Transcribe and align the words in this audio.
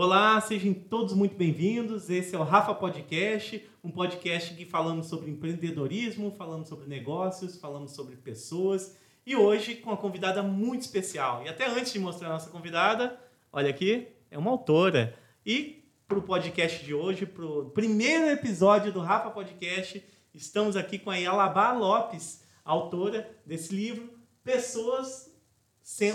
Olá, 0.00 0.40
sejam 0.40 0.72
todos 0.72 1.12
muito 1.12 1.34
bem-vindos. 1.34 2.08
Esse 2.08 2.36
é 2.36 2.38
o 2.38 2.44
Rafa 2.44 2.72
Podcast, 2.72 3.68
um 3.82 3.90
podcast 3.90 4.54
que 4.54 4.64
falamos 4.64 5.08
sobre 5.08 5.28
empreendedorismo, 5.28 6.30
falamos 6.38 6.68
sobre 6.68 6.86
negócios, 6.86 7.58
falamos 7.58 7.96
sobre 7.96 8.14
pessoas 8.14 8.96
e 9.26 9.34
hoje 9.34 9.74
com 9.74 9.90
uma 9.90 9.96
convidada 9.96 10.40
muito 10.40 10.82
especial. 10.82 11.42
E 11.44 11.48
até 11.48 11.66
antes 11.66 11.92
de 11.92 11.98
mostrar 11.98 12.28
a 12.28 12.34
nossa 12.34 12.48
convidada, 12.48 13.18
olha 13.52 13.70
aqui, 13.70 14.06
é 14.30 14.38
uma 14.38 14.52
autora. 14.52 15.18
E 15.44 15.82
para 16.06 16.18
o 16.20 16.22
podcast 16.22 16.84
de 16.84 16.94
hoje, 16.94 17.26
para 17.26 17.44
o 17.44 17.68
primeiro 17.70 18.28
episódio 18.28 18.92
do 18.92 19.00
Rafa 19.00 19.30
Podcast, 19.30 20.00
estamos 20.32 20.76
aqui 20.76 21.00
com 21.00 21.10
a 21.10 21.16
Yalabá 21.16 21.72
Lopes, 21.72 22.44
autora 22.64 23.28
desse 23.44 23.74
livro 23.74 24.08
Pessoas, 24.44 25.28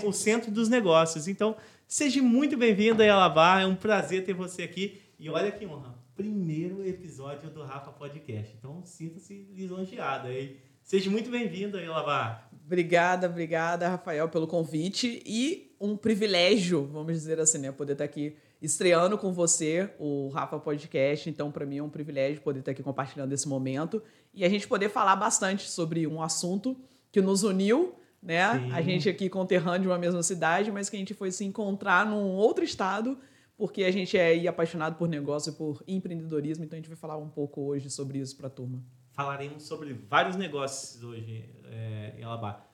o 0.04 0.12
Centro 0.12 0.50
dos 0.50 0.70
Negócios. 0.70 1.28
Então, 1.28 1.54
Seja 1.86 2.22
muito 2.22 2.56
bem-vindo 2.56 3.02
a 3.02 3.06
Yalabá, 3.06 3.60
é 3.60 3.66
um 3.66 3.76
prazer 3.76 4.24
ter 4.24 4.32
você 4.32 4.62
aqui. 4.62 5.02
E 5.18 5.28
olha 5.28 5.52
que 5.52 5.66
honra, 5.66 5.94
primeiro 6.16 6.84
episódio 6.86 7.50
do 7.50 7.62
Rafa 7.62 7.92
Podcast. 7.92 8.54
Então 8.58 8.82
sinta-se 8.84 9.46
lisonjeado 9.52 10.28
aí. 10.28 10.58
Seja 10.82 11.10
muito 11.10 11.30
bem-vindo 11.30 11.76
a 11.76 11.80
Yalabá. 11.80 12.48
Obrigada, 12.64 13.28
obrigada, 13.28 13.88
Rafael, 13.88 14.28
pelo 14.28 14.46
convite 14.46 15.22
e 15.26 15.76
um 15.78 15.96
privilégio, 15.96 16.86
vamos 16.86 17.12
dizer 17.12 17.38
assim, 17.38 17.58
né, 17.58 17.70
poder 17.70 17.92
estar 17.92 18.04
aqui 18.04 18.34
estreando 18.60 19.18
com 19.18 19.32
você 19.32 19.90
o 19.98 20.28
Rafa 20.28 20.58
Podcast. 20.58 21.28
Então, 21.28 21.52
para 21.52 21.66
mim 21.66 21.78
é 21.78 21.82
um 21.82 21.90
privilégio 21.90 22.40
poder 22.40 22.60
estar 22.60 22.72
aqui 22.72 22.82
compartilhando 22.82 23.32
esse 23.32 23.46
momento 23.46 24.02
e 24.32 24.44
a 24.44 24.48
gente 24.48 24.66
poder 24.66 24.88
falar 24.88 25.16
bastante 25.16 25.68
sobre 25.70 26.06
um 26.06 26.22
assunto 26.22 26.76
que 27.12 27.20
nos 27.20 27.42
uniu 27.42 27.94
né? 28.24 28.58
Sim. 28.58 28.72
A 28.72 28.80
gente 28.80 29.08
aqui 29.08 29.28
conterrâneo 29.28 29.82
de 29.82 29.88
uma 29.88 29.98
mesma 29.98 30.22
cidade, 30.22 30.72
mas 30.72 30.88
que 30.88 30.96
a 30.96 30.98
gente 30.98 31.12
foi 31.12 31.30
se 31.30 31.44
encontrar 31.44 32.06
num 32.06 32.30
outro 32.30 32.64
estado, 32.64 33.18
porque 33.56 33.84
a 33.84 33.90
gente 33.90 34.16
é 34.16 34.48
apaixonado 34.48 34.96
por 34.96 35.06
negócio 35.06 35.50
e 35.50 35.54
por 35.54 35.84
empreendedorismo, 35.86 36.64
então 36.64 36.76
a 36.76 36.80
gente 36.80 36.88
vai 36.88 36.96
falar 36.96 37.18
um 37.18 37.28
pouco 37.28 37.60
hoje 37.60 37.90
sobre 37.90 38.18
isso 38.18 38.34
para 38.36 38.46
a 38.46 38.50
turma. 38.50 38.82
Falaremos 39.12 39.62
sobre 39.64 39.92
vários 39.92 40.36
negócios 40.36 41.04
hoje 41.04 41.48
é, 41.66 42.14
em 42.18 42.24
Alabá, 42.24 42.66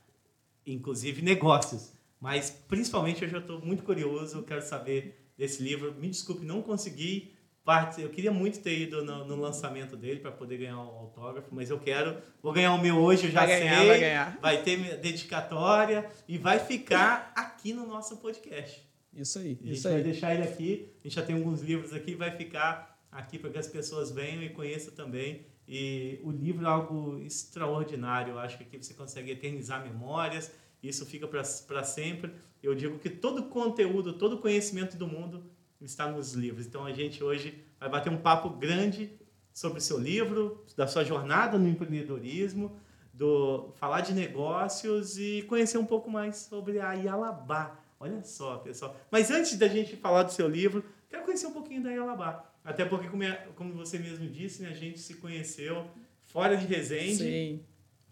inclusive 0.64 1.20
negócios, 1.20 1.92
mas 2.20 2.50
principalmente 2.68 3.24
hoje 3.24 3.34
eu 3.34 3.40
estou 3.40 3.60
muito 3.60 3.82
curioso, 3.82 4.42
quero 4.44 4.62
saber 4.62 5.32
desse 5.36 5.62
livro. 5.62 5.94
Me 5.94 6.08
desculpe, 6.08 6.44
não 6.44 6.62
consegui 6.62 7.34
parte. 7.70 8.02
Eu 8.02 8.08
queria 8.08 8.32
muito 8.32 8.58
ter 8.58 8.76
ido 8.80 9.04
no, 9.04 9.24
no 9.24 9.36
lançamento 9.36 9.96
dele 9.96 10.18
para 10.18 10.32
poder 10.32 10.56
ganhar 10.56 10.80
o 10.80 10.98
autógrafo, 10.98 11.54
mas 11.54 11.70
eu 11.70 11.78
quero. 11.78 12.20
Vou 12.42 12.52
ganhar 12.52 12.74
o 12.74 12.82
meu 12.82 12.96
hoje, 12.96 13.26
eu 13.26 13.30
já 13.30 13.46
vai 13.46 13.60
ganhar, 13.60 13.78
sei. 13.78 13.86
Vai, 13.86 14.00
ganhar. 14.00 14.38
vai 14.42 14.62
ter 14.64 14.96
dedicatória 14.96 16.10
e 16.26 16.36
vai 16.36 16.58
ficar 16.58 17.32
aqui 17.36 17.72
no 17.72 17.86
nosso 17.86 18.16
podcast. 18.16 18.84
Isso 19.14 19.38
aí. 19.38 19.56
A 19.62 19.66
gente 19.66 19.72
isso 19.76 19.88
vai 19.88 19.98
aí. 19.98 20.02
deixar 20.02 20.34
ele 20.34 20.42
aqui. 20.42 20.92
A 20.98 21.02
gente 21.04 21.14
já 21.14 21.22
tem 21.22 21.36
alguns 21.36 21.60
livros 21.60 21.92
aqui, 21.92 22.16
vai 22.16 22.36
ficar 22.36 23.00
aqui 23.12 23.38
para 23.38 23.50
que 23.50 23.58
as 23.58 23.68
pessoas 23.68 24.10
venham 24.10 24.42
e 24.42 24.48
conheçam 24.48 24.92
também. 24.92 25.46
E 25.68 26.18
o 26.24 26.32
livro 26.32 26.66
é 26.66 26.68
algo 26.68 27.20
extraordinário. 27.20 28.32
Eu 28.32 28.38
acho 28.40 28.56
que 28.56 28.64
aqui 28.64 28.78
você 28.78 28.94
consegue 28.94 29.30
eternizar 29.30 29.80
memórias. 29.80 30.50
Isso 30.82 31.06
fica 31.06 31.28
para 31.28 31.84
sempre. 31.84 32.32
Eu 32.60 32.74
digo 32.74 32.98
que 32.98 33.08
todo 33.08 33.44
conteúdo, 33.44 34.14
todo 34.14 34.38
conhecimento 34.38 34.96
do 34.96 35.06
mundo 35.06 35.44
está 35.80 36.10
nos 36.10 36.34
livros. 36.34 36.66
Então 36.66 36.84
a 36.84 36.92
gente 36.92 37.22
hoje 37.22 37.64
vai 37.78 37.88
bater 37.88 38.10
um 38.10 38.18
papo 38.18 38.50
grande 38.50 39.18
sobre 39.52 39.78
o 39.78 39.82
seu 39.82 39.98
livro, 39.98 40.64
da 40.76 40.86
sua 40.86 41.04
jornada 41.04 41.58
no 41.58 41.68
empreendedorismo, 41.68 42.78
do 43.12 43.72
falar 43.76 44.00
de 44.00 44.14
negócios 44.14 45.18
e 45.18 45.42
conhecer 45.48 45.78
um 45.78 45.84
pouco 45.84 46.10
mais 46.10 46.36
sobre 46.36 46.80
a 46.80 46.92
Yalabá. 46.92 47.78
Olha 47.98 48.22
só, 48.22 48.56
pessoal. 48.58 48.96
Mas 49.10 49.30
antes 49.30 49.58
da 49.58 49.68
gente 49.68 49.96
falar 49.96 50.22
do 50.22 50.32
seu 50.32 50.48
livro, 50.48 50.84
quero 51.08 51.24
conhecer 51.24 51.46
um 51.46 51.52
pouquinho 51.52 51.82
da 51.82 51.90
Yalabá. 51.90 52.50
Até 52.64 52.84
porque, 52.84 53.08
como, 53.08 53.22
é, 53.22 53.48
como 53.56 53.74
você 53.74 53.98
mesmo 53.98 54.26
disse, 54.28 54.62
né, 54.62 54.70
a 54.70 54.74
gente 54.74 54.98
se 54.98 55.14
conheceu 55.14 55.86
fora 56.24 56.56
de 56.56 56.66
Resende. 56.66 57.16
Sim. 57.16 57.64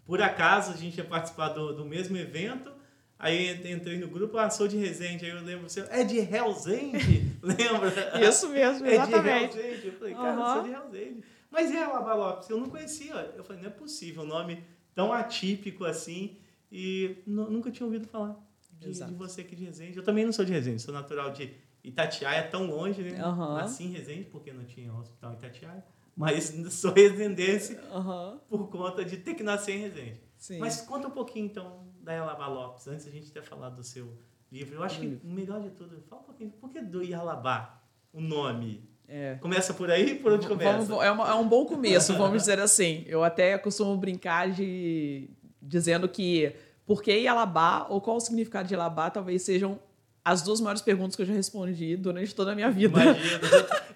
Por 0.05 0.21
acaso, 0.21 0.71
a 0.71 0.75
gente 0.75 0.97
ia 0.97 1.03
participar 1.03 1.49
do, 1.49 1.73
do 1.73 1.85
mesmo 1.85 2.17
evento 2.17 2.71
Aí 3.19 3.51
entrei 3.69 3.97
no 3.97 4.07
grupo, 4.07 4.37
ah, 4.37 4.49
sou 4.49 4.65
de 4.65 4.77
Resende. 4.77 5.25
Aí 5.25 5.31
eu 5.31 5.43
lembro, 5.43 5.69
você 5.69 5.85
é 5.89 6.05
de 6.05 6.19
Hellsend? 6.19 6.93
Lembra? 7.43 8.25
Isso 8.25 8.47
mesmo, 8.47 8.87
exatamente. 8.87 9.59
É 9.59 9.61
de 9.61 9.67
Hellsend. 9.67 9.87
Eu 9.87 9.93
falei, 9.93 10.13
cara, 10.13 10.39
uhum. 10.39 10.53
sou 10.53 10.63
de 10.63 10.71
Hellsend. 10.71 11.23
Mas 11.51 11.71
é 11.71 11.85
Lava 11.85 12.13
Lopes, 12.13 12.49
eu 12.49 12.57
não 12.57 12.69
conhecia. 12.69 13.33
Eu 13.35 13.43
falei, 13.43 13.61
não 13.61 13.69
é 13.69 13.73
possível, 13.73 14.23
um 14.23 14.27
nome 14.27 14.63
tão 14.95 15.11
atípico 15.11 15.83
assim. 15.83 16.37
E 16.71 17.17
nunca 17.25 17.69
tinha 17.69 17.85
ouvido 17.85 18.07
falar 18.07 18.39
de, 18.79 18.91
de, 18.91 19.13
você 19.15 19.41
aqui 19.41 19.55
de 19.55 19.65
Resende. 19.65 19.97
Eu 19.97 20.03
também 20.03 20.23
não 20.23 20.31
sou 20.31 20.45
de 20.45 20.53
Resende, 20.53 20.81
sou 20.81 20.93
natural 20.93 21.31
de 21.31 21.51
Itatiaia, 21.83 22.47
tão 22.47 22.67
longe, 22.67 23.01
né? 23.01 23.25
Uhum. 23.25 23.55
Nasci 23.55 23.83
em 23.83 23.91
Resende, 23.91 24.25
porque 24.25 24.53
não 24.53 24.63
tinha 24.63 24.93
hospital 24.93 25.33
em 25.33 25.35
Itatiaia. 25.35 25.83
Mas 26.15 26.53
sou 26.71 26.93
resendense 26.93 27.77
uhum. 27.91 28.39
por 28.47 28.69
conta 28.69 29.03
de 29.03 29.17
ter 29.17 29.33
que 29.33 29.43
nascer 29.43 29.75
em 29.75 29.81
Resende. 29.81 30.28
Sim. 30.39 30.57
Mas 30.57 30.81
conta 30.81 31.09
um 31.09 31.11
pouquinho, 31.11 31.45
então, 31.45 31.85
da 32.01 32.13
Yalabá 32.13 32.47
Lopes, 32.47 32.87
antes 32.87 33.05
a 33.05 33.11
gente 33.11 33.29
ter 33.29 33.43
falado 33.43 33.75
do 33.75 33.83
seu 33.83 34.17
livro. 34.49 34.75
Eu 34.75 34.83
acho 34.83 34.99
que 34.99 35.19
o 35.21 35.27
melhor 35.27 35.61
de 35.61 35.69
tudo, 35.71 36.01
fala 36.09 36.21
um 36.21 36.25
pouquinho, 36.25 36.49
por 36.51 36.71
que 36.71 36.81
do 36.81 37.03
Yalabá, 37.03 37.81
o 38.13 38.21
nome? 38.21 38.89
É. 39.05 39.35
Começa 39.41 39.73
por 39.73 39.91
aí? 39.91 40.15
Por 40.15 40.31
onde 40.31 40.47
começa? 40.47 40.71
Vamos, 40.71 41.03
é, 41.03 41.11
uma, 41.11 41.29
é, 41.29 41.33
um 41.33 41.47
bom 41.47 41.65
começo, 41.65 42.15
vamos 42.15 42.43
dizer 42.43 42.59
assim. 42.59 43.03
Eu 43.05 43.23
até 43.23 43.57
costumo 43.57 43.97
brincar 43.97 44.49
de 44.49 45.29
dizendo 45.61 46.07
que 46.07 46.55
por 46.85 47.03
que 47.03 47.11
Yalabá 47.11 47.85
ou 47.89 47.99
qual 47.99 48.17
o 48.17 48.19
significado 48.19 48.67
de 48.67 48.75
Yalabá 48.75 49.09
talvez 49.09 49.41
sejam 49.41 49.79
as 50.23 50.41
duas 50.41 50.61
maiores 50.61 50.81
perguntas 50.81 51.15
que 51.15 51.23
eu 51.23 51.25
já 51.25 51.33
respondi 51.33 51.97
durante 51.97 52.33
toda 52.35 52.51
a 52.51 52.55
minha 52.55 52.69
vida. 52.69 53.01
Imagina. 53.01 53.39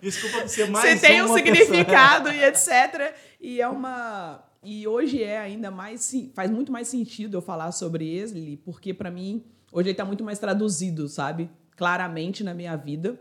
Desculpa 0.02 0.48
ser 0.48 0.68
mais 0.72 1.00
Você 1.00 1.08
tem 1.08 1.22
um 1.22 1.34
significado 1.34 2.30
pessoa. 2.30 2.46
e 2.46 2.50
etc. 2.50 3.16
E 3.40 3.62
é 3.62 3.68
uma 3.68 4.44
e 4.64 4.88
hoje 4.88 5.22
é 5.22 5.40
ainda 5.40 5.70
mais 5.70 6.12
faz 6.34 6.50
muito 6.50 6.72
mais 6.72 6.88
sentido 6.88 7.38
eu 7.38 7.42
falar 7.42 7.72
sobre 7.72 8.08
ele, 8.08 8.58
porque 8.64 8.94
para 8.94 9.12
mim 9.12 9.44
hoje 9.72 9.90
ele 9.90 9.94
está 9.94 10.06
muito 10.06 10.24
mais 10.24 10.40
traduzido, 10.40 11.08
sabe? 11.08 11.50
Claramente 11.76 12.44
na 12.44 12.54
minha 12.54 12.76
vida 12.76 13.20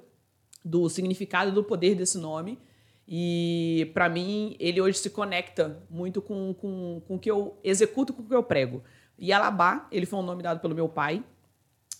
do 0.64 0.88
significado 0.88 1.50
do 1.50 1.64
poder 1.64 1.94
desse 1.94 2.18
nome. 2.18 2.58
E 3.06 3.90
para 3.92 4.08
mim 4.08 4.56
ele 4.60 4.80
hoje 4.80 4.98
se 4.98 5.10
conecta 5.10 5.82
muito 5.90 6.22
com, 6.22 6.54
com, 6.54 7.02
com 7.06 7.16
o 7.16 7.18
que 7.18 7.30
eu 7.30 7.58
executo, 7.64 8.12
com 8.12 8.22
o 8.22 8.26
que 8.26 8.34
eu 8.34 8.42
prego. 8.42 8.82
E 9.18 9.32
Alabá, 9.32 9.88
ele 9.90 10.06
foi 10.06 10.18
um 10.18 10.22
nome 10.22 10.42
dado 10.42 10.60
pelo 10.60 10.74
meu 10.74 10.88
pai, 10.88 11.24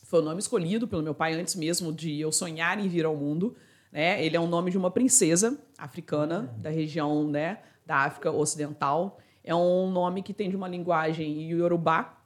foi 0.04 0.20
o 0.20 0.22
um 0.22 0.26
nome 0.26 0.40
escolhido 0.40 0.86
pelo 0.86 1.02
meu 1.02 1.14
pai 1.14 1.34
antes 1.34 1.54
mesmo 1.54 1.92
de 1.92 2.20
eu 2.20 2.30
sonhar 2.30 2.78
em 2.78 2.88
vir 2.88 3.04
ao 3.04 3.16
mundo. 3.16 3.56
Né? 3.90 4.24
Ele 4.24 4.36
é 4.36 4.40
um 4.40 4.46
nome 4.46 4.70
de 4.70 4.78
uma 4.78 4.90
princesa 4.90 5.58
africana 5.76 6.54
da 6.58 6.70
região 6.70 7.26
né, 7.26 7.58
da 7.84 7.96
África 7.96 8.30
Ocidental 8.30 9.18
é 9.44 9.54
um 9.54 9.90
nome 9.90 10.22
que 10.22 10.32
tem 10.32 10.48
de 10.48 10.56
uma 10.56 10.68
linguagem 10.68 11.50
iorubá. 11.50 12.18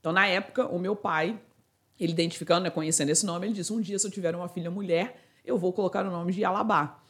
Então, 0.00 0.12
na 0.12 0.26
época, 0.26 0.66
o 0.66 0.78
meu 0.78 0.94
pai, 0.94 1.38
ele 1.98 2.12
identificando, 2.12 2.64
né, 2.64 2.70
conhecendo 2.70 3.10
esse 3.10 3.24
nome, 3.24 3.46
ele 3.46 3.54
disse: 3.54 3.72
Um 3.72 3.80
dia, 3.80 3.98
se 3.98 4.06
eu 4.06 4.10
tiver 4.10 4.34
uma 4.34 4.48
filha 4.48 4.70
mulher, 4.70 5.20
eu 5.44 5.58
vou 5.58 5.72
colocar 5.72 6.06
o 6.06 6.10
nome 6.10 6.32
de 6.32 6.44
Alabá. 6.44 7.00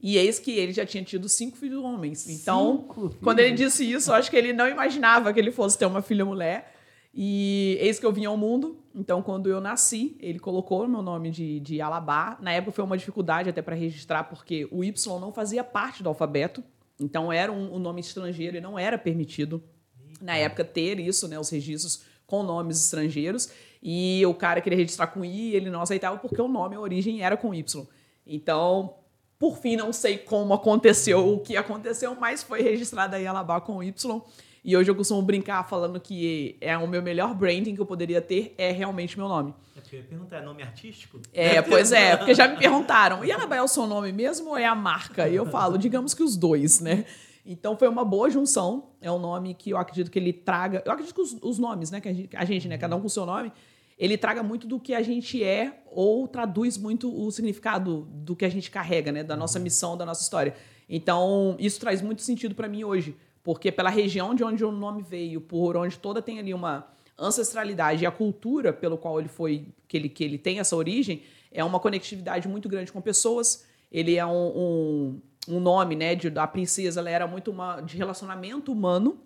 E 0.00 0.16
eis 0.16 0.38
que 0.38 0.52
ele 0.52 0.72
já 0.72 0.86
tinha 0.86 1.02
tido 1.02 1.28
cinco 1.28 1.56
filhos 1.56 1.82
homens. 1.82 2.28
Então, 2.28 2.86
cinco 2.88 3.16
quando 3.22 3.40
ele 3.40 3.54
disse 3.54 3.90
isso, 3.90 4.10
eu 4.10 4.14
acho 4.14 4.30
que 4.30 4.36
ele 4.36 4.52
não 4.52 4.68
imaginava 4.68 5.32
que 5.32 5.40
ele 5.40 5.50
fosse 5.50 5.76
ter 5.76 5.86
uma 5.86 6.00
filha 6.00 6.24
mulher. 6.24 6.72
E 7.12 7.76
eis 7.80 7.98
que 7.98 8.06
eu 8.06 8.12
vim 8.12 8.24
ao 8.24 8.36
mundo. 8.36 8.78
Então, 8.94 9.20
quando 9.22 9.48
eu 9.48 9.60
nasci, 9.60 10.16
ele 10.20 10.38
colocou 10.38 10.84
o 10.84 10.88
meu 10.88 11.02
nome 11.02 11.30
de, 11.30 11.58
de 11.58 11.80
Alabá. 11.80 12.38
Na 12.40 12.52
época 12.52 12.72
foi 12.72 12.84
uma 12.84 12.96
dificuldade 12.96 13.50
até 13.50 13.60
para 13.60 13.74
registrar, 13.74 14.24
porque 14.24 14.68
o 14.70 14.84
Y 14.84 15.20
não 15.20 15.32
fazia 15.32 15.64
parte 15.64 16.02
do 16.02 16.08
alfabeto. 16.08 16.62
Então 17.00 17.32
era 17.32 17.52
um, 17.52 17.74
um 17.74 17.78
nome 17.78 18.00
estrangeiro 18.00 18.56
e 18.56 18.60
não 18.60 18.78
era 18.78 18.98
permitido 18.98 19.62
Eita. 20.00 20.24
na 20.24 20.36
época 20.36 20.64
ter 20.64 20.98
isso, 20.98 21.28
né, 21.28 21.38
os 21.38 21.48
registros 21.48 22.02
com 22.26 22.42
nomes 22.42 22.84
estrangeiros. 22.84 23.50
E 23.82 24.24
o 24.26 24.34
cara 24.34 24.60
queria 24.60 24.78
registrar 24.78 25.06
com 25.08 25.24
I, 25.24 25.54
ele 25.54 25.70
não 25.70 25.80
aceitava 25.80 26.18
porque 26.18 26.40
o 26.40 26.48
nome, 26.48 26.74
a 26.74 26.80
origem 26.80 27.22
era 27.22 27.36
com 27.36 27.54
Y. 27.54 27.86
Então, 28.26 28.94
por 29.38 29.56
fim, 29.58 29.76
não 29.76 29.92
sei 29.92 30.18
como 30.18 30.52
aconteceu 30.52 31.32
o 31.32 31.40
que 31.40 31.56
aconteceu, 31.56 32.16
mas 32.16 32.42
foi 32.42 32.60
registrado 32.60 33.14
aí 33.14 33.26
Alabá 33.26 33.60
com 33.60 33.82
Y. 33.82 34.22
E 34.64 34.76
hoje 34.76 34.90
eu 34.90 34.94
costumo 34.94 35.22
brincar 35.22 35.62
falando 35.64 36.00
que 36.00 36.56
é 36.60 36.76
o 36.76 36.86
meu 36.86 37.02
melhor 37.02 37.34
branding 37.34 37.74
que 37.74 37.80
eu 37.80 37.86
poderia 37.86 38.20
ter 38.20 38.54
é 38.58 38.70
realmente 38.70 39.16
meu 39.16 39.28
nome. 39.28 39.54
É 39.76 39.80
porque 39.80 39.96
eu 39.96 40.00
ia 40.00 40.06
perguntar, 40.06 40.38
é 40.38 40.42
nome 40.42 40.62
artístico? 40.62 41.20
É, 41.32 41.60
pois 41.62 41.92
é, 41.92 42.16
porque 42.16 42.34
já 42.34 42.48
me 42.48 42.56
perguntaram, 42.56 43.24
e 43.24 43.30
Anabel 43.32 43.58
é 43.58 43.62
o 43.62 43.68
seu 43.68 43.86
nome 43.86 44.12
mesmo 44.12 44.50
ou 44.50 44.58
é 44.58 44.66
a 44.66 44.74
marca? 44.74 45.28
E 45.28 45.34
eu 45.34 45.46
falo, 45.46 45.78
digamos 45.78 46.14
que 46.14 46.22
os 46.22 46.36
dois, 46.36 46.80
né? 46.80 47.04
Então 47.46 47.76
foi 47.76 47.88
uma 47.88 48.04
boa 48.04 48.28
junção, 48.28 48.90
é 49.00 49.10
um 49.10 49.18
nome 49.18 49.54
que 49.54 49.70
eu 49.70 49.78
acredito 49.78 50.10
que 50.10 50.18
ele 50.18 50.34
traga, 50.34 50.82
eu 50.84 50.92
acredito 50.92 51.14
que 51.14 51.20
os, 51.22 51.34
os 51.40 51.58
nomes, 51.58 51.90
né, 51.90 51.98
que 51.98 52.08
a 52.08 52.12
gente, 52.12 52.36
a 52.36 52.44
gente, 52.44 52.68
né, 52.68 52.76
cada 52.76 52.94
um 52.94 53.00
com 53.00 53.06
o 53.06 53.10
seu 53.10 53.24
nome, 53.24 53.50
ele 53.98 54.18
traga 54.18 54.42
muito 54.42 54.66
do 54.66 54.78
que 54.78 54.94
a 54.94 55.00
gente 55.00 55.42
é 55.42 55.82
ou 55.86 56.28
traduz 56.28 56.76
muito 56.76 57.10
o 57.10 57.30
significado 57.30 58.06
do 58.12 58.36
que 58.36 58.44
a 58.44 58.48
gente 58.50 58.70
carrega, 58.70 59.10
né, 59.10 59.24
da 59.24 59.34
nossa 59.34 59.58
missão, 59.58 59.96
da 59.96 60.04
nossa 60.04 60.22
história. 60.22 60.54
Então, 60.88 61.56
isso 61.58 61.80
traz 61.80 62.00
muito 62.00 62.22
sentido 62.22 62.54
para 62.54 62.68
mim 62.68 62.84
hoje, 62.84 63.16
porque 63.48 63.72
pela 63.72 63.88
região 63.88 64.34
de 64.34 64.44
onde 64.44 64.62
o 64.62 64.70
nome 64.70 65.00
veio, 65.00 65.40
por 65.40 65.74
onde 65.74 65.98
toda 65.98 66.20
tem 66.20 66.38
ali 66.38 66.52
uma 66.52 66.86
ancestralidade 67.18 68.04
e 68.04 68.06
a 68.06 68.10
cultura 68.10 68.74
pelo 68.74 68.98
qual 68.98 69.18
ele 69.18 69.30
foi 69.30 69.68
que 69.88 69.96
ele, 69.96 70.10
que 70.10 70.22
ele 70.22 70.36
tem 70.36 70.58
essa 70.58 70.76
origem 70.76 71.22
é 71.50 71.64
uma 71.64 71.80
conectividade 71.80 72.46
muito 72.46 72.68
grande 72.68 72.92
com 72.92 73.00
pessoas. 73.00 73.64
Ele 73.90 74.16
é 74.16 74.26
um, 74.26 74.48
um, 74.48 75.22
um 75.48 75.60
nome, 75.60 75.96
né, 75.96 76.14
de, 76.14 76.28
da 76.28 76.46
princesa, 76.46 77.00
ela 77.00 77.08
era 77.08 77.26
muito 77.26 77.50
uma, 77.50 77.80
de 77.80 77.96
relacionamento 77.96 78.70
humano. 78.70 79.18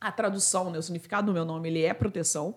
A 0.00 0.12
tradução, 0.12 0.70
né, 0.70 0.78
o 0.78 0.82
significado 0.82 1.26
do 1.26 1.32
meu 1.32 1.44
nome, 1.44 1.68
ele 1.68 1.82
é 1.82 1.92
proteção. 1.92 2.54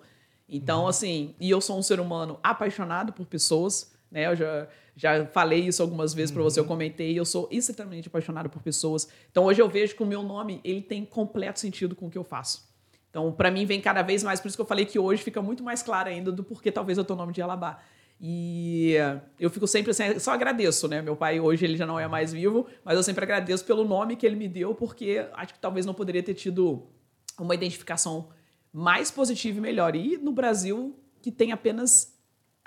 Então, 0.48 0.84
uhum. 0.84 0.88
assim, 0.88 1.34
e 1.40 1.50
eu 1.50 1.60
sou 1.60 1.80
um 1.80 1.82
ser 1.82 2.00
humano 2.00 2.40
apaixonado 2.44 3.12
por 3.12 3.26
pessoas, 3.26 3.92
né? 4.12 4.28
Eu 4.28 4.36
já, 4.36 4.68
já 4.98 5.28
falei 5.28 5.60
isso 5.60 5.82
algumas 5.84 6.12
vezes 6.12 6.32
para 6.32 6.42
você, 6.42 6.60
eu 6.60 6.64
uhum. 6.64 6.70
comentei, 6.70 7.18
eu 7.18 7.24
sou 7.24 7.48
extremamente 7.52 8.08
apaixonado 8.08 8.50
por 8.50 8.64
pessoas. 8.64 9.08
Então, 9.30 9.46
hoje 9.46 9.62
eu 9.62 9.70
vejo 9.70 9.96
que 9.96 10.02
o 10.02 10.06
meu 10.08 10.24
nome, 10.24 10.60
ele 10.64 10.82
tem 10.82 11.06
completo 11.06 11.60
sentido 11.60 11.96
com 11.96 12.08
o 12.08 12.10
que 12.10 12.18
eu 12.18 12.24
faço. 12.24 12.68
Então, 13.12 13.32
para 13.32 13.52
mim, 13.52 13.64
vem 13.64 13.80
cada 13.80 14.02
vez 14.02 14.24
mais, 14.24 14.42
por 14.42 14.48
isso 14.48 14.58
que 14.58 14.62
eu 14.62 14.66
falei 14.66 14.86
que 14.86 14.98
hoje 14.98 15.22
fica 15.22 15.40
muito 15.40 15.64
mais 15.64 15.84
claro 15.84 16.10
ainda 16.10 16.32
do 16.32 16.44
porquê 16.44 16.72
talvez 16.72 16.98
eu 16.98 17.06
tenho 17.06 17.16
o 17.16 17.22
nome 17.22 17.32
de 17.32 17.42
Alabá. 17.42 17.80
E 18.20 18.96
eu 19.40 19.52
fico 19.52 19.68
sempre 19.68 19.92
assim, 19.92 20.18
só 20.18 20.32
agradeço, 20.32 20.88
né? 20.88 21.04
Meu 21.04 21.16
pai 21.16 21.40
hoje 21.40 21.64
ele 21.64 21.78
já 21.78 21.86
não 21.86 22.00
é 22.00 22.08
mais 22.08 22.34
vivo, 22.34 22.66
mas 22.84 22.98
eu 22.98 23.04
sempre 23.04 23.24
agradeço 23.24 23.64
pelo 23.64 23.86
nome 23.86 24.16
que 24.16 24.26
ele 24.26 24.36
me 24.36 24.48
deu, 24.48 24.74
porque 24.74 25.24
acho 25.34 25.54
que 25.54 25.60
talvez 25.60 25.86
não 25.86 25.94
poderia 25.94 26.24
ter 26.24 26.34
tido 26.34 26.88
uma 27.40 27.54
identificação 27.54 28.30
mais 28.74 29.12
positiva 29.12 29.60
e 29.60 29.62
melhor. 29.62 29.96
E 29.96 30.18
no 30.18 30.32
Brasil, 30.32 31.00
que 31.22 31.32
tem 31.32 31.52
apenas 31.52 32.17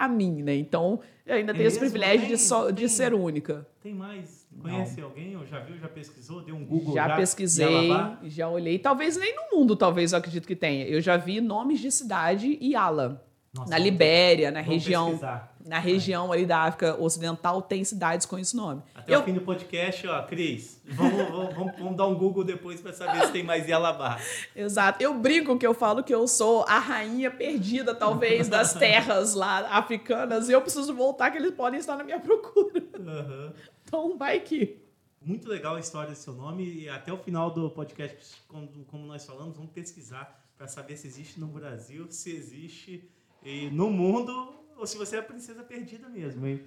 a 0.01 0.09
mim, 0.09 0.43
né? 0.43 0.57
Então, 0.57 0.99
eu 1.27 1.37
ainda 1.37 1.53
é 1.53 1.55
tenho 1.55 1.69
esse 1.69 1.79
privilégio 1.79 2.21
tem, 2.21 2.29
de, 2.31 2.39
só, 2.39 2.71
de 2.71 2.89
ser 2.89 3.13
única. 3.13 3.67
Tem 3.83 3.95
mais? 3.95 4.49
Conhece 4.61 5.01
não. 5.01 5.09
alguém? 5.09 5.37
Ou 5.37 5.47
já 5.47 5.61
viu, 5.61 5.77
já 5.77 5.89
pesquisou? 5.89 6.43
Deu 6.43 6.57
um 6.57 6.65
Google? 6.65 6.95
Já, 6.95 7.09
já 7.09 7.17
pesquisei, 7.17 7.89
já 8.25 8.49
olhei. 8.49 8.79
Talvez 8.79 9.17
nem 9.17 9.37
no 9.37 9.59
mundo, 9.59 9.77
talvez 9.77 10.13
eu 10.13 10.19
acredito 10.19 10.47
que 10.47 10.57
tenha. 10.57 10.87
Eu 10.87 11.01
já 11.01 11.17
vi 11.17 11.41
nomes 11.41 11.81
de 11.81 11.91
cidade 11.91 12.57
e 12.61 12.75
ala. 12.75 13.23
Nossa, 13.55 13.71
na 13.71 13.79
Libéria, 13.79 14.51
na 14.51 14.61
região, 14.61 15.07
pesquisar. 15.07 15.50
Na 15.65 15.79
região 15.79 16.33
ali 16.33 16.47
da 16.47 16.61
África 16.61 17.01
Ocidental 17.01 17.63
tem 17.63 17.85
cidades 17.85 18.27
com 18.27 18.39
esse 18.39 18.57
nome. 18.57 18.83
Até 18.95 19.15
eu... 19.15 19.21
o 19.21 19.23
fim 19.23 19.35
do 19.35 19.41
podcast, 19.41 20.07
ó, 20.07 20.23
Cris, 20.23 20.81
vamos, 20.85 21.29
vamos, 21.31 21.79
vamos, 21.79 21.97
dar 21.97 22.07
um 22.07 22.15
Google 22.15 22.45
depois 22.45 22.81
para 22.81 22.93
saber 22.93 23.27
se 23.27 23.33
tem 23.33 23.43
mais 23.43 23.67
Yalabá. 23.67 24.19
Exato. 24.55 25.03
Eu 25.03 25.15
brinco 25.15 25.59
que 25.59 25.67
eu 25.67 25.75
falo 25.75 26.03
que 26.03 26.15
eu 26.15 26.27
sou 26.27 26.65
a 26.69 26.79
rainha 26.79 27.31
perdida, 27.31 27.95
talvez, 27.95 28.49
das 28.51 28.75
terras 28.75 29.35
lá 29.35 29.69
africanas 29.69 30.49
e 30.49 30.53
eu 30.53 30.61
preciso 30.61 30.95
voltar 30.95 31.31
que 31.31 31.39
eles 31.39 31.53
podem 31.53 31.79
estar 31.79 31.97
na 31.97 32.05
minha 32.05 32.21
procura. 32.21 32.83
Uhum. 32.99 33.53
Então, 33.85 34.17
vai 34.17 34.41
que 34.41 34.81
muito 35.23 35.49
legal 35.49 35.77
a 35.77 35.81
história 35.81 36.11
do 36.11 36.17
seu 36.17 36.33
nome 36.33 36.65
e 36.65 36.89
até 36.89 37.13
o 37.13 37.19
final 37.19 37.51
do 37.51 37.71
podcast, 37.71 38.41
como, 38.49 38.69
como 38.87 39.07
nós 39.07 39.25
falamos, 39.27 39.55
vamos 39.55 39.71
pesquisar 39.71 40.43
para 40.57 40.67
saber 40.67 40.97
se 40.97 41.07
existe 41.07 41.39
no 41.39 41.47
Brasil, 41.47 42.07
se 42.11 42.35
existe 42.35 43.11
e 43.43 43.71
no 43.71 43.91
mundo, 43.91 44.60
ou 44.81 44.87
se 44.87 44.97
você 44.97 45.17
é 45.17 45.19
a 45.19 45.23
princesa 45.23 45.63
perdida 45.63 46.09
mesmo, 46.09 46.47
hein? 46.47 46.67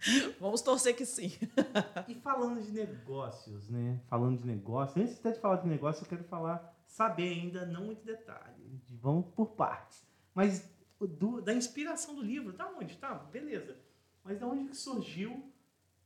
Vamos 0.40 0.60
torcer 0.62 0.96
que 0.96 1.06
sim. 1.06 1.32
e 2.08 2.14
falando 2.16 2.60
de 2.60 2.72
negócios, 2.72 3.68
né? 3.68 4.00
Falando 4.08 4.40
de 4.40 4.46
negócios, 4.46 4.96
antes 4.96 5.18
até 5.18 5.30
de 5.30 5.38
falar 5.38 5.56
de 5.56 5.68
negócio, 5.68 6.02
eu 6.02 6.08
quero 6.08 6.24
falar, 6.24 6.76
saber 6.86 7.28
ainda, 7.28 7.64
não 7.64 7.84
muito 7.84 8.04
detalhe, 8.04 8.80
de, 8.84 8.96
vamos 8.96 9.26
por 9.34 9.52
partes. 9.52 10.04
Mas 10.34 10.68
do, 10.98 11.40
da 11.40 11.54
inspiração 11.54 12.14
do 12.16 12.22
livro, 12.22 12.52
tá 12.52 12.68
onde? 12.78 12.96
Tá, 12.96 13.14
beleza. 13.14 13.76
Mas 14.24 14.38
da 14.38 14.46
onde 14.46 14.64
que 14.64 14.76
surgiu 14.76 15.52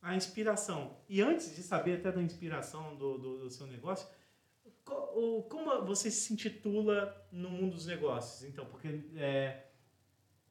a 0.03 0.15
inspiração? 0.15 0.97
E 1.09 1.23
antes 1.23 1.55
de 1.57 1.63
saber 1.63 1.99
até 1.99 2.13
da 2.13 2.23
inspiração 2.23 2.97
do, 2.97 3.19
do, 3.19 3.39
do 3.41 3.51
seu 3.51 3.67
negócio, 3.67 4.07
como 4.85 5.85
você 5.85 6.11
se 6.11 6.33
intitula 6.33 7.27
no 7.33 7.51
mundo 7.51 7.75
dos 7.75 7.87
negócios? 7.87 8.49
Então, 8.49 8.67
porque 8.67 9.05
é, 9.17 9.67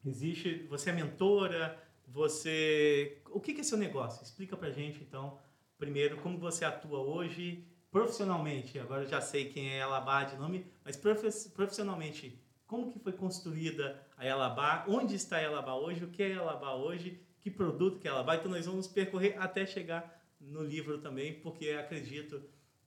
Existe, 0.06 0.66
você 0.68 0.90
é 0.90 0.92
mentora, 0.92 1.76
você, 2.06 3.18
o 3.30 3.40
que 3.40 3.60
é 3.60 3.62
seu 3.62 3.76
negócio? 3.76 4.22
Explica 4.22 4.56
pra 4.56 4.70
gente 4.70 5.02
então, 5.02 5.38
primeiro 5.76 6.16
como 6.18 6.38
você 6.38 6.64
atua 6.64 7.00
hoje 7.00 7.66
profissionalmente. 7.90 8.78
Agora 8.78 9.02
eu 9.02 9.08
já 9.08 9.20
sei 9.20 9.46
quem 9.46 9.72
é 9.72 9.80
Elabá 9.80 10.24
de 10.24 10.36
nome, 10.36 10.66
mas 10.84 10.96
profissionalmente, 10.96 12.40
como 12.66 12.90
que 12.90 12.98
foi 12.98 13.12
construída 13.12 14.00
a 14.16 14.26
Elabá? 14.26 14.84
Onde 14.88 15.14
está 15.14 15.36
a 15.36 15.42
Elabá 15.42 15.74
hoje? 15.74 16.04
O 16.04 16.08
que 16.08 16.22
é 16.22 16.32
Elabá 16.32 16.74
hoje? 16.74 17.20
Que 17.40 17.50
produto 17.50 17.98
que 17.98 18.06
é 18.06 18.10
Elabá? 18.10 18.36
Então 18.36 18.50
nós 18.50 18.66
vamos 18.66 18.86
percorrer 18.86 19.36
até 19.38 19.66
chegar 19.66 20.24
no 20.40 20.62
livro 20.62 20.98
também, 20.98 21.34
porque 21.40 21.70
acredito 21.70 22.42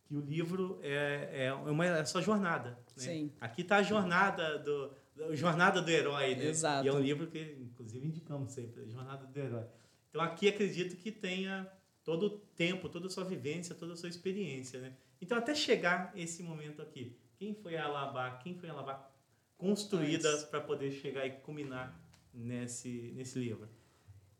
que 0.06 0.16
o 0.16 0.22
livro 0.22 0.80
é, 0.82 1.46
é 1.46 1.54
uma 1.54 1.86
é 1.86 2.06
sua 2.06 2.22
jornada. 2.22 2.72
Né? 2.72 3.04
Sim. 3.04 3.34
Aqui 3.40 3.62
está 3.62 3.78
a 3.78 3.84
jornada 3.84 4.58
do, 4.60 4.92
Jornada 5.32 5.82
do 5.82 5.90
Herói, 5.90 6.36
né? 6.36 6.46
Exato. 6.46 6.86
E 6.86 6.90
é 6.90 6.94
um 6.94 7.00
livro 7.00 7.28
que, 7.28 7.58
inclusive, 7.60 8.08
indicamos 8.08 8.52
sempre, 8.52 8.90
Jornada 8.90 9.26
do 9.26 9.40
Herói. 9.40 9.66
Então, 10.10 10.22
aqui 10.22 10.48
acredito 10.48 10.96
que 10.96 11.12
tenha 11.12 11.70
todo 12.04 12.26
o 12.26 12.30
tempo, 12.30 12.90
toda 12.90 13.08
a 13.08 13.10
sua 13.10 13.24
vivência, 13.24 13.76
toda 13.76 13.94
a 13.94 13.96
sua 13.96 14.10
experiência, 14.10 14.80
né? 14.80 14.94
Então, 15.22 15.38
até 15.38 15.54
chegar 15.54 16.12
esse 16.16 16.42
momento 16.42 16.82
aqui, 16.82 17.18
quem 17.38 17.54
foi 17.54 17.78
a 17.78 17.86
Alabá, 17.86 18.32
quem 18.38 18.56
foi 18.56 18.70
a 18.70 18.74
Alabá 18.74 19.12
construída 19.58 20.36
para 20.50 20.62
poder 20.62 20.92
chegar 20.92 21.26
e 21.26 21.32
culminar 21.32 22.00
nesse, 22.34 23.14
nesse 23.16 23.38
livro? 23.38 23.68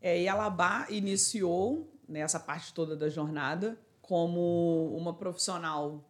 É, 0.02 0.22
e 0.22 0.28
a 0.28 0.34
Alabá 0.34 0.88
iniciou 0.90 1.94
nessa 2.08 2.40
parte 2.40 2.74
toda 2.74 2.96
da 2.96 3.10
jornada 3.10 3.80
como 4.02 4.96
uma 4.98 5.14
profissional 5.14 6.04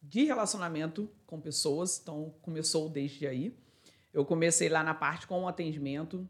de 0.00 0.24
relacionamento 0.24 1.10
com 1.26 1.40
pessoas, 1.40 1.98
então 2.00 2.34
começou 2.40 2.88
desde 2.88 3.26
aí. 3.26 3.56
Eu 4.14 4.24
comecei 4.24 4.68
lá 4.68 4.84
na 4.84 4.94
parte 4.94 5.26
com 5.26 5.42
o 5.42 5.48
atendimento. 5.48 6.26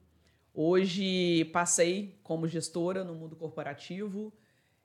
Hoje 0.54 1.44
passei 1.52 2.18
como 2.22 2.48
gestora 2.48 3.04
no 3.04 3.14
mundo 3.14 3.36
corporativo. 3.36 4.32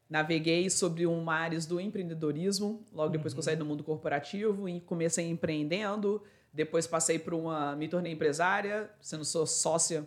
Naveguei 0.10 0.70
sobre 0.70 1.08
um 1.08 1.22
mares 1.22 1.66
do 1.66 1.80
empreendedorismo, 1.80 2.84
logo 2.92 3.10
depois 3.10 3.32
uhum. 3.32 3.36
que 3.36 3.40
eu 3.40 3.44
saí 3.44 3.56
do 3.56 3.66
mundo 3.66 3.84
corporativo, 3.84 4.68
e 4.68 4.82
comecei 4.82 5.30
empreendendo. 5.30 6.22
Depois 6.52 6.86
passei 6.86 7.18
por 7.18 7.34
uma. 7.34 7.74
me 7.76 7.88
tornei 7.88 8.12
empresária, 8.12 8.92
sendo 9.00 9.24
sócia 9.24 10.06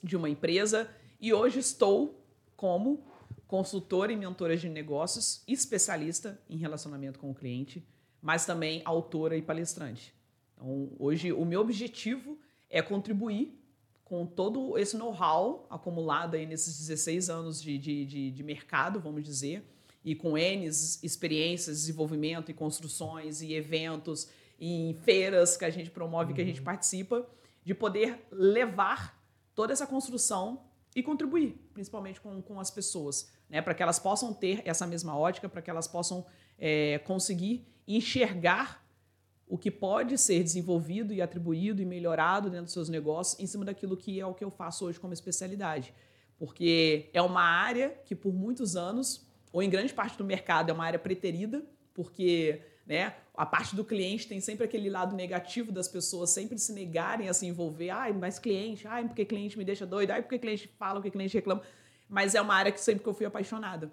de 0.00 0.16
uma 0.16 0.30
empresa. 0.30 0.88
E 1.20 1.32
hoje 1.32 1.58
estou 1.58 2.24
como 2.54 3.02
consultora 3.48 4.12
e 4.12 4.16
mentora 4.16 4.56
de 4.56 4.68
negócios, 4.68 5.42
especialista 5.48 6.40
em 6.48 6.58
relacionamento 6.58 7.18
com 7.18 7.30
o 7.30 7.34
cliente, 7.34 7.84
mas 8.22 8.46
também 8.46 8.82
autora 8.84 9.36
e 9.36 9.42
palestrante. 9.42 10.14
Então, 10.60 10.92
hoje, 10.98 11.32
o 11.32 11.44
meu 11.44 11.62
objetivo 11.62 12.38
é 12.68 12.82
contribuir 12.82 13.58
com 14.04 14.26
todo 14.26 14.76
esse 14.76 14.96
know-how 14.96 15.66
acumulado 15.70 16.34
aí 16.34 16.44
nesses 16.44 16.76
16 16.78 17.30
anos 17.30 17.62
de, 17.62 17.78
de, 17.78 18.04
de, 18.04 18.30
de, 18.30 18.42
mercado, 18.42 19.00
vamos 19.00 19.24
dizer, 19.24 19.64
e 20.04 20.14
com 20.14 20.36
N 20.36 20.66
experiências, 20.66 21.78
desenvolvimento 21.78 22.50
e 22.50 22.54
construções 22.54 23.40
e 23.40 23.54
eventos 23.54 24.28
e 24.60 24.96
feiras 25.02 25.56
que 25.56 25.64
a 25.64 25.70
gente 25.70 25.90
promove, 25.90 26.30
uhum. 26.30 26.34
que 26.34 26.42
a 26.42 26.44
gente 26.44 26.58
uhum. 26.58 26.64
participa, 26.64 27.26
de 27.64 27.74
poder 27.74 28.26
levar 28.30 29.18
toda 29.54 29.72
essa 29.72 29.86
construção 29.86 30.64
e 30.94 31.02
contribuir, 31.02 31.56
principalmente 31.72 32.20
com, 32.20 32.42
com 32.42 32.60
as 32.60 32.70
pessoas, 32.70 33.30
né, 33.48 33.62
para 33.62 33.74
que 33.74 33.82
elas 33.82 33.98
possam 33.98 34.34
ter 34.34 34.60
essa 34.64 34.86
mesma 34.86 35.16
ótica, 35.16 35.48
para 35.48 35.62
que 35.62 35.70
elas 35.70 35.86
possam 35.88 36.26
é, 36.58 36.98
conseguir 36.98 37.66
enxergar 37.86 38.79
o 39.50 39.58
que 39.58 39.70
pode 39.70 40.16
ser 40.16 40.44
desenvolvido 40.44 41.12
e 41.12 41.20
atribuído 41.20 41.82
e 41.82 41.84
melhorado 41.84 42.48
dentro 42.48 42.66
dos 42.66 42.72
seus 42.72 42.88
negócios 42.88 43.38
em 43.40 43.46
cima 43.48 43.64
daquilo 43.64 43.96
que 43.96 44.20
é 44.20 44.24
o 44.24 44.32
que 44.32 44.44
eu 44.44 44.50
faço 44.50 44.84
hoje 44.84 45.00
como 45.00 45.12
especialidade. 45.12 45.92
Porque 46.38 47.10
é 47.12 47.20
uma 47.20 47.42
área 47.42 47.90
que 48.04 48.14
por 48.14 48.32
muitos 48.32 48.76
anos, 48.76 49.28
ou 49.52 49.60
em 49.60 49.68
grande 49.68 49.92
parte 49.92 50.16
do 50.16 50.24
mercado, 50.24 50.70
é 50.70 50.72
uma 50.72 50.84
área 50.84 51.00
preterida, 51.00 51.64
porque 51.92 52.62
né, 52.86 53.12
a 53.34 53.44
parte 53.44 53.74
do 53.74 53.84
cliente 53.84 54.28
tem 54.28 54.40
sempre 54.40 54.64
aquele 54.64 54.88
lado 54.88 55.16
negativo 55.16 55.72
das 55.72 55.88
pessoas 55.88 56.30
sempre 56.30 56.56
se 56.56 56.72
negarem 56.72 57.28
a 57.28 57.34
se 57.34 57.44
envolver. 57.44 57.90
Ai, 57.90 58.12
mas 58.12 58.38
cliente, 58.38 58.86
ai, 58.86 59.04
porque 59.04 59.24
cliente 59.24 59.58
me 59.58 59.64
deixa 59.64 59.84
doido, 59.84 60.12
ai, 60.12 60.22
porque 60.22 60.38
cliente 60.38 60.68
fala, 60.78 61.00
porque 61.00 61.10
cliente 61.10 61.34
reclama. 61.34 61.62
Mas 62.08 62.36
é 62.36 62.40
uma 62.40 62.54
área 62.54 62.70
que 62.70 62.80
sempre 62.80 63.02
que 63.02 63.08
eu 63.08 63.14
fui 63.14 63.26
apaixonada. 63.26 63.90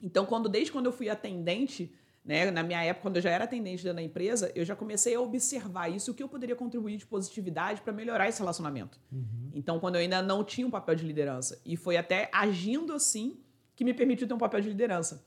Então, 0.00 0.24
quando 0.24 0.48
desde 0.48 0.70
quando 0.70 0.86
eu 0.86 0.92
fui 0.92 1.08
atendente, 1.08 1.92
né? 2.24 2.50
Na 2.50 2.62
minha 2.62 2.82
época, 2.82 3.02
quando 3.02 3.16
eu 3.16 3.22
já 3.22 3.30
era 3.30 3.44
atendente 3.44 3.84
da 3.84 4.02
empresa, 4.02 4.50
eu 4.54 4.64
já 4.64 4.74
comecei 4.74 5.14
a 5.14 5.20
observar 5.20 5.88
isso, 5.88 6.10
o 6.10 6.14
que 6.14 6.22
eu 6.22 6.28
poderia 6.28 6.56
contribuir 6.56 6.96
de 6.96 7.04
positividade 7.04 7.82
para 7.82 7.92
melhorar 7.92 8.28
esse 8.28 8.38
relacionamento. 8.38 8.98
Uhum. 9.12 9.50
Então, 9.52 9.78
quando 9.78 9.96
eu 9.96 10.00
ainda 10.00 10.22
não 10.22 10.42
tinha 10.42 10.66
um 10.66 10.70
papel 10.70 10.94
de 10.94 11.04
liderança. 11.04 11.60
E 11.66 11.76
foi 11.76 11.98
até 11.98 12.30
agindo 12.32 12.94
assim 12.94 13.38
que 13.76 13.84
me 13.84 13.92
permitiu 13.92 14.26
ter 14.26 14.32
um 14.32 14.38
papel 14.38 14.60
de 14.62 14.68
liderança. 14.68 15.22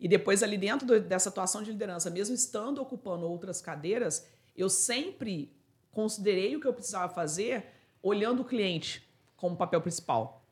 E 0.00 0.08
depois, 0.08 0.42
ali 0.42 0.56
dentro 0.56 0.86
do, 0.86 1.00
dessa 1.00 1.28
atuação 1.28 1.62
de 1.62 1.70
liderança, 1.70 2.08
mesmo 2.08 2.34
estando 2.34 2.80
ocupando 2.80 3.26
outras 3.26 3.60
cadeiras, 3.60 4.26
eu 4.56 4.70
sempre 4.70 5.52
considerei 5.90 6.56
o 6.56 6.60
que 6.60 6.66
eu 6.66 6.72
precisava 6.72 7.12
fazer 7.12 7.66
olhando 8.02 8.40
o 8.40 8.44
cliente 8.44 9.06
como 9.36 9.56
papel 9.56 9.80
principal. 9.82 10.44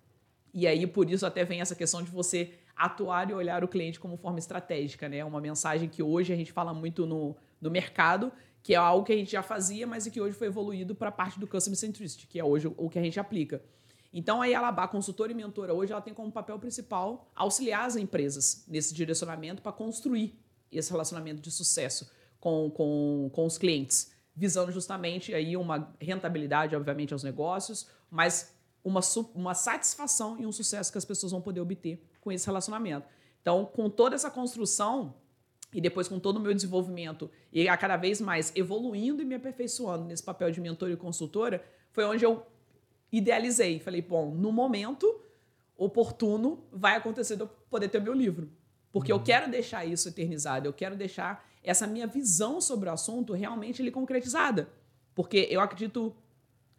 E 0.53 0.67
aí, 0.67 0.87
por 0.87 1.09
isso, 1.11 1.25
até 1.25 1.45
vem 1.45 1.61
essa 1.61 1.75
questão 1.75 2.03
de 2.03 2.11
você 2.11 2.55
atuar 2.76 3.30
e 3.30 3.35
olhar 3.35 3.64
o 3.64 3.68
cliente 3.68 3.99
como 3.99 4.16
forma 4.16 4.38
estratégica, 4.38 5.09
né? 5.09 5.25
Uma 5.25 5.40
mensagem 5.40 5.88
que 5.88 6.02
hoje 6.02 6.33
a 6.33 6.37
gente 6.37 6.52
fala 6.52 6.75
muito 6.75 7.06
no, 7.06 7.35
no 7.61 7.71
mercado, 7.71 8.30
que 8.62 8.75
é 8.75 8.76
algo 8.76 9.04
que 9.04 9.12
a 9.12 9.16
gente 9.16 9.33
já 9.33 9.42
fazia, 9.42 9.87
mas 9.87 10.06
que 10.06 10.21
hoje 10.21 10.37
foi 10.37 10.49
evoluído 10.49 10.95
para 10.95 11.09
a 11.09 11.12
parte 11.12 11.40
do 11.40 11.47
Customer 11.47 11.78
Centricity, 11.78 12.26
que 12.26 12.38
é 12.38 12.45
hoje 12.45 12.71
o 12.76 12.90
que 12.90 12.99
a 12.99 13.02
gente 13.02 13.18
aplica. 13.18 13.62
Então, 14.12 14.42
a 14.42 14.47
Yalabá, 14.47 14.87
consultora 14.88 15.33
e 15.33 15.35
mentora, 15.35 15.75
hoje 15.75 15.92
ela 15.92 16.00
tem 16.00 16.14
como 16.14 16.30
papel 16.30 16.59
principal 16.59 17.30
auxiliar 17.35 17.87
as 17.87 17.97
empresas 17.97 18.64
nesse 18.68 18.95
direcionamento 18.95 19.62
para 19.62 19.73
construir 19.73 20.38
esse 20.71 20.90
relacionamento 20.90 21.40
de 21.40 21.50
sucesso 21.50 22.11
com, 22.40 22.71
com, 22.71 23.30
com 23.33 23.47
os 23.47 23.59
clientes, 23.59 24.12
visando 24.35 24.71
justamente 24.73 25.35
aí 25.35 25.56
uma 25.56 25.95
rentabilidade, 26.00 26.76
obviamente, 26.76 27.12
aos 27.12 27.23
negócios, 27.23 27.88
mas 28.11 28.54
uma, 28.83 29.00
uma 29.35 29.54
satisfação 29.54 30.38
e 30.40 30.47
um 30.47 30.52
sucesso 30.52 30.92
que 30.92 30.99
as 30.99 31.04
pessoas 31.04 31.33
vão 31.33 31.40
poder 31.40 31.61
obter 31.61 32.02
com 32.26 32.33
esse 32.33 32.45
relacionamento. 32.45 33.06
Então, 33.40 33.64
com 33.64 33.88
toda 33.88 34.16
essa 34.16 34.28
construção 34.28 35.14
e 35.73 35.80
depois 35.80 36.09
com 36.09 36.18
todo 36.18 36.38
o 36.38 36.40
meu 36.40 36.52
desenvolvimento 36.52 37.30
e 37.52 37.68
a 37.68 37.76
cada 37.76 37.97
vez 37.97 38.21
mais 38.21 38.52
evoluindo 38.56 39.23
e 39.23 39.25
me 39.25 39.37
aperfeiçoando 39.37 40.04
nesse 40.04 40.25
papel 40.25 40.50
de 40.50 40.61
mentor 40.61 40.90
e 40.90 40.97
consultora, 40.97 41.64
foi 41.92 42.04
onde 42.04 42.25
eu 42.25 42.45
idealizei. 43.12 43.78
Falei, 43.78 44.02
bom, 44.02 44.35
no 44.35 44.50
momento 44.50 45.21
oportuno 45.76 46.64
vai 46.73 46.97
acontecer 46.97 47.37
de 47.37 47.42
eu 47.42 47.47
poder 47.71 47.88
ter 47.88 48.00
meu 48.00 48.12
livro. 48.12 48.50
Porque 48.90 49.12
uhum. 49.12 49.21
eu 49.21 49.25
quero 49.25 49.49
deixar 49.49 49.85
isso 49.85 50.09
eternizado, 50.09 50.66
eu 50.66 50.73
quero 50.73 50.97
deixar 50.97 51.49
essa 51.62 51.87
minha 51.87 52.09
visão 52.09 52.61
sobre 52.61 52.88
o 52.88 52.92
assunto 52.92 53.35
realmente 53.35 53.80
ele 53.80 53.92
concretizada. 53.92 54.68
Porque 55.14 55.47
eu 55.49 55.61
acredito 55.61 56.12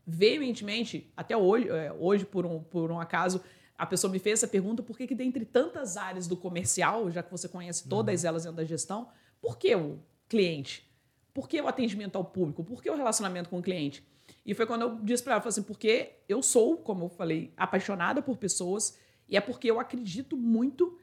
veementemente, 0.06 1.10
até 1.16 1.38
hoje, 1.38 1.70
é, 1.70 1.94
hoje 1.94 2.26
por, 2.26 2.46
um, 2.46 2.62
por 2.62 2.92
um 2.92 3.00
acaso, 3.00 3.42
a 3.78 3.86
pessoa 3.86 4.12
me 4.12 4.20
fez 4.20 4.40
essa 4.40 4.48
pergunta, 4.48 4.82
por 4.82 4.98
que, 4.98 5.06
que 5.06 5.16
dentre 5.16 5.46
tantas 5.46 5.98
áreas 5.98 6.28
do 6.28 6.36
comercial, 6.36 7.12
já 7.12 7.22
que 7.22 7.32
você 7.32 7.48
conhece 7.48 7.88
todas 7.88 8.24
uhum. 8.24 8.30
elas 8.30 8.44
dentro 8.44 8.58
da 8.58 8.66
gestão, 8.66 9.10
por 9.40 9.58
que 9.58 9.76
o 9.76 10.00
cliente? 10.28 10.90
Por 11.34 11.48
que 11.48 11.62
o 11.62 11.68
atendimento 11.68 12.16
ao 12.16 12.26
público? 12.26 12.64
Por 12.64 12.82
que 12.82 12.90
o 12.90 12.96
relacionamento 12.96 13.50
com 13.50 13.60
o 13.60 13.62
cliente? 13.62 14.04
E 14.46 14.54
foi 14.56 14.66
quando 14.66 14.82
eu 14.82 15.00
disse 15.04 15.24
para 15.24 15.36
ela, 15.36 15.44
assim, 15.46 15.62
porque 15.62 16.14
eu 16.28 16.42
sou, 16.42 16.78
como 16.78 17.06
eu 17.06 17.10
falei, 17.10 17.54
apaixonada 17.56 18.22
por 18.22 18.38
pessoas 18.38 18.98
e 19.30 19.38
é 19.38 19.42
porque 19.42 19.70
eu 19.70 19.80
acredito 19.80 20.36
muito 20.36 20.98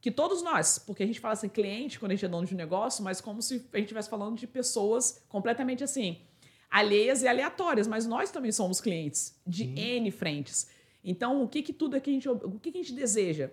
que 0.00 0.10
todos 0.10 0.42
nós, 0.42 0.78
porque 0.78 1.02
a 1.02 1.06
gente 1.06 1.20
fala 1.20 1.34
assim 1.34 1.48
cliente 1.48 1.98
quando 1.98 2.12
a 2.12 2.14
gente 2.14 2.24
é 2.24 2.28
dono 2.28 2.46
de 2.46 2.54
um 2.54 2.56
negócio, 2.56 3.04
mas 3.04 3.20
como 3.20 3.42
se 3.42 3.54
a 3.54 3.76
gente 3.76 3.86
estivesse 3.86 4.08
falando 4.08 4.36
de 4.36 4.46
pessoas 4.46 5.24
completamente 5.28 5.84
assim, 5.84 6.22
alheias 6.70 7.22
e 7.22 7.28
aleatórias, 7.28 7.86
mas 7.86 8.06
nós 8.06 8.30
também 8.30 8.52
somos 8.52 8.80
clientes 8.80 9.38
de 9.46 9.64
Sim. 9.64 9.74
N 9.78 10.10
frentes. 10.10 10.68
Então, 11.02 11.42
o 11.42 11.48
que 11.48 11.62
que 11.62 11.72
tudo 11.72 11.96
é 11.96 12.00
que 12.00 12.10
a 12.10 12.12
gente, 12.12 12.28
o 12.28 12.58
que 12.60 12.70
que 12.70 12.78
a 12.78 12.82
gente 12.82 12.94
deseja? 12.94 13.50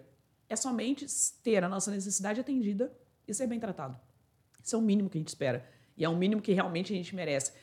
É 0.49 0.55
somente 0.55 1.05
ter 1.43 1.63
a 1.63 1.69
nossa 1.69 1.91
necessidade 1.91 2.39
atendida 2.39 2.91
e 3.27 3.33
ser 3.33 3.47
bem 3.47 3.59
tratado. 3.59 3.97
Isso 4.63 4.75
é 4.75 4.79
o 4.79 4.81
mínimo 4.81 5.09
que 5.09 5.17
a 5.17 5.21
gente 5.21 5.29
espera. 5.29 5.65
E 5.97 6.03
é 6.03 6.09
o 6.09 6.15
mínimo 6.15 6.41
que 6.41 6.53
realmente 6.53 6.93
a 6.93 6.95
gente 6.95 7.15
merece. 7.15 7.53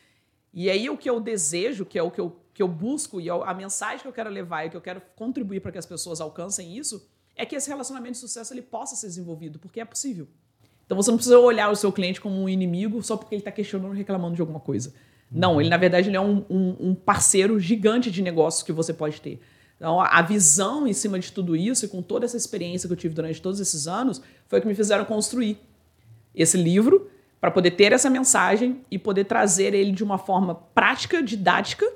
E 0.52 0.70
aí 0.70 0.88
o 0.88 0.96
que 0.96 1.08
eu 1.08 1.20
desejo, 1.20 1.84
que 1.84 1.98
é 1.98 2.02
o 2.02 2.10
que 2.10 2.20
eu, 2.20 2.40
que 2.52 2.62
eu 2.62 2.68
busco 2.68 3.20
e 3.20 3.28
é 3.28 3.32
a 3.32 3.52
mensagem 3.52 4.00
que 4.00 4.08
eu 4.08 4.12
quero 4.12 4.30
levar 4.30 4.64
e 4.64 4.70
que 4.70 4.76
eu 4.76 4.80
quero 4.80 5.02
contribuir 5.16 5.60
para 5.60 5.72
que 5.72 5.78
as 5.78 5.86
pessoas 5.86 6.20
alcancem 6.20 6.76
isso, 6.76 7.08
é 7.36 7.44
que 7.44 7.56
esse 7.56 7.68
relacionamento 7.68 8.12
de 8.12 8.18
sucesso 8.18 8.54
ele 8.54 8.62
possa 8.62 8.94
ser 8.94 9.08
desenvolvido, 9.08 9.58
porque 9.58 9.80
é 9.80 9.84
possível. 9.84 10.28
Então 10.86 10.96
você 10.96 11.10
não 11.10 11.16
precisa 11.16 11.38
olhar 11.38 11.70
o 11.70 11.76
seu 11.76 11.90
cliente 11.90 12.20
como 12.20 12.40
um 12.40 12.48
inimigo 12.48 13.02
só 13.02 13.16
porque 13.16 13.34
ele 13.34 13.40
está 13.40 13.50
questionando 13.50 13.92
reclamando 13.92 14.36
de 14.36 14.40
alguma 14.40 14.60
coisa. 14.60 14.94
Não, 15.30 15.60
ele 15.60 15.68
na 15.68 15.76
verdade 15.76 16.08
ele 16.08 16.16
é 16.16 16.20
um, 16.20 16.44
um, 16.48 16.76
um 16.90 16.94
parceiro 16.94 17.58
gigante 17.58 18.10
de 18.10 18.22
negócios 18.22 18.62
que 18.62 18.72
você 18.72 18.92
pode 18.92 19.20
ter. 19.20 19.40
Então, 19.76 20.00
a 20.00 20.22
visão 20.22 20.86
em 20.86 20.92
cima 20.92 21.18
de 21.18 21.32
tudo 21.32 21.56
isso 21.56 21.84
e 21.84 21.88
com 21.88 22.00
toda 22.00 22.24
essa 22.24 22.36
experiência 22.36 22.86
que 22.86 22.92
eu 22.92 22.96
tive 22.96 23.14
durante 23.14 23.42
todos 23.42 23.60
esses 23.60 23.86
anos 23.86 24.22
foi 24.48 24.58
o 24.58 24.62
que 24.62 24.68
me 24.68 24.74
fizeram 24.74 25.04
construir 25.04 25.58
esse 26.34 26.56
livro 26.56 27.10
para 27.40 27.50
poder 27.50 27.72
ter 27.72 27.92
essa 27.92 28.08
mensagem 28.08 28.80
e 28.90 28.98
poder 28.98 29.24
trazer 29.24 29.74
ele 29.74 29.92
de 29.92 30.02
uma 30.02 30.16
forma 30.16 30.54
prática, 30.54 31.22
didática, 31.22 31.86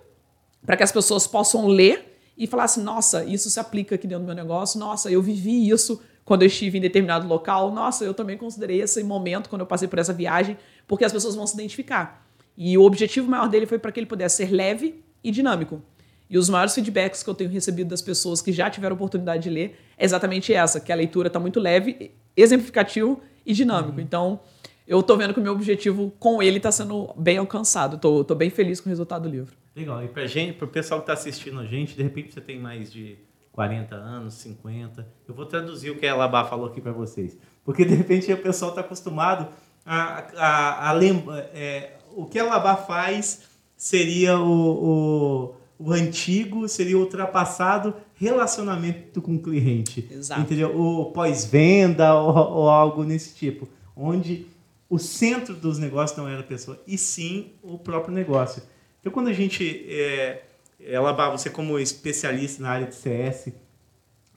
para 0.65 0.77
que 0.77 0.83
as 0.83 0.93
pessoas 0.93 1.27
possam 1.27 1.67
ler 1.67 2.21
e 2.37 2.47
falar 2.47 2.65
assim: 2.65 2.83
nossa, 2.83 3.25
isso 3.25 3.49
se 3.49 3.59
aplica 3.59 3.95
aqui 3.95 4.07
dentro 4.07 4.25
do 4.25 4.27
meu 4.27 4.35
negócio, 4.35 4.79
nossa, 4.79 5.11
eu 5.11 5.23
vivi 5.23 5.69
isso 5.69 6.03
quando 6.25 6.43
eu 6.43 6.47
estive 6.47 6.77
em 6.77 6.81
determinado 6.83 7.27
local, 7.27 7.73
nossa, 7.73 8.05
eu 8.05 8.13
também 8.13 8.37
considerei 8.37 8.83
esse 8.83 9.03
momento 9.03 9.49
quando 9.49 9.63
eu 9.63 9.67
passei 9.67 9.89
por 9.89 9.99
essa 9.99 10.13
viagem, 10.13 10.59
porque 10.87 11.03
as 11.03 11.11
pessoas 11.11 11.35
vão 11.35 11.47
se 11.47 11.55
identificar. 11.55 12.27
E 12.55 12.77
o 12.77 12.83
objetivo 12.83 13.31
maior 13.31 13.49
dele 13.49 13.65
foi 13.65 13.79
para 13.79 13.91
que 13.91 13.99
ele 13.99 14.07
pudesse 14.07 14.37
ser 14.37 14.53
leve 14.53 15.03
e 15.25 15.31
dinâmico. 15.31 15.83
E 16.31 16.37
os 16.37 16.49
maiores 16.49 16.75
feedbacks 16.75 17.23
que 17.23 17.31
eu 17.31 17.35
tenho 17.35 17.51
recebido 17.51 17.89
das 17.89 18.03
pessoas 18.03 18.43
que 18.43 18.53
já 18.53 18.69
tiveram 18.69 18.95
oportunidade 18.95 19.45
de 19.45 19.51
ler 19.51 19.79
é 19.97 20.05
exatamente 20.05 20.53
essa, 20.53 20.79
que 20.79 20.93
a 20.93 20.95
leitura 20.95 21.29
está 21.29 21.41
muito 21.41 21.59
leve, 21.59 22.13
exemplificativo 22.37 23.21
e 23.47 23.53
dinâmico. 23.53 23.97
Uhum. 23.97 24.01
Então, 24.01 24.41
eu 24.87 25.03
tô 25.03 25.17
vendo 25.17 25.35
que 25.35 25.41
o 25.41 25.43
meu 25.43 25.53
objetivo 25.53 26.13
com 26.19 26.43
ele 26.43 26.59
está 26.59 26.73
sendo 26.73 27.13
bem 27.17 27.39
alcançado. 27.39 27.99
Tô 27.99 28.35
bem 28.35 28.51
feliz 28.51 28.81
com 28.81 28.89
o 28.89 28.91
resultado 28.91 29.23
do 29.23 29.29
livro. 29.29 29.55
Legal. 29.75 30.03
E 30.05 30.09
pra 30.09 30.27
gente, 30.27 30.55
pro 30.55 30.67
pessoal 30.67 31.01
que 31.01 31.05
está 31.05 31.13
assistindo 31.13 31.61
a 31.61 31.65
gente, 31.65 31.95
de 31.95 32.03
repente 32.03 32.33
você 32.33 32.41
tem 32.41 32.59
mais 32.59 32.93
de 32.93 33.19
40 33.53 33.95
anos, 33.95 34.35
50. 34.35 35.07
Eu 35.27 35.35
vou 35.35 35.45
traduzir 35.45 35.91
o 35.91 35.97
que 35.99 36.07
a 36.07 36.15
Labá 36.15 36.45
falou 36.45 36.67
aqui 36.67 36.81
para 36.81 36.93
vocês. 36.93 37.37
Porque 37.65 37.85
de 37.85 37.95
repente 37.95 38.33
o 38.33 38.37
pessoal 38.39 38.71
está 38.71 38.81
acostumado 38.81 39.49
a, 39.85 40.25
a, 40.37 40.89
a 40.89 40.93
lembrar. 40.93 41.39
É, 41.53 41.99
o 42.15 42.25
que 42.25 42.39
a 42.39 42.45
Labá 42.45 42.77
faz 42.77 43.43
seria 43.77 44.39
o, 44.39 44.51
o, 44.51 45.57
o 45.79 45.93
antigo, 45.93 46.69
seria 46.69 46.99
o 46.99 47.01
ultrapassado 47.01 47.95
relacionamento 48.15 49.23
com 49.23 49.37
o 49.37 49.39
cliente. 49.39 50.09
Exato. 50.11 50.41
Entendeu? 50.41 50.77
O 50.77 51.13
pós-venda 51.13 52.15
ou, 52.15 52.35
ou 52.35 52.69
algo 52.69 53.05
nesse 53.05 53.35
tipo. 53.35 53.69
Onde 53.97 54.47
o 54.91 54.99
centro 54.99 55.55
dos 55.55 55.79
negócios 55.79 56.19
não 56.19 56.29
era 56.29 56.41
a 56.41 56.45
pessoa, 56.45 56.81
e 56.87 56.97
sim 56.99 57.53
o 57.63 57.79
próprio 57.79 58.15
negócio. 58.15 58.63
Então, 59.01 59.13
quando 59.13 59.29
a 59.29 59.33
gente. 59.33 59.87
É, 59.89 60.43
ela, 60.81 61.13
você, 61.31 61.51
como 61.51 61.79
especialista 61.79 62.63
na 62.63 62.71
área 62.71 62.87
de 62.87 62.95
CS, 62.95 63.53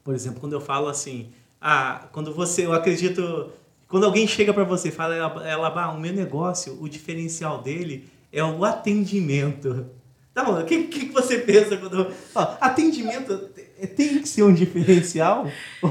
por 0.03 0.13
exemplo, 0.15 0.39
quando 0.39 0.53
eu 0.53 0.61
falo 0.61 0.87
assim, 0.87 1.29
ah, 1.59 2.07
quando 2.11 2.33
você, 2.33 2.65
eu 2.65 2.73
acredito, 2.73 3.51
quando 3.87 4.05
alguém 4.05 4.27
chega 4.27 4.53
para 4.53 4.63
você 4.63 4.89
e 4.89 4.91
fala, 4.91 5.15
ela, 5.15 5.91
o 5.91 5.99
meu 5.99 6.11
negócio, 6.11 6.81
o 6.81 6.89
diferencial 6.89 7.61
dele 7.61 8.09
é 8.31 8.43
o 8.43 8.65
atendimento. 8.65 9.85
Tá 10.33 10.45
bom, 10.45 10.59
o 10.59 10.65
que, 10.65 10.83
que 10.83 11.05
você 11.11 11.39
pensa 11.39 11.75
quando. 11.77 12.07
Ó, 12.33 12.55
atendimento 12.61 13.49
tem 13.95 14.19
que 14.19 14.29
ser 14.29 14.43
um 14.43 14.53
diferencial? 14.53 15.45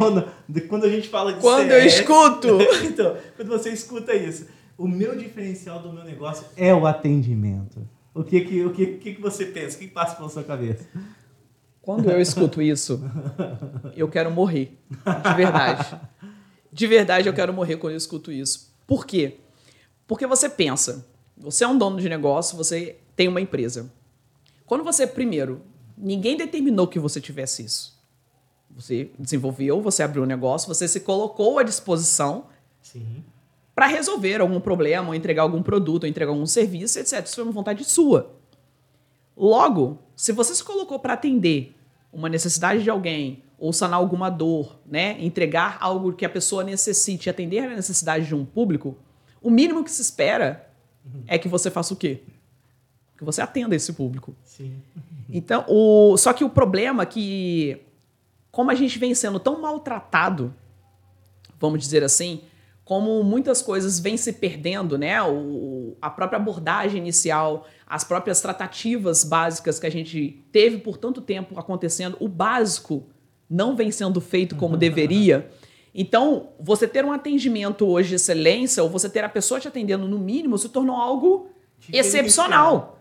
quando 0.69 0.85
a 0.85 0.89
gente 0.89 1.09
fala 1.09 1.35
de 1.35 1.41
Quando 1.41 1.69
CS, 1.69 1.83
eu 1.83 1.87
escuto! 1.87 2.59
então, 2.85 3.17
quando 3.37 3.49
você 3.49 3.71
escuta 3.71 4.15
isso, 4.15 4.47
o 4.79 4.89
meu 4.89 5.15
diferencial 5.17 5.81
do 5.81 5.93
meu 5.93 6.05
negócio 6.05 6.47
é 6.57 6.75
o 6.75 6.87
atendimento. 6.87 7.87
O 8.15 8.25
que 8.25 8.41
que, 8.41 8.65
o 8.65 8.73
que, 8.73 8.87
que, 8.87 9.15
que 9.15 9.21
você 9.21 9.45
pensa? 9.45 9.77
O 9.77 9.81
que 9.81 9.89
passa 9.89 10.17
pela 10.17 10.29
sua 10.29 10.43
cabeça? 10.43 10.87
Quando 11.83 12.11
eu 12.11 12.21
escuto 12.21 12.63
isso, 12.63 13.03
eu 13.97 14.09
quero 14.09 14.31
morrer. 14.31 14.79
De 14.91 15.35
verdade. 15.35 16.01
De 16.73 16.87
verdade, 16.87 17.29
eu 17.29 17.35
quero 17.35 17.53
morrer 17.53 17.77
quando 17.77 17.93
eu 17.93 17.99
escuto 17.99 18.33
isso. 18.33 18.75
Por 18.87 19.07
quê? 19.07 19.37
Porque 20.07 20.27
você 20.27 20.49
pensa, 20.49 21.07
você 21.37 21.65
é 21.65 21.69
um 21.69 21.77
dono 21.77 22.01
de 22.01 22.09
negócio, 22.09 22.57
você 22.57 22.97
tem 23.15 23.29
uma 23.29 23.41
empresa. 23.41 23.91
Quando 24.71 24.85
você, 24.85 25.05
primeiro, 25.05 25.63
ninguém 25.99 26.37
determinou 26.37 26.87
que 26.87 27.01
você 27.01 27.21
tivesse 27.21 27.65
isso. 27.65 28.01
Você 28.71 29.11
desenvolveu, 29.19 29.83
você 29.83 30.01
abriu 30.01 30.23
um 30.23 30.27
negócio, 30.27 30.69
você 30.69 30.87
se 30.87 31.01
colocou 31.01 31.59
à 31.59 31.65
disposição 31.65 32.45
para 33.75 33.89
resolver 33.89 34.41
algum 34.41 34.61
problema, 34.61 35.09
ou 35.09 35.15
entregar 35.17 35.43
algum 35.43 35.61
produto, 35.61 36.05
ou 36.05 36.09
entregar 36.09 36.31
algum 36.31 36.47
serviço, 36.47 37.01
etc. 37.01 37.27
Isso 37.27 37.35
foi 37.35 37.43
uma 37.43 37.53
vontade 37.53 37.83
sua. 37.83 38.33
Logo, 39.37 39.99
se 40.15 40.31
você 40.31 40.55
se 40.55 40.63
colocou 40.63 41.01
para 41.01 41.15
atender 41.15 41.75
uma 42.13 42.29
necessidade 42.29 42.85
de 42.85 42.91
alguém, 42.91 43.43
ou 43.59 43.73
sanar 43.73 43.99
alguma 43.99 44.31
dor, 44.31 44.79
né, 44.87 45.17
entregar 45.21 45.79
algo 45.81 46.13
que 46.13 46.25
a 46.25 46.31
pessoa 46.31 46.63
necessite, 46.63 47.29
atender 47.29 47.59
a 47.59 47.75
necessidade 47.75 48.25
de 48.25 48.37
um 48.37 48.45
público, 48.45 48.97
o 49.43 49.51
mínimo 49.51 49.83
que 49.83 49.91
se 49.91 50.01
espera 50.01 50.71
uhum. 51.05 51.25
é 51.27 51.37
que 51.37 51.49
você 51.49 51.73
faça 51.73 51.93
o 51.93 51.97
quê? 51.97 52.23
Que 53.21 53.25
você 53.27 53.43
atenda 53.43 53.77
esse 53.77 53.93
público. 53.93 54.35
Sim. 54.45 54.75
Então, 55.33 55.65
o, 55.69 56.17
só 56.17 56.33
que 56.33 56.43
o 56.43 56.51
problema 56.51 57.05
é 57.05 57.07
que, 57.07 57.81
como 58.51 58.69
a 58.69 58.75
gente 58.75 58.99
vem 58.99 59.15
sendo 59.15 59.39
tão 59.39 59.61
maltratado, 59.61 60.53
vamos 61.57 61.79
dizer 61.79 62.03
assim, 62.03 62.41
como 62.85 63.23
muitas 63.23 63.63
coisas 63.63 64.01
vêm 64.01 64.17
se 64.17 64.33
perdendo, 64.33 64.99
né? 64.99 65.23
O, 65.23 65.97
a 66.03 66.11
própria 66.11 66.37
abordagem 66.37 66.99
inicial, 66.99 67.65
as 67.87 68.03
próprias 68.03 68.41
tratativas 68.41 69.23
básicas 69.23 69.79
que 69.79 69.87
a 69.87 69.91
gente 69.91 70.45
teve 70.51 70.79
por 70.79 70.97
tanto 70.97 71.21
tempo 71.21 71.57
acontecendo, 71.57 72.17
o 72.19 72.27
básico 72.27 73.07
não 73.49 73.77
vem 73.77 73.93
sendo 73.93 74.21
feito 74.21 74.57
como 74.57 74.75
deveria. 74.77 75.49
Então, 75.95 76.49
você 76.59 76.89
ter 76.89 77.05
um 77.05 77.13
atendimento 77.13 77.87
hoje 77.87 78.09
de 78.09 78.15
excelência, 78.17 78.83
ou 78.83 78.89
você 78.89 79.09
ter 79.09 79.23
a 79.23 79.29
pessoa 79.29 79.61
te 79.61 79.69
atendendo 79.69 80.09
no 80.09 80.19
mínimo, 80.19 80.59
se 80.59 80.69
tornou 80.69 80.97
algo 80.97 81.51
excepcional. 81.93 83.00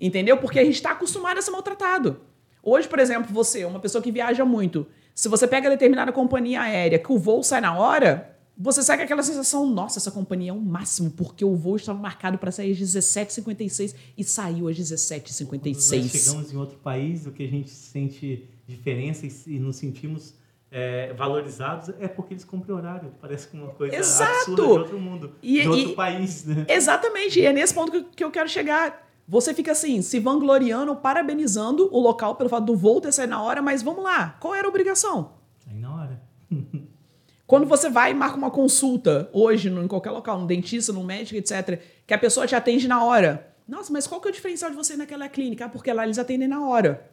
Entendeu? 0.00 0.36
Porque 0.38 0.58
a 0.58 0.64
gente 0.64 0.74
está 0.76 0.92
acostumado 0.92 1.38
a 1.38 1.42
ser 1.42 1.50
maltratado. 1.50 2.20
Hoje, 2.62 2.88
por 2.88 2.98
exemplo, 2.98 3.32
você, 3.32 3.64
uma 3.64 3.80
pessoa 3.80 4.00
que 4.02 4.10
viaja 4.12 4.44
muito, 4.44 4.86
se 5.14 5.28
você 5.28 5.46
pega 5.46 5.68
determinada 5.68 6.12
companhia 6.12 6.62
aérea 6.62 6.98
que 6.98 7.12
o 7.12 7.18
voo 7.18 7.42
sai 7.42 7.60
na 7.60 7.76
hora, 7.76 8.36
você 8.56 8.82
sai 8.82 8.96
com 8.98 9.02
aquela 9.04 9.22
sensação, 9.22 9.66
nossa, 9.66 9.98
essa 9.98 10.10
companhia 10.10 10.50
é 10.50 10.52
o 10.54 10.60
máximo, 10.60 11.10
porque 11.10 11.44
o 11.44 11.54
voo 11.56 11.76
estava 11.76 11.98
marcado 11.98 12.36
para 12.38 12.50
sair 12.50 12.72
às 12.72 12.78
17h56 12.78 13.94
e 14.16 14.24
saiu 14.24 14.68
às 14.68 14.76
17h56. 14.78 15.46
Quando 15.46 16.02
nós 16.02 16.10
chegamos 16.12 16.52
em 16.52 16.56
outro 16.56 16.78
país, 16.78 17.26
o 17.26 17.32
que 17.32 17.44
a 17.44 17.48
gente 17.48 17.70
sente 17.70 18.48
diferença 18.66 19.26
e, 19.26 19.32
e 19.46 19.58
nos 19.58 19.76
sentimos 19.76 20.34
é, 20.70 21.12
valorizados 21.14 21.88
é 21.98 22.06
porque 22.06 22.34
eles 22.34 22.44
cumprem 22.44 22.76
horário. 22.76 23.12
Parece 23.20 23.48
que 23.48 23.56
uma 23.56 23.68
coisa 23.68 23.96
Exato. 23.96 24.30
absurda 24.52 24.62
de 24.62 24.68
outro 24.68 25.00
mundo, 25.00 25.32
E- 25.42 25.62
de 25.62 25.68
outro 25.68 25.90
e- 25.90 25.94
país. 25.94 26.44
Né? 26.44 26.64
Exatamente, 26.68 27.40
e 27.40 27.46
é 27.46 27.52
nesse 27.52 27.74
ponto 27.74 27.90
que- 27.90 28.04
que 28.16 28.22
eu 28.24 28.30
quero 28.30 28.48
chegar. 28.48 29.09
Você 29.30 29.54
fica 29.54 29.70
assim, 29.70 30.02
se 30.02 30.18
vangloriando, 30.18 30.96
parabenizando 30.96 31.88
o 31.92 32.00
local 32.00 32.34
pelo 32.34 32.50
fato 32.50 32.64
do 32.64 32.74
voo 32.74 33.00
ter 33.00 33.12
saído 33.12 33.30
na 33.30 33.40
hora, 33.40 33.62
mas 33.62 33.80
vamos 33.80 34.02
lá, 34.02 34.36
qual 34.40 34.52
era 34.56 34.66
a 34.66 34.68
obrigação? 34.68 35.34
Aí 35.70 35.78
na 35.78 35.94
hora. 35.94 36.20
Quando 37.46 37.64
você 37.64 37.88
vai 37.88 38.10
e 38.10 38.14
marca 38.14 38.36
uma 38.36 38.50
consulta, 38.50 39.30
hoje, 39.32 39.68
em 39.68 39.86
qualquer 39.86 40.10
local, 40.10 40.40
no 40.40 40.48
dentista, 40.48 40.92
no 40.92 41.04
médico, 41.04 41.36
etc., 41.36 41.80
que 42.04 42.12
a 42.12 42.18
pessoa 42.18 42.44
te 42.44 42.56
atende 42.56 42.88
na 42.88 43.04
hora. 43.04 43.54
Nossa, 43.68 43.92
mas 43.92 44.04
qual 44.04 44.20
que 44.20 44.26
é 44.26 44.32
o 44.32 44.34
diferencial 44.34 44.68
de 44.68 44.76
você 44.76 44.94
ir 44.94 44.96
naquela 44.96 45.28
clínica? 45.28 45.66
Ah, 45.66 45.68
porque 45.68 45.92
lá 45.92 46.02
eles 46.02 46.18
atendem 46.18 46.48
na 46.48 46.66
hora. 46.66 47.08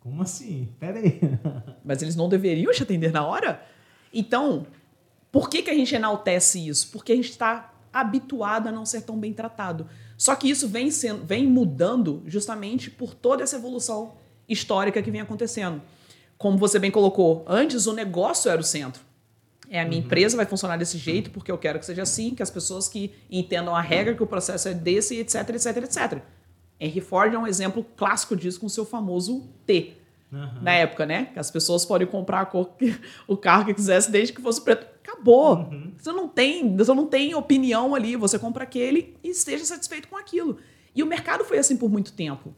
Como 0.00 0.22
assim? 0.22 0.72
Pera 0.80 0.98
aí. 0.98 1.20
Mas 1.84 2.02
eles 2.02 2.16
não 2.16 2.28
deveriam 2.28 2.72
te 2.72 2.82
atender 2.82 3.12
na 3.12 3.24
hora? 3.24 3.62
Então, 4.12 4.66
por 5.30 5.48
que, 5.48 5.62
que 5.62 5.70
a 5.70 5.74
gente 5.74 5.94
enaltece 5.94 6.66
isso? 6.66 6.90
Porque 6.90 7.12
a 7.12 7.16
gente 7.16 7.30
está 7.30 7.72
habituado 7.92 8.68
a 8.68 8.72
não 8.72 8.86
ser 8.86 9.02
tão 9.02 9.18
bem 9.18 9.32
tratado. 9.32 9.86
Só 10.22 10.36
que 10.36 10.48
isso 10.48 10.68
vem, 10.68 10.88
sendo, 10.88 11.24
vem 11.24 11.48
mudando 11.48 12.22
justamente 12.26 12.88
por 12.88 13.12
toda 13.12 13.42
essa 13.42 13.56
evolução 13.56 14.12
histórica 14.48 15.02
que 15.02 15.10
vem 15.10 15.20
acontecendo. 15.20 15.82
Como 16.38 16.56
você 16.56 16.78
bem 16.78 16.92
colocou, 16.92 17.44
antes 17.44 17.88
o 17.88 17.92
negócio 17.92 18.48
era 18.48 18.60
o 18.60 18.62
centro. 18.62 19.02
É, 19.68 19.80
a 19.80 19.84
minha 19.84 20.00
empresa 20.00 20.36
vai 20.36 20.46
funcionar 20.46 20.76
desse 20.76 20.96
jeito 20.96 21.32
porque 21.32 21.50
eu 21.50 21.58
quero 21.58 21.80
que 21.80 21.84
seja 21.84 22.02
assim, 22.02 22.36
que 22.36 22.40
as 22.40 22.50
pessoas 22.50 22.86
que 22.86 23.12
entendam 23.28 23.74
a 23.74 23.80
regra, 23.80 24.14
que 24.14 24.22
o 24.22 24.26
processo 24.28 24.68
é 24.68 24.74
desse, 24.74 25.16
etc, 25.16 25.56
etc, 25.56 25.76
etc. 25.78 26.22
Henry 26.78 27.00
Ford 27.00 27.34
é 27.34 27.38
um 27.38 27.46
exemplo 27.48 27.84
clássico 27.96 28.36
disso 28.36 28.60
com 28.60 28.66
o 28.66 28.70
seu 28.70 28.84
famoso 28.84 29.50
T 29.66 29.96
Aham. 30.32 30.62
na 30.62 30.72
época, 30.72 31.04
né? 31.04 31.26
Que 31.32 31.38
as 31.38 31.50
pessoas 31.50 31.84
podem 31.84 32.06
comprar 32.06 32.46
que- 32.78 32.96
o 33.28 33.36
carro 33.36 33.66
que 33.66 33.74
quisesse 33.74 34.10
desde 34.10 34.32
que 34.32 34.40
fosse 34.40 34.60
preto. 34.62 34.86
Acabou. 35.06 35.56
Uhum. 35.56 35.92
Você 35.98 36.12
não 36.12 36.28
tem, 36.28 36.76
você 36.76 36.94
não 36.94 37.06
tem 37.06 37.34
opinião 37.34 37.94
ali, 37.94 38.16
você 38.16 38.38
compra 38.38 38.64
aquele 38.64 39.16
e 39.22 39.28
esteja 39.30 39.64
satisfeito 39.64 40.08
com 40.08 40.16
aquilo. 40.16 40.56
E 40.94 41.02
o 41.02 41.06
mercado 41.06 41.44
foi 41.44 41.58
assim 41.58 41.76
por 41.76 41.90
muito 41.90 42.12
tempo. 42.12 42.54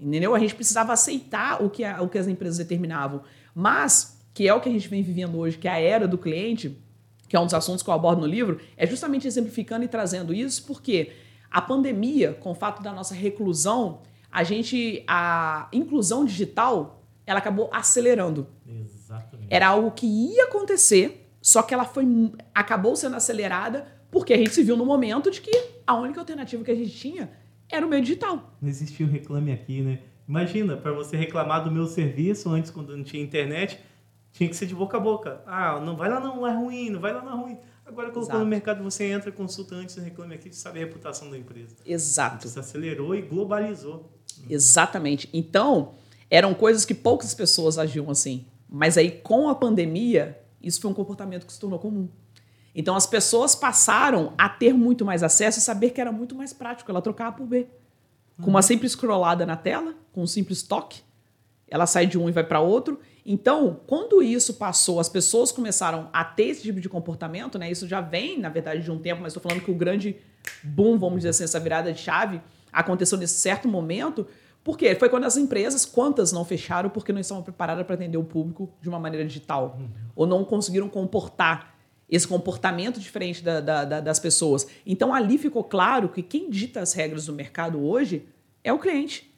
Entendeu? 0.00 0.34
A 0.34 0.38
gente 0.38 0.54
precisava 0.54 0.92
aceitar 0.92 1.62
o 1.62 1.70
que, 1.70 1.84
a- 1.84 2.02
o 2.02 2.08
que 2.08 2.18
as 2.18 2.26
empresas 2.26 2.58
determinavam. 2.58 3.22
Mas, 3.54 4.20
que 4.34 4.48
é 4.48 4.54
o 4.54 4.60
que 4.60 4.68
a 4.68 4.72
gente 4.72 4.88
vem 4.88 5.02
vivendo 5.02 5.38
hoje, 5.38 5.58
que 5.58 5.68
é 5.68 5.70
a 5.70 5.78
era 5.78 6.08
do 6.08 6.18
cliente, 6.18 6.76
que 7.28 7.36
é 7.36 7.40
um 7.40 7.44
dos 7.44 7.54
assuntos 7.54 7.82
que 7.82 7.88
eu 7.90 7.94
abordo 7.94 8.20
no 8.22 8.26
livro, 8.26 8.58
é 8.76 8.86
justamente 8.86 9.26
exemplificando 9.28 9.84
e 9.84 9.88
trazendo 9.88 10.34
isso, 10.34 10.64
porque 10.66 11.12
a 11.50 11.60
pandemia, 11.60 12.32
com 12.40 12.50
o 12.50 12.54
fato 12.54 12.82
da 12.82 12.92
nossa 12.92 13.14
reclusão, 13.14 14.00
a 14.30 14.42
gente, 14.42 15.04
a 15.06 15.68
inclusão 15.72 16.24
digital, 16.24 17.01
ela 17.26 17.38
acabou 17.38 17.68
acelerando. 17.72 18.46
Exatamente. 18.66 19.48
Era 19.50 19.68
algo 19.68 19.90
que 19.90 20.06
ia 20.06 20.44
acontecer, 20.44 21.28
só 21.40 21.62
que 21.62 21.74
ela 21.74 21.84
foi 21.84 22.04
acabou 22.54 22.96
sendo 22.96 23.16
acelerada 23.16 23.86
porque 24.10 24.32
a 24.32 24.36
gente 24.36 24.54
se 24.54 24.62
viu 24.62 24.76
no 24.76 24.84
momento 24.84 25.30
de 25.30 25.40
que 25.40 25.50
a 25.86 25.94
única 25.94 26.20
alternativa 26.20 26.62
que 26.62 26.70
a 26.70 26.74
gente 26.74 26.90
tinha 26.90 27.30
era 27.68 27.86
o 27.86 27.88
meio 27.88 28.02
digital. 28.02 28.54
Não 28.60 28.68
existia 28.68 29.06
um 29.06 29.08
reclame 29.10 29.50
aqui, 29.50 29.80
né? 29.80 30.00
Imagina, 30.28 30.76
para 30.76 30.92
você 30.92 31.16
reclamar 31.16 31.64
do 31.64 31.70
meu 31.70 31.86
serviço 31.86 32.50
antes, 32.50 32.70
quando 32.70 32.96
não 32.96 33.02
tinha 33.02 33.22
internet, 33.22 33.78
tinha 34.30 34.48
que 34.48 34.54
ser 34.54 34.66
de 34.66 34.74
boca 34.74 34.96
a 34.96 35.00
boca. 35.00 35.42
Ah, 35.46 35.80
não 35.80 35.96
vai 35.96 36.08
lá 36.08 36.20
não, 36.20 36.46
é 36.46 36.54
ruim, 36.54 36.90
não 36.90 37.00
vai 37.00 37.12
lá 37.12 37.22
não 37.22 37.32
é 37.32 37.42
ruim. 37.42 37.58
Agora 37.84 38.10
colocou 38.10 38.22
Exato. 38.22 38.38
no 38.38 38.46
mercado, 38.46 38.82
você 38.82 39.04
entra, 39.04 39.32
consulta 39.32 39.74
antes, 39.74 39.96
reclame 39.96 40.34
aqui, 40.34 40.54
sabe 40.54 40.78
a 40.78 40.84
reputação 40.84 41.30
da 41.30 41.36
empresa. 41.36 41.76
Exato. 41.84 42.46
Isso 42.46 42.58
acelerou 42.58 43.14
e 43.14 43.22
globalizou. 43.22 44.10
Exatamente. 44.48 45.28
Então, 45.32 45.94
eram 46.32 46.54
coisas 46.54 46.86
que 46.86 46.94
poucas 46.94 47.34
pessoas 47.34 47.76
agiam 47.76 48.08
assim. 48.08 48.46
Mas 48.66 48.96
aí, 48.96 49.10
com 49.10 49.50
a 49.50 49.54
pandemia, 49.54 50.40
isso 50.62 50.80
foi 50.80 50.90
um 50.90 50.94
comportamento 50.94 51.44
que 51.44 51.52
se 51.52 51.60
tornou 51.60 51.78
comum. 51.78 52.08
Então, 52.74 52.96
as 52.96 53.06
pessoas 53.06 53.54
passaram 53.54 54.32
a 54.38 54.48
ter 54.48 54.72
muito 54.72 55.04
mais 55.04 55.22
acesso 55.22 55.58
e 55.58 55.62
saber 55.62 55.90
que 55.90 56.00
era 56.00 56.10
muito 56.10 56.34
mais 56.34 56.54
prático 56.54 56.90
ela 56.90 57.02
trocar 57.02 57.28
A 57.28 57.32
por 57.32 57.46
B. 57.46 57.66
Com 58.40 58.48
uma 58.48 58.62
simples 58.62 58.92
scrollada 58.92 59.44
na 59.44 59.58
tela, 59.58 59.94
com 60.10 60.22
um 60.22 60.26
simples 60.26 60.62
toque, 60.62 61.02
ela 61.68 61.84
sai 61.86 62.06
de 62.06 62.18
um 62.18 62.30
e 62.30 62.32
vai 62.32 62.44
para 62.44 62.60
outro. 62.60 62.98
Então, 63.26 63.78
quando 63.86 64.22
isso 64.22 64.54
passou, 64.54 64.98
as 64.98 65.10
pessoas 65.10 65.52
começaram 65.52 66.08
a 66.14 66.24
ter 66.24 66.44
esse 66.44 66.62
tipo 66.62 66.80
de 66.80 66.88
comportamento, 66.88 67.58
né? 67.58 67.70
Isso 67.70 67.86
já 67.86 68.00
vem, 68.00 68.38
na 68.38 68.48
verdade, 68.48 68.82
de 68.82 68.90
um 68.90 68.98
tempo, 68.98 69.20
mas 69.20 69.34
estou 69.34 69.42
falando 69.42 69.62
que 69.62 69.70
o 69.70 69.74
grande 69.74 70.16
boom, 70.62 70.98
vamos 70.98 71.18
dizer 71.18 71.28
assim, 71.28 71.44
essa 71.44 71.60
virada 71.60 71.92
de 71.92 72.00
chave, 72.00 72.40
aconteceu 72.72 73.18
nesse 73.18 73.34
certo 73.34 73.68
momento. 73.68 74.26
Por 74.64 74.78
quê? 74.78 74.94
Foi 74.94 75.08
quando 75.08 75.24
as 75.24 75.36
empresas, 75.36 75.84
quantas 75.84 76.30
não 76.32 76.44
fecharam 76.44 76.88
porque 76.88 77.12
não 77.12 77.20
estavam 77.20 77.42
preparadas 77.42 77.84
para 77.84 77.94
atender 77.94 78.16
o 78.18 78.22
público 78.24 78.72
de 78.80 78.88
uma 78.88 78.98
maneira 78.98 79.26
digital? 79.26 79.76
Ou 80.14 80.26
não 80.26 80.44
conseguiram 80.44 80.88
comportar 80.88 81.74
esse 82.08 82.28
comportamento 82.28 83.00
diferente 83.00 83.42
da- 83.42 83.60
da- 83.60 83.84
da- 83.84 84.00
das 84.00 84.20
pessoas. 84.20 84.66
Então, 84.86 85.12
ali 85.14 85.38
ficou 85.38 85.64
claro 85.64 86.08
que 86.10 86.22
quem 86.22 86.48
dita 86.50 86.80
as 86.80 86.92
regras 86.92 87.26
do 87.26 87.32
mercado 87.32 87.82
hoje 87.82 88.26
é 88.62 88.72
o 88.72 88.78
cliente. 88.78 89.32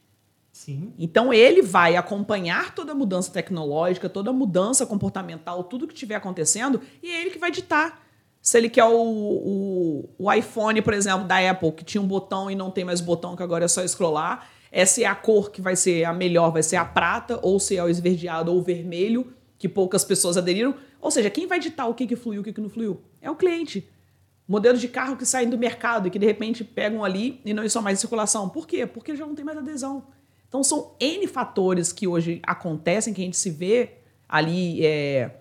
Sim. 0.52 0.92
Então 0.96 1.34
ele 1.34 1.62
vai 1.62 1.96
acompanhar 1.96 2.74
toda 2.76 2.92
a 2.92 2.94
mudança 2.94 3.32
tecnológica, 3.32 4.08
toda 4.08 4.30
a 4.30 4.32
mudança 4.32 4.87
comportamental, 4.87 5.64
tudo 5.64 5.84
que 5.87 5.94
estiver 5.94 6.14
acontecendo, 6.14 6.80
e 7.02 7.10
é 7.10 7.20
ele 7.22 7.30
que 7.30 7.38
vai 7.38 7.50
ditar. 7.50 8.00
Se 8.40 8.56
ele 8.58 8.68
quer 8.68 8.84
o, 8.84 8.94
o, 8.94 10.08
o 10.16 10.32
iPhone, 10.32 10.80
por 10.82 10.94
exemplo, 10.94 11.26
da 11.26 11.38
Apple, 11.50 11.72
que 11.72 11.84
tinha 11.84 12.00
um 12.00 12.06
botão 12.06 12.48
e 12.50 12.54
não 12.54 12.70
tem 12.70 12.84
mais 12.84 13.00
botão, 13.00 13.34
que 13.34 13.42
agora 13.42 13.64
é 13.64 13.68
só 13.68 13.82
scrollar, 13.87 14.48
essa 14.76 15.00
é 15.00 15.04
a 15.04 15.14
cor 15.14 15.52
que 15.52 15.62
vai 15.62 15.76
ser 15.76 16.02
a 16.02 16.12
melhor, 16.12 16.50
vai 16.50 16.62
ser 16.62 16.74
a 16.74 16.84
prata, 16.84 17.38
ou 17.42 17.60
se 17.60 17.76
é 17.76 17.84
o 17.84 17.88
esverdeado 17.88 18.50
ou 18.50 18.58
o 18.58 18.62
vermelho, 18.62 19.32
que 19.56 19.68
poucas 19.68 20.04
pessoas 20.04 20.37
aderiram. 20.37 20.74
Ou 21.00 21.12
seja, 21.12 21.30
quem 21.30 21.46
vai 21.46 21.60
ditar 21.60 21.87
o 21.87 21.94
que, 21.94 22.08
que 22.08 22.16
fluiu 22.16 22.38
e 22.38 22.40
o 22.40 22.42
que, 22.42 22.52
que 22.52 22.60
não 22.60 22.68
fluiu? 22.68 23.00
É 23.22 23.30
o 23.30 23.37
cliente. 23.37 23.88
Modelos 24.48 24.80
de 24.80 24.88
carro 24.88 25.16
que 25.16 25.24
saem 25.24 25.48
do 25.48 25.56
mercado 25.56 26.08
e 26.08 26.10
que 26.10 26.18
de 26.18 26.26
repente 26.26 26.64
pegam 26.64 27.04
ali 27.04 27.40
e 27.44 27.54
não 27.54 27.62
estão 27.62 27.80
mais 27.80 27.98
em 27.98 28.00
circulação. 28.00 28.48
Por 28.48 28.66
quê? 28.66 28.84
Porque 28.84 29.14
já 29.14 29.24
não 29.24 29.37
tem 29.37 29.44
mais 29.44 29.56
adesão. 29.56 30.08
Então 30.48 30.64
são 30.64 30.96
N 30.98 31.24
fatores 31.28 31.92
que 31.92 32.08
hoje 32.08 32.42
acontecem, 32.42 33.14
que 33.14 33.22
a 33.22 33.24
gente 33.24 33.37
se 33.37 33.50
vê 33.50 33.98
ali 34.28 34.84
é, 34.84 35.37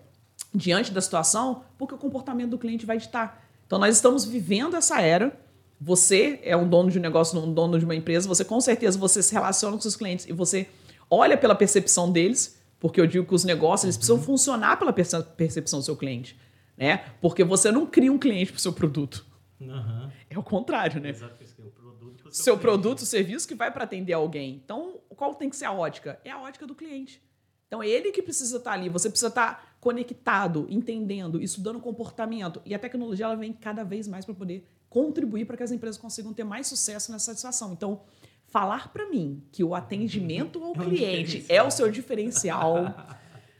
diante 0.54 0.92
da 0.92 1.00
situação, 1.00 1.64
porque 1.76 1.92
o 1.92 1.98
comportamento 1.98 2.50
do 2.50 2.58
cliente 2.58 2.86
vai 2.86 2.98
ditar. 2.98 3.44
Então 3.66 3.80
nós 3.80 3.96
estamos 3.96 4.24
vivendo 4.24 4.76
essa 4.76 5.00
era. 5.00 5.36
Você 5.84 6.40
é 6.42 6.56
um 6.56 6.66
dono 6.66 6.90
de 6.90 6.98
um 6.98 7.02
negócio, 7.02 7.38
um 7.38 7.52
dono 7.52 7.78
de 7.78 7.84
uma 7.84 7.94
empresa, 7.94 8.26
você 8.26 8.42
com 8.42 8.58
certeza 8.58 8.98
você 8.98 9.22
se 9.22 9.34
relaciona 9.34 9.76
com 9.76 9.82
seus 9.82 9.94
clientes 9.94 10.26
e 10.26 10.32
você 10.32 10.66
olha 11.10 11.36
pela 11.36 11.54
percepção 11.54 12.10
deles, 12.10 12.58
porque 12.80 12.98
eu 12.98 13.06
digo 13.06 13.26
que 13.26 13.34
os 13.34 13.44
negócios 13.44 13.84
eles 13.84 13.96
precisam 13.98 14.18
funcionar 14.18 14.78
pela 14.78 14.94
perce- 14.94 15.22
percepção 15.36 15.80
do 15.80 15.84
seu 15.84 15.94
cliente, 15.94 16.40
né? 16.74 17.04
Porque 17.20 17.44
você 17.44 17.70
não 17.70 17.84
cria 17.84 18.10
um 18.10 18.18
cliente 18.18 18.50
para 18.50 18.58
o 18.58 18.62
seu 18.62 18.72
produto. 18.72 19.26
Aham. 19.60 20.10
É 20.30 20.38
o 20.38 20.42
contrário, 20.42 21.02
né? 21.02 21.10
Exato. 21.10 21.34
o 21.58 21.70
produto 21.70 22.22
pro 22.22 22.34
seu 22.34 22.56
cliente. 22.56 22.62
produto, 22.62 22.98
o 23.00 23.06
serviço 23.06 23.46
que 23.46 23.54
vai 23.54 23.70
para 23.70 23.84
atender 23.84 24.14
alguém. 24.14 24.62
Então, 24.64 25.00
qual 25.10 25.34
tem 25.34 25.50
que 25.50 25.56
ser 25.56 25.66
a 25.66 25.72
ótica? 25.72 26.18
É 26.24 26.30
a 26.30 26.40
ótica 26.40 26.66
do 26.66 26.74
cliente. 26.74 27.22
Então, 27.66 27.82
é 27.82 27.88
ele 27.88 28.10
que 28.10 28.22
precisa 28.22 28.56
estar 28.56 28.72
ali. 28.72 28.88
Você 28.88 29.10
precisa 29.10 29.28
estar 29.28 29.76
conectado, 29.80 30.66
entendendo, 30.70 31.42
estudando 31.42 31.78
comportamento. 31.78 32.62
E 32.64 32.74
a 32.74 32.78
tecnologia 32.78 33.26
ela 33.26 33.36
vem 33.36 33.52
cada 33.52 33.84
vez 33.84 34.08
mais 34.08 34.24
para 34.24 34.34
poder 34.34 34.66
contribuir 34.94 35.44
para 35.44 35.56
que 35.56 35.62
as 35.64 35.72
empresas 35.72 36.00
consigam 36.00 36.32
ter 36.32 36.44
mais 36.44 36.68
sucesso 36.68 37.10
nessa 37.10 37.24
satisfação. 37.24 37.72
Então, 37.72 38.02
falar 38.46 38.92
para 38.92 39.10
mim 39.10 39.42
que 39.50 39.64
o 39.64 39.74
atendimento 39.74 40.62
ao 40.62 40.68
É 40.68 40.70
um 40.70 40.74
cliente 40.74 41.44
é 41.48 41.60
o 41.60 41.68
seu 41.68 41.90
diferencial. 41.90 42.94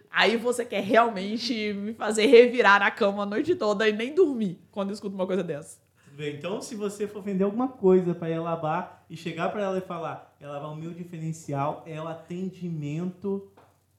Aí 0.09 0.37
você 0.37 0.65
quer 0.65 0.85
realmente 0.85 1.73
me 1.73 1.93
fazer 1.93 2.27
revirar 2.27 2.79
na 2.79 2.89
cama 2.89 3.25
a 3.25 3.27
noite 3.27 3.57
toda 3.57 3.89
e 3.89 3.93
nem 3.93 4.15
dormir 4.15 4.61
quando 4.71 4.91
eu 4.91 4.95
escuto 4.95 5.17
uma 5.17 5.27
coisa 5.27 5.43
dessa. 5.43 5.83
Bem, 6.13 6.37
Então, 6.37 6.63
se 6.63 6.77
você 6.77 7.09
for 7.09 7.21
vender 7.21 7.43
alguma 7.43 7.67
coisa 7.67 8.15
para 8.15 8.31
Elabar 8.31 9.05
e 9.11 9.17
chegar 9.17 9.51
para 9.51 9.65
ela 9.65 9.79
e 9.79 9.81
falar, 9.81 10.37
Elabar, 10.41 10.71
o 10.71 10.77
meu 10.77 10.93
diferencial 10.93 11.83
é 11.85 12.01
o 12.01 12.07
atendimento, 12.07 13.51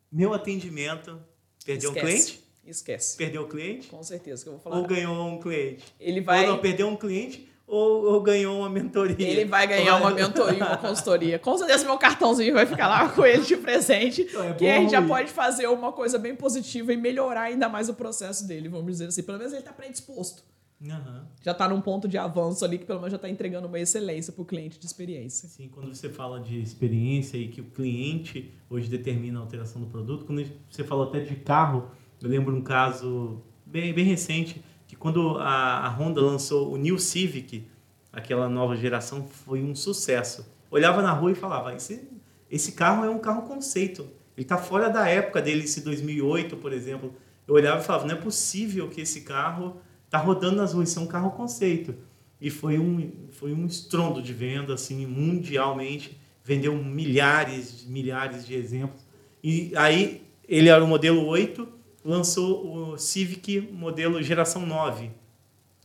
meu 0.10 0.34
atendimento. 0.34 1.20
Perdeu 1.66 1.92
um 1.92 1.94
cliente? 1.94 2.45
Esquece. 2.66 3.16
Perdeu 3.18 3.44
o 3.44 3.48
cliente? 3.48 3.88
Com 3.88 4.02
certeza 4.04 4.44
que 4.44 4.50
eu 4.50 4.54
vou 4.54 4.62
falar. 4.62 4.78
Ou 4.78 4.88
ganhou 4.88 5.28
um 5.28 5.40
cliente? 5.40 5.84
Ele 6.00 6.22
vai, 6.22 6.46
Ou 6.46 6.54
não, 6.54 6.58
perdeu 6.60 6.88
um 6.88 6.96
cliente 6.96 7.48
ou, 7.68 8.14
ou 8.14 8.22
ganhou 8.22 8.60
uma 8.60 8.70
mentoria? 8.70 9.28
ele 9.28 9.46
vai 9.46 9.68
ganhar 9.68 9.98
uma 9.98 10.12
mentoria, 10.12 10.64
uma 10.64 10.78
consultoria. 10.78 11.40
Com 11.40 11.58
certeza 11.58 11.84
meu 11.86 11.98
cartãozinho 11.98 12.54
vai 12.54 12.66
ficar 12.66 12.88
lá 12.88 13.10
com 13.10 13.26
ele 13.26 13.44
de 13.44 13.58
presente. 13.58 14.22
Então, 14.22 14.44
é 14.44 14.54
que 14.54 14.68
a 14.68 14.80
gente 14.80 14.92
já 14.92 15.02
pode 15.02 15.32
fazer 15.32 15.68
uma 15.68 15.92
coisa 15.92 16.20
bem 16.20 16.36
positiva 16.36 16.94
e 16.94 16.98
melhorar 16.98 17.44
ainda 17.44 17.68
mais 17.68 17.90
o 17.90 17.94
processo 17.94 18.48
dele, 18.48 18.70
vamos 18.70 18.88
dizer 18.88 19.08
assim. 19.08 19.24
Pelo 19.24 19.38
menos 19.38 19.54
ele 19.54 19.62
está 19.62 19.74
predisposto. 19.74 20.44
Aham. 20.84 21.26
Já 21.42 21.54
está 21.54 21.70
num 21.70 21.80
ponto 21.82 22.08
de 22.08 22.18
avanço 22.18 22.64
ali 22.66 22.78
que 22.78 22.86
pelo 22.86 23.00
menos 23.00 23.12
já 23.12 23.16
está 23.16 23.30
entregando 23.30 23.68
uma 23.68 23.80
excelência 23.80 24.32
para 24.34 24.42
o 24.42 24.46
cliente 24.46 24.78
de 24.78 24.86
experiência. 24.86 25.48
Sim, 25.48 25.70
quando 25.70 25.94
você 25.96 26.10
fala 26.10 26.40
de 26.40 26.62
experiência 26.62 27.38
e 27.38 27.48
que 27.48 27.62
o 27.62 27.66
cliente 27.66 28.54
hoje 28.70 28.90
determina 28.90 29.40
a 29.40 29.42
alteração 29.42 29.82
do 29.82 29.88
produto, 29.88 30.26
quando 30.26 30.46
você 30.70 30.84
falou 30.84 31.08
até 31.08 31.22
de 31.22 31.36
carro, 31.38 31.90
eu 32.26 32.32
lembro 32.32 32.56
um 32.56 32.62
caso 32.62 33.40
bem, 33.64 33.94
bem 33.94 34.04
recente, 34.04 34.64
que 34.88 34.96
quando 34.96 35.38
a, 35.38 35.86
a 35.86 35.90
Honda 35.90 36.20
lançou 36.20 36.74
o 36.74 36.78
New 36.78 36.98
Civic, 36.98 37.68
aquela 38.12 38.50
nova 38.50 38.76
geração, 38.76 39.28
foi 39.28 39.62
um 39.62 39.76
sucesso. 39.76 40.44
Olhava 40.72 41.04
na 41.04 41.12
rua 41.12 41.32
e 41.32 41.36
falava, 41.36 41.76
esse, 41.76 42.10
esse 42.50 42.72
carro 42.72 43.06
é 43.06 43.10
um 43.10 43.20
carro 43.20 43.44
conceito. 43.44 44.02
Ele 44.36 44.44
está 44.44 44.58
fora 44.58 44.90
da 44.90 45.08
época 45.08 45.40
dele, 45.40 45.66
esse 45.66 45.82
2008, 45.82 46.58
por 46.58 46.74
exemplo. 46.74 47.14
Eu 47.48 47.54
olhava 47.54 47.80
e 47.80 47.84
falava, 47.84 48.08
não 48.08 48.16
é 48.16 48.20
possível 48.20 48.90
que 48.90 49.02
esse 49.02 49.22
carro 49.22 49.78
está 50.06 50.18
rodando 50.18 50.56
nas 50.56 50.74
ruas, 50.74 50.90
isso 50.90 50.98
é 50.98 51.04
um 51.04 51.08
carro 51.08 51.30
conceito. 51.30 51.94
E 52.42 52.50
foi 52.50 52.80
um, 52.80 53.28
foi 53.30 53.54
um 53.54 53.68
estrondo 53.68 54.20
de 54.20 54.34
venda, 54.34 54.74
assim, 54.74 55.06
mundialmente. 55.06 56.20
Vendeu 56.44 56.76
milhares, 56.76 57.86
milhares 57.86 58.48
de 58.48 58.56
exemplos. 58.56 59.06
E 59.44 59.72
aí, 59.76 60.24
ele 60.48 60.70
era 60.70 60.84
o 60.84 60.88
modelo 60.88 61.24
8, 61.26 61.75
lançou 62.06 62.92
o 62.94 62.98
Civic 63.00 63.60
modelo 63.60 64.22
geração 64.22 64.64
9. 64.64 65.10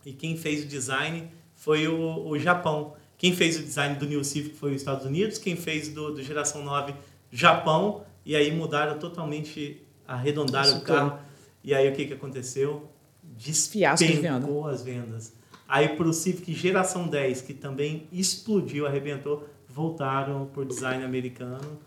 E 0.04 0.12
quem 0.12 0.37
fez 0.37 0.64
o 0.64 0.66
design 0.68 1.28
foi 1.54 1.88
o, 1.88 2.28
o 2.28 2.38
Japão. 2.38 2.94
Quem 3.16 3.35
fez 3.35 3.59
o 3.59 3.62
design 3.62 3.96
do 3.96 4.06
New 4.06 4.22
Civic 4.22 4.54
foi 4.56 4.70
os 4.74 4.83
Estados 4.83 5.06
Unidos, 5.06 5.38
quem 5.38 5.56
fez 5.56 5.88
do, 5.88 6.14
do 6.14 6.22
geração 6.22 6.62
9, 6.62 6.94
Japão, 7.33 8.04
e 8.24 8.37
aí 8.37 8.50
mudaram 8.50 8.98
totalmente, 8.98 9.83
arredondaram 10.06 10.78
o 10.78 10.83
carro. 10.83 11.18
E 11.64 11.74
aí 11.74 11.88
o 11.88 11.94
que, 11.94 12.06
que 12.06 12.14
aconteceu? 12.14 12.90
Despencou 13.22 14.66
as 14.66 14.83
vendas. 14.83 15.33
Aí 15.68 15.90
para 15.90 16.09
o 16.09 16.12
Civic 16.12 16.52
geração 16.52 17.06
10, 17.06 17.42
que 17.42 17.54
também 17.54 18.09
explodiu, 18.11 18.87
arrebentou, 18.87 19.48
voltaram 19.68 20.46
por 20.46 20.64
design 20.64 21.04
americano. 21.04 21.78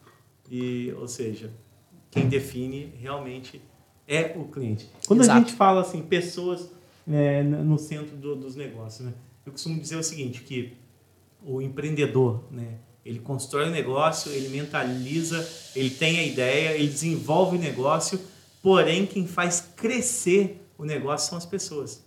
E, 0.50 0.94
ou 1.00 1.08
seja, 1.08 1.52
quem 2.12 2.30
define 2.30 2.94
realmente 3.00 3.62
é 4.08 4.34
o 4.36 4.46
cliente. 4.46 4.90
Quando 5.08 5.22
Exato. 5.22 5.38
a 5.38 5.42
gente 5.42 5.54
fala 5.54 5.82
assim, 5.82 6.02
pessoas 6.02 6.70
é, 7.08 7.44
no 7.44 7.78
centro 7.78 8.16
do, 8.16 8.36
dos 8.36 8.56
negócios, 8.56 9.06
né? 9.06 9.14
eu 9.46 9.52
costumo 9.52 9.80
dizer 9.80 9.98
o 9.98 10.04
seguinte, 10.04 10.42
que 10.42 10.74
o 11.46 11.62
empreendedor, 11.62 12.44
né? 12.52 12.76
ele 13.06 13.20
constrói 13.20 13.68
o 13.68 13.72
negócio, 13.72 14.32
ele 14.32 14.50
mentaliza, 14.50 15.48
ele 15.76 15.90
tem 15.90 16.20
a 16.20 16.24
ideia, 16.24 16.76
ele 16.78 16.88
desenvolve 16.88 17.58
o 17.58 17.60
negócio, 17.60 18.20
porém 18.62 19.06
quem 19.06 19.28
faz 19.28 19.62
crescer 19.76 20.62
o 20.78 20.86
negócio 20.86 21.30
são 21.30 21.38
as 21.38 21.46
pessoas. 21.46 22.04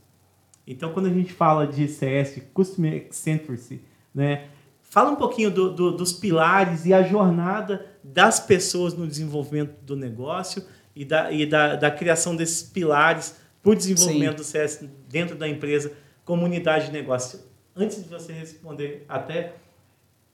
Então, 0.66 0.92
quando 0.92 1.06
a 1.06 1.12
gente 1.12 1.32
fala 1.32 1.66
de 1.66 1.86
CS, 1.86 2.42
Customer 2.52 2.94
Eccentricity, 2.94 3.80
né? 4.14 4.48
Fala 4.82 5.10
um 5.10 5.16
pouquinho 5.16 5.50
do, 5.50 5.72
do, 5.72 5.92
dos 5.92 6.12
pilares 6.12 6.86
e 6.86 6.94
a 6.94 7.02
jornada 7.02 7.86
das 8.02 8.40
pessoas 8.40 8.94
no 8.94 9.06
desenvolvimento 9.06 9.74
do 9.82 9.94
negócio 9.94 10.64
e 10.96 11.04
da, 11.04 11.30
e 11.30 11.44
da, 11.44 11.76
da 11.76 11.90
criação 11.90 12.34
desses 12.34 12.62
pilares 12.62 13.36
para 13.62 13.70
o 13.70 13.74
desenvolvimento 13.74 14.42
Sim. 14.42 14.58
do 14.58 14.68
CS 14.68 14.84
dentro 15.06 15.36
da 15.36 15.46
empresa, 15.46 15.92
comunidade 16.24 16.86
de 16.86 16.92
negócio. 16.92 17.38
Antes 17.76 18.02
de 18.02 18.08
você 18.08 18.32
responder, 18.32 19.04
até 19.06 19.52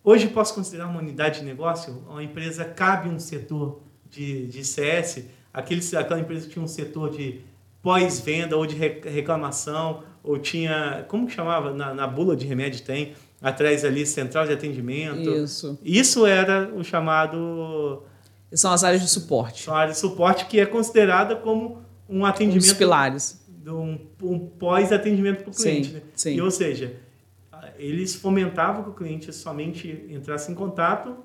hoje 0.05 0.29
posso 0.29 0.55
considerar 0.55 0.87
uma 0.87 1.01
unidade 1.01 1.41
de 1.41 1.45
negócio? 1.45 2.05
Uma 2.09 2.23
empresa 2.23 2.65
cabe 2.65 3.09
um 3.09 3.19
setor 3.19 3.83
de, 4.09 4.47
de 4.47 4.65
CS, 4.65 5.25
aquele, 5.53 5.83
aquela 5.97 6.21
empresa 6.21 6.47
que 6.47 6.53
tinha 6.53 6.65
um 6.65 6.69
setor 6.69 7.11
de 7.11 7.41
pós-venda 7.83 8.57
ou 8.57 8.65
de 8.65 8.77
reclamação, 8.77 10.05
ou 10.23 10.39
tinha, 10.39 11.05
como 11.09 11.27
que 11.27 11.33
chamava? 11.33 11.75
Na, 11.75 11.93
na 11.93 12.07
bula 12.07 12.37
de 12.37 12.47
remédio 12.47 12.83
tem, 12.83 13.15
atrás 13.41 13.85
ali, 13.85 14.07
central 14.07 14.47
de 14.47 14.53
atendimento. 14.53 15.29
Isso. 15.29 15.77
Isso 15.83 16.25
era 16.25 16.73
o 16.73 16.85
chamado 16.85 18.05
são 18.55 18.73
as 18.73 18.85
áreas 18.85 19.03
de 19.03 19.09
suporte. 19.09 19.65
São 19.65 19.75
áreas 19.75 19.97
de 19.97 20.01
suporte 20.01 20.47
que 20.47 20.61
é 20.61 20.67
considerada 20.67 21.37
como 21.37 21.83
um 22.09 22.25
atendimento. 22.25 22.65
Um 22.65 22.69
dos 22.69 22.73
pilares. 22.75 23.43
Um, 23.67 23.99
um 24.23 24.39
pós-atendimento 24.39 25.45
para 25.45 25.51
o 25.51 25.55
cliente. 25.55 25.89
Sim, 25.89 25.95
né? 25.95 26.03
sim. 26.15 26.35
E, 26.35 26.41
ou 26.41 26.51
seja, 26.51 26.97
eles 27.79 28.15
fomentavam 28.15 28.85
que 28.85 28.91
o 28.91 28.93
cliente 28.93 29.33
somente 29.33 30.07
entrasse 30.11 30.51
em 30.51 30.55
contato 30.55 31.17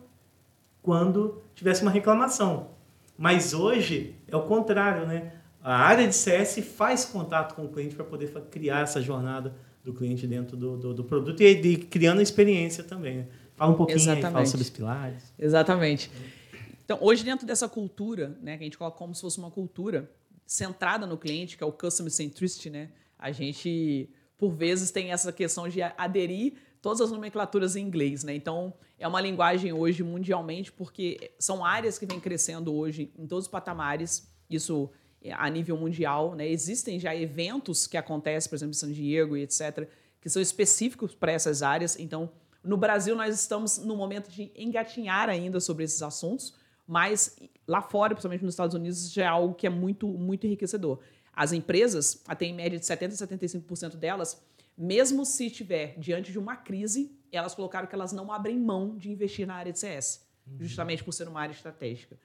quando 0.81 1.41
tivesse 1.53 1.81
uma 1.81 1.91
reclamação. 1.91 2.69
Mas 3.17 3.53
hoje 3.53 4.15
é 4.27 4.35
o 4.35 4.43
contrário, 4.43 5.05
né? 5.05 5.33
A 5.63 5.75
área 5.75 6.07
de 6.07 6.15
CS 6.15 6.59
faz 6.75 7.03
contato 7.03 7.55
com 7.55 7.65
o 7.65 7.69
cliente 7.69 7.95
para 7.95 8.05
poder 8.05 8.29
criar 8.49 8.81
essa 8.81 9.01
jornada 9.01 9.53
do 9.83 9.93
cliente 9.93 10.25
dentro 10.27 10.55
do, 10.55 10.77
do, 10.77 10.93
do 10.93 11.03
produto 11.03 11.41
e, 11.41 11.45
e, 11.45 11.77
criando 11.77 12.19
a 12.19 12.23
experiência 12.23 12.83
também. 12.83 13.17
Né? 13.17 13.25
Fala 13.55 13.71
um 13.71 13.75
pouquinho 13.75 14.11
aí, 14.11 14.21
fala 14.21 14.45
sobre 14.45 14.63
os 14.63 14.69
pilares. 14.69 15.33
Exatamente. 15.37 16.11
Então, 16.87 16.99
hoje, 17.01 17.21
dentro 17.21 17.45
dessa 17.45 17.67
cultura, 17.67 18.37
né, 18.41 18.55
que 18.55 18.63
a 18.63 18.65
gente 18.65 18.77
coloca 18.77 18.97
como 18.97 19.13
se 19.13 19.19
fosse 19.19 19.37
uma 19.37 19.51
cultura 19.51 20.09
centrada 20.45 21.05
no 21.05 21.17
cliente, 21.17 21.57
que 21.57 21.63
é 21.63 21.67
o 21.67 21.71
Customer 21.73 22.09
Centricity, 22.09 22.69
né, 22.69 22.91
a 23.19 23.29
gente, 23.29 24.09
por 24.37 24.53
vezes, 24.53 24.89
tem 24.89 25.11
essa 25.11 25.33
questão 25.33 25.67
de 25.67 25.81
aderir 25.81 26.53
todas 26.81 27.01
as 27.01 27.11
nomenclaturas 27.11 27.75
em 27.75 27.85
inglês. 27.85 28.23
Né? 28.23 28.35
Então, 28.35 28.73
é 28.97 29.05
uma 29.05 29.19
linguagem 29.19 29.73
hoje 29.73 30.01
mundialmente, 30.01 30.71
porque 30.71 31.33
são 31.37 31.65
áreas 31.65 31.99
que 31.99 32.05
vêm 32.05 32.21
crescendo 32.21 32.73
hoje 32.73 33.11
em 33.17 33.27
todos 33.27 33.47
os 33.47 33.51
patamares, 33.51 34.25
isso 34.49 34.89
a 35.33 35.49
nível 35.49 35.75
mundial. 35.75 36.35
Né? 36.35 36.47
Existem 36.47 37.01
já 37.01 37.13
eventos 37.13 37.85
que 37.85 37.97
acontecem, 37.97 38.49
por 38.49 38.55
exemplo, 38.55 38.71
em 38.71 38.79
San 38.79 38.93
Diego 38.93 39.35
e 39.35 39.41
etc., 39.41 39.89
que 40.21 40.29
são 40.29 40.41
específicos 40.41 41.13
para 41.13 41.33
essas 41.33 41.61
áreas. 41.61 41.99
Então, 41.99 42.31
no 42.63 42.77
Brasil, 42.77 43.13
nós 43.13 43.35
estamos 43.37 43.77
no 43.77 43.97
momento 43.97 44.31
de 44.31 44.53
engatinhar 44.55 45.27
ainda 45.27 45.59
sobre 45.59 45.83
esses 45.83 46.01
assuntos, 46.01 46.55
mas 46.87 47.37
lá 47.67 47.81
fora, 47.81 48.15
principalmente 48.15 48.45
nos 48.45 48.53
Estados 48.53 48.73
Unidos, 48.73 49.11
já 49.11 49.25
é 49.25 49.27
algo 49.27 49.53
que 49.53 49.67
é 49.67 49.69
muito, 49.69 50.07
muito 50.07 50.47
enriquecedor. 50.47 50.99
As 51.33 51.51
empresas, 51.51 52.23
até 52.27 52.45
em 52.45 52.53
média 52.53 52.79
de 52.79 52.85
70% 52.85 53.21
a 53.21 53.27
75% 53.27 53.95
delas, 53.97 54.41
mesmo 54.77 55.25
se 55.25 55.47
estiver 55.47 55.95
diante 55.99 56.31
de 56.31 56.39
uma 56.39 56.55
crise, 56.55 57.11
elas 57.31 57.53
colocaram 57.53 57.87
que 57.87 57.93
elas 57.93 58.11
não 58.11 58.31
abrem 58.31 58.57
mão 58.57 58.95
de 58.95 59.11
investir 59.11 59.45
na 59.45 59.55
área 59.55 59.73
de 59.73 59.79
CS, 59.79 60.25
uhum. 60.47 60.57
justamente 60.61 61.03
por 61.03 61.11
ser 61.11 61.27
uma 61.27 61.41
área 61.41 61.53
estratégica. 61.53 62.17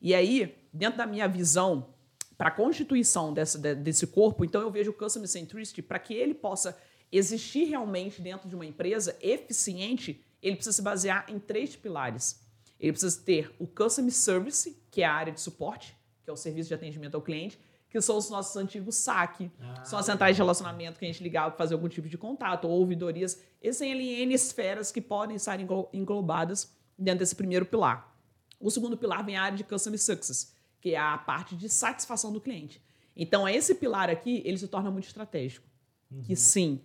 E 0.00 0.14
aí, 0.14 0.56
dentro 0.72 0.98
da 0.98 1.06
minha 1.06 1.28
visão, 1.28 1.94
para 2.36 2.48
a 2.48 2.52
constituição 2.52 3.32
dessa, 3.32 3.58
desse 3.74 4.06
corpo, 4.06 4.44
então 4.44 4.60
eu 4.62 4.70
vejo 4.70 4.90
o 4.90 4.94
Customer 4.94 5.28
Centricity, 5.28 5.82
para 5.82 5.98
que 5.98 6.14
ele 6.14 6.34
possa 6.34 6.76
existir 7.10 7.64
realmente 7.64 8.20
dentro 8.20 8.48
de 8.48 8.54
uma 8.54 8.66
empresa 8.66 9.16
eficiente, 9.20 10.24
ele 10.42 10.56
precisa 10.56 10.76
se 10.76 10.82
basear 10.82 11.26
em 11.28 11.38
três 11.38 11.74
pilares. 11.74 12.40
Ele 12.78 12.92
precisa 12.92 13.20
ter 13.22 13.54
o 13.58 13.66
Customer 13.66 14.12
Service, 14.12 14.80
que 14.90 15.02
é 15.02 15.04
a 15.04 15.12
área 15.12 15.32
de 15.32 15.40
suporte, 15.40 15.96
que 16.22 16.30
é 16.30 16.32
o 16.32 16.36
serviço 16.36 16.68
de 16.68 16.74
atendimento 16.74 17.14
ao 17.14 17.22
cliente, 17.22 17.58
que 17.88 18.00
são 18.00 18.16
os 18.16 18.28
nossos 18.30 18.54
antigos 18.56 18.96
SAC. 18.96 19.50
Ah, 19.60 19.84
são 19.84 19.98
as 19.98 20.06
centrais 20.06 20.36
de 20.36 20.42
relacionamento 20.42 20.98
que 20.98 21.04
a 21.04 21.08
gente 21.08 21.22
ligava 21.22 21.50
para 21.50 21.58
fazer 21.58 21.74
algum 21.74 21.88
tipo 21.88 22.08
de 22.08 22.18
contato, 22.18 22.68
ou 22.68 22.78
ouvidorias. 22.78 23.42
Existem 23.62 23.92
ali 23.92 24.22
N 24.22 24.34
esferas 24.34 24.92
que 24.92 25.00
podem 25.00 25.36
estar 25.36 25.58
englobadas 25.92 26.70
dentro 26.96 27.20
desse 27.20 27.34
primeiro 27.34 27.64
pilar. 27.64 28.14
O 28.60 28.70
segundo 28.70 28.96
pilar 28.96 29.24
vem 29.24 29.36
a 29.36 29.42
área 29.42 29.56
de 29.56 29.64
Customer 29.64 30.00
Success, 30.00 30.54
que 30.80 30.94
é 30.94 30.98
a 30.98 31.16
parte 31.16 31.56
de 31.56 31.68
satisfação 31.68 32.32
do 32.32 32.40
cliente. 32.40 32.82
Então, 33.16 33.48
esse 33.48 33.74
pilar 33.74 34.10
aqui, 34.10 34.42
ele 34.44 34.58
se 34.58 34.68
torna 34.68 34.90
muito 34.90 35.06
estratégico. 35.06 35.66
Uhum. 36.10 36.22
Que 36.22 36.36
sim, 36.36 36.80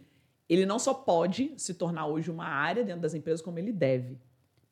ele 0.49 0.65
não 0.65 0.79
só 0.79 0.93
pode 0.93 1.53
se 1.57 1.73
tornar 1.73 2.07
hoje 2.07 2.31
uma 2.31 2.45
área 2.45 2.83
dentro 2.83 3.01
das 3.01 3.13
empresas, 3.13 3.41
como 3.41 3.59
ele 3.59 3.71
deve 3.71 4.17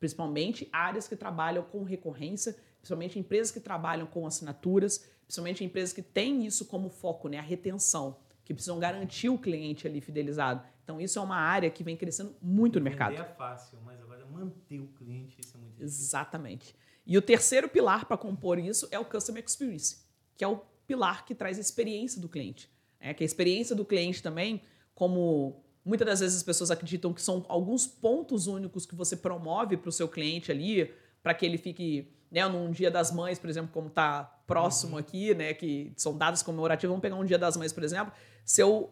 principalmente 0.01 0.67
áreas 0.73 1.07
que 1.07 1.15
trabalham 1.15 1.63
com 1.63 1.83
recorrência, 1.83 2.57
principalmente 2.79 3.19
empresas 3.19 3.51
que 3.51 3.59
trabalham 3.59 4.07
com 4.07 4.25
assinaturas, 4.25 5.07
principalmente 5.27 5.63
empresas 5.63 5.93
que 5.93 6.01
têm 6.01 6.43
isso 6.43 6.65
como 6.65 6.89
foco, 6.89 7.29
né, 7.29 7.37
a 7.37 7.41
retenção, 7.43 8.17
que 8.43 8.51
precisam 8.51 8.79
garantir 8.79 9.29
o 9.29 9.37
cliente 9.37 9.87
ali 9.87 10.01
fidelizado. 10.01 10.65
Então 10.83 10.99
isso 10.99 11.19
é 11.19 11.21
uma 11.21 11.37
área 11.37 11.69
que 11.69 11.83
vem 11.83 11.95
crescendo 11.95 12.35
muito 12.41 12.79
no 12.79 12.83
mercado. 12.83 13.13
é 13.13 13.23
fácil, 13.23 13.77
mas 13.85 14.01
agora 14.01 14.25
manter 14.25 14.79
o 14.79 14.87
cliente 14.87 15.39
isso 15.39 15.55
é 15.55 15.59
muito 15.59 15.73
difícil. 15.73 16.03
Exatamente. 16.03 16.75
E 17.05 17.15
o 17.15 17.21
terceiro 17.21 17.69
pilar 17.69 18.05
para 18.05 18.17
compor 18.17 18.57
isso 18.57 18.87
é 18.89 18.97
o 18.97 19.05
Customer 19.05 19.43
Experience, 19.45 19.99
que 20.35 20.43
é 20.43 20.47
o 20.47 20.63
pilar 20.87 21.25
que 21.25 21.35
traz 21.35 21.59
a 21.59 21.61
experiência 21.61 22.19
do 22.19 22.27
cliente. 22.27 22.67
É 22.99 23.13
que 23.13 23.23
a 23.23 23.25
experiência 23.25 23.75
do 23.75 23.85
cliente 23.85 24.23
também, 24.23 24.63
como 24.95 25.63
Muitas 25.83 26.05
das 26.05 26.19
vezes 26.19 26.37
as 26.37 26.43
pessoas 26.43 26.69
acreditam 26.69 27.11
que 27.13 27.21
são 27.21 27.43
alguns 27.47 27.87
pontos 27.87 28.47
únicos 28.47 28.85
que 28.85 28.95
você 28.95 29.15
promove 29.15 29.77
para 29.77 29.89
o 29.89 29.91
seu 29.91 30.07
cliente 30.07 30.51
ali, 30.51 30.93
para 31.23 31.33
que 31.33 31.45
ele 31.45 31.57
fique, 31.57 32.11
né, 32.29 32.47
num 32.47 32.71
dia 32.71 32.91
das 32.91 33.11
mães, 33.11 33.39
por 33.39 33.49
exemplo, 33.49 33.71
como 33.73 33.87
está 33.87 34.23
próximo 34.45 34.93
uhum. 34.93 34.99
aqui, 34.99 35.33
né, 35.33 35.53
que 35.53 35.91
são 35.95 36.15
datas 36.17 36.43
comemorativas, 36.43 36.89
vamos 36.89 37.01
pegar 37.01 37.15
um 37.15 37.25
dia 37.25 37.37
das 37.37 37.57
mães, 37.57 37.73
por 37.73 37.83
exemplo, 37.83 38.13
se 38.45 38.61
eu 38.61 38.91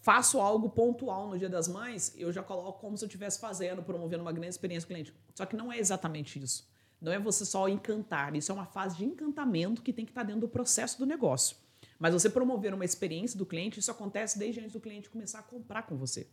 faço 0.00 0.40
algo 0.40 0.70
pontual 0.70 1.28
no 1.28 1.38
dia 1.38 1.48
das 1.48 1.68
mães, 1.68 2.14
eu 2.16 2.32
já 2.32 2.42
coloco 2.42 2.80
como 2.80 2.96
se 2.96 3.04
eu 3.04 3.06
estivesse 3.06 3.38
fazendo, 3.38 3.82
promovendo 3.82 4.22
uma 4.22 4.32
grande 4.32 4.50
experiência 4.50 4.86
com 4.86 4.92
o 4.92 4.96
cliente. 4.96 5.14
Só 5.34 5.44
que 5.44 5.56
não 5.56 5.70
é 5.70 5.78
exatamente 5.78 6.42
isso. 6.42 6.68
Não 7.00 7.12
é 7.12 7.18
você 7.18 7.44
só 7.44 7.68
encantar, 7.68 8.34
isso 8.34 8.50
é 8.52 8.54
uma 8.54 8.66
fase 8.66 8.96
de 8.96 9.04
encantamento 9.04 9.82
que 9.82 9.92
tem 9.92 10.04
que 10.04 10.10
estar 10.10 10.22
tá 10.22 10.26
dentro 10.26 10.42
do 10.42 10.48
processo 10.48 10.98
do 10.98 11.06
negócio. 11.06 11.56
Mas 12.00 12.14
você 12.14 12.30
promover 12.30 12.72
uma 12.72 12.84
experiência 12.84 13.38
do 13.38 13.44
cliente, 13.44 13.78
isso 13.78 13.90
acontece 13.90 14.38
desde 14.38 14.58
antes 14.58 14.72
do 14.72 14.80
cliente 14.80 15.10
começar 15.10 15.40
a 15.40 15.42
comprar 15.42 15.82
com 15.82 15.98
você. 15.98 16.26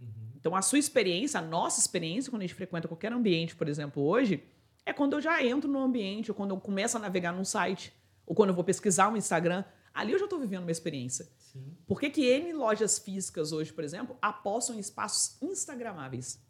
Uhum. 0.00 0.08
Então, 0.34 0.56
a 0.56 0.60
sua 0.60 0.78
experiência, 0.78 1.38
a 1.38 1.42
nossa 1.42 1.78
experiência, 1.78 2.30
quando 2.30 2.42
a 2.42 2.44
gente 2.44 2.54
frequenta 2.54 2.88
qualquer 2.88 3.12
ambiente, 3.12 3.54
por 3.54 3.68
exemplo, 3.68 4.02
hoje, 4.02 4.42
é 4.84 4.92
quando 4.92 5.12
eu 5.12 5.20
já 5.20 5.40
entro 5.42 5.70
no 5.70 5.78
ambiente, 5.78 6.32
ou 6.32 6.34
quando 6.34 6.50
eu 6.50 6.60
começo 6.60 6.96
a 6.96 7.00
navegar 7.00 7.32
num 7.32 7.44
site, 7.44 7.92
ou 8.26 8.34
quando 8.34 8.48
eu 8.48 8.54
vou 8.56 8.64
pesquisar 8.64 9.08
um 9.08 9.16
Instagram. 9.16 9.64
Ali 9.94 10.12
eu 10.12 10.18
já 10.18 10.24
estou 10.24 10.40
vivendo 10.40 10.62
uma 10.62 10.72
experiência. 10.72 11.28
Sim. 11.38 11.76
Por 11.86 12.00
que, 12.00 12.10
que 12.10 12.26
N 12.26 12.52
lojas 12.52 12.98
físicas 12.98 13.52
hoje, 13.52 13.72
por 13.72 13.84
exemplo, 13.84 14.16
apostam 14.20 14.74
em 14.74 14.80
espaços 14.80 15.40
instagramáveis? 15.40 16.42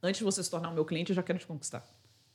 Antes 0.00 0.18
de 0.18 0.24
você 0.24 0.44
se 0.44 0.48
tornar 0.48 0.70
o 0.70 0.74
meu 0.74 0.84
cliente, 0.84 1.10
eu 1.10 1.16
já 1.16 1.22
quero 1.24 1.40
te 1.40 1.46
conquistar. 1.46 1.84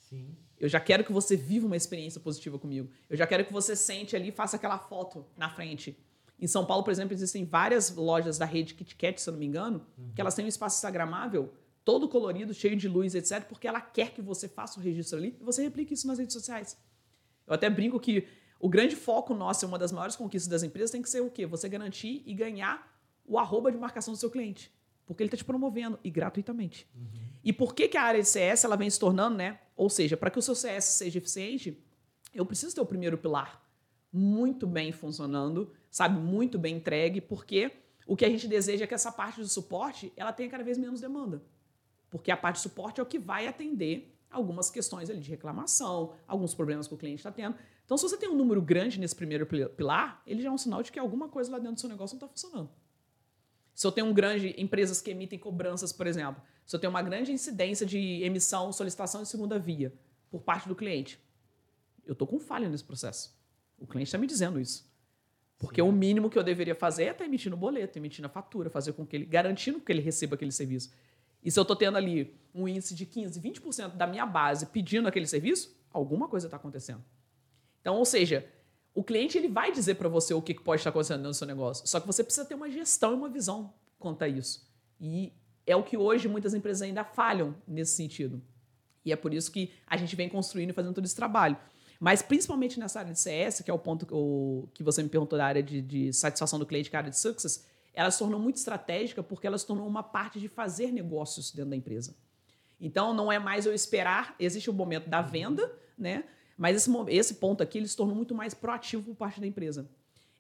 Sim. 0.10 0.36
Eu 0.60 0.68
já 0.68 0.80
quero 0.80 1.04
que 1.04 1.12
você 1.12 1.36
viva 1.36 1.66
uma 1.66 1.78
experiência 1.78 2.20
positiva 2.20 2.60
comigo. 2.60 2.90
Eu 3.10 3.16
já 3.16 3.26
quero 3.26 3.46
que 3.46 3.54
você 3.54 3.76
sente 3.76 4.16
ali 4.16 4.30
e 4.30 4.32
faça 4.32 4.58
aquela 4.58 4.78
foto 4.78 5.26
na 5.38 5.50
frente. 5.50 5.98
Em 6.40 6.48
São 6.48 6.66
Paulo, 6.66 6.84
por 6.84 6.92
exemplo, 6.92 7.14
existem 7.14 7.46
várias 7.46 7.96
lojas 7.96 8.38
da 8.38 8.46
rede 8.46 8.74
KitKat, 8.74 9.20
se 9.20 9.30
eu 9.30 9.34
não 9.34 9.40
me 9.40 9.46
engano, 9.46 9.86
uhum. 9.98 10.12
que 10.14 10.22
elas 10.22 10.36
têm 10.36 10.46
um 10.46 10.48
espaço 10.48 10.78
instagramável 10.78 11.54
todo 11.84 12.08
colorido, 12.08 12.54
cheio 12.54 12.76
de 12.76 12.88
luz, 12.88 13.16
etc., 13.16 13.46
porque 13.46 13.68
ela 13.68 13.82
quer 13.82 14.12
que 14.12 14.22
você 14.22 14.48
faça 14.48 14.80
o 14.80 14.84
registro 14.84 15.18
ali 15.18 15.36
e 15.40 15.44
você 15.44 15.64
replique 15.64 15.94
isso 15.94 16.08
nas 16.08 16.20
redes 16.20 16.34
sociais. 16.34 16.78
Eu 17.48 17.56
até 17.56 17.70
brinco 17.70 18.00
que 18.00 18.28
o 18.60 18.70
grande 18.70 18.96
foco 18.96 19.34
nosso, 19.34 19.66
uma 19.66 19.80
das 19.80 19.92
maiores 19.92 20.16
conquistas 20.16 20.48
das 20.48 20.62
empresas, 20.62 20.92
tem 20.92 21.02
que 21.02 21.10
ser 21.10 21.22
o 21.22 21.32
quê? 21.32 21.46
Você 21.46 21.68
garantir 21.68 22.22
e 22.26 22.34
ganhar 22.34 22.96
o 23.26 23.40
arroba 23.40 23.72
de 23.72 23.78
marcação 23.78 24.14
do 24.14 24.20
seu 24.20 24.30
cliente. 24.30 24.72
Porque 25.06 25.24
ele 25.24 25.30
está 25.30 25.38
te 25.38 25.44
promovendo 25.44 25.98
e 26.04 26.12
gratuitamente. 26.12 26.88
Uhum. 26.96 27.08
E 27.44 27.52
por 27.52 27.74
que, 27.74 27.88
que 27.88 27.98
a 27.98 28.04
área 28.04 28.22
de 28.22 28.28
CS 28.28 28.64
ela 28.64 28.76
vem 28.76 28.90
se 28.90 29.00
tornando, 29.00 29.38
né? 29.38 29.60
Ou 29.80 29.90
seja, 29.90 30.18
para 30.18 30.30
que 30.30 30.38
o 30.38 30.42
seu 30.42 30.54
CS 30.54 30.84
seja 30.84 31.20
eficiente, 31.20 31.82
eu 32.34 32.46
preciso 32.46 32.76
ter 32.76 32.82
o 32.82 32.86
primeiro 32.86 33.18
pilar 33.18 33.66
muito 34.12 34.68
bem 34.68 34.92
funcionando, 34.92 35.72
sabe, 35.90 36.20
muito 36.20 36.60
bem 36.60 36.76
entregue, 36.76 37.22
porque 37.22 37.72
o 38.06 38.14
que 38.14 38.26
a 38.26 38.30
gente 38.30 38.46
deseja 38.46 38.84
é 38.84 38.88
que 38.88 38.94
essa 38.94 39.10
parte 39.10 39.40
do 39.40 39.48
suporte 39.48 40.12
ela 40.18 40.34
tenha 40.34 40.50
cada 40.50 40.66
vez 40.66 40.78
menos 40.78 41.00
demanda. 41.00 41.42
Porque 42.10 42.30
a 42.30 42.36
parte 42.36 42.58
de 42.58 42.64
suporte 42.64 43.00
é 43.00 43.04
o 43.04 43.06
que 43.06 43.18
vai 43.18 43.48
atender 43.48 44.14
algumas 44.30 44.70
questões 44.70 45.10
ali 45.10 45.22
de 45.22 45.30
reclamação, 45.30 46.14
alguns 46.28 46.54
problemas 46.54 46.86
que 46.86 46.94
o 46.94 46.98
cliente 46.98 47.22
está 47.22 47.32
tendo. 47.32 47.56
Então, 47.86 47.96
se 47.96 48.04
você 48.04 48.18
tem 48.18 48.28
um 48.28 48.36
número 48.36 48.62
grande 48.62 49.00
nesse 49.00 49.16
primeiro 49.16 49.46
pilar, 49.46 50.22
ele 50.28 50.42
já 50.42 50.50
é 50.50 50.52
um 50.52 50.58
sinal 50.58 50.84
de 50.84 50.92
que 50.92 51.00
alguma 51.00 51.30
coisa 51.30 51.54
lá 51.54 51.58
dentro 51.58 51.76
do 51.76 51.80
seu 51.80 51.90
negócio 51.90 52.16
não 52.16 52.26
está 52.26 52.28
funcionando. 52.28 52.70
Se 53.74 53.88
eu 53.88 53.94
tenho 53.94 54.08
um 54.08 54.14
grande 54.14 54.54
empresas 54.58 55.00
que 55.00 55.10
emitem 55.10 55.40
cobranças, 55.40 55.94
por 55.94 56.06
exemplo, 56.06 56.44
se 56.70 56.76
eu 56.76 56.80
tenho 56.80 56.92
uma 56.92 57.02
grande 57.02 57.32
incidência 57.32 57.84
de 57.84 58.22
emissão, 58.22 58.72
solicitação 58.72 59.24
de 59.24 59.28
segunda 59.28 59.58
via 59.58 59.92
por 60.30 60.40
parte 60.40 60.68
do 60.68 60.76
cliente, 60.76 61.20
eu 62.06 62.14
estou 62.14 62.28
com 62.28 62.40
falha 62.40 62.70
nesse 62.70 62.84
processo. 62.84 63.36
O 63.80 63.88
cliente 63.88 64.10
está 64.10 64.20
me 64.20 64.28
dizendo 64.28 64.60
isso. 64.60 64.88
Porque 65.58 65.82
Sim. 65.82 65.90
o 65.90 65.92
mínimo 65.92 66.30
que 66.30 66.38
eu 66.38 66.44
deveria 66.44 66.76
fazer 66.76 67.06
é 67.06 67.08
estar 67.08 67.24
tá 67.24 67.26
emitindo 67.26 67.58
boleto, 67.58 67.98
emitindo 67.98 68.28
a 68.28 68.30
fatura, 68.30 68.70
fazer 68.70 68.94
com 68.94 69.04
que 69.04 69.16
ele, 69.16 69.26
garantindo 69.26 69.82
que 69.82 69.92
ele 69.92 70.00
receba 70.00 70.36
aquele 70.36 70.52
serviço. 70.52 70.94
E 71.44 71.50
se 71.50 71.60
eu 71.60 71.64
estou 71.64 71.76
tendo 71.76 71.98
ali 71.98 72.38
um 72.54 72.68
índice 72.68 72.94
de 72.94 73.04
15, 73.04 73.42
20% 73.42 73.96
da 73.96 74.06
minha 74.06 74.28
base 74.28 74.68
pedindo 74.68 75.08
aquele 75.08 75.26
serviço, 75.26 75.76
alguma 75.92 76.28
coisa 76.28 76.46
está 76.46 76.58
acontecendo. 76.58 77.04
Então, 77.82 77.96
ou 77.96 78.06
seja, 78.06 78.48
o 78.94 79.04
cliente 79.04 79.40
ele 79.40 79.48
vai 79.48 79.72
dizer 79.72 79.96
para 79.96 80.08
você 80.08 80.36
o 80.36 80.42
que 80.44 80.54
pode 80.54 80.82
estar 80.82 80.92
acontecendo 80.92 81.24
no 81.24 81.34
seu 81.34 81.48
negócio. 81.48 81.88
Só 81.88 82.00
que 82.00 82.06
você 82.06 82.24
precisa 82.24 82.46
ter 82.46 82.54
uma 82.54 82.70
gestão 82.70 83.14
e 83.14 83.16
uma 83.16 83.28
visão 83.28 83.74
quanto 83.98 84.22
a 84.22 84.28
isso. 84.28 84.70
E 85.02 85.34
é 85.70 85.76
o 85.76 85.84
que 85.84 85.96
hoje 85.96 86.28
muitas 86.28 86.54
empresas 86.54 86.82
ainda 86.82 87.04
falham 87.04 87.56
nesse 87.68 87.96
sentido. 87.96 88.42
E 89.06 89.12
é 89.12 89.16
por 89.16 89.34
isso 89.34 89.52
que 89.52 89.72
a 89.86 89.96
gente 89.96 90.16
vem 90.16 90.28
construindo 90.28 90.72
e 90.72 90.74
fazendo 90.74 90.94
todo 90.94 91.06
esse 91.06 91.16
trabalho. 91.16 91.56
Mas 92.00 92.22
principalmente 92.22 92.80
nessa 92.80 93.00
área 93.00 93.14
de 93.14 93.20
CS, 93.20 93.62
que 93.62 93.70
é 93.70 93.74
o 93.74 93.78
ponto 93.78 94.06
que, 94.06 94.78
que 94.78 94.84
você 94.84 95.04
me 95.04 95.10
perguntou 95.10 95.38
da 95.38 95.46
área 95.46 95.62
de, 95.62 95.82
de 95.82 96.14
satisfação 96.14 96.58
do 96.58 96.66
cliente, 96.66 96.90
que 96.90 96.96
é 96.96 96.98
a 96.98 97.02
área 97.02 97.12
de 97.12 97.20
success, 97.20 97.66
ela 97.94 98.10
se 98.10 98.18
tornou 98.18 98.40
muito 98.40 98.56
estratégica 98.56 99.22
porque 99.22 99.46
ela 99.46 99.58
se 99.58 99.68
tornou 99.68 99.88
uma 99.88 100.02
parte 100.02 100.40
de 100.40 100.48
fazer 100.48 100.92
negócios 100.92 101.52
dentro 101.52 101.70
da 101.70 101.76
empresa. 101.76 102.16
Então, 102.80 103.14
não 103.14 103.32
é 103.32 103.38
mais 103.38 103.66
eu 103.66 103.74
esperar, 103.74 104.36
existe 104.40 104.70
o 104.70 104.74
momento 104.74 105.10
da 105.10 105.22
venda, 105.22 105.72
né? 105.98 106.24
Mas 106.58 106.78
esse, 106.78 106.92
esse 107.10 107.36
ponto 107.36 107.62
aqui 107.62 107.78
ele 107.78 107.88
se 107.88 107.96
tornou 107.96 108.16
muito 108.16 108.34
mais 108.34 108.54
proativo 108.54 109.04
por 109.04 109.16
parte 109.16 109.40
da 109.40 109.46
empresa. 109.46 109.90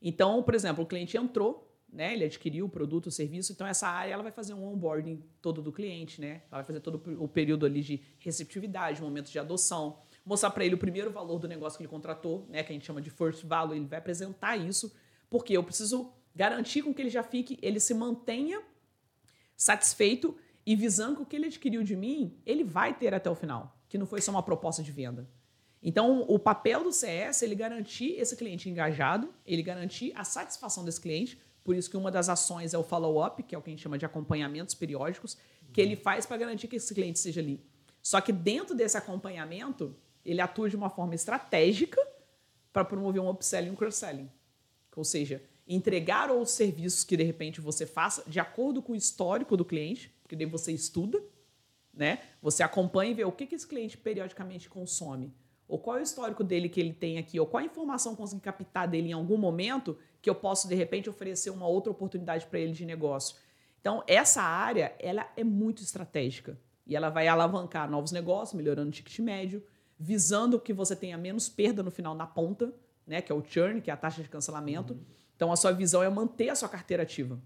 Então, 0.01 0.41
por 0.41 0.55
exemplo, 0.55 0.83
o 0.83 0.87
cliente 0.87 1.17
entrou, 1.17 1.68
né? 1.91 2.13
Ele 2.13 2.25
adquiriu 2.25 2.65
o 2.65 2.69
produto, 2.69 3.07
o 3.07 3.11
serviço, 3.11 3.51
então 3.51 3.65
essa 3.65 3.87
área 3.87 4.13
ela 4.13 4.23
vai 4.23 4.31
fazer 4.31 4.53
um 4.53 4.63
onboarding 4.63 5.23
todo 5.41 5.61
do 5.61 5.71
cliente, 5.71 6.21
né? 6.21 6.41
Ela 6.51 6.61
vai 6.61 6.63
fazer 6.63 6.79
todo 6.79 7.01
o 7.21 7.27
período 7.27 7.65
ali 7.65 7.81
de 7.81 8.01
receptividade, 8.19 9.01
momento 9.01 9.31
de 9.31 9.39
adoção, 9.39 9.99
mostrar 10.25 10.51
para 10.51 10.65
ele 10.65 10.75
o 10.75 10.77
primeiro 10.77 11.11
valor 11.11 11.39
do 11.39 11.47
negócio 11.47 11.77
que 11.77 11.83
ele 11.83 11.89
contratou, 11.89 12.45
né? 12.49 12.63
Que 12.63 12.71
a 12.71 12.73
gente 12.73 12.85
chama 12.85 13.01
de 13.01 13.09
first 13.09 13.43
value, 13.43 13.75
ele 13.75 13.85
vai 13.85 13.99
apresentar 13.99 14.57
isso, 14.57 14.93
porque 15.29 15.53
eu 15.53 15.63
preciso 15.63 16.11
garantir 16.35 16.81
com 16.81 16.93
que 16.93 17.01
ele 17.01 17.09
já 17.09 17.23
fique, 17.23 17.57
ele 17.61 17.79
se 17.79 17.93
mantenha 17.93 18.61
satisfeito 19.55 20.37
e 20.65 20.75
visando 20.75 21.17
que 21.17 21.21
o 21.21 21.25
que 21.25 21.35
ele 21.35 21.47
adquiriu 21.47 21.83
de 21.83 21.95
mim, 21.95 22.37
ele 22.45 22.63
vai 22.63 22.93
ter 22.93 23.13
até 23.13 23.29
o 23.29 23.35
final, 23.35 23.77
que 23.89 23.97
não 23.97 24.05
foi 24.05 24.21
só 24.21 24.31
uma 24.31 24.43
proposta 24.43 24.83
de 24.83 24.91
venda. 24.91 25.27
Então, 25.81 26.25
o 26.27 26.37
papel 26.37 26.83
do 26.83 26.91
CS 26.91 27.41
ele 27.41 27.55
garantir 27.55 28.11
esse 28.19 28.35
cliente 28.35 28.69
engajado, 28.69 29.33
ele 29.45 29.63
garantir 29.63 30.11
a 30.15 30.23
satisfação 30.23 30.83
desse 30.83 30.99
cliente. 30.99 31.39
Por 31.63 31.75
isso 31.75 31.89
que 31.89 31.97
uma 31.97 32.09
das 32.09 32.29
ações 32.29 32.73
é 32.73 32.77
o 32.77 32.83
follow-up, 32.83 33.43
que 33.43 33.53
é 33.53 33.57
o 33.57 33.61
que 33.61 33.69
a 33.69 33.73
gente 33.73 33.81
chama 33.81 33.97
de 33.97 34.05
acompanhamentos 34.05 34.73
periódicos, 34.73 35.37
que 35.71 35.81
ele 35.81 35.95
faz 35.95 36.25
para 36.25 36.37
garantir 36.37 36.67
que 36.67 36.77
esse 36.77 36.93
cliente 36.93 37.17
esteja 37.17 37.41
ali. 37.41 37.63
Só 38.01 38.21
que 38.21 38.31
dentro 38.31 38.75
desse 38.75 38.97
acompanhamento, 38.97 39.95
ele 40.25 40.41
atua 40.41 40.69
de 40.69 40.75
uma 40.75 40.89
forma 40.89 41.15
estratégica 41.15 42.01
para 42.71 42.85
promover 42.85 43.21
um 43.21 43.29
upselling 43.29 43.67
e 43.67 43.71
um 43.71 43.75
cross-selling. 43.75 44.29
Ou 44.95 45.03
seja, 45.03 45.41
entregar 45.67 46.31
os 46.31 46.51
serviços 46.51 47.03
que 47.03 47.15
de 47.15 47.23
repente 47.23 47.61
você 47.61 47.85
faça 47.85 48.23
de 48.27 48.39
acordo 48.39 48.81
com 48.81 48.93
o 48.93 48.95
histórico 48.95 49.55
do 49.55 49.63
cliente, 49.63 50.13
porque 50.21 50.35
daí 50.35 50.45
você 50.45 50.71
estuda, 50.71 51.21
né? 51.93 52.19
Você 52.41 52.63
acompanha 52.63 53.11
e 53.11 53.13
vê 53.13 53.23
o 53.23 53.31
que, 53.31 53.45
que 53.45 53.55
esse 53.55 53.67
cliente 53.67 53.97
periodicamente 53.97 54.69
consome, 54.69 55.33
ou 55.67 55.77
qual 55.77 55.97
é 55.97 55.99
o 55.99 56.03
histórico 56.03 56.43
dele 56.43 56.67
que 56.67 56.79
ele 56.79 56.93
tem 56.93 57.17
aqui, 57.17 57.39
ou 57.39 57.45
qual 57.45 57.61
a 57.61 57.65
informação 57.65 58.15
consegui 58.15 58.41
captar 58.41 58.87
dele 58.87 59.09
em 59.09 59.13
algum 59.13 59.37
momento 59.37 59.97
que 60.21 60.29
eu 60.29 60.35
posso 60.35 60.67
de 60.67 60.75
repente 60.75 61.09
oferecer 61.09 61.49
uma 61.49 61.67
outra 61.67 61.91
oportunidade 61.91 62.45
para 62.45 62.59
ele 62.59 62.73
de 62.73 62.85
negócio. 62.85 63.37
Então, 63.79 64.03
essa 64.07 64.41
área, 64.41 64.93
ela 64.99 65.29
é 65.37 65.43
muito 65.43 65.81
estratégica 65.81 66.57
e 66.85 66.95
ela 66.95 67.09
vai 67.09 67.27
alavancar 67.27 67.89
novos 67.89 68.11
negócios, 68.11 68.57
melhorando 68.57 68.89
o 68.89 68.91
ticket 68.91 69.19
médio, 69.19 69.63
visando 69.97 70.59
que 70.59 70.73
você 70.73 70.95
tenha 70.95 71.17
menos 71.17 71.47
perda 71.47 71.81
no 71.81 71.91
final 71.91 72.13
na 72.13 72.27
ponta, 72.27 72.73
né, 73.07 73.21
que 73.21 73.31
é 73.31 73.35
o 73.35 73.43
churn, 73.43 73.81
que 73.81 73.89
é 73.89 73.93
a 73.93 73.97
taxa 73.97 74.21
de 74.21 74.29
cancelamento. 74.29 74.93
Uhum 74.93 75.19
então, 75.39 75.53
a 75.53 75.55
sua 75.55 75.71
visão 75.71 76.03
é 76.03 76.09
manter 76.09 76.49
a 76.49 76.55
sua 76.55 76.67
carteira 76.67 77.03
ativa 77.03 77.39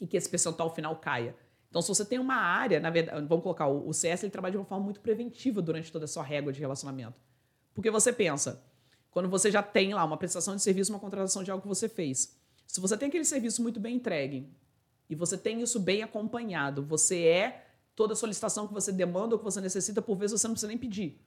e 0.00 0.06
que 0.06 0.16
esse 0.16 0.28
percentual 0.28 0.74
final 0.74 0.96
caia. 0.96 1.32
Então, 1.70 1.80
se 1.80 1.86
você 1.86 2.04
tem 2.04 2.18
uma 2.18 2.34
área, 2.34 2.80
na 2.80 2.90
verdade, 2.90 3.24
vamos 3.24 3.44
colocar, 3.44 3.68
o 3.68 3.92
CS 3.92 4.24
ele 4.24 4.32
trabalha 4.32 4.50
de 4.50 4.58
uma 4.58 4.64
forma 4.64 4.82
muito 4.82 4.98
preventiva 4.98 5.62
durante 5.62 5.92
toda 5.92 6.06
a 6.06 6.08
sua 6.08 6.24
régua 6.24 6.52
de 6.52 6.58
relacionamento. 6.58 7.14
Porque 7.72 7.88
você 7.88 8.12
pensa, 8.12 8.64
quando 9.16 9.30
você 9.30 9.50
já 9.50 9.62
tem 9.62 9.94
lá 9.94 10.04
uma 10.04 10.18
prestação 10.18 10.54
de 10.54 10.60
serviço, 10.60 10.92
uma 10.92 10.98
contratação 10.98 11.42
de 11.42 11.50
algo 11.50 11.62
que 11.62 11.68
você 11.68 11.88
fez, 11.88 12.36
se 12.66 12.78
você 12.82 12.98
tem 12.98 13.08
aquele 13.08 13.24
serviço 13.24 13.62
muito 13.62 13.80
bem 13.80 13.96
entregue 13.96 14.46
e 15.08 15.14
você 15.14 15.38
tem 15.38 15.62
isso 15.62 15.80
bem 15.80 16.02
acompanhado, 16.02 16.82
você 16.82 17.22
é 17.22 17.66
toda 17.94 18.12
a 18.12 18.16
solicitação 18.16 18.68
que 18.68 18.74
você 18.74 18.92
demanda 18.92 19.34
ou 19.34 19.38
que 19.38 19.44
você 19.46 19.58
necessita, 19.58 20.02
por 20.02 20.18
vezes 20.18 20.38
você 20.38 20.46
não 20.46 20.52
precisa 20.52 20.68
nem 20.68 20.76
pedir. 20.76 21.18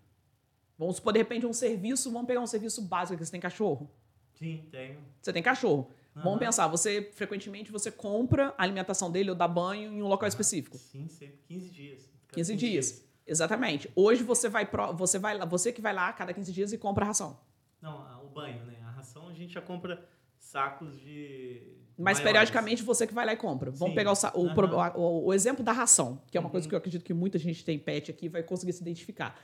Vamos 0.78 0.97
supor, 0.97 1.13
de 1.13 1.17
repente, 1.17 1.47
um 1.47 1.52
serviço, 1.52 2.12
vamos 2.12 2.28
pegar 2.28 2.41
um 2.41 2.45
serviço 2.45 2.80
básico, 2.80 3.17
que 3.17 3.25
você 3.25 3.32
tem 3.32 3.41
cachorro. 3.41 3.89
Sim, 4.36 4.67
tenho. 4.69 4.99
Você 5.19 5.34
tem 5.34 5.41
cachorro. 5.41 5.89
Uhum. 6.15 6.21
Vamos 6.21 6.39
pensar, 6.39 6.67
você 6.67 7.10
frequentemente 7.15 7.71
você 7.71 7.89
compra 7.89 8.54
a 8.56 8.62
alimentação 8.62 9.10
dele 9.10 9.32
ou 9.32 9.36
dá 9.36 9.47
banho 9.47 9.91
em 9.91 10.04
um 10.04 10.08
local 10.08 10.30
específico. 10.30 10.78
Sim, 10.78 11.08
sempre 11.08 11.39
15 11.47 11.69
dias. 11.71 11.99
15, 12.02 12.08
15 12.34 12.56
dias. 12.56 12.71
dias. 12.91 13.10
Exatamente. 13.25 13.89
Hoje 13.95 14.21
você 14.21 14.47
vai 14.47 14.67
pro, 14.67 14.93
você 14.93 15.17
vai 15.17 15.39
você 15.47 15.73
que 15.73 15.82
vai 15.82 15.91
lá 15.91 16.10
a 16.10 16.13
cada 16.13 16.32
15 16.36 16.54
dias 16.54 16.71
e 16.71 16.78
compra 16.78 17.06
a 17.06 17.08
ração. 17.08 17.48
Não, 17.81 18.25
o 18.25 18.29
banho, 18.29 18.65
né? 18.65 18.81
A 18.85 18.91
ração 18.91 19.29
a 19.29 19.33
gente 19.33 19.53
já 19.53 19.61
compra 19.61 20.05
sacos 20.39 20.99
de 20.99 21.79
mas 21.97 22.17
maiores. 22.17 22.21
periodicamente 22.23 22.81
você 22.81 23.05
que 23.05 23.13
vai 23.13 23.25
lá 23.25 23.33
e 23.33 23.37
compra. 23.37 23.71
Vamos 23.71 23.89
Sim. 23.89 23.95
pegar 23.95 24.13
o, 24.13 24.39
o, 24.39 25.01
o, 25.01 25.25
o, 25.25 25.33
exemplo 25.33 25.63
da 25.63 25.73
ração, 25.73 26.21
que 26.31 26.37
é 26.37 26.39
uma 26.39 26.47
uhum. 26.47 26.51
coisa 26.51 26.67
que 26.67 26.73
eu 26.73 26.77
acredito 26.77 27.03
que 27.03 27.13
muita 27.13 27.37
gente 27.37 27.63
tem 27.63 27.77
pet 27.77 28.09
aqui 28.09 28.29
vai 28.29 28.41
conseguir 28.41 28.71
se 28.71 28.81
identificar. 28.81 29.37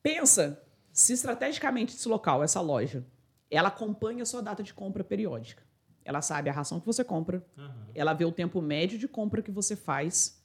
Pensa 0.00 0.62
se 0.92 1.12
estrategicamente 1.12 1.94
esse 1.94 2.08
local, 2.08 2.42
essa 2.42 2.60
loja, 2.60 3.04
ela 3.50 3.68
acompanha 3.68 4.22
a 4.22 4.26
sua 4.26 4.40
data 4.40 4.62
de 4.62 4.72
compra 4.72 5.02
periódica. 5.02 5.62
Ela 6.04 6.22
sabe 6.22 6.48
a 6.48 6.52
ração 6.52 6.80
que 6.80 6.86
você 6.86 7.04
compra, 7.04 7.44
uhum. 7.56 7.86
ela 7.94 8.14
vê 8.14 8.24
o 8.24 8.32
tempo 8.32 8.62
médio 8.62 8.98
de 8.98 9.08
compra 9.08 9.42
que 9.42 9.50
você 9.50 9.76
faz. 9.76 10.42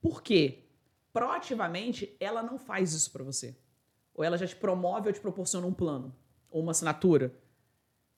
Por 0.00 0.22
quê? 0.22 0.64
Proativamente, 1.12 2.16
ela 2.18 2.42
não 2.42 2.58
faz 2.58 2.92
isso 2.92 3.10
para 3.12 3.22
você. 3.22 3.56
Ou 4.20 4.24
ela 4.24 4.36
já 4.36 4.46
te 4.46 4.54
promove 4.54 5.08
ou 5.08 5.14
te 5.14 5.18
proporciona 5.18 5.66
um 5.66 5.72
plano, 5.72 6.14
ou 6.50 6.60
uma 6.60 6.72
assinatura 6.72 7.32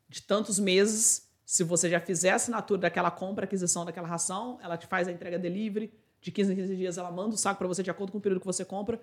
de 0.08 0.20
tantos 0.20 0.58
meses. 0.58 1.30
Se 1.44 1.62
você 1.62 1.88
já 1.88 2.00
fizer 2.00 2.30
a 2.30 2.34
assinatura 2.34 2.80
daquela 2.80 3.08
compra, 3.08 3.44
aquisição 3.44 3.84
daquela 3.84 4.08
ração, 4.08 4.58
ela 4.60 4.76
te 4.76 4.84
faz 4.84 5.06
a 5.06 5.12
entrega 5.12 5.38
delivery. 5.38 5.94
De 6.20 6.32
15 6.32 6.54
em 6.54 6.56
15 6.56 6.76
dias, 6.76 6.98
ela 6.98 7.08
manda 7.12 7.36
o 7.36 7.38
saco 7.38 7.56
para 7.56 7.68
você 7.68 7.84
de 7.84 7.90
acordo 7.90 8.10
com 8.10 8.18
o 8.18 8.20
período 8.20 8.40
que 8.40 8.46
você 8.46 8.64
compra. 8.64 9.00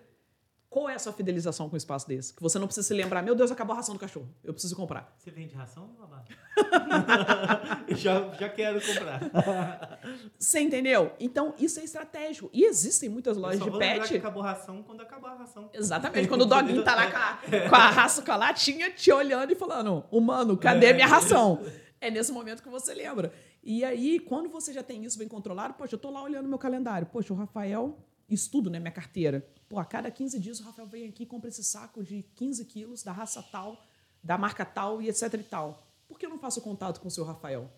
Qual 0.70 0.88
é 0.88 0.94
a 0.94 1.00
sua 1.00 1.12
fidelização 1.12 1.68
com 1.68 1.76
um 1.76 1.78
espaço 1.78 2.08
desse? 2.08 2.32
Que 2.32 2.44
você 2.44 2.60
não 2.60 2.68
precisa 2.68 2.88
se 2.88 2.94
lembrar, 2.94 3.24
meu 3.24 3.34
Deus, 3.34 3.52
acabou 3.52 3.74
a 3.74 3.78
ração 3.78 3.96
do 3.96 4.00
cachorro. 4.00 4.30
Eu 4.44 4.54
preciso 4.54 4.76
comprar. 4.76 5.12
Você 5.18 5.32
vende 5.32 5.56
ração, 5.56 5.96
babá? 5.98 6.24
já, 7.90 8.30
já 8.40 8.50
quero 8.50 8.80
comprar. 8.80 10.00
Você 10.38 10.60
entendeu? 10.60 11.12
Então, 11.20 11.56
isso 11.58 11.80
é 11.80 11.84
estratégico. 11.84 12.52
E 12.54 12.66
existem 12.66 13.10
muitas 13.10 13.36
lojas 13.36 13.60
de 13.60 13.78
pet. 13.80 14.10
Que 14.10 14.18
acabou 14.18 14.44
a 14.44 14.52
ração 14.52 14.84
quando 14.84 15.02
acabar 15.02 15.32
a 15.32 15.36
ração. 15.38 15.72
Exatamente. 15.74 16.28
Quando 16.28 16.42
o 16.44 16.46
doguinho 16.46 16.84
tá 16.84 16.94
lá 16.94 17.10
com 17.10 17.18
a, 17.18 17.70
com 17.70 17.76
a 17.76 17.90
raça, 17.90 18.22
com 18.22 18.32
a 18.32 18.36
latinha, 18.36 18.92
te 18.92 19.12
olhando 19.12 19.52
e 19.52 19.56
falando: 19.56 20.06
Humano, 20.12 20.56
cadê 20.56 20.88
é. 20.88 20.94
minha 20.94 21.08
ração? 21.08 21.66
É 22.00 22.12
nesse 22.12 22.32
momento 22.32 22.62
que 22.62 22.70
você 22.70 22.94
lembra. 22.94 23.34
E 23.64 23.84
aí, 23.84 24.20
quando 24.20 24.48
você 24.48 24.72
já 24.72 24.84
tem 24.84 25.04
isso 25.04 25.18
bem 25.18 25.28
controlado, 25.28 25.74
poxa, 25.74 25.96
eu 25.96 26.00
tô 26.00 26.12
lá 26.12 26.22
olhando 26.22 26.48
meu 26.48 26.60
calendário. 26.60 27.08
Poxa, 27.08 27.34
o 27.34 27.36
Rafael 27.36 27.98
estudo, 28.30 28.70
né, 28.70 28.80
minha 28.80 28.92
carteira. 28.92 29.46
Pô, 29.70 29.78
a 29.78 29.86
cada 29.86 30.10
15 30.10 30.40
dias 30.40 30.60
o 30.60 30.64
Rafael 30.64 30.88
vem 30.88 31.08
aqui 31.08 31.24
e 31.24 31.26
compra 31.28 31.48
esse 31.48 31.64
saco 31.64 32.04
de 32.04 32.24
15 32.36 32.66
quilos 32.66 33.04
da 33.04 33.12
raça 33.12 33.42
tal, 33.52 33.86
da 34.24 34.36
marca 34.36 34.66
tal 34.66 35.00
e 35.00 35.08
etc 35.08 35.32
e 35.36 35.44
tal. 35.44 35.88
Por 36.08 36.18
que 36.18 36.26
eu 36.26 36.30
não 36.32 36.40
faço 36.40 36.60
contato 36.60 37.00
com 37.00 37.08
o 37.08 37.12
seu 37.12 37.24
Rafael? 37.24 37.72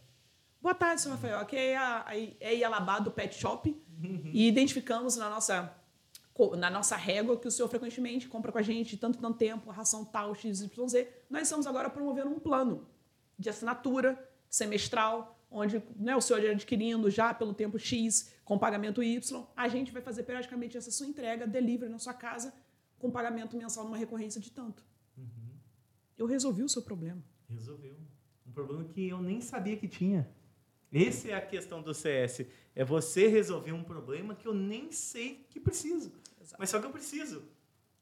Boa 0.61 0.73
tarde, 0.73 1.01
seu 1.01 1.11
Rafael. 1.11 1.39
Aqui 1.39 1.57
é 1.57 1.75
a, 1.75 2.05
é 2.39 2.55
Ialabá 2.55 2.99
do 2.99 3.11
Pet 3.11 3.35
Shop 3.35 3.69
uhum. 4.01 4.31
e 4.31 4.47
identificamos 4.47 5.17
na 5.17 5.29
nossa, 5.29 5.75
na 6.57 6.69
nossa 6.69 6.95
régua 6.95 7.37
que 7.37 7.49
o 7.49 7.51
senhor 7.51 7.67
frequentemente 7.67 8.29
compra 8.29 8.53
com 8.53 8.57
a 8.57 8.61
gente 8.61 8.95
tanto 8.95 9.19
tanto 9.19 9.37
tempo, 9.37 9.69
a 9.69 9.73
ração 9.73 10.05
tal, 10.05 10.33
XYZ. 10.33 11.07
Nós 11.29 11.43
estamos 11.43 11.67
agora 11.67 11.89
promovendo 11.89 12.29
um 12.29 12.39
plano 12.39 12.87
de 13.37 13.49
assinatura 13.49 14.17
semestral, 14.49 15.37
onde 15.51 15.83
né, 15.97 16.15
o 16.15 16.21
senhor 16.21 16.51
adquirindo 16.51 17.09
já 17.09 17.33
pelo 17.33 17.53
tempo 17.53 17.77
X, 17.77 18.31
com 18.51 18.59
pagamento 18.59 19.01
Y, 19.01 19.47
a 19.55 19.69
gente 19.69 19.93
vai 19.93 20.01
fazer 20.01 20.23
periodicamente 20.23 20.75
essa 20.75 20.91
sua 20.91 21.07
entrega, 21.07 21.47
delivery 21.47 21.89
na 21.89 21.97
sua 21.97 22.13
casa, 22.13 22.53
com 22.99 23.09
pagamento 23.09 23.55
mensal 23.55 23.85
numa 23.85 23.95
recorrência 23.95 24.41
de 24.41 24.51
tanto. 24.51 24.83
Uhum. 25.17 25.53
Eu 26.17 26.25
resolvi 26.25 26.61
o 26.61 26.67
seu 26.67 26.81
problema. 26.81 27.23
Resolveu. 27.47 27.95
Um 28.45 28.51
problema 28.51 28.83
que 28.83 29.07
eu 29.07 29.21
nem 29.21 29.39
sabia 29.39 29.77
que 29.77 29.87
tinha. 29.87 30.29
Essa 30.91 31.29
é 31.29 31.33
a 31.33 31.39
questão 31.39 31.81
do 31.81 31.93
CS. 31.93 32.45
É 32.75 32.83
você 32.83 33.29
resolver 33.29 33.71
um 33.71 33.85
problema 33.85 34.35
que 34.35 34.45
eu 34.45 34.53
nem 34.53 34.91
sei 34.91 35.47
que 35.49 35.57
preciso. 35.57 36.11
Exato. 36.41 36.57
Mas 36.59 36.69
só 36.69 36.77
que 36.77 36.85
eu 36.85 36.91
preciso. 36.91 37.43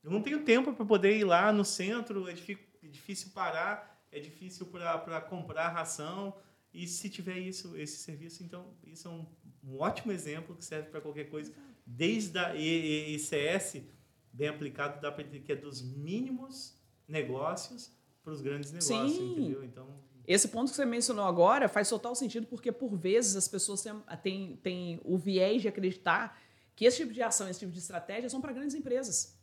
Eu 0.04 0.10
não 0.10 0.24
tenho 0.24 0.44
tempo 0.44 0.74
para 0.74 0.84
poder 0.84 1.16
ir 1.16 1.26
lá 1.26 1.54
no 1.54 1.64
centro, 1.64 2.28
é 2.28 2.34
difícil 2.34 3.30
parar, 3.36 4.04
é 4.12 4.20
difícil 4.20 4.66
para 4.66 5.22
comprar 5.22 5.70
ração. 5.70 6.36
E 6.74 6.88
se 6.88 7.08
tiver 7.08 7.38
isso, 7.38 7.78
esse 7.78 7.98
serviço, 7.98 8.44
então 8.44 8.74
isso 8.84 9.08
é 9.08 9.12
um, 9.12 9.28
um 9.64 9.80
ótimo 9.80 10.12
exemplo 10.12 10.56
que 10.56 10.64
serve 10.64 10.90
para 10.90 11.02
qualquer 11.02 11.30
coisa. 11.30 11.54
Desde 11.86 12.38
a 12.38 12.56
ICS, 12.56 13.84
bem 14.32 14.48
aplicado, 14.48 15.02
dá 15.02 15.12
para 15.12 15.24
dizer 15.24 15.42
que 15.42 15.52
é 15.52 15.56
dos 15.56 15.82
mínimos 15.82 16.78
negócios 17.08 17.92
para 18.24 18.34
os 18.34 18.42
grandes 18.42 18.72
negócios, 18.72 19.12
Sim. 19.14 19.32
entendeu? 19.32 19.64
Então, 19.64 19.88
esse 20.28 20.48
ponto 20.50 20.70
que 20.70 20.76
você 20.76 20.86
mencionou 20.86 21.26
agora 21.26 21.68
faz 21.68 21.90
total 21.90 22.14
sentido 22.14 22.46
porque, 22.46 22.72
por 22.72 22.96
vezes, 22.96 23.36
as 23.36 23.48
pessoas 23.48 23.82
têm, 23.82 24.04
têm, 24.22 24.56
têm 24.58 25.02
o 25.04 25.18
viés 25.18 25.62
de 25.62 25.68
acreditar 25.68 26.40
que 26.76 26.86
esse 26.86 26.98
tipo 26.98 27.12
de 27.12 27.22
ação, 27.24 27.50
esse 27.50 27.60
tipo 27.60 27.72
de 27.72 27.80
estratégia 27.80 28.30
são 28.30 28.40
para 28.40 28.54
grandes 28.54 28.76
empresas. 28.76 29.38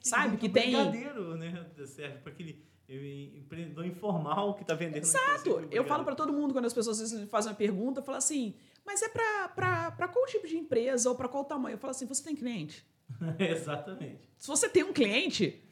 Sabe? 0.00 0.36
Que 0.36 0.48
tem. 0.48 0.72
né? 0.72 1.66
Serve 1.86 2.18
para 2.18 2.32
aquele 2.32 2.64
empreendedor 2.88 3.84
informal 3.86 4.54
que 4.54 4.62
está 4.62 4.74
vendendo. 4.74 5.02
Exato. 5.02 5.66
Eu 5.70 5.84
falo 5.84 6.04
para 6.04 6.14
todo 6.14 6.32
mundo 6.32 6.52
quando 6.52 6.66
as 6.66 6.74
pessoas 6.74 6.98
fazem 7.28 7.50
uma 7.50 7.56
pergunta, 7.56 8.00
eu 8.00 8.04
falo 8.04 8.18
assim, 8.18 8.54
mas 8.86 9.02
é 9.02 9.08
para 9.08 10.08
qual 10.08 10.24
tipo 10.26 10.46
de 10.46 10.56
empresa 10.56 11.10
ou 11.10 11.16
para 11.16 11.28
qual 11.28 11.44
tamanho? 11.44 11.74
Eu 11.74 11.78
falo 11.78 11.90
assim, 11.90 12.06
você 12.06 12.22
tem 12.22 12.36
cliente? 12.36 12.86
Exatamente. 13.38 14.30
Se 14.38 14.46
você 14.46 14.68
tem 14.68 14.84
um 14.84 14.92
cliente, 14.92 15.62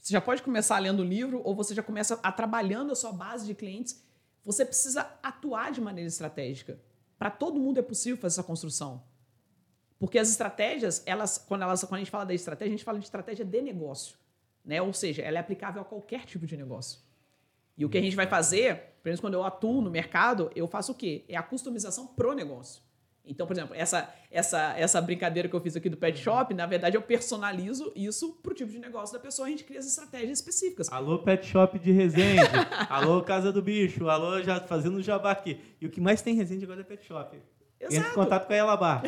você 0.00 0.12
já 0.12 0.20
pode 0.20 0.42
começar 0.42 0.78
lendo 0.78 1.00
o 1.00 1.04
livro 1.04 1.42
ou 1.44 1.54
você 1.54 1.74
já 1.74 1.82
começa 1.82 2.18
a 2.22 2.32
trabalhando 2.32 2.92
a 2.92 2.96
sua 2.96 3.12
base 3.12 3.46
de 3.46 3.54
clientes. 3.54 4.02
Você 4.44 4.64
precisa 4.64 5.06
atuar 5.22 5.70
de 5.70 5.80
maneira 5.80 6.08
estratégica. 6.08 6.80
Para 7.18 7.30
todo 7.30 7.60
mundo 7.60 7.78
é 7.78 7.82
possível 7.82 8.16
fazer 8.16 8.34
essa 8.34 8.42
construção. 8.42 9.02
Porque 9.98 10.18
as 10.18 10.28
estratégias, 10.28 11.02
elas, 11.06 11.38
quando, 11.38 11.62
elas, 11.62 11.82
quando 11.82 11.94
a 11.94 11.98
gente 11.98 12.10
fala 12.10 12.24
da 12.24 12.34
estratégia, 12.34 12.74
a 12.74 12.76
gente 12.76 12.84
fala 12.84 12.98
de 12.98 13.04
estratégia 13.04 13.44
de 13.44 13.62
negócio. 13.62 14.16
Né? 14.64 14.80
Ou 14.80 14.92
seja, 14.92 15.22
ela 15.22 15.38
é 15.38 15.40
aplicável 15.40 15.80
a 15.80 15.84
qualquer 15.84 16.24
tipo 16.24 16.46
de 16.46 16.56
negócio. 16.56 17.00
E 17.76 17.84
o 17.84 17.88
que 17.88 17.98
a 17.98 18.02
gente 18.02 18.16
vai 18.16 18.26
fazer, 18.26 18.95
pelo 19.06 19.12
menos 19.12 19.20
quando 19.20 19.34
eu 19.34 19.44
atuo 19.44 19.80
no 19.80 19.88
mercado, 19.88 20.50
eu 20.56 20.66
faço 20.66 20.90
o 20.90 20.94
quê? 20.96 21.24
É 21.28 21.36
a 21.36 21.42
customização 21.42 22.08
pro 22.08 22.32
negócio. 22.32 22.82
Então, 23.24 23.46
por 23.46 23.52
exemplo, 23.52 23.72
essa, 23.72 24.12
essa, 24.32 24.74
essa 24.76 25.00
brincadeira 25.00 25.48
que 25.48 25.54
eu 25.54 25.60
fiz 25.60 25.76
aqui 25.76 25.88
do 25.88 25.96
pet 25.96 26.18
shop, 26.18 26.52
na 26.52 26.66
verdade, 26.66 26.96
eu 26.96 27.02
personalizo 27.02 27.92
isso 27.94 28.32
pro 28.42 28.52
tipo 28.52 28.72
de 28.72 28.80
negócio 28.80 29.12
da 29.12 29.20
pessoa, 29.20 29.46
a 29.46 29.50
gente 29.52 29.62
cria 29.62 29.78
as 29.78 29.86
estratégias 29.86 30.40
específicas. 30.40 30.90
Alô, 30.90 31.20
pet 31.20 31.46
shop 31.46 31.78
de 31.78 31.92
Resende. 31.92 32.40
alô, 32.90 33.22
Casa 33.22 33.52
do 33.52 33.62
Bicho. 33.62 34.08
Alô, 34.08 34.42
já 34.42 34.60
fazendo 34.60 35.00
jabá 35.00 35.30
aqui. 35.30 35.60
E 35.80 35.86
o 35.86 35.90
que 35.90 36.00
mais 36.00 36.20
tem 36.20 36.34
Resende 36.34 36.64
agora 36.64 36.80
é 36.80 36.84
pet 36.84 37.06
shop. 37.06 37.40
Exato. 37.78 37.94
Entre 37.94 38.10
em 38.10 38.12
contato 38.12 38.48
com 38.48 38.52
a 38.52 38.56
Elabá. 38.56 39.02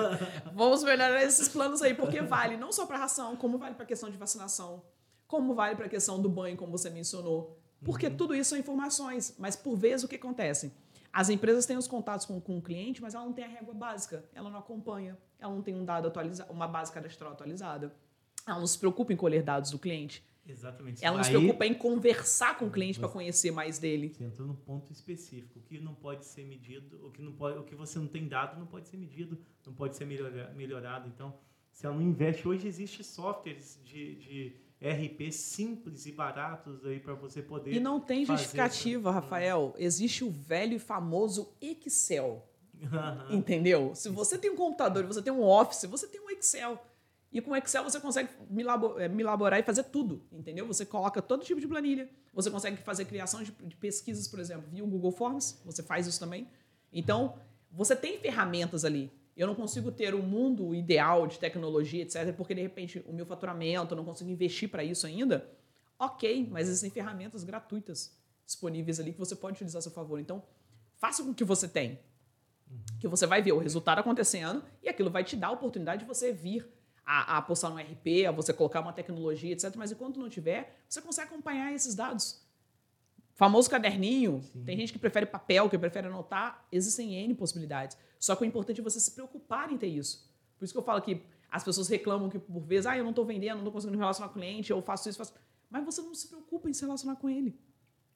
Vamos 0.54 0.82
melhorar 0.82 1.22
esses 1.22 1.46
planos 1.50 1.82
aí, 1.82 1.92
porque 1.92 2.22
vale 2.22 2.56
não 2.56 2.72
só 2.72 2.86
para 2.86 2.96
ração, 2.96 3.36
como 3.36 3.58
vale 3.58 3.74
para 3.74 3.84
a 3.84 3.86
questão 3.86 4.08
de 4.08 4.16
vacinação, 4.16 4.82
como 5.26 5.54
vale 5.54 5.76
para 5.76 5.84
a 5.84 5.90
questão 5.90 6.18
do 6.18 6.30
banho, 6.30 6.56
como 6.56 6.72
você 6.72 6.88
mencionou. 6.88 7.61
Porque 7.84 8.06
uhum. 8.06 8.16
tudo 8.16 8.34
isso 8.34 8.50
são 8.50 8.58
informações, 8.58 9.34
mas 9.38 9.56
por 9.56 9.76
vezes 9.76 10.04
o 10.04 10.08
que 10.08 10.16
acontece? 10.16 10.72
As 11.12 11.28
empresas 11.28 11.66
têm 11.66 11.76
os 11.76 11.86
contatos 11.86 12.24
com, 12.24 12.40
com 12.40 12.58
o 12.58 12.62
cliente, 12.62 13.02
mas 13.02 13.14
ela 13.14 13.24
não 13.24 13.32
tem 13.32 13.44
a 13.44 13.48
régua 13.48 13.74
básica, 13.74 14.24
ela 14.32 14.48
não 14.48 14.58
acompanha, 14.58 15.18
ela 15.38 15.54
não 15.54 15.60
tem 15.60 15.74
um 15.74 15.84
dado 15.84 16.08
atualizado, 16.08 16.50
uma 16.52 16.66
base 16.66 16.90
cadastral 16.90 17.32
atualizada. 17.32 17.94
Ela 18.46 18.58
não 18.58 18.66
se 18.66 18.78
preocupa 18.78 19.12
em 19.12 19.16
colher 19.16 19.42
dados 19.42 19.70
do 19.70 19.78
cliente. 19.78 20.24
Exatamente. 20.46 21.04
Ela 21.04 21.14
não 21.14 21.20
Aí, 21.20 21.24
se 21.24 21.30
preocupa 21.30 21.66
em 21.66 21.74
conversar 21.74 22.58
com 22.58 22.66
o 22.66 22.70
cliente 22.70 22.98
para 22.98 23.08
conhecer 23.08 23.52
mais 23.52 23.78
dele. 23.78 24.12
Você 24.12 24.24
entrou 24.24 24.48
no 24.48 24.54
ponto 24.54 24.92
específico. 24.92 25.60
O 25.60 25.62
que 25.62 25.78
não 25.78 25.94
pode 25.94 26.24
ser 26.24 26.44
medido, 26.44 27.06
o 27.06 27.10
que, 27.10 27.22
não 27.22 27.32
pode, 27.32 27.58
o 27.58 27.62
que 27.62 27.74
você 27.74 27.98
não 27.98 28.08
tem 28.08 28.26
dado 28.26 28.58
não 28.58 28.66
pode 28.66 28.88
ser 28.88 28.96
medido, 28.96 29.38
não 29.64 29.72
pode 29.72 29.96
ser 29.96 30.04
melhorado. 30.04 31.08
Então, 31.08 31.38
se 31.70 31.86
ela 31.86 31.94
não 31.94 32.02
investe, 32.02 32.46
hoje 32.48 32.66
existe 32.66 33.04
softwares 33.04 33.80
de, 33.84 34.16
de 34.16 34.56
RP 34.82 35.30
simples 35.30 36.06
e 36.06 36.12
baratos 36.12 36.84
aí 36.84 36.98
para 36.98 37.14
você 37.14 37.40
poder. 37.40 37.72
E 37.72 37.78
não 37.78 38.00
tem 38.00 38.24
justificativa, 38.24 39.10
essa... 39.10 39.20
Rafael. 39.20 39.74
Existe 39.78 40.24
o 40.24 40.30
velho 40.30 40.74
e 40.74 40.78
famoso 40.78 41.54
Excel. 41.60 42.48
Entendeu? 43.30 43.94
Se 43.94 44.08
você 44.08 44.36
tem 44.36 44.50
um 44.50 44.56
computador, 44.56 45.06
você 45.06 45.22
tem 45.22 45.32
um 45.32 45.42
Office, 45.42 45.84
você 45.84 46.08
tem 46.08 46.20
um 46.20 46.30
Excel. 46.30 46.84
E 47.32 47.40
com 47.40 47.56
Excel 47.56 47.84
você 47.84 47.98
consegue 47.98 48.28
me 48.50 48.62
eh, 48.62 49.20
elaborar 49.20 49.58
e 49.58 49.62
fazer 49.62 49.84
tudo, 49.84 50.22
entendeu? 50.30 50.66
Você 50.66 50.84
coloca 50.84 51.22
todo 51.22 51.44
tipo 51.44 51.60
de 51.60 51.66
planilha. 51.66 52.10
Você 52.34 52.50
consegue 52.50 52.76
fazer 52.78 53.06
criação 53.06 53.42
de, 53.42 53.76
pesquisas, 53.76 54.28
por 54.28 54.38
exemplo, 54.38 54.68
via 54.70 54.84
o 54.84 54.86
Google 54.86 55.12
Forms. 55.12 55.60
Você 55.64 55.82
faz 55.82 56.06
isso 56.06 56.20
também. 56.20 56.48
Então, 56.92 57.38
você 57.70 57.96
tem 57.96 58.18
ferramentas 58.18 58.84
ali. 58.84 59.10
Eu 59.36 59.46
não 59.46 59.54
consigo 59.54 59.90
ter 59.90 60.14
um 60.14 60.22
mundo 60.22 60.74
ideal 60.74 61.26
de 61.26 61.38
tecnologia, 61.38 62.02
etc., 62.02 62.34
porque 62.36 62.54
de 62.54 62.60
repente 62.60 63.02
o 63.06 63.12
meu 63.12 63.24
faturamento, 63.24 63.92
eu 63.92 63.96
não 63.96 64.04
consigo 64.04 64.30
investir 64.30 64.68
para 64.68 64.84
isso 64.84 65.06
ainda. 65.06 65.48
Ok, 65.98 66.48
mas 66.50 66.68
existem 66.68 66.90
ferramentas 66.90 67.44
gratuitas 67.44 68.16
disponíveis 68.44 69.00
ali 69.00 69.12
que 69.12 69.18
você 69.18 69.34
pode 69.34 69.54
utilizar 69.54 69.78
a 69.78 69.82
seu 69.82 69.92
favor. 69.92 70.18
Então, 70.20 70.42
faça 70.96 71.22
com 71.22 71.30
o 71.30 71.34
que 71.34 71.44
você 71.44 71.66
tem. 71.66 71.98
Que 72.98 73.08
você 73.08 73.26
vai 73.26 73.42
ver 73.42 73.52
o 73.52 73.58
resultado 73.58 73.98
acontecendo 73.98 74.62
e 74.82 74.88
aquilo 74.88 75.10
vai 75.10 75.24
te 75.24 75.36
dar 75.36 75.48
a 75.48 75.52
oportunidade 75.52 76.02
de 76.02 76.08
você 76.08 76.32
vir 76.32 76.68
a, 77.04 77.34
a 77.34 77.38
apostar 77.38 77.70
no 77.70 77.78
RP, 77.78 78.26
a 78.26 78.30
você 78.30 78.52
colocar 78.52 78.80
uma 78.80 78.92
tecnologia, 78.92 79.52
etc. 79.52 79.74
Mas 79.76 79.92
enquanto 79.92 80.18
não 80.18 80.28
tiver, 80.28 80.76
você 80.88 81.00
consegue 81.00 81.28
acompanhar 81.28 81.72
esses 81.72 81.94
dados. 81.94 82.40
Famoso 83.34 83.68
caderninho, 83.68 84.42
Sim. 84.52 84.64
tem 84.64 84.76
gente 84.76 84.92
que 84.92 84.98
prefere 84.98 85.26
papel, 85.26 85.68
que 85.68 85.78
prefere 85.78 86.06
anotar, 86.06 86.64
existem 86.70 87.14
N 87.14 87.34
possibilidades. 87.34 87.96
Só 88.22 88.36
que 88.36 88.44
o 88.44 88.46
importante 88.46 88.80
é 88.80 88.84
você 88.84 89.00
se 89.00 89.10
preocupar 89.10 89.72
em 89.72 89.76
ter 89.76 89.88
isso. 89.88 90.32
Por 90.56 90.64
isso 90.64 90.72
que 90.72 90.78
eu 90.78 90.84
falo 90.84 91.02
que 91.02 91.20
as 91.50 91.64
pessoas 91.64 91.88
reclamam 91.88 92.30
que 92.30 92.38
por 92.38 92.60
vezes, 92.60 92.86
ah, 92.86 92.96
eu 92.96 93.02
não 93.02 93.10
estou 93.10 93.24
vendendo, 93.24 93.54
não 93.54 93.62
estou 93.62 93.72
conseguindo 93.72 93.98
relacionar 93.98 94.28
com 94.28 94.38
o 94.38 94.40
cliente, 94.40 94.70
eu 94.70 94.80
faço 94.80 95.08
isso, 95.08 95.18
faço. 95.18 95.34
Mas 95.68 95.84
você 95.84 96.00
não 96.00 96.14
se 96.14 96.28
preocupa 96.28 96.70
em 96.70 96.72
se 96.72 96.84
relacionar 96.84 97.16
com 97.16 97.28
ele. 97.28 97.58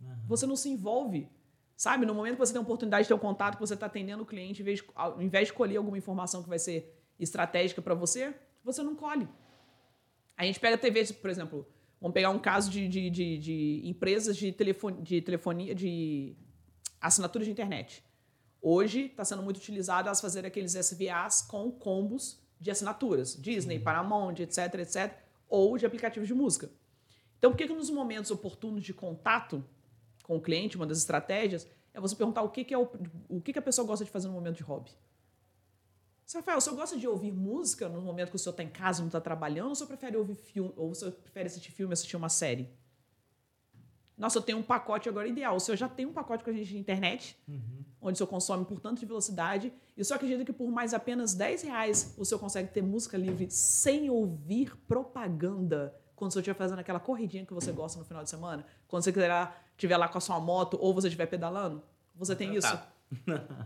Uhum. 0.00 0.14
Você 0.28 0.46
não 0.46 0.54
se 0.54 0.68
envolve. 0.68 1.28
Sabe, 1.76 2.06
no 2.06 2.14
momento 2.14 2.34
que 2.34 2.38
você 2.38 2.52
tem 2.52 2.60
a 2.60 2.62
oportunidade 2.62 3.02
de 3.02 3.08
ter 3.08 3.14
um 3.14 3.18
contato, 3.18 3.54
que 3.54 3.60
você 3.60 3.74
está 3.74 3.86
atendendo 3.86 4.22
o 4.22 4.26
cliente, 4.26 4.64
ao 4.94 5.20
invés 5.20 5.48
de 5.48 5.52
escolher 5.52 5.76
alguma 5.76 5.98
informação 5.98 6.40
que 6.40 6.48
vai 6.48 6.60
ser 6.60 6.96
estratégica 7.18 7.82
para 7.82 7.94
você, 7.94 8.32
você 8.62 8.84
não 8.84 8.94
colhe. 8.94 9.28
A 10.36 10.44
gente 10.44 10.60
pega 10.60 10.78
TV, 10.78 11.04
por 11.14 11.30
exemplo, 11.30 11.66
vamos 12.00 12.14
pegar 12.14 12.30
um 12.30 12.38
caso 12.38 12.70
de, 12.70 12.86
de, 12.86 13.10
de, 13.10 13.38
de 13.38 13.82
empresas 13.84 14.36
de, 14.36 14.52
telefone, 14.52 15.02
de 15.02 15.20
telefonia, 15.20 15.74
de 15.74 16.36
assinatura 17.00 17.44
de 17.44 17.50
internet. 17.50 18.05
Hoje 18.60 19.06
está 19.06 19.24
sendo 19.24 19.42
muito 19.42 19.58
utilizado 19.58 20.08
elas 20.08 20.20
fazerem 20.20 20.48
aqueles 20.48 20.74
SVAs 20.74 21.42
com 21.42 21.70
combos 21.70 22.40
de 22.60 22.70
assinaturas, 22.70 23.36
Disney, 23.40 23.78
Paramount, 23.78 24.36
etc, 24.38 24.74
etc, 24.76 25.14
ou 25.48 25.76
de 25.76 25.86
aplicativos 25.86 26.26
de 26.26 26.34
música. 26.34 26.70
Então, 27.38 27.50
por 27.50 27.58
que, 27.58 27.66
que 27.66 27.74
nos 27.74 27.90
momentos 27.90 28.30
oportunos 28.30 28.82
de 28.82 28.94
contato 28.94 29.64
com 30.22 30.36
o 30.36 30.40
cliente, 30.40 30.76
uma 30.76 30.86
das 30.86 30.98
estratégias 30.98 31.66
é 31.94 32.00
você 32.00 32.16
perguntar 32.16 32.42
o 32.42 32.50
que, 32.50 32.64
que 32.64 32.74
é 32.74 32.78
o, 32.78 32.88
o 33.28 33.40
que, 33.40 33.52
que 33.52 33.58
a 33.58 33.62
pessoa 33.62 33.86
gosta 33.86 34.04
de 34.04 34.10
fazer 34.10 34.26
no 34.28 34.34
momento 34.34 34.56
de 34.56 34.62
hobby. 34.62 34.90
Rafael, 36.34 36.58
o 36.58 36.60
senhor 36.60 36.76
gosta 36.76 36.96
de 36.96 37.06
ouvir 37.06 37.32
música 37.32 37.88
no 37.88 38.00
momento 38.02 38.30
que 38.30 38.36
o 38.36 38.38
senhor 38.38 38.50
está 38.50 38.62
em 38.62 38.68
casa, 38.68 39.00
não 39.00 39.06
está 39.06 39.20
trabalhando, 39.20 39.66
ou 39.66 39.72
o 39.72 39.76
senhor 39.76 39.86
prefere 39.86 40.16
ouvir 40.16 40.34
filme, 40.34 40.72
ou 40.76 40.90
o 40.90 40.94
senhor 40.94 41.12
prefere 41.12 41.46
assistir 41.46 41.70
filme, 41.70 41.92
assistir 41.92 42.16
uma 42.16 42.28
série? 42.28 42.68
Nossa, 44.16 44.38
eu 44.38 44.42
tenho 44.42 44.58
um 44.58 44.62
pacote 44.62 45.08
agora 45.08 45.28
ideal. 45.28 45.56
O 45.56 45.60
senhor 45.60 45.76
já 45.76 45.88
tem 45.88 46.06
um 46.06 46.12
pacote 46.12 46.42
com 46.42 46.50
a 46.50 46.52
gente 46.52 46.68
de 46.68 46.78
internet, 46.78 47.36
uhum. 47.46 47.84
onde 48.00 48.14
o 48.14 48.16
senhor 48.16 48.28
consome 48.28 48.64
por 48.64 48.80
tanto 48.80 48.98
de 48.98 49.06
velocidade. 49.06 49.72
E 49.96 50.00
o 50.00 50.04
senhor 50.04 50.16
acredita 50.16 50.44
que 50.44 50.52
por 50.52 50.70
mais 50.70 50.94
apenas 50.94 51.34
10 51.34 51.62
reais 51.62 52.14
o 52.16 52.24
senhor 52.24 52.38
consegue 52.38 52.72
ter 52.72 52.82
música 52.82 53.18
livre 53.18 53.50
sem 53.50 54.08
ouvir 54.08 54.74
propaganda 54.88 55.94
quando 56.16 56.30
o 56.30 56.32
senhor 56.32 56.40
estiver 56.40 56.56
fazendo 56.56 56.78
aquela 56.78 56.98
corridinha 56.98 57.44
que 57.44 57.52
você 57.52 57.70
gosta 57.70 57.98
no 57.98 58.04
final 58.06 58.24
de 58.24 58.30
semana? 58.30 58.64
Quando 58.88 59.02
você 59.04 59.10
estiver 59.10 59.96
lá 59.98 60.08
com 60.08 60.16
a 60.16 60.20
sua 60.20 60.40
moto 60.40 60.78
ou 60.80 60.94
você 60.94 61.08
estiver 61.08 61.26
pedalando? 61.26 61.82
Você 62.14 62.34
tem 62.34 62.56
isso? 62.56 62.66
Tá. 62.66 62.88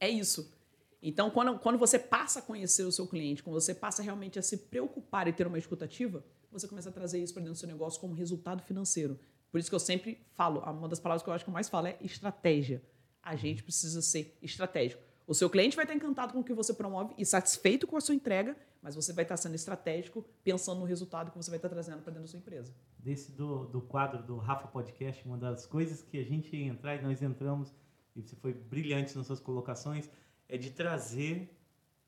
é 0.00 0.08
isso. 0.08 0.52
Então, 1.00 1.30
quando, 1.30 1.56
quando 1.60 1.78
você 1.78 1.96
passa 1.96 2.40
a 2.40 2.42
conhecer 2.42 2.82
o 2.82 2.90
seu 2.90 3.06
cliente, 3.06 3.40
quando 3.42 3.54
você 3.54 3.72
passa 3.72 4.02
realmente 4.02 4.36
a 4.36 4.42
se 4.42 4.56
preocupar 4.56 5.28
e 5.28 5.32
ter 5.32 5.46
uma 5.46 5.58
escutativa, 5.58 6.24
você 6.58 6.68
começa 6.68 6.88
a 6.88 6.92
trazer 6.92 7.22
isso 7.22 7.32
para 7.32 7.40
dentro 7.40 7.54
do 7.54 7.58
seu 7.58 7.68
negócio 7.68 8.00
como 8.00 8.14
resultado 8.14 8.62
financeiro. 8.62 9.18
Por 9.50 9.58
isso 9.58 9.68
que 9.68 9.74
eu 9.74 9.80
sempre 9.80 10.20
falo, 10.34 10.60
uma 10.60 10.88
das 10.88 11.00
palavras 11.00 11.22
que 11.22 11.28
eu 11.28 11.34
acho 11.34 11.44
que 11.44 11.50
eu 11.50 11.54
mais 11.54 11.68
falo 11.68 11.86
é 11.86 11.96
estratégia. 12.00 12.82
A 13.22 13.34
gente 13.36 13.62
precisa 13.62 14.02
ser 14.02 14.36
estratégico. 14.42 15.02
O 15.26 15.34
seu 15.34 15.50
cliente 15.50 15.76
vai 15.76 15.84
estar 15.84 15.94
encantado 15.94 16.32
com 16.32 16.40
o 16.40 16.44
que 16.44 16.54
você 16.54 16.72
promove 16.72 17.14
e 17.18 17.26
satisfeito 17.26 17.86
com 17.86 17.96
a 17.96 18.00
sua 18.00 18.14
entrega, 18.14 18.56
mas 18.82 18.94
você 18.94 19.12
vai 19.12 19.24
estar 19.24 19.36
sendo 19.36 19.54
estratégico, 19.54 20.24
pensando 20.42 20.80
no 20.80 20.86
resultado 20.86 21.30
que 21.30 21.36
você 21.36 21.50
vai 21.50 21.58
estar 21.58 21.68
trazendo 21.68 22.00
para 22.02 22.12
dentro 22.12 22.22
da 22.22 22.28
sua 22.28 22.38
empresa. 22.38 22.74
Desse 22.98 23.32
do, 23.32 23.66
do 23.66 23.82
quadro 23.82 24.22
do 24.22 24.38
Rafa 24.38 24.68
Podcast, 24.68 25.26
uma 25.26 25.36
das 25.36 25.66
coisas 25.66 26.00
que 26.00 26.18
a 26.18 26.24
gente 26.24 26.56
ia 26.56 26.66
entrar 26.66 26.96
e 26.96 27.02
nós 27.02 27.20
entramos, 27.20 27.74
e 28.16 28.22
você 28.22 28.36
foi 28.36 28.54
brilhante 28.54 29.16
nas 29.16 29.26
suas 29.26 29.40
colocações, 29.40 30.08
é 30.48 30.56
de 30.56 30.70
trazer 30.70 31.54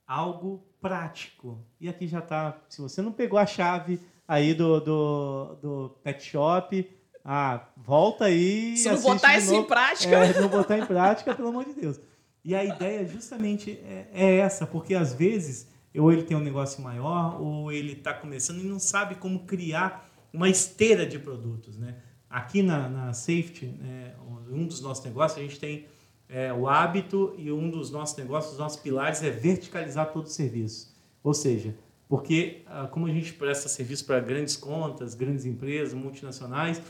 algo 0.06 0.66
prático. 0.80 1.62
E 1.78 1.88
aqui 1.88 2.08
já 2.08 2.20
está, 2.20 2.58
se 2.68 2.80
você 2.80 3.02
não 3.02 3.12
pegou 3.12 3.38
a 3.38 3.46
chave 3.46 4.00
aí 4.30 4.54
do, 4.54 4.78
do, 4.78 5.58
do 5.60 5.88
pet 6.04 6.24
shop, 6.24 6.88
ah, 7.24 7.66
volta 7.76 8.26
aí. 8.26 8.76
Se 8.76 8.88
não 8.88 9.00
botar 9.02 9.36
isso 9.36 9.52
em 9.52 9.64
prática. 9.64 10.16
É, 10.16 10.40
não 10.40 10.48
botar 10.48 10.78
em 10.78 10.86
prática, 10.86 11.34
pelo 11.34 11.48
amor 11.48 11.64
de 11.64 11.72
Deus. 11.72 11.98
E 12.44 12.54
a 12.54 12.64
ideia 12.64 13.04
justamente 13.04 13.72
é, 13.84 14.06
é 14.12 14.36
essa, 14.36 14.64
porque 14.68 14.94
às 14.94 15.12
vezes 15.12 15.68
ou 15.98 16.12
ele 16.12 16.22
tem 16.22 16.36
um 16.36 16.40
negócio 16.40 16.80
maior, 16.80 17.42
ou 17.42 17.72
ele 17.72 17.94
está 17.94 18.14
começando 18.14 18.60
e 18.60 18.62
não 18.62 18.78
sabe 18.78 19.16
como 19.16 19.40
criar 19.40 20.08
uma 20.32 20.48
esteira 20.48 21.04
de 21.04 21.18
produtos. 21.18 21.76
Né? 21.76 21.96
Aqui 22.28 22.62
na, 22.62 22.88
na 22.88 23.12
Safety, 23.12 23.66
né, 23.66 24.14
um 24.48 24.64
dos 24.64 24.80
nossos 24.80 25.04
negócios, 25.04 25.40
a 25.40 25.42
gente 25.42 25.58
tem 25.58 25.86
é, 26.28 26.52
o 26.52 26.68
hábito 26.68 27.34
e 27.36 27.50
um 27.50 27.68
dos 27.68 27.90
nossos 27.90 28.16
negócios, 28.16 28.52
os 28.52 28.58
nossos 28.60 28.80
pilares 28.80 29.24
é 29.24 29.30
verticalizar 29.30 30.12
todo 30.12 30.26
o 30.26 30.30
serviço. 30.30 30.94
Ou 31.20 31.34
seja, 31.34 31.74
porque 32.10 32.62
ah, 32.66 32.88
como 32.90 33.06
a 33.06 33.10
gente 33.10 33.32
presta 33.32 33.68
serviço 33.68 34.04
para 34.04 34.18
grandes 34.18 34.56
contas, 34.56 35.14
grandes 35.14 35.46
empresas, 35.46 35.94
multinacionais, 35.94 36.82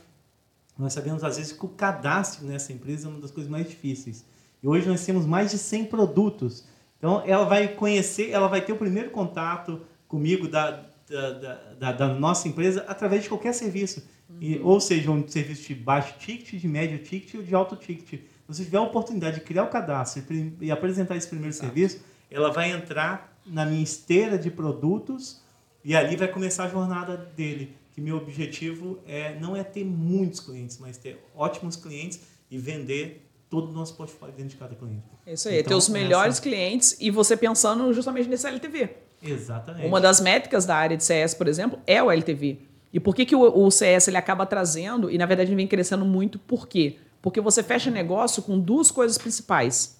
nós 0.78 0.94
sabemos 0.94 1.22
às 1.22 1.36
vezes 1.36 1.52
que 1.52 1.62
o 1.62 1.68
cadastro 1.68 2.46
nessa 2.46 2.72
empresa 2.72 3.06
é 3.06 3.10
uma 3.10 3.20
das 3.20 3.30
coisas 3.30 3.52
mais 3.52 3.68
difíceis. 3.68 4.24
E 4.62 4.66
hoje 4.66 4.88
nós 4.88 5.04
temos 5.04 5.26
mais 5.26 5.50
de 5.50 5.58
100 5.58 5.84
produtos. 5.84 6.64
Então 6.96 7.22
ela 7.26 7.44
vai 7.44 7.68
conhecer, 7.68 8.30
ela 8.30 8.48
vai 8.48 8.62
ter 8.62 8.72
o 8.72 8.76
primeiro 8.76 9.10
contato 9.10 9.82
comigo 10.08 10.48
da, 10.48 10.86
da, 11.06 11.54
da, 11.78 11.92
da 11.92 12.08
nossa 12.08 12.48
empresa 12.48 12.82
através 12.88 13.22
de 13.22 13.28
qualquer 13.28 13.52
serviço. 13.52 14.02
E, 14.40 14.56
uhum. 14.56 14.68
ou 14.68 14.80
seja, 14.80 15.10
um 15.10 15.28
serviço 15.28 15.68
de 15.68 15.74
baixo 15.74 16.14
ticket, 16.18 16.58
de 16.58 16.66
médio 16.66 16.98
ticket 16.98 17.34
ou 17.34 17.42
de 17.42 17.54
alto 17.54 17.76
ticket. 17.76 18.20
Se 18.22 18.24
você 18.48 18.64
tiver 18.64 18.78
a 18.78 18.82
oportunidade 18.82 19.40
de 19.40 19.44
criar 19.44 19.64
o 19.64 19.68
cadastro 19.68 20.24
e 20.62 20.70
apresentar 20.70 21.14
esse 21.14 21.28
primeiro 21.28 21.54
Exato. 21.54 21.66
serviço, 21.66 22.00
ela 22.30 22.50
vai 22.50 22.70
entrar 22.70 23.29
na 23.46 23.64
minha 23.64 23.82
esteira 23.82 24.38
de 24.38 24.50
produtos 24.50 25.42
e 25.84 25.96
ali 25.96 26.16
vai 26.16 26.28
começar 26.28 26.64
a 26.64 26.68
jornada 26.68 27.16
dele. 27.16 27.76
Que 27.92 28.00
meu 28.00 28.16
objetivo 28.16 28.98
é 29.06 29.38
não 29.40 29.56
é 29.56 29.64
ter 29.64 29.84
muitos 29.84 30.40
clientes, 30.40 30.78
mas 30.78 30.96
ter 30.96 31.22
ótimos 31.34 31.76
clientes 31.76 32.20
e 32.50 32.58
vender 32.58 33.26
todo 33.48 33.70
o 33.70 33.72
nosso 33.72 33.96
portfólio 33.96 34.34
dentro 34.34 34.50
de 34.50 34.56
cada 34.56 34.74
cliente. 34.76 35.02
Isso 35.26 35.48
aí, 35.48 35.58
então, 35.58 35.70
ter 35.70 35.74
os 35.74 35.88
melhores 35.88 36.34
essa... 36.34 36.42
clientes 36.42 36.96
e 37.00 37.10
você 37.10 37.36
pensando 37.36 37.92
justamente 37.92 38.28
nesse 38.28 38.46
LTV. 38.46 38.90
Exatamente. 39.22 39.86
Uma 39.86 40.00
das 40.00 40.20
métricas 40.20 40.64
da 40.64 40.76
área 40.76 40.96
de 40.96 41.04
CS, 41.04 41.34
por 41.34 41.48
exemplo, 41.48 41.78
é 41.86 42.02
o 42.02 42.10
LTV. 42.10 42.58
E 42.92 42.98
por 42.98 43.14
que, 43.14 43.26
que 43.26 43.34
o, 43.34 43.40
o 43.42 43.70
CS 43.70 44.08
ele 44.08 44.16
acaba 44.16 44.46
trazendo, 44.46 45.10
e 45.10 45.18
na 45.18 45.26
verdade 45.26 45.54
vem 45.54 45.66
crescendo 45.66 46.04
muito, 46.04 46.38
por 46.38 46.66
quê? 46.66 46.96
Porque 47.20 47.40
você 47.40 47.62
fecha 47.62 47.90
negócio 47.90 48.42
com 48.42 48.58
duas 48.58 48.90
coisas 48.90 49.18
principais. 49.18 49.99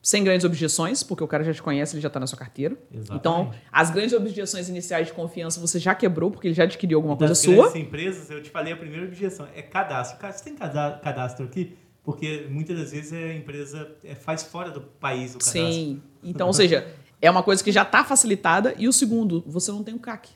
Sem 0.00 0.22
grandes 0.22 0.44
objeções, 0.44 1.02
porque 1.02 1.24
o 1.24 1.26
cara 1.26 1.42
já 1.42 1.52
te 1.52 1.62
conhece, 1.62 1.94
ele 1.94 2.00
já 2.00 2.06
está 2.06 2.20
na 2.20 2.26
sua 2.26 2.38
carteira. 2.38 2.76
Exatamente. 2.90 3.18
Então, 3.18 3.52
as 3.70 3.90
grandes 3.90 4.12
objeções 4.12 4.68
iniciais 4.68 5.08
de 5.08 5.12
confiança 5.12 5.60
você 5.60 5.78
já 5.78 5.94
quebrou, 5.94 6.30
porque 6.30 6.48
ele 6.48 6.54
já 6.54 6.62
adquiriu 6.62 6.98
alguma 6.98 7.16
coisa 7.16 7.34
sua. 7.34 7.66
Das 7.66 7.76
empresas, 7.76 8.30
eu 8.30 8.42
te 8.42 8.48
falei 8.48 8.72
a 8.72 8.76
primeira 8.76 9.04
objeção, 9.06 9.48
é 9.54 9.62
cadastro. 9.62 10.18
Você 10.32 10.44
tem 10.44 10.54
cadastro 10.54 11.44
aqui? 11.44 11.76
Porque 12.04 12.46
muitas 12.48 12.78
das 12.78 12.92
vezes 12.92 13.12
a 13.12 13.34
empresa 13.34 13.90
é, 14.02 14.14
faz 14.14 14.42
fora 14.44 14.70
do 14.70 14.80
país 14.80 15.34
o 15.34 15.38
cadastro. 15.38 15.62
Sim. 15.62 16.02
Então, 16.22 16.46
ou 16.46 16.52
seja, 16.54 16.86
é 17.20 17.30
uma 17.30 17.42
coisa 17.42 17.62
que 17.62 17.72
já 17.72 17.82
está 17.82 18.04
facilitada. 18.04 18.74
E 18.78 18.88
o 18.88 18.92
segundo, 18.92 19.44
você 19.46 19.70
não 19.70 19.82
tem 19.82 19.94
o 19.94 19.98
CAC. 19.98 20.30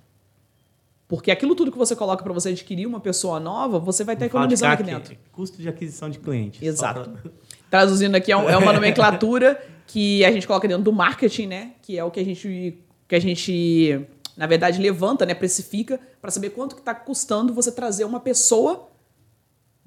Porque 1.08 1.30
aquilo 1.30 1.54
tudo 1.54 1.70
que 1.70 1.78
você 1.78 1.94
coloca 1.94 2.22
para 2.24 2.32
você 2.32 2.50
adquirir 2.50 2.86
uma 2.86 3.00
pessoa 3.00 3.38
nova, 3.38 3.78
você 3.78 4.02
vai 4.02 4.14
estar 4.14 4.26
economizando 4.26 4.72
aqui 4.72 4.82
dentro. 4.82 5.16
Custo 5.30 5.60
de 5.60 5.68
aquisição 5.68 6.08
de 6.08 6.18
cliente. 6.18 6.64
Exato. 6.64 7.10
Pra... 7.10 7.30
Traduzindo 7.72 8.14
aqui, 8.14 8.30
é, 8.30 8.34
é 8.34 8.56
uma 8.58 8.70
nomenclatura 8.74 9.58
que 9.86 10.22
a 10.26 10.30
gente 10.30 10.46
coloca 10.46 10.68
dentro 10.68 10.82
do 10.84 10.92
marketing, 10.92 11.46
né? 11.46 11.70
Que 11.80 11.98
é 11.98 12.04
o 12.04 12.10
que 12.10 12.20
a 12.20 12.24
gente, 12.24 12.78
que 13.08 13.14
a 13.14 13.18
gente 13.18 14.06
na 14.36 14.46
verdade, 14.46 14.78
levanta, 14.78 15.24
né? 15.24 15.32
Precifica 15.32 15.98
para 16.20 16.30
saber 16.30 16.50
quanto 16.50 16.74
que 16.74 16.82
está 16.82 16.94
custando 16.94 17.54
você 17.54 17.72
trazer 17.72 18.04
uma 18.04 18.20
pessoa 18.20 18.90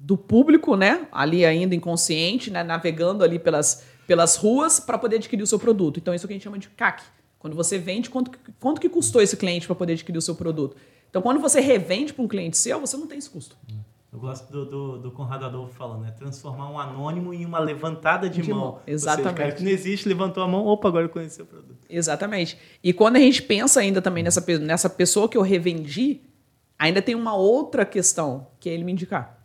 do 0.00 0.16
público, 0.16 0.76
né? 0.76 1.06
Ali 1.12 1.46
ainda 1.46 1.76
inconsciente, 1.76 2.50
né? 2.50 2.64
Navegando 2.64 3.22
ali 3.22 3.38
pelas, 3.38 3.84
pelas 4.04 4.34
ruas 4.34 4.80
para 4.80 4.98
poder 4.98 5.16
adquirir 5.16 5.44
o 5.44 5.46
seu 5.46 5.58
produto. 5.60 6.00
Então, 6.00 6.12
isso 6.12 6.24
é 6.24 6.26
o 6.26 6.28
que 6.28 6.34
a 6.34 6.36
gente 6.36 6.44
chama 6.44 6.58
de 6.58 6.68
CAC. 6.70 7.04
Quando 7.38 7.54
você 7.54 7.78
vende, 7.78 8.10
quanto, 8.10 8.32
quanto 8.58 8.80
que 8.80 8.88
custou 8.88 9.22
esse 9.22 9.36
cliente 9.36 9.64
para 9.64 9.76
poder 9.76 9.92
adquirir 9.92 10.18
o 10.18 10.22
seu 10.22 10.34
produto? 10.34 10.76
Então, 11.08 11.22
quando 11.22 11.38
você 11.38 11.60
revende 11.60 12.12
para 12.12 12.24
um 12.24 12.28
cliente 12.28 12.58
seu, 12.58 12.80
você 12.80 12.96
não 12.96 13.06
tem 13.06 13.18
esse 13.18 13.30
custo. 13.30 13.56
Eu 14.16 14.20
gosto 14.20 14.50
do, 14.50 14.64
do, 14.64 14.98
do 14.98 15.10
Conrado 15.10 15.44
Adolfo 15.44 15.74
falando, 15.74 16.00
né? 16.00 16.10
Transformar 16.10 16.70
um 16.70 16.78
anônimo 16.78 17.34
em 17.34 17.44
uma 17.44 17.58
levantada 17.58 18.30
de, 18.30 18.40
de 18.40 18.50
mão. 18.50 18.60
mão. 18.60 18.80
Exatamente. 18.86 19.22
Seja, 19.22 19.34
o 19.34 19.36
cara 19.36 19.52
que 19.52 19.62
não 19.62 19.70
existe, 19.70 20.08
levantou 20.08 20.42
a 20.42 20.48
mão, 20.48 20.64
opa, 20.64 20.88
agora 20.88 21.04
eu 21.04 21.10
conheci 21.10 21.42
o 21.42 21.44
produto. 21.44 21.86
Exatamente. 21.86 22.56
E 22.82 22.94
quando 22.94 23.16
a 23.16 23.18
gente 23.18 23.42
pensa 23.42 23.78
ainda 23.78 24.00
também 24.00 24.24
nessa, 24.24 24.42
nessa 24.58 24.88
pessoa 24.88 25.28
que 25.28 25.36
eu 25.36 25.42
revendi, 25.42 26.22
ainda 26.78 27.02
tem 27.02 27.14
uma 27.14 27.36
outra 27.36 27.84
questão, 27.84 28.46
que 28.58 28.70
é 28.70 28.72
ele 28.72 28.84
me 28.84 28.92
indicar. 28.92 29.38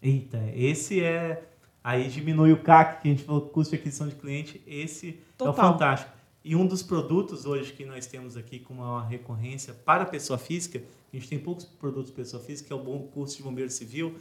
Eita, 0.00 0.40
esse 0.54 1.02
é. 1.02 1.42
Aí 1.82 2.06
diminui 2.06 2.52
o 2.52 2.62
CAC, 2.62 3.02
que 3.02 3.08
a 3.08 3.10
gente 3.10 3.24
falou, 3.24 3.40
custo 3.40 3.74
de 3.74 3.80
aquisição 3.80 4.06
de 4.06 4.14
cliente. 4.14 4.62
Esse 4.68 5.18
Total. 5.36 5.48
é 5.48 5.50
o 5.50 5.72
fantástico. 5.72 6.12
E 6.44 6.54
um 6.54 6.64
dos 6.64 6.80
produtos 6.80 7.44
hoje 7.44 7.72
que 7.72 7.84
nós 7.84 8.06
temos 8.06 8.36
aqui 8.36 8.60
com 8.60 8.74
uma 8.74 9.04
recorrência 9.04 9.74
para 9.74 10.04
a 10.04 10.06
pessoa 10.06 10.38
física, 10.38 10.80
a 11.12 11.16
gente 11.16 11.28
tem 11.28 11.38
poucos 11.38 11.64
produtos 11.64 12.10
pessoa 12.10 12.42
física, 12.42 12.66
que 12.66 12.72
é 12.72 12.76
o 12.76 12.82
bom 12.82 13.06
curso 13.08 13.36
de 13.36 13.42
bombeiro 13.42 13.70
civil, 13.70 14.16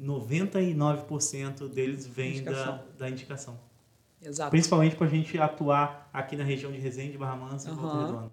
99% 0.00 1.68
deles 1.68 2.06
vem 2.06 2.36
indicação. 2.36 2.76
Da, 2.76 2.84
da 2.98 3.10
indicação. 3.10 3.60
Exato. 4.20 4.50
Principalmente 4.50 4.96
para 4.96 5.06
a 5.06 5.10
gente 5.10 5.38
atuar 5.38 6.10
aqui 6.12 6.36
na 6.36 6.44
região 6.44 6.72
de 6.72 6.78
Resende, 6.78 7.16
Barra 7.16 7.36
Mansa 7.36 7.68
e 7.68 7.72
uhum. 7.72 7.78
Volta 7.78 8.06
Redonda. 8.06 8.32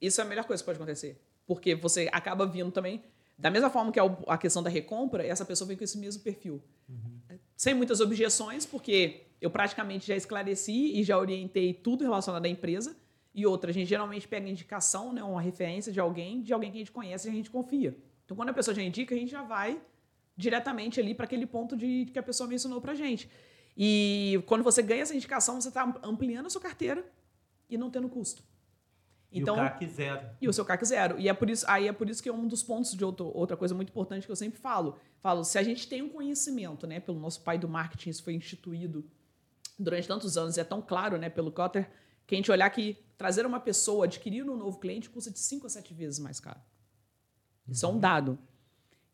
Isso 0.00 0.20
é 0.20 0.24
a 0.24 0.26
melhor 0.26 0.44
coisa 0.44 0.62
que 0.62 0.66
pode 0.66 0.76
acontecer. 0.76 1.20
Porque 1.46 1.74
você 1.74 2.08
acaba 2.12 2.46
vindo 2.46 2.70
também, 2.72 3.02
da 3.38 3.50
mesma 3.50 3.70
forma 3.70 3.92
que 3.92 4.00
a 4.00 4.38
questão 4.38 4.62
da 4.62 4.70
recompra, 4.70 5.24
essa 5.24 5.44
pessoa 5.44 5.68
vem 5.68 5.76
com 5.76 5.84
esse 5.84 5.98
mesmo 5.98 6.22
perfil. 6.22 6.62
Uhum. 6.88 7.38
Sem 7.56 7.74
muitas 7.74 8.00
objeções, 8.00 8.66
porque 8.66 9.26
eu 9.40 9.50
praticamente 9.50 10.06
já 10.06 10.16
esclareci 10.16 10.98
e 10.98 11.04
já 11.04 11.18
orientei 11.18 11.72
tudo 11.72 12.02
relacionado 12.02 12.44
à 12.44 12.48
empresa. 12.48 12.96
E 13.36 13.44
outra, 13.44 13.70
a 13.70 13.74
gente 13.74 13.86
geralmente 13.86 14.26
pega 14.26 14.48
indicação, 14.48 15.12
né, 15.12 15.22
uma 15.22 15.42
referência 15.42 15.92
de 15.92 16.00
alguém, 16.00 16.40
de 16.40 16.54
alguém 16.54 16.70
que 16.70 16.78
a 16.78 16.80
gente 16.80 16.90
conhece 16.90 17.28
e 17.28 17.30
a 17.30 17.34
gente 17.34 17.50
confia. 17.50 17.94
Então, 18.24 18.34
quando 18.34 18.48
a 18.48 18.54
pessoa 18.54 18.74
já 18.74 18.82
indica, 18.82 19.14
a 19.14 19.18
gente 19.18 19.30
já 19.30 19.42
vai 19.42 19.78
diretamente 20.34 20.98
ali 20.98 21.14
para 21.14 21.26
aquele 21.26 21.44
ponto 21.44 21.76
de 21.76 22.06
que 22.06 22.18
a 22.18 22.22
pessoa 22.22 22.48
mencionou 22.48 22.80
para 22.80 22.92
a 22.92 22.94
gente. 22.94 23.30
E 23.76 24.42
quando 24.46 24.64
você 24.64 24.82
ganha 24.82 25.02
essa 25.02 25.14
indicação, 25.14 25.60
você 25.60 25.68
está 25.68 26.00
ampliando 26.02 26.46
a 26.46 26.50
sua 26.50 26.62
carteira 26.62 27.04
e 27.68 27.76
não 27.76 27.90
tendo 27.90 28.08
custo. 28.08 28.42
Então, 29.30 29.54
e 29.54 29.58
o 29.58 29.62
CAC 29.62 29.86
zero. 29.86 30.30
E 30.40 30.48
o 30.48 30.52
seu 30.54 30.64
CAC 30.64 30.84
zero. 30.86 31.20
E 31.20 31.28
é 31.28 31.34
por 31.34 31.50
isso, 31.50 31.66
aí 31.68 31.88
é 31.88 31.92
por 31.92 32.08
isso 32.08 32.22
que 32.22 32.30
é 32.30 32.32
um 32.32 32.48
dos 32.48 32.62
pontos 32.62 32.94
de 32.94 33.04
outro, 33.04 33.30
outra 33.34 33.54
coisa 33.54 33.74
muito 33.74 33.90
importante 33.90 34.24
que 34.24 34.32
eu 34.32 34.36
sempre 34.36 34.58
falo. 34.58 34.96
Falo, 35.20 35.44
se 35.44 35.58
a 35.58 35.62
gente 35.62 35.86
tem 35.86 36.00
um 36.00 36.08
conhecimento, 36.08 36.86
né, 36.86 37.00
pelo 37.00 37.20
nosso 37.20 37.42
pai 37.42 37.58
do 37.58 37.68
marketing, 37.68 38.08
isso 38.08 38.24
foi 38.24 38.32
instituído 38.32 39.04
durante 39.78 40.08
tantos 40.08 40.38
anos, 40.38 40.56
é 40.56 40.64
tão 40.64 40.80
claro, 40.80 41.18
né, 41.18 41.28
pelo 41.28 41.52
Cotter, 41.52 41.90
que 42.26 42.34
a 42.34 42.38
gente 42.38 42.50
olhar 42.50 42.68
que 42.70 42.96
trazer 43.16 43.46
uma 43.46 43.60
pessoa, 43.60 44.04
adquirir 44.04 44.48
um 44.48 44.56
novo 44.56 44.78
cliente, 44.78 45.08
custa 45.08 45.30
de 45.30 45.38
5 45.38 45.66
a 45.66 45.70
7 45.70 45.94
vezes 45.94 46.18
mais 46.18 46.40
caro. 46.40 46.60
Isso 47.68 47.84
é 47.84 47.88
um 47.88 47.92
uhum. 47.92 47.98
dado. 47.98 48.38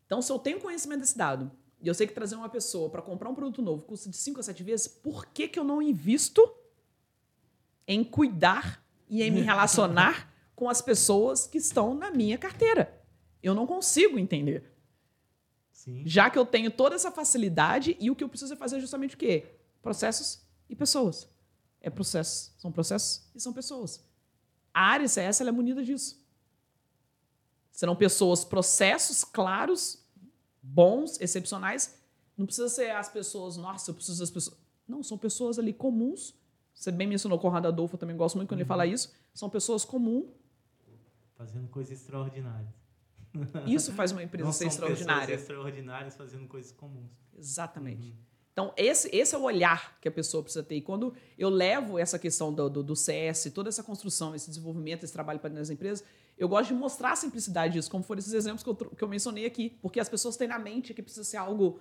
Então, 0.05 0.21
se 0.21 0.31
eu 0.31 0.39
tenho 0.39 0.59
conhecimento 0.59 1.01
desse 1.01 1.17
dado, 1.17 1.51
e 1.81 1.87
eu 1.87 1.93
sei 1.93 2.07
que 2.07 2.13
trazer 2.13 2.35
uma 2.35 2.49
pessoa 2.49 2.89
para 2.89 3.01
comprar 3.01 3.29
um 3.29 3.35
produto 3.35 3.61
novo 3.61 3.83
custa 3.83 4.09
de 4.09 4.17
5 4.17 4.39
a 4.39 4.43
7 4.43 4.63
vezes, 4.63 4.87
por 4.87 5.25
que, 5.27 5.47
que 5.47 5.59
eu 5.59 5.63
não 5.63 5.81
invisto 5.81 6.41
em 7.87 8.03
cuidar 8.03 8.83
e 9.09 9.21
em 9.21 9.31
me 9.31 9.41
relacionar 9.43 10.31
com 10.55 10.69
as 10.69 10.81
pessoas 10.81 11.45
que 11.47 11.57
estão 11.57 11.93
na 11.93 12.11
minha 12.11 12.37
carteira? 12.37 13.01
Eu 13.41 13.53
não 13.53 13.67
consigo 13.67 14.17
entender. 14.17 14.71
Sim. 15.71 16.03
Já 16.05 16.29
que 16.29 16.37
eu 16.37 16.45
tenho 16.45 16.71
toda 16.71 16.95
essa 16.95 17.11
facilidade 17.11 17.97
e 17.99 18.09
o 18.09 18.15
que 18.15 18.23
eu 18.23 18.29
preciso 18.29 18.53
é 18.53 18.55
fazer 18.55 18.79
justamente 18.79 19.15
o 19.15 19.17
quê? 19.17 19.57
Processos 19.81 20.41
e 20.69 20.75
pessoas. 20.75 21.29
É 21.83 21.89
processos, 21.89 22.51
são 22.57 22.71
processos 22.71 23.21
e 23.35 23.39
são 23.39 23.53
pessoas. 23.53 24.01
A 24.73 24.81
área 24.81 25.07
CS 25.07 25.41
ela 25.41 25.49
é 25.49 25.51
munida 25.51 25.83
disso. 25.83 26.19
Serão 27.71 27.95
pessoas, 27.95 28.45
processos 28.45 29.23
claros, 29.23 30.03
bons, 30.61 31.19
excepcionais. 31.19 31.99
Não 32.37 32.45
precisa 32.45 32.69
ser 32.69 32.91
as 32.91 33.09
pessoas, 33.09 33.57
nossa, 33.57 33.91
eu 33.91 33.95
preciso 33.95 34.19
das 34.19 34.31
pessoas. 34.31 34.57
Não, 34.87 35.03
são 35.03 35.17
pessoas 35.17 35.59
ali 35.59 35.71
comuns 35.71 36.33
Você 36.73 36.91
bem 36.91 37.07
mencionou 37.07 37.37
o 37.37 37.41
Conrado 37.41 37.67
Adolfo, 37.67 37.95
eu 37.95 37.99
também 37.99 38.15
gosto 38.17 38.35
muito 38.35 38.49
quando 38.49 38.59
ele 38.59 38.67
fala 38.67 38.85
isso. 38.87 39.13
São 39.33 39.49
pessoas 39.49 39.85
comuns. 39.85 40.25
Fazendo 41.35 41.67
coisas 41.67 41.99
extraordinárias. 41.99 42.73
Isso 43.67 43.91
faz 43.93 44.11
uma 44.11 44.23
empresa 44.23 44.45
Não 44.45 44.53
ser 44.53 44.59
são 44.59 44.67
extraordinária. 44.69 45.21
pessoas 45.27 45.41
extraordinárias 45.41 46.15
fazendo 46.15 46.47
coisas 46.47 46.71
comuns. 46.71 47.11
Exatamente. 47.35 48.09
Uhum. 48.09 48.15
Então, 48.53 48.71
esse, 48.77 49.09
esse 49.11 49.33
é 49.33 49.37
o 49.37 49.41
olhar 49.41 49.97
que 49.99 50.07
a 50.07 50.11
pessoa 50.11 50.43
precisa 50.43 50.63
ter. 50.63 50.75
E 50.75 50.81
quando 50.81 51.13
eu 51.37 51.49
levo 51.49 51.97
essa 51.97 52.19
questão 52.19 52.53
do, 52.53 52.69
do, 52.69 52.83
do 52.83 52.95
CS, 52.95 53.51
toda 53.53 53.67
essa 53.69 53.83
construção, 53.83 54.35
esse 54.35 54.47
desenvolvimento, 54.47 55.03
esse 55.03 55.11
trabalho 55.11 55.39
para 55.39 55.49
dentro 55.49 55.61
das 55.63 55.71
empresas, 55.71 56.03
eu 56.37 56.47
gosto 56.47 56.67
de 56.67 56.75
mostrar 56.75 57.13
a 57.13 57.15
simplicidade 57.15 57.73
disso, 57.73 57.89
como 57.89 58.03
foram 58.03 58.19
esses 58.19 58.31
exemplos 58.33 58.61
que 58.63 58.69
eu, 58.69 58.75
que 58.75 59.03
eu 59.03 59.07
mencionei 59.07 59.47
aqui. 59.47 59.71
Porque 59.81 59.99
as 59.99 60.07
pessoas 60.07 60.37
têm 60.37 60.47
na 60.47 60.59
mente 60.59 60.93
que 60.93 61.01
precisa 61.01 61.23
ser 61.23 61.37
algo, 61.37 61.79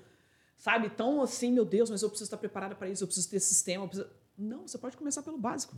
sabe, 0.57 0.89
tão 0.89 1.20
assim, 1.20 1.53
meu 1.53 1.64
Deus, 1.66 1.91
mas 1.91 2.01
eu 2.03 2.09
preciso 2.09 2.29
estar 2.29 2.39
preparada 2.39 2.75
para 2.75 2.89
isso, 2.89 3.03
eu 3.05 3.07
preciso 3.07 3.29
ter 3.29 3.41
sistema. 3.41 3.87
preciso- 3.87 4.09
Não, 4.37 4.66
você 4.66 4.79
pode 4.79 4.97
começar 4.97 5.23
pelo 5.23 5.37
básico. 5.37 5.77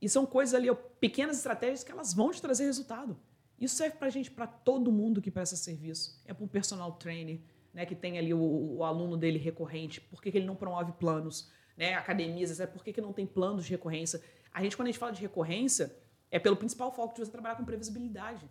E 0.00 0.08
são 0.08 0.24
coisas 0.24 0.54
ali, 0.54 0.68
pequenas 0.98 1.36
estratégias 1.36 1.84
que 1.84 1.92
elas 1.92 2.14
vão 2.14 2.30
te 2.30 2.40
trazer 2.40 2.64
resultado. 2.64 3.18
Isso 3.60 3.74
serve 3.76 3.96
para 3.96 4.08
gente, 4.10 4.30
para 4.30 4.46
todo 4.46 4.90
mundo 4.90 5.20
que 5.20 5.30
presta 5.30 5.56
serviço. 5.56 6.20
É 6.24 6.32
para 6.32 6.44
um 6.44 6.48
personal 6.48 6.92
trainer, 6.92 7.40
né, 7.76 7.84
que 7.84 7.94
tem 7.94 8.18
ali 8.18 8.32
o, 8.32 8.76
o 8.78 8.82
aluno 8.82 9.18
dele 9.18 9.38
recorrente. 9.38 10.00
Por 10.00 10.22
que, 10.22 10.32
que 10.32 10.38
ele 10.38 10.46
não 10.46 10.56
promove 10.56 10.92
planos? 10.92 11.52
Né? 11.76 11.92
Academias, 11.92 12.58
por 12.72 12.82
que, 12.82 12.90
que 12.90 13.02
não 13.02 13.12
tem 13.12 13.26
planos 13.26 13.66
de 13.66 13.70
recorrência? 13.70 14.22
A 14.50 14.62
gente, 14.62 14.74
quando 14.74 14.88
a 14.88 14.90
gente 14.90 14.98
fala 14.98 15.12
de 15.12 15.20
recorrência, 15.20 15.94
é 16.30 16.38
pelo 16.38 16.56
principal 16.56 16.90
foco 16.90 17.12
de 17.12 17.20
você 17.20 17.30
trabalhar 17.30 17.54
com 17.56 17.66
previsibilidade. 17.66 18.50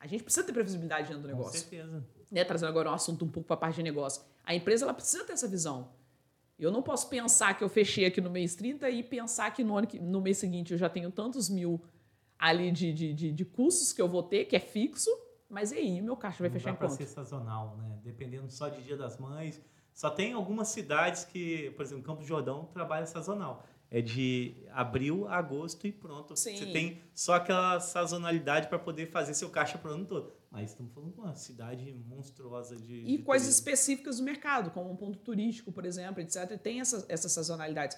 A 0.00 0.08
gente 0.08 0.24
precisa 0.24 0.44
ter 0.44 0.52
previsibilidade 0.52 1.06
dentro 1.06 1.22
do 1.22 1.28
Com 1.28 1.36
negócio 1.36 1.60
certeza. 1.60 2.04
né, 2.28 2.42
trazendo 2.42 2.68
agora 2.68 2.90
um 2.90 2.94
assunto 2.94 3.24
um 3.24 3.28
pouco 3.28 3.46
para 3.46 3.54
a 3.54 3.60
parte 3.60 3.76
de 3.76 3.84
negócio. 3.84 4.24
A 4.42 4.52
empresa 4.52 4.84
ela 4.84 4.92
precisa 4.92 5.22
ter 5.22 5.34
essa 5.34 5.46
visão. 5.46 5.92
Eu 6.58 6.72
não 6.72 6.82
posso 6.82 7.08
pensar 7.08 7.56
que 7.56 7.62
eu 7.62 7.68
fechei 7.68 8.06
aqui 8.06 8.20
no 8.20 8.28
mês 8.28 8.56
30 8.56 8.90
e 8.90 9.04
pensar 9.04 9.52
que 9.54 9.62
no, 9.62 9.78
ano 9.78 9.86
no 10.00 10.20
mês 10.20 10.38
seguinte 10.38 10.72
eu 10.72 10.78
já 10.78 10.88
tenho 10.88 11.12
tantos 11.12 11.48
mil 11.48 11.80
ali 12.36 12.72
de, 12.72 12.92
de, 12.92 13.14
de, 13.14 13.30
de 13.30 13.44
custos 13.44 13.92
que 13.92 14.02
eu 14.02 14.08
vou 14.08 14.24
ter, 14.24 14.46
que 14.46 14.56
é 14.56 14.60
fixo, 14.60 15.10
mas 15.48 15.72
e 15.72 15.76
aí 15.76 16.00
meu 16.00 16.16
caixa 16.16 16.38
vai 16.40 16.48
Não 16.48 16.54
fechar 16.54 16.70
dá 16.70 16.74
em 16.74 16.78
para 16.78 16.88
quanto? 16.88 16.98
ser 16.98 17.06
sazonal, 17.06 17.76
né? 17.76 17.98
Dependendo 18.02 18.50
só 18.50 18.68
de 18.68 18.82
Dia 18.82 18.96
das 18.96 19.18
Mães. 19.18 19.60
Só 19.92 20.10
tem 20.10 20.32
algumas 20.34 20.68
cidades 20.68 21.24
que, 21.24 21.70
por 21.70 21.82
exemplo, 21.82 22.04
Campos 22.04 22.24
do 22.24 22.28
Jordão 22.28 22.66
trabalha 22.66 23.06
sazonal. 23.06 23.64
É 23.90 24.02
de 24.02 24.66
abril 24.72 25.26
a 25.28 25.36
agosto 25.36 25.86
e 25.86 25.92
pronto. 25.92 26.36
Sim. 26.36 26.56
Você 26.56 26.66
tem 26.66 27.00
só 27.14 27.34
aquela 27.36 27.78
sazonalidade 27.80 28.68
para 28.68 28.78
poder 28.78 29.06
fazer 29.06 29.32
seu 29.32 29.48
caixa 29.48 29.78
para 29.78 29.92
o 29.92 29.94
ano 29.94 30.04
todo. 30.04 30.32
Mas 30.50 30.70
estamos 30.70 30.92
falando 30.92 31.12
de 31.14 31.20
uma 31.20 31.34
cidade 31.36 31.92
monstruosa 32.06 32.76
de. 32.76 33.04
E 33.04 33.16
de 33.16 33.22
coisas 33.22 33.46
turismo. 33.48 33.70
específicas 33.70 34.18
do 34.18 34.24
mercado, 34.24 34.70
como 34.72 34.90
um 34.90 34.96
ponto 34.96 35.18
turístico, 35.20 35.70
por 35.70 35.86
exemplo, 35.86 36.20
etc. 36.20 36.58
Tem 36.60 36.80
essas, 36.80 37.08
essas 37.08 37.30
sazonalidades. 37.32 37.96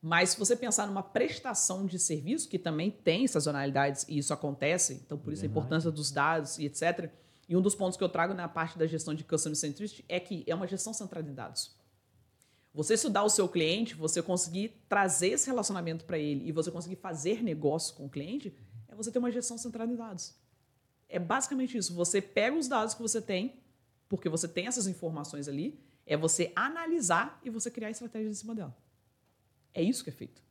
Mas 0.00 0.30
se 0.30 0.38
você 0.38 0.54
pensar 0.54 0.86
numa 0.86 1.02
prestação 1.02 1.84
de 1.84 1.98
serviço, 1.98 2.48
que 2.48 2.58
também 2.58 2.90
tem 2.90 3.26
sazonalidades, 3.26 4.04
e 4.08 4.18
isso 4.18 4.32
acontece, 4.32 5.02
então 5.04 5.18
por 5.18 5.32
isso 5.32 5.42
a 5.42 5.46
importância 5.46 5.90
dos 5.90 6.10
dados 6.10 6.58
e 6.58 6.66
etc. 6.66 7.10
E 7.48 7.56
um 7.56 7.60
dos 7.60 7.74
pontos 7.74 7.96
que 7.96 8.04
eu 8.04 8.08
trago 8.08 8.32
na 8.32 8.46
parte 8.46 8.78
da 8.78 8.86
gestão 8.86 9.12
de 9.12 9.24
Customer 9.24 9.56
Centricity 9.56 10.04
é 10.08 10.20
que 10.20 10.44
é 10.46 10.54
uma 10.54 10.68
gestão 10.68 10.92
centrada 10.92 11.28
em 11.28 11.34
dados. 11.34 11.76
Você 12.72 12.94
estudar 12.94 13.24
o 13.24 13.28
seu 13.28 13.48
cliente, 13.48 13.96
você 13.96 14.22
conseguir 14.22 14.84
trazer 14.88 15.30
esse 15.30 15.46
relacionamento 15.46 16.04
para 16.04 16.18
ele 16.18 16.46
e 16.48 16.52
você 16.52 16.70
conseguir 16.70 16.96
fazer 16.96 17.42
negócio 17.42 17.94
com 17.96 18.06
o 18.06 18.08
cliente, 18.08 18.54
é 18.86 18.94
você 18.94 19.10
ter 19.10 19.18
uma 19.18 19.32
gestão 19.32 19.58
centrada 19.58 19.92
em 19.92 19.96
dados. 19.96 20.34
É 21.08 21.18
basicamente 21.18 21.76
isso. 21.76 21.92
Você 21.94 22.20
pega 22.20 22.56
os 22.56 22.68
dados 22.68 22.94
que 22.94 23.02
você 23.02 23.20
tem, 23.20 23.60
porque 24.08 24.28
você 24.28 24.46
tem 24.46 24.68
essas 24.68 24.86
informações 24.86 25.48
ali, 25.48 25.80
é 26.06 26.16
você 26.16 26.52
analisar 26.54 27.40
e 27.42 27.50
você 27.50 27.70
criar 27.70 27.90
estratégias 27.90 28.30
em 28.36 28.40
cima 28.40 28.54
dela. 28.54 28.76
É 29.78 29.82
isso 29.82 30.02
que 30.02 30.10
é 30.10 30.12
feito. 30.12 30.42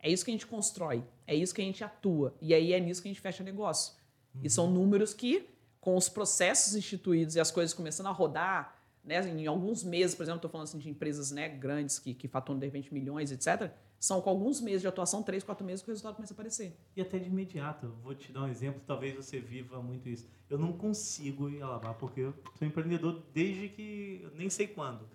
É 0.00 0.10
isso 0.10 0.24
que 0.24 0.32
a 0.32 0.34
gente 0.34 0.46
constrói. 0.48 1.04
É 1.24 1.36
isso 1.36 1.54
que 1.54 1.62
a 1.62 1.64
gente 1.64 1.84
atua. 1.84 2.34
E 2.40 2.52
aí 2.52 2.72
é 2.72 2.80
nisso 2.80 3.00
que 3.00 3.06
a 3.06 3.12
gente 3.12 3.20
fecha 3.20 3.44
negócio. 3.44 3.94
E 4.42 4.50
são 4.50 4.68
números 4.68 5.14
que, 5.14 5.48
com 5.80 5.96
os 5.96 6.08
processos 6.08 6.74
instituídos 6.74 7.36
e 7.36 7.40
as 7.40 7.52
coisas 7.52 7.72
começando 7.72 8.06
a 8.08 8.10
rodar, 8.10 8.76
né, 9.04 9.20
em 9.28 9.46
alguns 9.46 9.84
meses, 9.84 10.16
por 10.16 10.24
exemplo, 10.24 10.38
estou 10.38 10.50
falando 10.50 10.66
assim 10.66 10.78
de 10.78 10.90
empresas 10.90 11.30
né, 11.30 11.48
grandes 11.48 12.00
que, 12.00 12.12
que 12.12 12.26
faturam 12.26 12.58
de 12.58 12.66
repente 12.66 12.92
milhões, 12.92 13.30
etc., 13.30 13.70
são 14.00 14.20
com 14.20 14.30
alguns 14.30 14.60
meses 14.60 14.80
de 14.80 14.88
atuação, 14.88 15.22
três, 15.22 15.44
quatro 15.44 15.64
meses, 15.64 15.80
que 15.80 15.88
o 15.88 15.92
resultado 15.92 16.16
começa 16.16 16.32
a 16.32 16.34
aparecer. 16.34 16.76
E 16.96 17.00
até 17.00 17.20
de 17.20 17.28
imediato. 17.28 17.94
Vou 18.02 18.16
te 18.16 18.32
dar 18.32 18.42
um 18.42 18.48
exemplo, 18.48 18.82
talvez 18.84 19.14
você 19.14 19.38
viva 19.38 19.80
muito 19.80 20.08
isso. 20.08 20.28
Eu 20.50 20.58
não 20.58 20.72
consigo 20.72 21.48
ir 21.48 21.62
a 21.62 21.68
lavar, 21.68 21.94
porque 21.94 22.20
eu 22.20 22.34
sou 22.58 22.66
empreendedor 22.66 23.22
desde 23.32 23.68
que 23.68 24.20
eu 24.24 24.32
nem 24.34 24.50
sei 24.50 24.66
quando. 24.66 25.08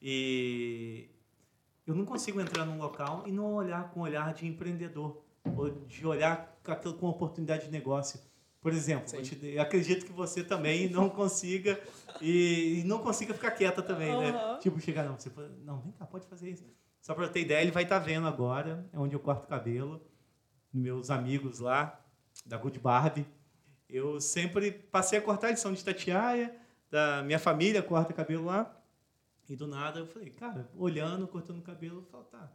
E 0.00 1.08
eu 1.90 1.96
não 1.96 2.04
consigo 2.04 2.40
entrar 2.40 2.64
num 2.64 2.78
local 2.78 3.24
e 3.26 3.32
não 3.32 3.54
olhar 3.54 3.90
com 3.90 4.00
olhar 4.00 4.32
de 4.32 4.46
empreendedor, 4.46 5.22
ou 5.56 5.70
de 5.70 6.06
olhar 6.06 6.58
com, 6.62 6.92
com 6.92 7.06
oportunidade 7.08 7.66
de 7.66 7.70
negócio. 7.70 8.20
Por 8.60 8.72
exemplo, 8.72 9.10
vou 9.10 9.22
te- 9.22 9.46
eu 9.46 9.62
acredito 9.62 10.04
que 10.06 10.12
você 10.12 10.44
também 10.44 10.88
não 10.90 11.08
consiga 11.08 11.80
e, 12.20 12.80
e 12.80 12.84
não 12.84 12.98
consiga 12.98 13.34
ficar 13.34 13.50
quieta 13.52 13.82
também, 13.82 14.16
né? 14.16 14.30
Aham. 14.30 14.58
Tipo, 14.58 14.78
chegar, 14.80 15.04
não, 15.04 15.18
você 15.18 15.30
não, 15.64 15.80
vem 15.80 15.92
cá, 15.92 16.06
pode 16.06 16.26
fazer 16.26 16.50
isso. 16.50 16.64
Só 17.00 17.14
para 17.14 17.24
eu 17.24 17.30
ter 17.32 17.40
ideia, 17.40 17.62
ele 17.62 17.70
vai 17.70 17.82
estar 17.84 17.98
vendo 17.98 18.26
agora, 18.26 18.88
é 18.92 18.98
onde 18.98 19.14
eu 19.16 19.20
corto 19.20 19.46
cabelo 19.46 20.00
meus 20.72 21.10
amigos 21.10 21.58
lá, 21.58 22.00
da 22.46 22.56
Good 22.56 22.78
Barbie, 22.78 23.26
eu 23.88 24.20
sempre 24.20 24.70
passei 24.70 25.18
a 25.18 25.22
cortar, 25.22 25.48
eles 25.48 25.58
são 25.60 25.72
de 25.72 25.84
Tatiaia, 25.84 26.54
da 26.90 27.22
minha 27.24 27.38
família 27.40 27.82
corta 27.82 28.12
cabelo 28.12 28.44
lá, 28.44 28.79
e 29.50 29.56
do 29.56 29.66
nada 29.66 29.98
eu 29.98 30.06
falei, 30.06 30.30
cara, 30.30 30.70
olhando, 30.76 31.26
cortando 31.26 31.60
cabelo, 31.60 31.98
eu 31.98 32.04
falo, 32.04 32.22
tá, 32.24 32.52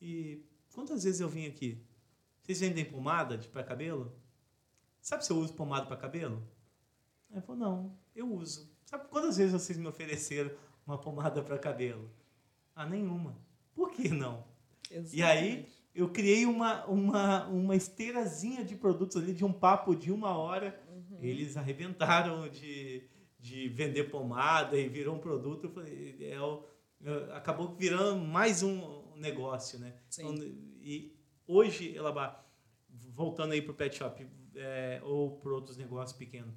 e 0.00 0.44
quantas 0.74 1.04
vezes 1.04 1.20
eu 1.20 1.28
vim 1.28 1.46
aqui? 1.46 1.82
Vocês 2.42 2.60
vendem 2.60 2.84
pomada 2.84 3.38
de 3.38 3.48
para 3.48 3.64
cabelo? 3.64 4.14
Sabe 5.00 5.24
se 5.24 5.32
eu 5.32 5.38
uso 5.38 5.54
pomada 5.54 5.86
para 5.86 5.96
cabelo? 5.96 6.46
Aí 7.30 7.38
ele 7.38 7.46
falou, 7.46 7.60
não, 7.60 7.98
eu 8.14 8.30
uso. 8.30 8.70
Sabe 8.84 9.08
quantas 9.08 9.38
vezes 9.38 9.54
vocês 9.54 9.78
me 9.78 9.86
ofereceram 9.86 10.50
uma 10.86 10.98
pomada 10.98 11.42
para 11.42 11.58
cabelo? 11.58 12.10
Ah, 12.74 12.84
nenhuma. 12.84 13.38
Por 13.74 13.90
que 13.90 14.08
não? 14.10 14.44
E 15.12 15.22
aí, 15.22 15.66
eu 15.94 16.10
criei 16.10 16.44
uma, 16.44 16.84
uma, 16.84 17.46
uma 17.46 17.74
esteirazinha 17.74 18.62
de 18.62 18.76
produtos 18.76 19.16
ali, 19.16 19.32
de 19.32 19.46
um 19.46 19.52
papo 19.52 19.96
de 19.96 20.12
uma 20.12 20.36
hora. 20.36 20.78
Uhum. 20.88 21.18
Eles 21.22 21.56
arrebentaram 21.56 22.48
de, 22.50 23.02
de 23.44 23.68
vender 23.68 24.04
pomada 24.04 24.74
e 24.74 24.88
virou 24.88 25.16
um 25.16 25.18
produto. 25.18 25.70
É 26.18 26.40
o- 26.40 26.64
acabou 27.34 27.74
virando 27.74 28.24
mais 28.24 28.62
um 28.62 29.14
negócio, 29.16 29.78
né? 29.78 29.94
Então, 30.18 30.34
e 30.80 31.14
hoje, 31.46 31.94
Elabá, 31.94 32.42
voltando 33.10 33.52
aí 33.52 33.60
para 33.60 33.72
o 33.72 33.74
pet 33.74 33.96
shop 33.96 34.26
é, 34.56 34.98
ou 35.04 35.36
para 35.40 35.52
outros 35.52 35.76
negócios 35.76 36.16
pequenos, 36.16 36.54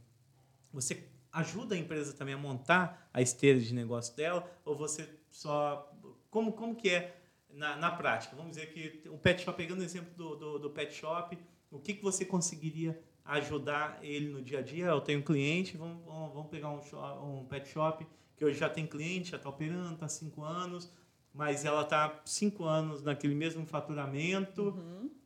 você 0.72 1.10
ajuda 1.34 1.76
a 1.76 1.78
empresa 1.78 2.14
também 2.14 2.34
a 2.34 2.38
montar 2.38 3.10
a 3.14 3.22
esteira 3.22 3.60
de 3.60 3.74
negócio 3.74 4.16
dela 4.16 4.50
ou 4.64 4.74
você 4.74 5.10
só 5.30 5.94
como 6.30 6.54
como 6.54 6.74
que 6.74 6.90
é 6.90 7.20
na, 7.50 7.76
na 7.76 7.92
prática 7.92 8.34
vamos 8.36 8.52
dizer 8.56 8.68
que 8.74 9.10
o 9.10 9.18
pet 9.18 9.44
shop 9.44 9.58
pegando 9.58 9.82
o 9.82 9.84
exemplo 9.84 10.14
do, 10.16 10.36
do, 10.36 10.60
do 10.60 10.70
pet 10.70 10.94
shop 10.94 11.38
o 11.70 11.80
que, 11.80 11.96
que 11.96 12.02
você 12.04 12.24
conseguiria 12.24 12.98
ajudar 13.28 14.00
ele 14.02 14.30
no 14.30 14.42
dia 14.42 14.60
a 14.60 14.62
dia 14.62 14.86
eu 14.86 15.02
tenho 15.02 15.20
um 15.20 15.24
cliente 15.24 15.78
vamos, 15.78 16.04
vamos, 16.06 16.48
pegar 16.48 16.70
um, 16.70 16.82
shop, 16.82 17.24
um 17.24 17.46
pet 17.46 17.68
shop 17.70 18.06
que 18.36 18.44
hoje 18.44 18.60
já 18.60 18.70
tem 18.70 18.86
cliente 18.86 19.32
já 19.32 19.38
está 19.38 19.50
operando 19.50 19.94
está 19.94 20.08
cinco 20.08 20.44
anos 20.44 20.92
mas 21.38 21.64
ela 21.64 21.84
está 21.84 22.20
cinco 22.26 22.64
anos 22.64 23.04
naquele 23.04 23.36
mesmo 23.36 23.64
faturamento 23.68 24.76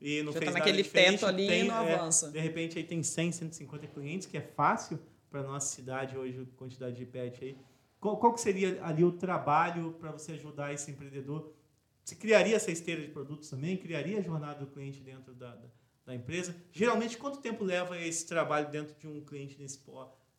e 0.01 0.21
não 0.23 0.33
Já 0.33 0.39
tá 0.39 0.45
fez 0.45 0.53
nada 0.53 0.65
naquele 0.65 0.83
teto 0.83 1.25
ali 1.25 1.45
e 1.45 1.47
tem, 1.47 1.63
não 1.63 1.87
é, 1.87 1.93
avança. 1.93 2.29
de 2.29 2.37
repente 2.37 2.77
aí 2.77 2.83
tem 2.83 3.01
100, 3.01 3.31
150 3.31 3.87
clientes, 3.87 4.27
que 4.27 4.35
é 4.35 4.41
fácil 4.41 4.99
para 5.29 5.41
nossa 5.41 5.73
cidade 5.73 6.17
hoje, 6.17 6.45
quantidade 6.57 6.97
de 6.97 7.05
pet 7.05 7.41
aí. 7.41 7.57
Qual, 7.97 8.17
qual 8.17 8.33
que 8.33 8.41
seria 8.41 8.83
ali 8.83 9.05
o 9.05 9.13
trabalho 9.13 9.95
para 10.01 10.11
você 10.11 10.33
ajudar 10.33 10.73
esse 10.73 10.91
empreendedor? 10.91 11.53
Você 12.03 12.15
criaria 12.15 12.57
essa 12.57 12.71
esteira 12.71 13.01
de 13.01 13.07
produtos 13.07 13.49
também? 13.49 13.77
Criaria 13.77 14.19
a 14.19 14.21
jornada 14.21 14.59
do 14.59 14.67
cliente 14.67 14.99
dentro 14.99 15.33
da, 15.33 15.55
da, 15.55 15.67
da 16.05 16.15
empresa? 16.15 16.55
Geralmente, 16.71 17.17
quanto 17.17 17.39
tempo 17.39 17.63
leva 17.63 17.97
esse 17.97 18.25
trabalho 18.25 18.69
dentro 18.69 18.95
de 18.99 19.07
um 19.07 19.21
cliente 19.21 19.57
nesse, 19.59 19.79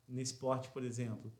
nesse 0.08 0.34
porte, 0.34 0.68
por 0.68 0.84
exemplo? 0.84 1.32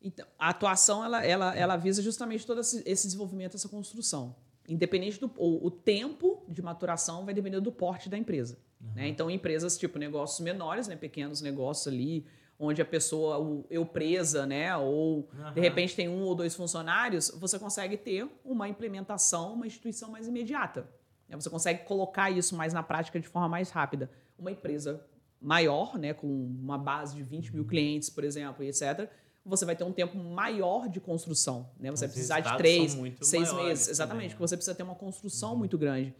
Então, 0.00 0.26
a 0.38 0.50
atuação 0.50 1.04
ela, 1.04 1.24
ela, 1.24 1.56
ela 1.56 1.76
visa 1.76 2.00
justamente 2.02 2.46
todo 2.46 2.60
esse, 2.60 2.82
desenvolvimento, 2.84 3.56
essa 3.56 3.68
construção. 3.68 4.36
Independente 4.68 5.18
do 5.18 5.32
o, 5.36 5.66
o 5.66 5.70
tempo 5.70 6.44
de 6.48 6.62
maturação 6.62 7.24
vai 7.24 7.34
depender 7.34 7.60
do 7.60 7.72
porte 7.72 8.08
da 8.08 8.16
empresa. 8.16 8.58
Né? 8.94 9.08
Então, 9.08 9.30
empresas 9.30 9.76
tipo 9.76 9.98
negócios 9.98 10.40
menores, 10.40 10.86
né? 10.86 10.94
pequenos 10.94 11.40
negócios 11.40 11.92
ali, 11.92 12.24
onde 12.58 12.80
a 12.80 12.84
pessoa, 12.84 13.38
o, 13.38 13.64
eu 13.70 13.84
presa, 13.84 14.46
né? 14.46 14.76
ou 14.76 15.28
de 15.32 15.40
Aham. 15.40 15.52
repente 15.60 15.96
tem 15.96 16.08
um 16.08 16.22
ou 16.22 16.34
dois 16.34 16.54
funcionários, 16.54 17.30
você 17.30 17.58
consegue 17.58 17.96
ter 17.96 18.28
uma 18.44 18.68
implementação, 18.68 19.54
uma 19.54 19.66
instituição 19.66 20.10
mais 20.10 20.28
imediata. 20.28 20.88
Né? 21.28 21.36
Você 21.36 21.50
consegue 21.50 21.84
colocar 21.84 22.30
isso 22.30 22.56
mais 22.56 22.72
na 22.72 22.82
prática 22.82 23.20
de 23.20 23.28
forma 23.28 23.48
mais 23.48 23.70
rápida. 23.70 24.10
Uma 24.38 24.50
empresa 24.50 25.04
maior, 25.40 25.98
né, 25.98 26.12
com 26.14 26.26
uma 26.26 26.78
base 26.78 27.14
de 27.14 27.22
20 27.22 27.54
mil 27.54 27.64
clientes, 27.64 28.10
por 28.10 28.24
exemplo, 28.24 28.64
etc., 28.64 29.08
você 29.44 29.64
vai 29.64 29.74
ter 29.74 29.84
um 29.84 29.92
tempo 29.92 30.18
maior 30.18 30.88
de 30.88 31.00
construção. 31.00 31.70
Né? 31.78 31.90
Você 31.90 31.94
Os 31.94 32.00
vai 32.00 32.08
precisar 32.08 32.40
de 32.40 32.56
três, 32.58 32.98
seis 33.22 33.52
meses. 33.54 33.88
Exatamente, 33.88 34.24
né? 34.24 34.28
porque 34.30 34.46
você 34.46 34.56
precisa 34.56 34.74
ter 34.74 34.82
uma 34.82 34.94
construção 34.94 35.56
muito 35.56 35.78
grande. 35.78 36.14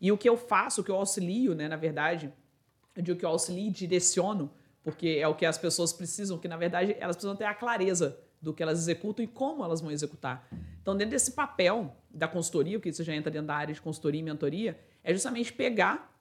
E 0.00 0.12
o 0.12 0.18
que 0.18 0.28
eu 0.28 0.36
faço, 0.36 0.80
o 0.82 0.84
que 0.84 0.90
eu 0.90 0.96
auxilio, 0.96 1.54
né, 1.54 1.66
na 1.66 1.76
verdade, 1.76 2.30
eu 2.94 3.02
digo 3.02 3.18
que 3.18 3.24
eu 3.24 3.30
auxilio 3.30 3.68
e 3.68 3.70
direciono, 3.70 4.50
porque 4.82 5.18
é 5.20 5.26
o 5.26 5.34
que 5.34 5.46
as 5.46 5.56
pessoas 5.56 5.92
precisam, 5.92 6.36
que 6.36 6.46
na 6.46 6.58
verdade 6.58 6.94
elas 7.00 7.16
precisam 7.16 7.34
ter 7.34 7.44
a 7.44 7.54
clareza 7.54 8.18
do 8.44 8.52
que 8.52 8.62
elas 8.62 8.78
executam 8.78 9.24
e 9.24 9.28
como 9.28 9.64
elas 9.64 9.80
vão 9.80 9.90
executar. 9.90 10.46
Então, 10.80 10.94
dentro 10.94 11.12
desse 11.12 11.32
papel 11.32 11.96
da 12.10 12.28
consultoria, 12.28 12.78
porque 12.78 12.90
isso 12.90 13.02
já 13.02 13.14
entra 13.14 13.30
dentro 13.30 13.48
da 13.48 13.56
área 13.56 13.74
de 13.74 13.80
consultoria 13.80 14.20
e 14.20 14.22
mentoria, 14.22 14.78
é 15.02 15.12
justamente 15.12 15.52
pegar 15.52 16.14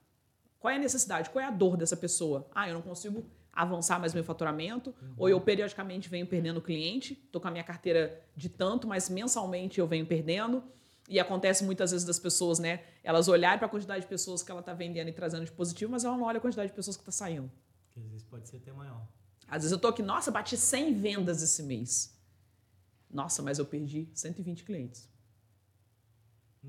qual 0.58 0.72
é 0.72 0.78
a 0.78 0.80
necessidade, 0.80 1.30
qual 1.30 1.44
é 1.44 1.48
a 1.48 1.52
dor 1.52 1.76
dessa 1.76 1.98
pessoa. 1.98 2.48
Ah, 2.56 2.70
eu 2.70 2.74
não 2.74 2.82
consigo 2.82 3.26
avançar 3.52 4.00
mais 4.00 4.14
meu 4.14 4.24
faturamento, 4.24 4.96
ou 5.16 5.30
eu 5.30 5.40
periodicamente 5.40 6.10
venho 6.10 6.26
perdendo 6.26 6.60
cliente, 6.60 7.14
estou 7.26 7.40
com 7.40 7.48
a 7.48 7.52
minha 7.52 7.64
carteira 7.64 8.20
de 8.36 8.50
tanto, 8.50 8.88
mas 8.88 9.10
mensalmente 9.10 9.80
eu 9.80 9.86
venho 9.86 10.06
perdendo. 10.06 10.64
E 11.10 11.20
acontece 11.20 11.66
muitas 11.66 11.92
vezes 11.92 12.08
das 12.08 12.18
pessoas, 12.18 12.58
né? 12.58 12.80
Elas 13.04 13.28
olharem 13.28 13.60
para 13.60 13.68
a 13.68 13.70
quantidade 13.70 14.02
de 14.02 14.08
pessoas 14.08 14.42
que 14.42 14.50
ela 14.50 14.62
está 14.62 14.74
vendendo 14.74 15.10
e 15.10 15.12
trazendo 15.12 15.44
de 15.44 15.52
positivo, 15.52 15.92
mas 15.92 16.06
ela 16.06 16.16
não 16.16 16.24
olha 16.24 16.38
a 16.38 16.42
quantidade 16.42 16.70
de 16.70 16.76
pessoas 16.76 16.96
que 16.96 17.02
está 17.02 17.12
saindo. 17.12 17.52
Que 17.92 18.00
às 18.00 18.08
vezes 18.08 18.24
pode 18.24 18.48
ser 18.48 18.58
até 18.58 18.72
maior. 18.72 19.06
Às 19.48 19.64
vezes 19.64 19.72
eu 19.72 19.78
tô 19.78 19.90
aqui, 19.90 20.02
nossa, 20.02 20.32
bati 20.32 20.56
100 20.56 20.94
vendas 20.94 21.44
esse 21.44 21.62
mês. 21.62 22.13
Nossa, 23.14 23.44
mas 23.44 23.60
eu 23.60 23.66
perdi 23.66 24.10
120 24.14 24.64
clientes. 24.64 25.08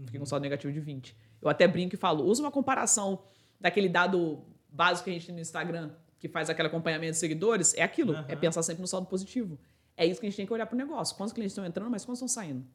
Fiquei 0.04 0.20
com 0.20 0.26
saldo 0.26 0.42
negativo 0.42 0.72
de 0.72 0.80
20. 0.80 1.16
Eu 1.40 1.48
até 1.48 1.66
brinco 1.66 1.94
e 1.94 1.98
falo, 1.98 2.24
usa 2.24 2.42
uma 2.42 2.50
comparação 2.50 3.24
daquele 3.58 3.88
dado 3.88 4.44
básico 4.68 5.04
que 5.04 5.10
a 5.10 5.12
gente 5.14 5.26
tem 5.26 5.34
no 5.34 5.40
Instagram, 5.40 5.92
que 6.18 6.28
faz 6.28 6.50
aquele 6.50 6.68
acompanhamento 6.68 7.12
de 7.12 7.18
seguidores, 7.18 7.74
é 7.74 7.82
aquilo, 7.82 8.12
Aham. 8.12 8.26
é 8.28 8.36
pensar 8.36 8.62
sempre 8.62 8.82
no 8.82 8.86
saldo 8.88 9.06
positivo. 9.06 9.58
É 9.96 10.04
isso 10.04 10.20
que 10.20 10.26
a 10.26 10.30
gente 10.30 10.36
tem 10.36 10.46
que 10.46 10.52
olhar 10.52 10.66
pro 10.66 10.76
negócio. 10.76 11.16
Quantos 11.16 11.32
clientes 11.32 11.52
estão 11.52 11.64
entrando, 11.64 11.90
mas 11.90 12.04
quantos 12.04 12.18
estão 12.18 12.28
saindo? 12.28 12.66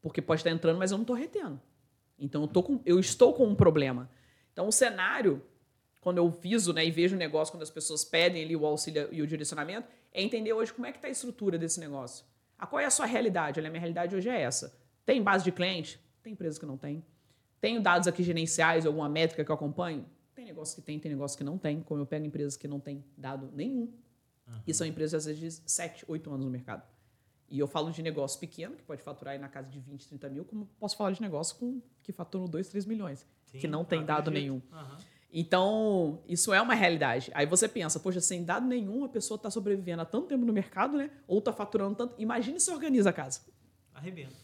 Porque 0.00 0.22
pode 0.22 0.40
estar 0.40 0.50
entrando, 0.50 0.78
mas 0.78 0.90
eu 0.90 0.96
não 0.96 1.02
estou 1.02 1.14
retendo. 1.14 1.60
Então 2.18 2.42
eu, 2.42 2.62
com, 2.62 2.80
eu 2.84 2.98
estou 2.98 3.34
com 3.34 3.46
um 3.46 3.54
problema. 3.54 4.10
Então 4.52 4.66
o 4.66 4.72
cenário, 4.72 5.42
quando 6.00 6.18
eu 6.18 6.30
viso 6.30 6.72
né, 6.72 6.84
e 6.86 6.90
vejo 6.90 7.14
o 7.14 7.18
negócio, 7.18 7.52
quando 7.52 7.62
as 7.62 7.70
pessoas 7.70 8.04
pedem 8.04 8.42
ali 8.42 8.56
o 8.56 8.64
auxílio 8.64 9.08
e 9.12 9.20
o 9.20 9.26
direcionamento, 9.26 9.86
é 10.12 10.22
entender 10.22 10.52
hoje 10.52 10.72
como 10.72 10.86
é 10.86 10.92
que 10.92 10.98
está 10.98 11.08
a 11.08 11.10
estrutura 11.10 11.58
desse 11.58 11.78
negócio. 11.78 12.24
Ah, 12.58 12.66
qual 12.66 12.80
é 12.80 12.84
a 12.84 12.90
sua 12.90 13.06
realidade? 13.06 13.60
Olha, 13.60 13.68
a 13.68 13.70
minha 13.70 13.80
realidade 13.80 14.16
hoje 14.16 14.28
é 14.28 14.40
essa. 14.40 14.76
Tem 15.06 15.22
base 15.22 15.44
de 15.44 15.52
cliente? 15.52 16.00
Tem 16.22 16.32
empresa 16.32 16.58
que 16.58 16.66
não 16.66 16.76
tem. 16.76 17.04
Tenho 17.60 17.80
dados 17.80 18.08
aqui 18.08 18.22
gerenciais, 18.22 18.84
alguma 18.84 19.08
métrica 19.08 19.44
que 19.44 19.50
eu 19.50 19.54
acompanho? 19.54 20.04
Tem 20.34 20.44
negócio 20.44 20.76
que 20.76 20.82
tem, 20.82 20.98
tem 20.98 21.10
negócio 21.10 21.38
que 21.38 21.44
não 21.44 21.56
tem. 21.56 21.80
Como 21.80 22.00
eu 22.00 22.06
pego 22.06 22.26
empresas 22.26 22.56
que 22.56 22.66
não 22.68 22.80
têm 22.80 23.04
dado 23.16 23.50
nenhum. 23.54 23.92
E 24.66 24.72
são 24.72 24.86
empresas, 24.86 25.26
às 25.26 25.38
vezes, 25.38 25.60
de 25.62 25.70
7, 25.70 26.04
8 26.08 26.30
anos 26.30 26.44
no 26.44 26.50
mercado. 26.50 26.82
E 27.50 27.58
eu 27.58 27.66
falo 27.66 27.90
de 27.90 28.02
negócio 28.02 28.38
pequeno, 28.38 28.76
que 28.76 28.82
pode 28.82 29.02
faturar 29.02 29.32
aí 29.32 29.38
na 29.38 29.48
casa 29.48 29.68
de 29.68 29.78
20, 29.78 30.06
30 30.08 30.28
mil, 30.28 30.44
como 30.44 30.66
posso 30.78 30.96
falar 30.96 31.12
de 31.12 31.20
negócio 31.20 31.56
com, 31.56 31.80
que 32.02 32.12
faturam 32.12 32.46
2, 32.46 32.68
3 32.68 32.84
milhões, 32.84 33.26
Sim, 33.46 33.58
que 33.58 33.66
não 33.66 33.84
tem 33.84 34.04
dado 34.04 34.28
acredito. 34.28 34.42
nenhum. 34.42 34.62
Aham. 34.70 34.98
Então, 35.32 36.22
isso 36.26 36.54
é 36.54 36.60
uma 36.60 36.74
realidade. 36.74 37.30
Aí 37.34 37.44
você 37.44 37.68
pensa, 37.68 38.00
poxa, 38.00 38.20
sem 38.20 38.44
dado 38.44 38.66
nenhum, 38.66 39.04
a 39.04 39.08
pessoa 39.08 39.36
está 39.36 39.50
sobrevivendo 39.50 40.02
há 40.02 40.04
tanto 40.04 40.26
tempo 40.26 40.44
no 40.44 40.52
mercado, 40.52 40.96
né? 40.96 41.10
Ou 41.26 41.38
está 41.38 41.52
faturando 41.52 41.94
tanto. 41.94 42.14
Imagine 42.18 42.58
se 42.58 42.70
organiza 42.70 43.10
a 43.10 43.12
casa. 43.12 43.40
Arrebenta. 43.94 44.36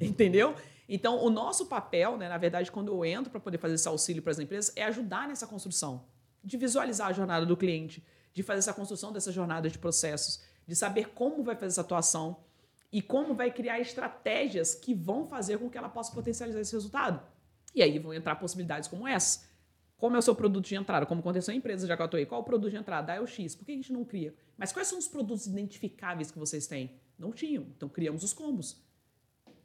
Entendeu? 0.00 0.54
Então, 0.88 1.22
o 1.22 1.28
nosso 1.28 1.66
papel, 1.66 2.16
né, 2.16 2.28
na 2.28 2.38
verdade, 2.38 2.70
quando 2.70 2.92
eu 2.92 3.04
entro 3.04 3.30
para 3.30 3.40
poder 3.40 3.58
fazer 3.58 3.74
esse 3.74 3.88
auxílio 3.88 4.22
para 4.22 4.30
as 4.30 4.38
empresas, 4.38 4.72
é 4.76 4.84
ajudar 4.84 5.26
nessa 5.28 5.46
construção, 5.46 6.04
de 6.42 6.56
visualizar 6.56 7.08
a 7.08 7.12
jornada 7.12 7.44
do 7.44 7.56
cliente, 7.56 8.02
de 8.32 8.42
fazer 8.42 8.60
essa 8.60 8.72
construção 8.72 9.12
dessa 9.12 9.32
jornada 9.32 9.68
de 9.68 9.76
processos, 9.76 10.40
de 10.66 10.76
saber 10.76 11.10
como 11.10 11.42
vai 11.42 11.56
fazer 11.56 11.66
essa 11.66 11.80
atuação 11.80 12.38
e 12.92 13.02
como 13.02 13.34
vai 13.34 13.50
criar 13.50 13.80
estratégias 13.80 14.74
que 14.74 14.94
vão 14.94 15.26
fazer 15.26 15.58
com 15.58 15.68
que 15.68 15.76
ela 15.76 15.88
possa 15.88 16.12
potencializar 16.12 16.60
esse 16.60 16.72
resultado. 16.72 17.20
E 17.74 17.82
aí 17.82 17.98
vão 17.98 18.14
entrar 18.14 18.36
possibilidades 18.36 18.88
como 18.88 19.06
essa. 19.06 19.47
Como 19.98 20.16
é 20.16 20.18
o 20.18 20.22
seu 20.22 20.34
produto 20.34 20.64
de 20.64 20.74
entrada? 20.76 21.04
Como 21.04 21.20
aconteceu 21.20 21.52
em 21.52 21.58
empresa 21.58 21.86
já 21.86 21.94
que 21.96 22.00
eu 22.02 22.06
atuei? 22.06 22.24
Qual 22.24 22.40
o 22.40 22.44
produto 22.44 22.70
de 22.70 22.76
entrada? 22.76 23.12
Ah, 23.12 23.16
é 23.16 23.20
o 23.20 23.26
X. 23.26 23.54
Por 23.54 23.66
que 23.66 23.72
a 23.72 23.74
gente 23.74 23.92
não 23.92 24.04
cria? 24.04 24.32
Mas 24.56 24.72
quais 24.72 24.88
são 24.88 24.98
os 24.98 25.06
produtos 25.08 25.46
identificáveis 25.46 26.30
que 26.30 26.38
vocês 26.38 26.66
têm? 26.66 26.92
Não 27.18 27.32
tinham. 27.32 27.64
Então 27.76 27.88
criamos 27.88 28.22
os 28.24 28.32
combos 28.32 28.80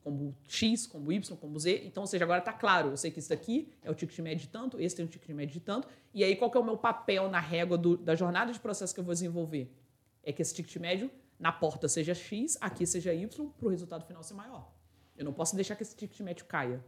combo 0.03 0.35
X, 0.49 0.85
combo 0.85 1.13
Y, 1.13 1.37
combo 1.37 1.57
Z. 1.57 1.81
Então, 1.85 2.03
ou 2.03 2.07
seja, 2.07 2.25
agora 2.25 2.39
está 2.39 2.51
claro. 2.51 2.89
Eu 2.89 2.97
sei 2.97 3.09
que 3.09 3.19
isso 3.19 3.29
daqui 3.29 3.71
é 3.81 3.89
o 3.89 3.95
ticket 3.95 4.19
médio 4.19 4.45
de 4.45 4.49
tanto, 4.49 4.77
esse 4.77 4.93
tem 4.97 5.05
um 5.05 5.07
ticket 5.07 5.29
médio 5.29 5.53
de 5.53 5.61
tanto. 5.61 5.87
E 6.13 6.23
aí, 6.25 6.35
qual 6.35 6.51
é 6.53 6.59
o 6.59 6.63
meu 6.63 6.75
papel 6.77 7.29
na 7.29 7.39
régua 7.39 7.77
do- 7.77 7.95
da 7.95 8.13
jornada 8.13 8.51
de 8.51 8.59
processo 8.59 8.93
que 8.93 8.99
eu 8.99 9.03
vou 9.03 9.13
desenvolver? 9.13 9.73
É 10.21 10.33
que 10.33 10.41
esse 10.41 10.53
ticket 10.53 10.75
médio 10.75 11.09
na 11.39 11.53
porta 11.53 11.87
seja 11.87 12.13
X, 12.13 12.57
aqui 12.59 12.85
seja 12.85 13.13
Y, 13.13 13.49
para 13.57 13.65
o 13.65 13.69
resultado 13.69 14.05
final 14.05 14.21
ser 14.23 14.33
maior. 14.33 14.69
Eu 15.15 15.23
não 15.23 15.31
posso 15.31 15.55
deixar 15.55 15.75
que 15.77 15.83
esse 15.83 15.95
ticket 15.95 16.19
médio 16.19 16.43
caia. 16.45 16.83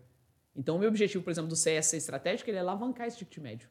Então, 0.56 0.78
o 0.78 0.80
meu 0.80 0.88
objetivo, 0.90 1.24
por 1.24 1.32
exemplo, 1.32 1.50
do 1.50 1.56
CS 1.56 1.94
estratégico, 1.94 2.50
ele 2.50 2.58
é 2.58 2.62
alavancar 2.62 3.08
esse 3.08 3.18
ticket 3.18 3.38
médio. 3.40 3.70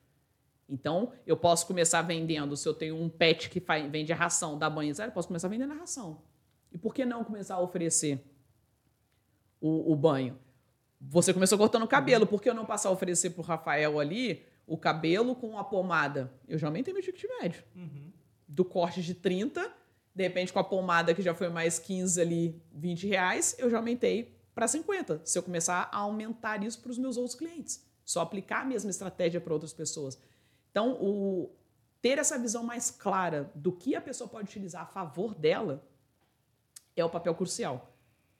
Então, 0.68 1.12
eu 1.26 1.36
posso 1.36 1.66
começar 1.66 2.02
vendendo, 2.02 2.56
se 2.56 2.66
eu 2.68 2.74
tenho 2.74 2.96
um 2.96 3.08
pet 3.08 3.48
que 3.50 3.60
fa- 3.60 3.86
vende 3.86 4.12
a 4.12 4.16
ração 4.16 4.58
da 4.58 4.68
zero, 4.92 5.10
eu 5.10 5.14
posso 5.14 5.28
começar 5.28 5.48
vendendo 5.48 5.72
a 5.72 5.76
ração. 5.76 6.22
E 6.72 6.78
por 6.78 6.94
que 6.94 7.04
não 7.04 7.22
começar 7.24 7.54
a 7.56 7.60
oferecer 7.60 8.22
o, 9.60 9.92
o 9.92 9.96
banho? 9.96 10.38
Você 11.00 11.32
começou 11.34 11.58
cortando 11.58 11.82
o 11.82 11.88
cabelo, 11.88 12.26
por 12.26 12.40
que 12.42 12.48
eu 12.48 12.54
não 12.54 12.64
passar 12.64 12.88
a 12.88 12.92
oferecer 12.92 13.30
pro 13.30 13.42
Rafael 13.42 14.00
ali 14.00 14.42
o 14.66 14.76
cabelo 14.76 15.34
com 15.36 15.58
a 15.58 15.64
pomada? 15.64 16.32
Eu 16.48 16.58
já 16.58 16.66
aumentei 16.66 16.92
meu 16.94 17.02
ticket 17.02 17.24
médio. 17.40 17.62
Uhum. 17.76 18.10
Do 18.48 18.64
corte 18.64 19.02
de 19.02 19.14
30, 19.14 19.70
de 20.14 20.22
repente 20.22 20.52
com 20.52 20.58
a 20.58 20.64
pomada 20.64 21.14
que 21.14 21.20
já 21.22 21.34
foi 21.34 21.48
mais 21.50 21.78
15 21.78 22.20
ali, 22.20 22.62
20 22.72 23.06
reais, 23.06 23.54
eu 23.58 23.68
já 23.68 23.76
aumentei 23.78 24.33
para 24.54 24.68
50. 24.68 25.22
Se 25.24 25.38
eu 25.38 25.42
começar 25.42 25.88
a 25.92 25.98
aumentar 25.98 26.62
isso 26.62 26.80
para 26.80 26.90
os 26.90 26.98
meus 26.98 27.16
outros 27.16 27.34
clientes. 27.34 27.84
Só 28.04 28.20
aplicar 28.20 28.62
a 28.62 28.64
mesma 28.64 28.90
estratégia 28.90 29.40
para 29.40 29.52
outras 29.52 29.72
pessoas. 29.72 30.18
Então, 30.70 30.92
o, 31.00 31.50
ter 32.00 32.18
essa 32.18 32.38
visão 32.38 32.62
mais 32.62 32.90
clara 32.90 33.50
do 33.54 33.72
que 33.72 33.94
a 33.94 34.00
pessoa 34.00 34.28
pode 34.28 34.48
utilizar 34.48 34.82
a 34.82 34.86
favor 34.86 35.34
dela 35.34 35.82
é 36.96 37.04
o 37.04 37.10
papel 37.10 37.34
crucial, 37.34 37.92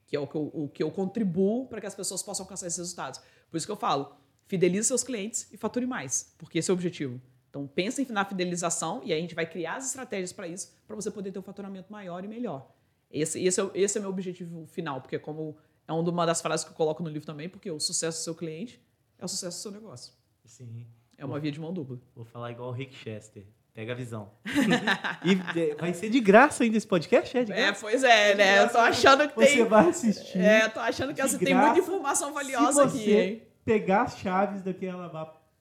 que 0.06 0.14
é 0.14 0.20
o 0.20 0.26
que 0.26 0.34
eu, 0.34 0.50
o 0.52 0.68
que 0.68 0.82
eu 0.82 0.90
contribuo 0.90 1.66
para 1.66 1.80
que 1.80 1.86
as 1.86 1.94
pessoas 1.94 2.22
possam 2.22 2.44
alcançar 2.44 2.66
esses 2.66 2.78
resultados. 2.78 3.20
Por 3.50 3.56
isso 3.56 3.66
que 3.66 3.72
eu 3.72 3.76
falo, 3.76 4.14
fidelize 4.46 4.88
seus 4.88 5.02
clientes 5.02 5.48
e 5.52 5.56
fature 5.56 5.86
mais, 5.86 6.34
porque 6.38 6.58
esse 6.58 6.70
é 6.70 6.72
o 6.72 6.76
objetivo. 6.76 7.20
Então, 7.48 7.66
pense 7.66 8.04
na 8.12 8.24
fidelização 8.24 9.00
e 9.04 9.12
a 9.12 9.16
gente 9.16 9.34
vai 9.34 9.46
criar 9.46 9.76
as 9.76 9.86
estratégias 9.86 10.32
para 10.32 10.48
isso, 10.48 10.74
para 10.86 10.96
você 10.96 11.10
poder 11.10 11.32
ter 11.32 11.38
um 11.38 11.42
faturamento 11.42 11.90
maior 11.90 12.24
e 12.24 12.28
melhor. 12.28 12.68
Esse, 13.10 13.42
esse, 13.42 13.60
é, 13.60 13.70
esse 13.74 13.96
é 13.96 14.00
meu 14.00 14.10
objetivo 14.10 14.66
final, 14.66 15.00
porque 15.00 15.18
como 15.18 15.56
é 15.86 15.92
uma 15.92 16.26
das 16.26 16.40
frases 16.40 16.64
que 16.64 16.70
eu 16.70 16.74
coloco 16.76 17.02
no 17.02 17.08
livro 17.08 17.26
também, 17.26 17.48
porque 17.48 17.70
o 17.70 17.78
sucesso 17.80 18.20
do 18.20 18.24
seu 18.24 18.34
cliente 18.34 18.80
é 19.18 19.24
o 19.24 19.28
sucesso 19.28 19.58
do 19.58 19.62
seu 19.62 19.70
negócio. 19.72 20.12
Sim. 20.44 20.86
É 21.16 21.24
uma 21.24 21.38
via 21.38 21.52
de 21.52 21.60
mão 21.60 21.72
dupla. 21.72 21.98
Vou 22.14 22.24
falar 22.24 22.50
igual 22.50 22.68
o 22.70 22.72
Rick 22.72 22.94
Chester. 22.96 23.46
Pega 23.72 23.92
a 23.92 23.94
visão. 23.96 24.30
e 25.24 25.60
é, 25.60 25.74
vai 25.74 25.92
ser 25.94 26.08
de 26.08 26.20
graça 26.20 26.62
ainda 26.62 26.76
esse 26.76 26.86
podcast? 26.86 27.36
É 27.36 27.44
de 27.44 27.52
É, 27.52 27.56
graça? 27.66 27.80
pois 27.80 28.04
é, 28.04 28.34
né? 28.34 28.62
Eu 28.62 28.68
tô 28.70 28.78
achando 28.78 29.28
que 29.28 29.34
Você 29.34 29.46
tem. 29.56 29.64
vai 29.64 29.88
assistir. 29.88 30.38
É, 30.38 30.64
eu 30.66 30.70
tô 30.70 30.80
achando 30.80 31.08
que 31.08 31.14
de 31.14 31.20
assim, 31.22 31.38
tem 31.38 31.54
muita 31.54 31.72
graça, 31.74 31.80
informação 31.80 32.32
valiosa 32.32 32.88
se 32.88 32.96
aqui, 32.96 33.04
você 33.04 33.20
hein? 33.22 33.42
pegar 33.64 34.02
as 34.02 34.18
chaves 34.18 34.62
do 34.62 34.72
que 34.72 34.86
ela 34.86 35.08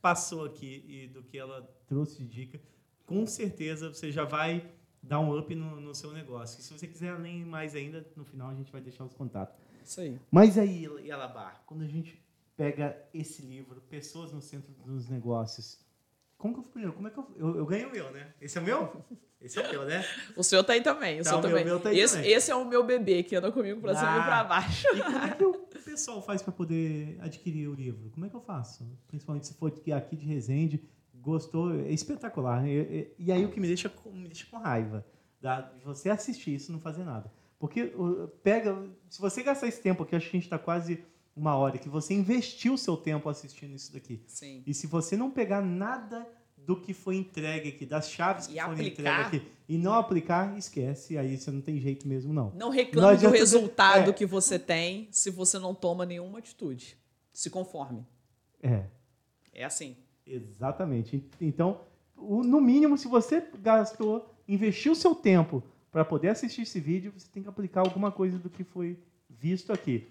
passou 0.01 0.45
aqui 0.45 0.86
e 0.88 1.07
do 1.07 1.24
que 1.24 1.38
ela 1.38 1.67
trouxe 1.88 2.17
de 2.24 2.28
dica, 2.28 2.59
com 3.05 3.26
certeza 3.26 3.89
você 3.91 4.11
já 4.11 4.26
vai 4.26 4.63
dar 5.01 5.19
um 5.19 5.38
up 5.38 5.53
no, 5.55 5.80
no 5.82 5.95
seu 5.95 6.11
negócio. 6.13 6.59
E 6.59 6.63
se 6.63 6.71
você 6.71 6.86
quiser 6.88 7.09
além 7.13 7.43
mais 7.43 7.74
ainda, 7.76 8.05
no 8.15 8.24
final 8.26 8.49
a 8.49 8.53
gente 8.53 8.71
vai 8.71 8.82
deixar 8.82 9.05
os 9.05 9.13
contatos. 9.13 9.55
Isso 9.84 10.00
aí. 10.02 10.20
Mas 10.32 10.58
aí, 10.58 10.86
Yalabar, 11.06 11.62
quando 11.66 11.84
a 11.84 11.88
gente 11.88 12.20
pega 12.56 12.96
esse 13.14 13.42
livro, 13.42 13.82
Pessoas 13.90 14.32
no 14.32 14.42
Centro 14.42 14.72
dos 14.86 15.10
Negócios, 15.10 15.80
como 16.38 16.54
que 16.54 16.60
eu 16.60 16.64
fui 16.64 16.72
primeiro? 16.72 16.94
Como 16.96 17.08
é 17.08 17.12
que 17.12 17.18
eu, 17.18 17.28
eu, 17.38 17.56
eu 17.58 17.66
ganhei 17.66 17.86
o 17.86 17.92
meu, 17.92 18.12
né? 18.12 18.34
Esse 18.42 18.58
é 18.58 18.62
o 18.62 18.64
meu? 18.64 19.04
Esse 19.42 19.60
é 19.60 19.68
o 19.68 19.72
meu, 19.72 19.86
né? 19.86 20.06
O 20.38 20.44
seu 20.44 20.64
tá 20.64 20.74
aí 20.74 20.82
também, 20.82 21.20
o 21.20 21.24
Tá, 21.24 21.30
seu 21.32 21.40
o 21.40 21.42
meu- 21.42 21.50
também. 21.50 21.66
meu 21.66 21.80
tá 21.80 21.90
aí 21.90 22.00
esse, 22.00 22.16
também. 22.16 22.32
esse 22.32 22.52
é 22.52 22.56
o 22.56 22.66
meu 22.66 22.84
bebê 22.86 23.24
que 23.24 23.36
anda 23.36 23.52
comigo 23.52 23.82
pra 23.82 23.94
cima 23.96 24.16
e 24.16 24.20
Ah. 24.20 24.24
pra 24.24 24.44
baixo. 24.44 24.88
E 24.96 25.02
como 25.04 25.18
é 25.18 25.30
que 25.36 25.44
o 25.44 25.54
pessoal 25.84 26.22
faz 26.22 26.42
para 26.42 26.54
poder 26.54 27.18
adquirir 27.22 27.68
o 27.68 27.74
livro? 27.74 28.10
Como 28.12 28.26
é 28.26 28.30
que 28.30 28.36
eu 28.36 28.42
faço? 28.42 28.88
Principalmente 29.08 29.48
se 29.48 29.54
for 29.56 29.72
aqui 29.96 30.16
de 30.16 30.26
Resende, 30.26 30.82
gostou, 31.16 31.74
é 31.80 31.92
espetacular. 31.92 32.66
E, 32.68 32.72
e- 32.80 33.16
e 33.20 33.32
aí 33.32 33.44
o 33.46 33.50
que 33.50 33.60
me 33.60 33.68
deixa, 33.68 33.90
com- 33.90 34.12
me 34.12 34.28
deixa 34.28 34.46
com 34.50 34.58
raiva 34.58 35.06
de 35.78 35.84
você 35.84 36.10
assistir 36.10 36.56
isso 36.56 36.72
e 36.72 36.74
não 36.74 36.80
fazer 36.80 37.04
nada. 37.04 37.30
Porque 37.64 37.84
o- 37.95 38.28
pega, 38.43 38.78
se 39.09 39.22
você 39.22 39.41
gastar 39.41 39.68
esse 39.70 39.82
tempo 39.82 40.03
aqui, 40.03 40.14
acho 40.18 40.30
que 40.30 40.36
a 40.36 40.39
gente 40.39 40.47
está 40.47 40.59
quase 40.59 41.01
uma 41.34 41.55
hora, 41.55 41.78
que 41.78 41.88
você 41.88 42.14
investiu 42.14 42.74
o 42.74 42.78
seu 42.78 42.97
tempo 42.97 43.30
assistindo 43.30 43.74
isso 43.74 43.93
daqui. 43.93 44.22
Sim. 44.28 44.61
E 44.68 44.74
se 44.74 44.86
você 44.86 45.16
não 45.16 45.32
pegar 45.32 45.61
nada 45.61 46.28
do 46.57 46.76
que 46.76 46.93
foi 46.93 47.16
entregue 47.16 47.70
aqui, 47.70 47.86
das 47.86 48.09
chaves 48.11 48.47
que 48.47 48.57
E 48.57 48.61
foram 48.61 48.74
entregues 48.82 49.28
aqui, 49.28 49.41
e 49.70 49.78
não 49.78 49.93
aplicar, 49.93 50.57
esquece. 50.57 51.18
Aí 51.18 51.38
você 51.38 51.51
não 51.51 51.61
tem 51.61 51.80
jeito 51.80 52.05
mesmo, 52.05 52.34
não. 52.34 52.49
Não 52.49 52.57
Não 52.57 52.70
reclame 52.70 53.07
do 53.07 53.14
adianta- 53.28 53.38
resultado 53.38 54.09
é. 54.09 54.14
que 54.14 54.26
você 54.26 54.59
tem 54.59 55.07
se 55.09 55.30
você 55.30 55.57
não 55.57 55.74
toma 55.74 56.05
nenhuma 56.05 56.39
atitude. 56.39 56.97
Se 57.32 57.49
conforme. 57.49 58.05
É. 58.61 58.88
É 59.53 59.64
assim. 59.64 59.95
Exatamente. 60.28 61.24
Então, 61.39 61.80
no 62.18 62.59
mínimo, 62.59 62.97
se 62.97 63.07
você 63.07 63.41
gastou, 63.59 64.30
investiu 64.47 64.93
seu 64.95 65.16
tempo 65.16 65.64
para 65.94 66.04
poder 66.04 66.30
assistir 66.30 66.64
esse 66.64 66.80
vídeo, 66.80 67.14
você 67.16 67.28
tem 67.32 67.44
que 67.44 67.48
aplicar 67.48 67.82
alguma 67.82 68.12
coisa 68.12 68.39
do 68.39 68.50
que 68.50 68.64
foi 68.64 68.98
visto 69.30 69.72
aqui. 69.72 70.10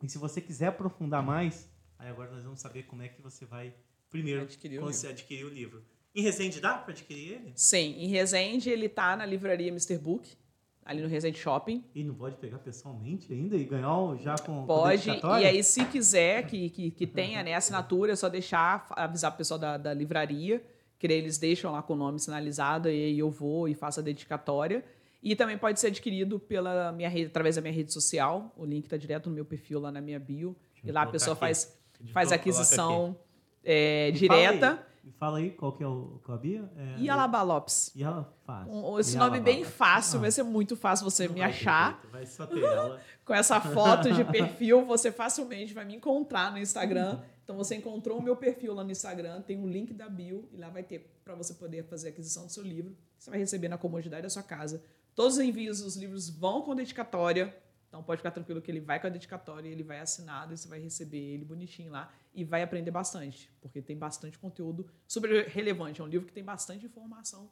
E 0.00 0.08
se 0.08 0.16
você 0.16 0.40
quiser 0.40 0.68
aprofundar 0.68 1.24
mais, 1.24 1.68
aí 1.98 2.08
agora 2.08 2.30
nós 2.30 2.44
vamos 2.44 2.60
saber 2.60 2.84
como 2.84 3.02
é 3.02 3.08
que 3.08 3.20
você 3.20 3.44
vai 3.44 3.74
primeiro 4.08 4.42
Adquirir 4.42 4.80
o 4.80 4.86
você 4.86 5.08
adquirir 5.08 5.44
o 5.44 5.48
livro. 5.48 5.82
Em 6.14 6.22
Resende 6.22 6.60
dá 6.60 6.78
para 6.78 6.92
adquirir 6.92 7.32
ele? 7.32 7.52
Sim, 7.56 7.96
em 7.98 8.06
Resende 8.06 8.70
ele 8.70 8.88
tá 8.88 9.16
na 9.16 9.26
livraria 9.26 9.68
Mr. 9.68 9.98
Book, 9.98 10.36
ali 10.84 11.02
no 11.02 11.08
Resende 11.08 11.36
Shopping. 11.36 11.84
E 11.92 12.04
não 12.04 12.14
pode 12.14 12.36
pegar 12.36 12.58
pessoalmente 12.58 13.32
ainda 13.32 13.56
e 13.56 13.64
ganhar 13.64 14.16
já 14.18 14.36
com 14.38 14.64
Pode, 14.66 15.10
e 15.10 15.44
aí 15.44 15.64
se 15.64 15.84
quiser 15.86 16.46
que, 16.46 16.70
que, 16.70 16.92
que 16.92 17.06
tenha 17.08 17.42
né, 17.42 17.54
assinatura, 17.54 18.12
é 18.12 18.16
só 18.16 18.28
deixar, 18.28 18.86
avisar 18.90 19.32
o 19.32 19.36
pessoal 19.36 19.58
da, 19.58 19.76
da 19.76 19.92
livraria, 19.92 20.64
que 20.96 21.08
eles 21.08 21.38
deixam 21.38 21.72
lá 21.72 21.82
com 21.82 21.94
o 21.94 21.96
nome 21.96 22.20
sinalizado, 22.20 22.88
e 22.88 22.92
aí 22.92 23.18
eu 23.18 23.30
vou 23.32 23.68
e 23.68 23.74
faço 23.74 23.98
a 23.98 24.02
dedicatória. 24.02 24.84
E 25.22 25.34
também 25.34 25.58
pode 25.58 25.80
ser 25.80 25.88
adquirido 25.88 26.38
pela 26.38 26.92
minha 26.92 27.08
rede, 27.08 27.26
através 27.26 27.56
da 27.56 27.62
minha 27.62 27.74
rede 27.74 27.92
social, 27.92 28.52
o 28.56 28.64
link 28.64 28.84
está 28.84 28.96
direto 28.96 29.28
no 29.28 29.34
meu 29.34 29.44
perfil 29.44 29.80
lá 29.80 29.90
na 29.90 30.00
minha 30.00 30.18
bio, 30.20 30.56
Deixa 30.74 30.88
e 30.88 30.92
lá 30.92 31.02
a 31.02 31.06
pessoa 31.06 31.32
aqui. 31.32 31.40
faz, 31.40 31.78
faz 32.12 32.30
aquisição 32.32 33.16
é. 33.64 34.12
Me 34.12 34.18
fala 34.28 34.40
direta. 34.40 34.70
aí, 35.04 35.12
fala 35.18 35.38
aí 35.38 35.50
qual 35.50 35.72
que 35.72 35.82
é 35.82 35.86
o 35.86 36.20
qual 36.24 36.38
a 36.38 36.40
Bia? 36.40 36.70
É, 36.76 37.00
E 37.00 37.10
Alaba 37.10 37.42
Lopes. 37.42 37.92
Ela 37.98 38.32
faz. 38.46 38.68
Um- 38.68 38.98
Esse 38.98 39.16
E 39.16 39.18
nome 39.18 39.40
bem 39.40 39.64
fácil, 39.64 40.18
Ah, 40.18 40.20
vai 40.22 40.30
ser 40.30 40.44
muito 40.44 40.76
fácil 40.76 41.04
você 41.04 41.26
não 41.26 41.34
me 41.34 41.42
achar. 41.42 42.00
Vai 42.12 42.24
só 42.24 42.46
ter 42.46 42.62
ela. 42.62 43.00
Com 43.24 43.34
essa 43.34 43.60
foto 43.60 44.12
de 44.12 44.22
perfil, 44.30 44.86
você 44.86 45.10
facilmente 45.10 45.74
vai 45.74 45.84
me 45.84 45.96
encontrar 45.96 46.52
no 46.52 46.58
Instagram. 46.58 47.20
Então 47.42 47.56
você 47.56 47.74
encontrou 47.74 48.18
o 48.18 48.22
meu 48.22 48.36
perfil 48.36 48.72
lá 48.74 48.84
no 48.84 48.90
Instagram, 48.92 49.40
tem 49.42 49.58
um 49.58 49.66
link 49.66 49.92
da 49.92 50.08
bio 50.08 50.48
e 50.52 50.56
lá 50.56 50.68
vai 50.68 50.82
ter 50.82 51.10
para 51.24 51.34
você 51.34 51.54
poder 51.54 51.82
fazer 51.84 52.08
a 52.08 52.10
aquisição 52.10 52.46
do 52.46 52.52
seu 52.52 52.62
livro. 52.62 52.94
Você 53.18 53.30
vai 53.30 53.38
receber 53.38 53.68
na 53.68 53.76
comodidade 53.78 54.22
da 54.22 54.30
sua 54.30 54.42
casa. 54.42 54.82
Todos 55.18 55.34
os 55.34 55.40
envios 55.40 55.80
dos 55.80 55.96
livros 55.96 56.30
vão 56.30 56.62
com 56.62 56.76
dedicatória. 56.76 57.52
Então 57.88 58.00
pode 58.04 58.20
ficar 58.20 58.30
tranquilo 58.30 58.62
que 58.62 58.70
ele 58.70 58.78
vai 58.78 59.00
com 59.00 59.08
a 59.08 59.10
dedicatória, 59.10 59.68
ele 59.68 59.82
vai 59.82 59.98
assinado, 59.98 60.56
você 60.56 60.68
vai 60.68 60.78
receber 60.78 61.18
ele 61.18 61.44
bonitinho 61.44 61.90
lá 61.90 62.08
e 62.32 62.44
vai 62.44 62.62
aprender 62.62 62.92
bastante, 62.92 63.50
porque 63.60 63.82
tem 63.82 63.98
bastante 63.98 64.38
conteúdo 64.38 64.88
super 65.08 65.48
relevante. 65.48 66.00
É 66.00 66.04
um 66.04 66.06
livro 66.06 66.24
que 66.24 66.32
tem 66.32 66.44
bastante 66.44 66.86
informação 66.86 67.50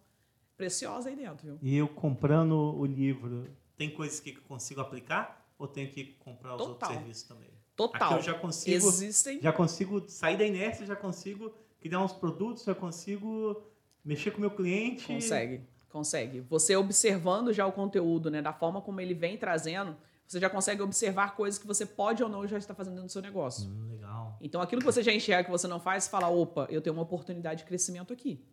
preciosa 0.56 1.08
aí 1.08 1.16
dentro, 1.16 1.44
viu? 1.44 1.58
E 1.60 1.76
eu 1.76 1.88
comprando 1.88 2.52
o 2.52 2.86
livro, 2.86 3.50
tem 3.76 3.90
coisas 3.90 4.20
que 4.20 4.30
eu 4.30 4.42
consigo 4.42 4.80
aplicar 4.80 5.44
ou 5.58 5.66
tenho 5.66 5.90
que 5.90 6.04
comprar 6.20 6.54
os 6.54 6.60
outros 6.60 6.78
Total. 6.78 6.94
serviços 6.94 7.24
também? 7.24 7.50
Total. 7.74 8.10
Aqui 8.10 8.20
eu 8.20 8.22
já 8.22 8.34
consigo, 8.34 8.76
Existem 8.76 9.40
já 9.40 9.52
consigo 9.52 10.08
sair 10.08 10.38
da 10.38 10.44
inércia, 10.44 10.86
já 10.86 10.94
consigo 10.94 11.52
criar 11.80 12.00
uns 12.00 12.12
produtos, 12.12 12.62
já 12.62 12.76
consigo 12.76 13.60
mexer 14.04 14.30
com 14.30 14.38
o 14.38 14.40
meu 14.42 14.52
cliente. 14.52 15.08
Consegue, 15.08 15.62
consegue. 15.96 16.40
Você 16.40 16.76
observando 16.76 17.54
já 17.54 17.66
o 17.66 17.72
conteúdo, 17.72 18.30
né, 18.30 18.42
da 18.42 18.52
forma 18.52 18.82
como 18.82 19.00
ele 19.00 19.14
vem 19.14 19.38
trazendo, 19.38 19.96
você 20.26 20.38
já 20.38 20.50
consegue 20.50 20.82
observar 20.82 21.34
coisas 21.34 21.58
que 21.58 21.66
você 21.66 21.86
pode 21.86 22.22
ou 22.22 22.28
não 22.28 22.46
já 22.46 22.58
estar 22.58 22.74
fazendo 22.74 22.94
dentro 22.94 23.06
do 23.06 23.12
seu 23.12 23.22
negócio. 23.22 23.66
Hum, 23.66 23.88
legal. 23.92 24.36
Então, 24.42 24.60
aquilo 24.60 24.80
que 24.80 24.86
você 24.86 25.02
já 25.02 25.12
enxerga 25.12 25.44
que 25.44 25.50
você 25.50 25.66
não 25.66 25.80
faz, 25.80 26.04
você 26.04 26.10
fala, 26.10 26.28
opa, 26.28 26.66
eu 26.68 26.82
tenho 26.82 26.94
uma 26.94 27.02
oportunidade 27.02 27.60
de 27.60 27.64
crescimento 27.64 28.12
aqui. 28.12 28.44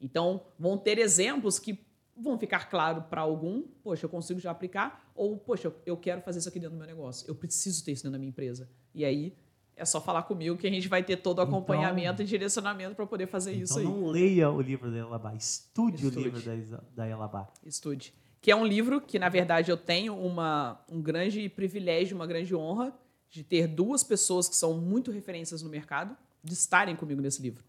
Então, 0.00 0.42
vão 0.56 0.78
ter 0.78 0.98
exemplos 0.98 1.58
que 1.58 1.84
vão 2.16 2.38
ficar 2.38 2.70
claro 2.70 3.02
para 3.02 3.22
algum, 3.22 3.62
poxa, 3.82 4.04
eu 4.04 4.10
consigo 4.10 4.38
já 4.38 4.52
aplicar, 4.52 5.10
ou, 5.14 5.36
poxa, 5.36 5.74
eu 5.84 5.96
quero 5.96 6.20
fazer 6.20 6.38
isso 6.38 6.48
aqui 6.48 6.60
dentro 6.60 6.76
do 6.76 6.78
meu 6.78 6.86
negócio, 6.86 7.26
eu 7.28 7.34
preciso 7.34 7.84
ter 7.84 7.92
isso 7.92 8.04
dentro 8.04 8.12
da 8.12 8.18
minha 8.18 8.28
empresa. 8.28 8.70
E 8.94 9.04
aí, 9.04 9.34
é 9.80 9.84
só 9.84 10.00
falar 10.00 10.22
comigo 10.24 10.56
que 10.56 10.66
a 10.66 10.70
gente 10.70 10.86
vai 10.88 11.02
ter 11.02 11.16
todo 11.16 11.38
o 11.38 11.42
Então- 11.42 11.56
acompanhamento 11.56 12.22
e 12.22 12.24
direcionamento 12.24 12.94
para 12.94 13.06
poder 13.06 13.26
fazer 13.26 13.52
isso 13.52 13.80
então 13.80 13.92
aí. 13.92 14.00
não 14.00 14.06
leia 14.08 14.50
o 14.50 14.60
livro 14.60 14.90
da 14.90 14.98
Elabá, 14.98 15.34
estude, 15.34 16.06
Estude. 16.06 16.18
o 16.18 16.22
livro 16.22 16.40
da, 16.40 16.80
da 16.94 17.08
Elabá. 17.08 17.48
Estude. 17.64 18.12
Que 18.42 18.50
é 18.50 18.56
um 18.56 18.64
livro 18.64 19.00
que, 19.00 19.18
na 19.18 19.28
verdade, 19.28 19.70
eu 19.70 19.76
tenho 19.76 20.14
uma, 20.16 20.80
um 20.90 21.00
grande 21.00 21.48
privilégio, 21.48 22.14
uma 22.16 22.26
grande 22.26 22.54
honra 22.54 22.94
de 23.28 23.42
ter 23.44 23.66
duas 23.66 24.02
pessoas 24.02 24.48
que 24.48 24.56
são 24.56 24.74
muito 24.74 25.10
referências 25.10 25.62
no 25.62 25.68
mercado, 25.68 26.16
de 26.42 26.52
estarem 26.52 26.96
comigo 26.96 27.20
nesse 27.20 27.40
livro. 27.42 27.62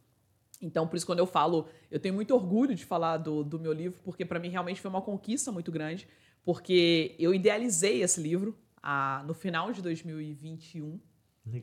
Então, 0.62 0.88
por 0.88 0.96
isso, 0.96 1.06
quando 1.06 1.20
eu 1.20 1.26
falo, 1.26 1.68
eu 1.90 2.00
tenho 2.00 2.14
muito 2.16 2.34
orgulho 2.34 2.74
de 2.76 2.86
falar 2.86 3.18
do, 3.18 3.44
do 3.44 3.60
meu 3.60 3.74
livro, 3.74 4.00
porque 4.04 4.24
para 4.24 4.40
mim 4.40 4.50
realmente 4.50 4.80
foi 4.80 4.90
uma 4.90 5.02
conquista 5.02 5.52
muito 5.52 5.72
grande, 5.72 6.08
porque 6.44 7.16
eu 7.20 7.34
idealizei 7.34 8.02
esse 8.02 8.22
livro 8.22 8.58
ah, 8.82 9.24
no 9.28 9.34
final 9.34 9.72
de 9.72 9.82
2021. 9.82 11.00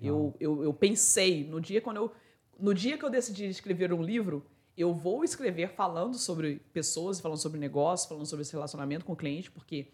Eu, 0.03 0.35
eu, 0.41 0.65
eu 0.65 0.75
pensei, 0.75 1.45
no 1.45 1.61
dia 1.61 1.81
quando 1.81 1.99
eu. 1.99 2.13
No 2.59 2.75
dia 2.75 2.99
que 2.99 3.05
eu 3.05 3.11
decidi 3.11 3.47
escrever 3.47 3.93
um 3.93 4.03
livro, 4.03 4.45
eu 4.77 4.93
vou 4.93 5.23
escrever 5.23 5.71
falando 5.71 6.17
sobre 6.19 6.57
pessoas, 6.73 7.21
falando 7.21 7.39
sobre 7.39 7.61
negócio, 7.61 8.09
falando 8.09 8.27
sobre 8.27 8.43
esse 8.43 8.53
relacionamento 8.53 9.05
com 9.05 9.13
o 9.13 9.17
cliente, 9.17 9.49
porque 9.51 9.93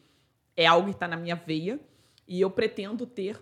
é 0.56 0.66
algo 0.66 0.88
que 0.88 0.94
está 0.94 1.06
na 1.06 1.16
minha 1.16 1.34
veia. 1.34 1.78
E 2.26 2.40
eu 2.40 2.50
pretendo 2.50 3.06
ter 3.06 3.38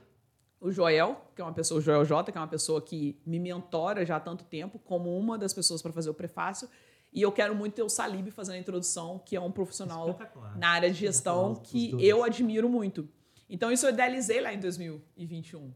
o 0.61 0.71
Joel, 0.71 1.21
que 1.35 1.41
é 1.41 1.45
uma 1.45 1.53
pessoa, 1.53 1.79
o 1.79 1.81
Joel 1.81 2.05
J, 2.05 2.31
que 2.31 2.39
é 2.39 2.41
uma 2.41 2.49
pessoa 2.49 2.81
que 2.81 3.21
me 3.27 3.39
mentora 3.39 4.05
já 4.05 4.17
há 4.17 4.21
tanto 4.21 4.45
tempo, 4.45 4.79
como 4.79 5.17
uma 5.17 5.39
das 5.39 5.53
pessoas 5.53 5.83
para 5.83 5.93
fazer 5.93 6.11
o 6.11 6.15
prefácio. 6.15 6.69
E 7.13 7.21
eu 7.21 7.31
quero 7.31 7.55
muito 7.55 7.75
ter 7.75 7.83
o 7.83 7.89
Salib 7.89 8.31
fazendo 8.31 8.55
a 8.55 8.59
introdução, 8.59 9.21
que 9.25 9.37
é 9.37 9.41
um 9.41 9.51
profissional 9.51 10.19
na 10.57 10.71
área 10.71 10.91
de 10.91 10.99
gestão 10.99 11.55
que 11.55 11.95
eu 12.01 12.25
admiro 12.25 12.69
muito. 12.69 13.09
Então, 13.51 13.71
isso 13.71 13.85
eu 13.85 13.91
idealizei 13.91 14.41
lá 14.41 14.55
em 14.55 14.61
2021. 14.61 15.73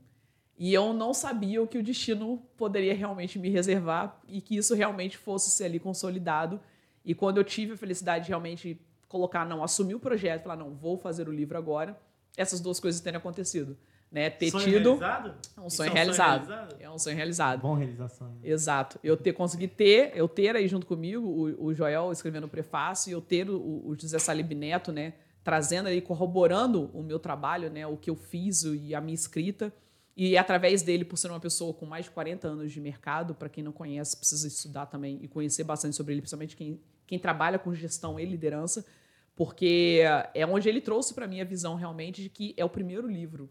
E 0.59 0.73
eu 0.73 0.93
não 0.95 1.13
sabia 1.13 1.63
o 1.63 1.67
que 1.67 1.77
o 1.77 1.83
destino 1.83 2.43
poderia 2.57 2.95
realmente 2.95 3.39
me 3.39 3.51
reservar 3.51 4.19
e 4.27 4.41
que 4.41 4.57
isso 4.57 4.75
realmente 4.75 5.17
fosse 5.19 5.51
ser 5.51 5.65
ali 5.65 5.79
consolidado. 5.79 6.59
E 7.05 7.15
quando 7.15 7.37
eu 7.37 7.45
tive 7.45 7.75
a 7.75 7.77
felicidade 7.77 8.25
de 8.25 8.31
realmente 8.31 8.81
colocar, 9.09 9.45
não, 9.47 9.63
assumir 9.63 9.95
o 9.95 10.01
projeto, 10.01 10.45
falar, 10.45 10.57
não, 10.57 10.71
vou 10.75 10.97
fazer 10.97 11.29
o 11.29 11.33
livro 11.33 11.57
agora, 11.59 11.97
essas 12.37 12.59
duas 12.61 12.81
coisas 12.81 13.01
terem 13.01 13.19
acontecido. 13.19 13.77
Né? 14.11 14.31
Ter 14.31 14.51
sonho 14.51 14.65
tido 14.65 14.97
realizado? 14.97 15.35
um 15.59 15.67
Isso 15.67 15.77
sonho 15.77 15.91
é 15.91 15.93
realizado. 15.93 16.47
realizado? 16.47 16.77
É 16.81 16.91
um 16.91 16.99
sonho 16.99 17.17
realizado. 17.17 17.61
Bom 17.61 17.75
realização. 17.75 18.29
né? 18.29 18.35
Exato. 18.45 18.99
Eu 19.05 19.17
ter 19.17 19.33
consegui 19.35 19.69
ter, 19.69 20.13
eu 20.15 20.27
ter 20.29 20.57
aí 20.57 20.67
junto 20.69 20.87
comigo 20.87 21.27
o, 21.27 21.67
o 21.67 21.75
Joel 21.75 22.11
escrevendo 22.13 22.45
o 22.45 22.49
prefácio 22.49 23.11
e 23.11 23.13
eu 23.13 23.21
ter 23.21 23.51
o, 23.51 23.57
o 23.57 23.95
José 24.01 24.19
Salib 24.19 24.53
Neto, 24.55 24.91
né, 24.93 25.15
trazendo 25.45 25.89
aí 25.89 26.01
corroborando 26.01 26.89
o 26.95 27.03
meu 27.03 27.19
trabalho, 27.19 27.69
né, 27.69 27.87
o 27.87 27.97
que 27.97 28.09
eu 28.09 28.17
fiz 28.17 28.63
o- 28.63 28.75
e 28.75 28.95
a 28.95 29.01
minha 29.01 29.15
escrita. 29.15 29.73
E 30.17 30.39
através 30.39 30.83
dele, 30.83 31.05
por 31.05 31.19
ser 31.19 31.29
uma 31.31 31.39
pessoa 31.39 31.75
com 31.75 31.85
mais 31.85 32.07
de 32.07 32.11
40 32.11 32.49
anos 32.49 32.73
de 32.73 32.81
mercado, 32.81 33.35
para 33.35 33.51
quem 33.51 33.63
não 33.63 33.73
conhece, 33.73 34.17
precisa 34.17 34.49
estudar 34.49 34.87
também 34.87 35.19
e 35.21 35.29
conhecer 35.29 35.63
bastante 35.63 35.95
sobre 35.95 36.15
ele, 36.15 36.23
principalmente 36.23 36.57
quem, 36.57 36.81
quem 37.07 37.19
trabalha 37.19 37.59
com 37.59 37.75
gestão 37.75 38.19
e 38.19 38.25
liderança, 38.25 38.87
porque 39.35 40.01
é 40.33 40.47
onde 40.47 40.71
ele 40.71 40.81
trouxe 40.81 41.13
para 41.13 41.27
mim 41.27 41.43
a 41.43 41.45
visão 41.45 41.75
realmente 41.75 42.23
de 42.23 42.31
que 42.31 42.55
é 42.57 42.65
o 42.65 42.71
primeiro 42.71 43.07
livro 43.07 43.51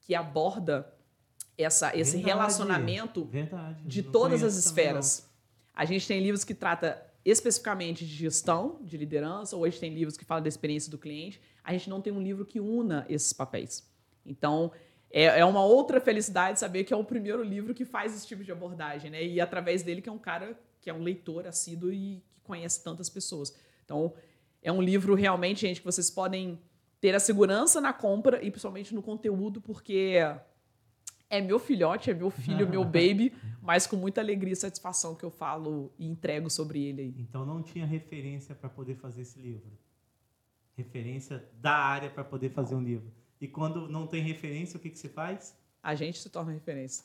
que 0.00 0.14
aborda 0.14 0.90
essa, 1.58 1.94
esse 1.94 2.16
Verdade. 2.16 2.34
relacionamento 2.34 3.24
Verdade. 3.26 3.84
de 3.84 4.02
todas 4.02 4.42
as 4.42 4.56
esferas. 4.56 5.28
A 5.74 5.84
gente 5.84 6.08
tem 6.08 6.20
livros 6.20 6.44
que 6.44 6.54
trata 6.54 7.02
especificamente 7.26 8.06
de 8.06 8.14
gestão, 8.14 8.78
de 8.82 8.96
liderança, 8.96 9.54
ou 9.54 9.64
a 9.64 9.68
gente 9.68 9.80
tem 9.80 9.92
livros 9.92 10.16
que 10.16 10.24
falam 10.24 10.42
da 10.42 10.48
experiência 10.48 10.90
do 10.90 10.96
cliente. 10.96 11.40
A 11.62 11.72
gente 11.72 11.90
não 11.90 12.00
tem 12.00 12.12
um 12.12 12.22
livro 12.22 12.46
que 12.46 12.58
una 12.58 13.04
esses 13.08 13.34
papéis. 13.34 13.86
Então, 14.24 14.72
é, 15.16 15.40
é 15.40 15.44
uma 15.46 15.64
outra 15.64 15.98
felicidade 15.98 16.60
saber 16.60 16.84
que 16.84 16.92
é 16.92 16.96
o 16.96 17.02
primeiro 17.02 17.42
livro 17.42 17.72
que 17.72 17.86
faz 17.86 18.14
esse 18.14 18.26
tipo 18.26 18.44
de 18.44 18.52
abordagem, 18.52 19.10
né? 19.10 19.24
E 19.24 19.40
através 19.40 19.82
dele 19.82 20.02
que 20.02 20.10
é 20.10 20.12
um 20.12 20.18
cara 20.18 20.60
que 20.78 20.90
é 20.90 20.92
um 20.92 21.02
leitor 21.02 21.46
assíduo 21.46 21.90
e 21.90 22.22
que 22.34 22.40
conhece 22.42 22.84
tantas 22.84 23.08
pessoas. 23.08 23.56
Então, 23.82 24.12
é 24.60 24.70
um 24.70 24.82
livro 24.82 25.14
realmente, 25.14 25.62
gente, 25.62 25.80
que 25.80 25.86
vocês 25.86 26.10
podem 26.10 26.60
ter 27.00 27.14
a 27.14 27.18
segurança 27.18 27.80
na 27.80 27.94
compra 27.94 28.44
e 28.44 28.50
principalmente 28.50 28.94
no 28.94 29.02
conteúdo, 29.02 29.58
porque 29.58 30.18
é 31.30 31.40
meu 31.40 31.58
filhote, 31.58 32.10
é 32.10 32.14
meu 32.14 32.28
filho, 32.28 32.68
meu 32.68 32.84
baby, 32.84 33.32
mas 33.62 33.86
com 33.86 33.96
muita 33.96 34.20
alegria 34.20 34.52
e 34.52 34.56
satisfação 34.56 35.14
que 35.14 35.24
eu 35.24 35.30
falo 35.30 35.94
e 35.98 36.06
entrego 36.06 36.50
sobre 36.50 36.84
ele 36.84 37.00
aí. 37.00 37.14
Então 37.16 37.46
não 37.46 37.62
tinha 37.62 37.86
referência 37.86 38.54
para 38.54 38.68
poder 38.68 38.96
fazer 38.96 39.22
esse 39.22 39.38
livro. 39.38 39.72
Referência 40.76 41.42
da 41.54 41.72
área 41.72 42.10
para 42.10 42.22
poder 42.22 42.50
fazer 42.50 42.74
um 42.74 42.82
livro. 42.82 43.10
E 43.40 43.46
quando 43.48 43.88
não 43.88 44.06
tem 44.06 44.22
referência, 44.22 44.76
o 44.76 44.80
que, 44.80 44.90
que 44.90 44.98
se 44.98 45.08
faz? 45.08 45.56
A 45.82 45.94
gente 45.94 46.18
se 46.18 46.28
torna 46.30 46.52
referência. 46.52 47.04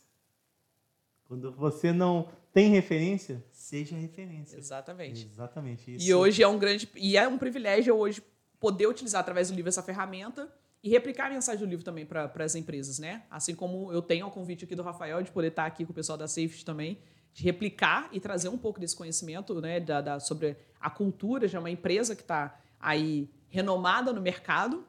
Quando 1.26 1.52
você 1.52 1.94
não 1.94 2.28
tem 2.54 2.70
referência, 2.72 3.44
seja 3.52 3.96
referência. 3.96 4.58
Exatamente. 4.58 5.26
Exatamente 5.26 5.96
isso. 5.96 6.06
E 6.08 6.14
hoje 6.14 6.44
é 6.44 6.48
um 6.48 6.58
grande 6.60 6.90
e 6.96 7.16
é 7.18 7.28
um 7.28 7.38
privilégio 7.38 7.96
hoje 7.96 8.22
poder 8.60 8.88
utilizar 8.88 9.22
através 9.22 9.50
do 9.50 9.56
livro 9.56 9.70
essa 9.70 9.82
ferramenta 9.82 10.52
e 10.84 10.90
replicar 10.90 11.28
a 11.28 11.30
mensagem 11.30 11.60
do 11.66 11.70
livro 11.70 11.86
também 11.86 12.06
para 12.06 12.32
as 12.44 12.56
empresas, 12.56 13.00
né? 13.00 13.24
Assim 13.30 13.56
como 13.56 13.92
eu 13.94 14.02
tenho 14.02 14.28
o 14.28 14.32
convite 14.32 14.66
aqui 14.66 14.76
do 14.76 14.84
Rafael 14.84 15.22
de 15.22 15.32
poder 15.32 15.48
estar 15.50 15.66
aqui 15.66 15.86
com 15.86 15.92
o 15.92 15.96
pessoal 15.96 16.18
da 16.18 16.28
Safety 16.28 16.66
também, 16.66 16.98
de 17.34 17.44
replicar 17.44 18.10
e 18.12 18.20
trazer 18.20 18.50
um 18.50 18.58
pouco 18.58 18.80
desse 18.80 18.96
conhecimento, 18.96 19.62
né, 19.62 19.80
da, 19.80 20.02
da- 20.02 20.20
sobre 20.20 20.58
a 20.80 20.90
cultura 20.90 21.48
de 21.48 21.58
uma 21.58 21.70
empresa 21.70 22.16
que 22.16 22.24
está 22.24 22.60
aí 22.80 23.30
renomada 23.48 24.12
no 24.12 24.20
mercado, 24.22 24.86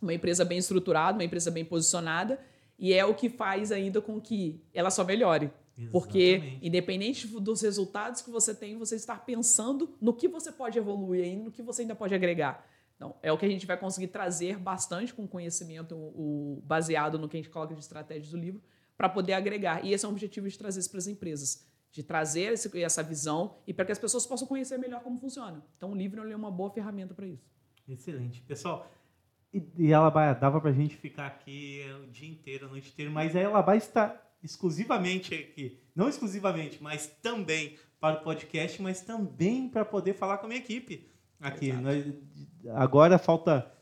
uma 0.00 0.14
empresa 0.14 0.44
bem 0.44 0.58
estruturada, 0.58 1.18
uma 1.18 1.24
empresa 1.24 1.50
bem 1.50 1.64
posicionada, 1.64 2.38
e 2.78 2.92
é 2.92 3.04
o 3.04 3.14
que 3.14 3.28
faz 3.28 3.72
ainda 3.72 4.00
com 4.00 4.20
que 4.20 4.60
ela 4.72 4.90
só 4.90 5.04
melhore. 5.04 5.50
Porque, 5.90 6.18
Exatamente. 6.18 6.66
independente 6.66 7.26
dos 7.26 7.60
resultados 7.60 8.22
que 8.22 8.30
você 8.30 8.54
tem, 8.54 8.78
você 8.78 8.96
está 8.96 9.14
pensando 9.14 9.94
no 10.00 10.14
que 10.14 10.26
você 10.26 10.50
pode 10.50 10.78
evoluir 10.78 11.24
ainda, 11.24 11.44
no 11.44 11.50
que 11.50 11.62
você 11.62 11.82
ainda 11.82 11.94
pode 11.94 12.14
agregar. 12.14 12.66
Então, 12.96 13.14
é 13.22 13.30
o 13.30 13.36
que 13.36 13.44
a 13.44 13.48
gente 13.48 13.66
vai 13.66 13.76
conseguir 13.76 14.06
trazer 14.06 14.58
bastante 14.58 15.12
com 15.12 15.28
conhecimento 15.28 15.94
o, 15.94 16.62
baseado 16.64 17.18
no 17.18 17.28
que 17.28 17.36
a 17.36 17.40
gente 17.40 17.50
coloca 17.50 17.74
de 17.74 17.80
estratégias 17.80 18.30
do 18.30 18.38
livro, 18.38 18.62
para 18.96 19.06
poder 19.06 19.34
agregar. 19.34 19.84
E 19.84 19.92
esse 19.92 20.06
é 20.06 20.08
o 20.08 20.10
objetivo 20.10 20.48
de 20.48 20.56
trazer 20.56 20.80
isso 20.80 20.90
para 20.90 20.98
as 20.98 21.06
empresas, 21.06 21.66
de 21.92 22.02
trazer 22.02 22.54
esse, 22.54 22.82
essa 22.82 23.02
visão 23.02 23.58
e 23.66 23.74
para 23.74 23.84
que 23.84 23.92
as 23.92 23.98
pessoas 23.98 24.26
possam 24.26 24.48
conhecer 24.48 24.78
melhor 24.78 25.02
como 25.02 25.18
funciona. 25.18 25.62
Então, 25.76 25.92
o 25.92 25.94
livro 25.94 26.26
é 26.26 26.34
uma 26.34 26.50
boa 26.50 26.70
ferramenta 26.70 27.12
para 27.12 27.26
isso. 27.26 27.46
Excelente. 27.86 28.40
Pessoal, 28.42 28.90
e, 29.76 29.92
ela 29.92 30.10
dava 30.34 30.60
para 30.60 30.70
a 30.70 30.72
gente 30.72 30.96
ficar 30.96 31.26
aqui 31.26 31.82
o 32.04 32.10
dia 32.10 32.28
inteiro, 32.28 32.66
a 32.66 32.68
noite 32.68 32.90
inteira, 32.90 33.10
mas 33.10 33.34
a 33.34 33.40
Elabá 33.40 33.76
está 33.76 34.20
exclusivamente 34.42 35.34
aqui, 35.34 35.80
não 35.94 36.08
exclusivamente, 36.08 36.82
mas 36.82 37.06
também 37.22 37.76
para 38.00 38.20
o 38.20 38.22
podcast, 38.22 38.80
mas 38.82 39.00
também 39.00 39.68
para 39.68 39.84
poder 39.84 40.14
falar 40.14 40.38
com 40.38 40.46
a 40.46 40.48
minha 40.48 40.60
equipe 40.60 41.08
aqui. 41.40 41.72
Nós, 41.72 42.04
agora 42.74 43.18
falta 43.18 43.72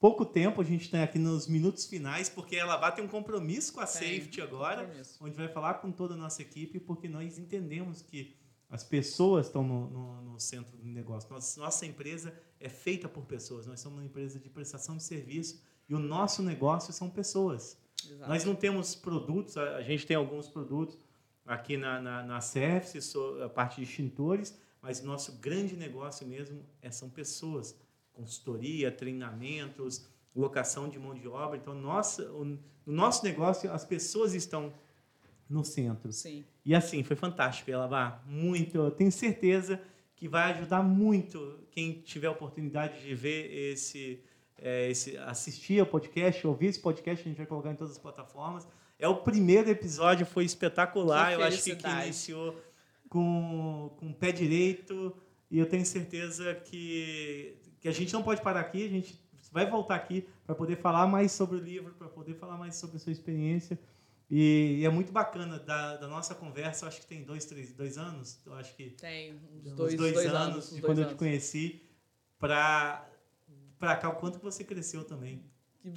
pouco 0.00 0.24
tempo, 0.24 0.60
a 0.60 0.64
gente 0.64 0.86
está 0.86 1.02
aqui 1.02 1.18
nos 1.18 1.46
minutos 1.46 1.86
finais, 1.86 2.28
porque 2.28 2.56
ela 2.56 2.76
vai 2.76 2.94
ter 2.94 3.02
um 3.02 3.08
compromisso 3.08 3.72
com 3.72 3.80
a 3.80 3.86
Tem, 3.86 4.18
Safety 4.18 4.40
agora, 4.40 4.82
compromisso. 4.82 5.24
onde 5.24 5.36
vai 5.36 5.48
falar 5.48 5.74
com 5.74 5.92
toda 5.92 6.14
a 6.14 6.16
nossa 6.16 6.42
equipe, 6.42 6.80
porque 6.80 7.08
nós 7.08 7.38
entendemos 7.38 8.02
que 8.02 8.36
as 8.70 8.84
pessoas 8.84 9.46
estão 9.46 9.64
no, 9.64 9.90
no, 9.90 10.22
no 10.22 10.40
centro 10.40 10.76
do 10.76 10.86
negócio. 10.86 11.28
Nossa, 11.30 11.60
nossa 11.60 11.84
empresa 11.84 12.32
é 12.60 12.68
feita 12.68 13.08
por 13.08 13.24
pessoas, 13.24 13.66
nós 13.66 13.80
somos 13.80 13.98
uma 13.98 14.04
empresa 14.04 14.38
de 14.38 14.48
prestação 14.48 14.96
de 14.96 15.02
serviço 15.02 15.60
e 15.88 15.94
o 15.94 15.98
nosso 15.98 16.42
negócio 16.42 16.92
são 16.92 17.10
pessoas. 17.10 17.76
Exato. 18.04 18.30
Nós 18.30 18.44
não 18.44 18.54
temos 18.54 18.94
produtos, 18.94 19.56
a, 19.56 19.82
gente 19.82 20.06
tem 20.06 20.16
alguns 20.16 20.48
produtos 20.48 20.96
aqui 21.44 21.76
na, 21.76 22.00
na, 22.00 22.22
na 22.22 22.38
a 22.38 23.48
parte 23.48 23.76
de 23.76 23.82
extintores, 23.82 24.56
mas 24.80 25.02
nosso 25.02 25.32
grande 25.32 25.76
negócio 25.76 26.26
mesmo 26.26 26.64
é, 26.80 26.90
são 26.90 27.10
pessoas, 27.10 27.76
consultoria, 28.12 28.90
treinamentos, 28.92 30.06
locação 30.34 30.88
de 30.88 30.98
mão 30.98 31.12
de 31.12 31.26
obra. 31.26 31.58
Então, 31.58 31.74
nossa, 31.74 32.30
o, 32.30 32.44
no 32.44 32.58
nosso 32.86 33.24
negócio, 33.24 33.70
as 33.72 33.84
pessoas 33.84 34.32
estão 34.32 34.72
no 35.50 35.64
centro. 35.64 36.12
Sim. 36.12 36.44
E 36.64 36.74
assim, 36.74 37.02
foi 37.02 37.16
fantástico, 37.16 37.70
ela 37.70 37.88
vai 37.88 38.14
muito. 38.24 38.78
Eu 38.78 38.90
tenho 38.90 39.10
certeza 39.10 39.80
que 40.14 40.28
vai 40.28 40.52
ajudar 40.52 40.82
muito 40.82 41.58
quem 41.70 41.94
tiver 42.00 42.28
a 42.28 42.30
oportunidade 42.30 43.02
de 43.02 43.14
ver 43.14 43.52
esse, 43.72 44.22
é, 44.56 44.88
esse 44.90 45.16
assistir 45.18 45.80
ao 45.80 45.86
podcast, 45.86 46.46
ouvir 46.46 46.66
esse 46.66 46.78
podcast, 46.78 47.24
a 47.24 47.28
gente 47.28 47.38
vai 47.38 47.46
colocar 47.46 47.72
em 47.72 47.74
todas 47.74 47.92
as 47.92 47.98
plataformas. 47.98 48.68
É 48.98 49.08
o 49.08 49.16
primeiro 49.16 49.68
episódio, 49.68 50.24
foi 50.24 50.44
espetacular. 50.44 51.32
Eu 51.32 51.42
acho 51.42 51.62
que, 51.62 51.74
que 51.74 51.88
iniciou 51.88 52.56
com, 53.08 53.90
com 53.98 54.10
o 54.10 54.14
pé 54.14 54.30
direito. 54.30 55.16
E 55.50 55.58
eu 55.58 55.66
tenho 55.66 55.84
certeza 55.84 56.54
que, 56.54 57.56
que 57.80 57.88
a 57.88 57.92
gente 57.92 58.12
não 58.12 58.22
pode 58.22 58.40
parar 58.40 58.60
aqui, 58.60 58.84
a 58.84 58.88
gente 58.88 59.18
vai 59.50 59.68
voltar 59.68 59.96
aqui 59.96 60.28
para 60.46 60.54
poder 60.54 60.76
falar 60.76 61.06
mais 61.06 61.32
sobre 61.32 61.56
o 61.56 61.58
livro, 61.58 61.92
para 61.94 62.08
poder 62.08 62.34
falar 62.34 62.56
mais 62.56 62.76
sobre 62.76 62.96
a 62.96 63.00
sua 63.00 63.10
experiência. 63.10 63.76
E, 64.30 64.78
e, 64.80 64.84
é 64.84 64.88
muito 64.88 65.10
bacana 65.10 65.58
da, 65.58 65.96
da 65.96 66.06
nossa 66.06 66.34
conversa, 66.34 66.86
acho 66.86 67.00
que 67.00 67.06
tem 67.06 67.24
dois, 67.24 67.44
três, 67.44 67.72
dois 67.72 67.98
anos, 67.98 68.40
eu 68.46 68.54
acho 68.54 68.76
que 68.76 68.90
tem 68.90 69.34
uns 69.34 69.74
dois, 69.74 69.94
dois, 69.96 70.12
dois 70.12 70.26
anos, 70.26 70.54
anos 70.54 70.74
de 70.76 70.80
quando 70.80 70.98
anos. 70.98 71.10
eu 71.10 71.16
te 71.16 71.18
conheci, 71.18 71.82
para 72.38 73.06
para 73.78 73.96
cá 73.96 74.10
o 74.10 74.16
quanto 74.16 74.38
que 74.38 74.44
você 74.44 74.62
cresceu 74.62 75.04
também, 75.04 75.42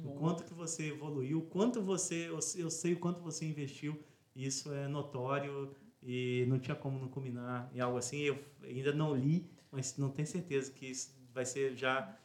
o 0.04 0.14
quanto 0.14 0.42
que 0.42 0.54
você 0.54 0.88
evoluiu, 0.88 1.38
o 1.38 1.42
quanto 1.42 1.82
você 1.82 2.28
eu, 2.28 2.38
eu 2.56 2.70
sei 2.70 2.94
o 2.94 2.98
quanto 2.98 3.20
você 3.20 3.44
investiu, 3.44 4.02
isso 4.34 4.72
é 4.72 4.88
notório 4.88 5.76
e 6.02 6.44
não 6.48 6.58
tinha 6.58 6.74
como 6.74 6.98
não 6.98 7.08
combinar 7.08 7.70
em 7.74 7.80
algo 7.80 7.98
assim. 7.98 8.18
Eu 8.18 8.38
ainda 8.62 8.92
não 8.92 9.14
li, 9.14 9.50
mas 9.70 9.96
não 9.96 10.10
tenho 10.10 10.26
certeza 10.26 10.70
que 10.72 10.86
isso 10.86 11.14
vai 11.32 11.44
ser 11.44 11.76
já. 11.76 12.16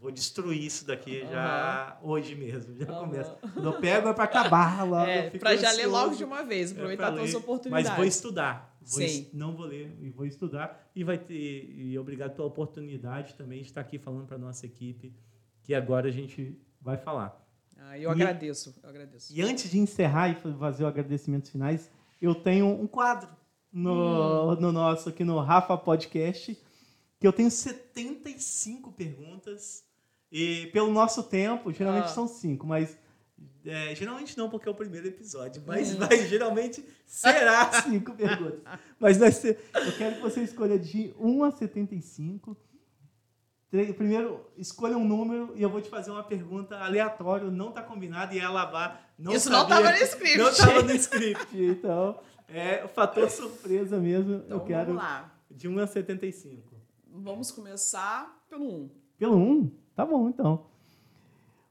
Vou 0.00 0.10
destruir 0.10 0.62
isso 0.62 0.86
daqui 0.86 1.22
uhum. 1.22 1.30
já 1.30 1.98
hoje 2.02 2.34
mesmo. 2.34 2.76
Já 2.76 2.92
uhum. 2.92 3.06
começa. 3.06 3.36
Quando 3.52 3.64
eu 3.64 3.80
pego 3.80 4.08
é 4.08 4.12
para 4.12 4.24
acabar 4.24 4.84
logo. 4.88 5.10
É, 5.10 5.30
para 5.30 5.56
já 5.56 5.72
ler 5.72 5.86
logo 5.86 6.14
de 6.14 6.24
uma 6.24 6.42
vez, 6.42 6.70
é 6.70 6.74
aproveitar 6.74 7.08
é 7.08 7.10
todas 7.10 7.28
as 7.30 7.34
oportunidades. 7.34 7.88
Mas 7.88 7.96
vou 7.96 8.04
estudar. 8.04 8.76
Vou 8.80 9.00
Sim. 9.00 9.28
não 9.32 9.56
vou 9.56 9.66
ler 9.66 9.96
e 10.00 10.10
vou 10.10 10.26
estudar. 10.26 10.88
E 10.94 11.02
vai 11.02 11.18
ter. 11.18 11.34
E 11.34 11.98
obrigado 11.98 12.34
pela 12.34 12.46
oportunidade 12.46 13.34
também 13.34 13.62
de 13.62 13.66
estar 13.66 13.80
aqui 13.80 13.98
falando 13.98 14.26
para 14.26 14.38
nossa 14.38 14.64
equipe, 14.64 15.12
que 15.62 15.74
agora 15.74 16.08
a 16.08 16.12
gente 16.12 16.56
vai 16.80 16.96
falar. 16.96 17.44
Ah, 17.78 17.98
eu 17.98 18.10
e, 18.10 18.12
agradeço, 18.12 18.74
eu 18.82 18.88
agradeço. 18.88 19.32
E 19.34 19.42
antes 19.42 19.70
de 19.70 19.78
encerrar 19.78 20.28
e 20.28 20.34
fazer 20.34 20.84
os 20.84 20.88
agradecimentos 20.88 21.50
finais, 21.50 21.90
eu 22.20 22.34
tenho 22.34 22.66
um 22.66 22.86
quadro 22.86 23.28
no, 23.72 24.52
hum. 24.52 24.60
no 24.60 24.72
nosso, 24.72 25.08
aqui 25.08 25.24
no 25.24 25.38
Rafa 25.40 25.76
Podcast, 25.76 26.58
que 27.26 27.28
eu 27.28 27.32
tenho 27.32 27.50
75 27.50 28.92
perguntas. 28.92 29.84
E 30.30 30.66
pelo 30.72 30.92
nosso 30.92 31.24
tempo, 31.24 31.72
geralmente 31.72 32.06
ah. 32.06 32.08
são 32.08 32.28
cinco, 32.28 32.66
mas 32.66 32.96
é, 33.64 33.94
geralmente 33.94 34.36
não, 34.36 34.48
porque 34.48 34.68
é 34.68 34.70
o 34.70 34.74
primeiro 34.74 35.08
episódio, 35.08 35.62
mas, 35.66 35.94
hum. 35.94 35.98
mas 36.00 36.28
geralmente 36.28 36.84
será 37.04 37.70
cinco 37.82 38.12
perguntas. 38.12 38.60
Mas 38.98 39.16
vai 39.18 39.32
ser, 39.32 39.58
eu 39.74 39.96
quero 39.96 40.16
que 40.16 40.22
você 40.22 40.42
escolha 40.42 40.78
de 40.78 41.14
1 41.18 41.44
a 41.44 41.50
75 41.50 42.56
Primeiro, 43.96 44.48
escolha 44.56 44.96
um 44.96 45.04
número 45.04 45.52
e 45.54 45.62
eu 45.62 45.68
vou 45.68 45.82
te 45.82 45.90
fazer 45.90 46.10
uma 46.10 46.22
pergunta 46.22 46.78
aleatória, 46.78 47.50
não 47.50 47.68
está 47.70 47.82
combinado 47.82 48.32
e 48.34 48.38
ela 48.38 48.64
vai. 48.64 48.96
Não 49.18 49.32
Isso 49.32 49.50
não 49.50 49.64
estava 49.64 49.90
no 49.90 49.96
script. 49.98 50.38
Não 50.38 50.48
estava 50.48 50.82
no 50.82 50.92
script. 50.92 51.62
Então, 51.62 52.20
é 52.48 52.84
o 52.84 52.88
fator 52.88 53.28
surpresa 53.28 53.98
mesmo. 53.98 54.36
Então, 54.36 54.58
eu 54.58 54.64
quero. 54.64 54.86
Vamos 54.86 55.02
lá. 55.02 55.32
De 55.50 55.68
1 55.68 55.78
a 55.80 55.86
75. 55.86 56.75
Vamos 57.22 57.50
começar 57.50 58.44
pelo 58.48 58.84
1. 58.84 58.90
Pelo 59.18 59.36
1? 59.36 59.70
Tá 59.94 60.04
bom, 60.04 60.28
então. 60.28 60.66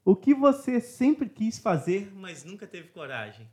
O 0.04 0.16
que 0.16 0.34
você 0.34 0.80
sempre 0.80 1.30
quis 1.30 1.60
fazer, 1.60 2.12
mas 2.14 2.43
nunca 2.43 2.68
teve 2.68 2.89
coragem? 2.89 3.46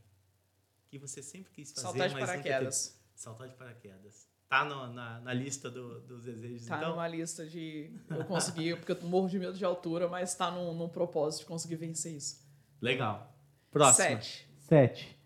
O 0.86 0.90
que 0.90 0.99
você 0.99 1.22
sempre 1.22 1.51
quis 1.53 1.72
fazer, 1.72 1.86
Saltar 1.86 2.09
de 2.09 2.14
mas 2.14 2.24
paraquedas. 2.24 2.86
nunca 2.86 2.99
teve... 2.99 3.03
Saltar 3.14 3.49
de 3.49 3.55
paraquedas. 3.55 4.28
Tá 4.49 4.64
no, 4.64 4.93
na, 4.93 5.20
na 5.20 5.32
lista 5.32 5.70
do, 5.70 6.01
dos 6.01 6.24
desejos, 6.24 6.66
tá 6.66 6.76
então? 6.76 6.90
numa 6.90 7.09
lista 7.09 7.47
de 7.47 7.90
eu 8.11 8.22
conseguir, 8.26 8.76
porque 8.76 8.93
eu 8.93 9.09
morro 9.09 9.26
de 9.28 9.38
medo 9.38 9.57
de 9.57 9.64
altura, 9.64 10.09
mas 10.09 10.34
tá 10.34 10.51
num, 10.51 10.74
num 10.74 10.90
propósito 10.90 11.40
de 11.40 11.47
conseguir 11.47 11.76
vencer 11.76 12.14
isso. 12.14 12.47
Legal. 12.78 13.34
Próximo. 13.70 14.07
Sete. 14.09 14.49
Sete. 14.59 15.21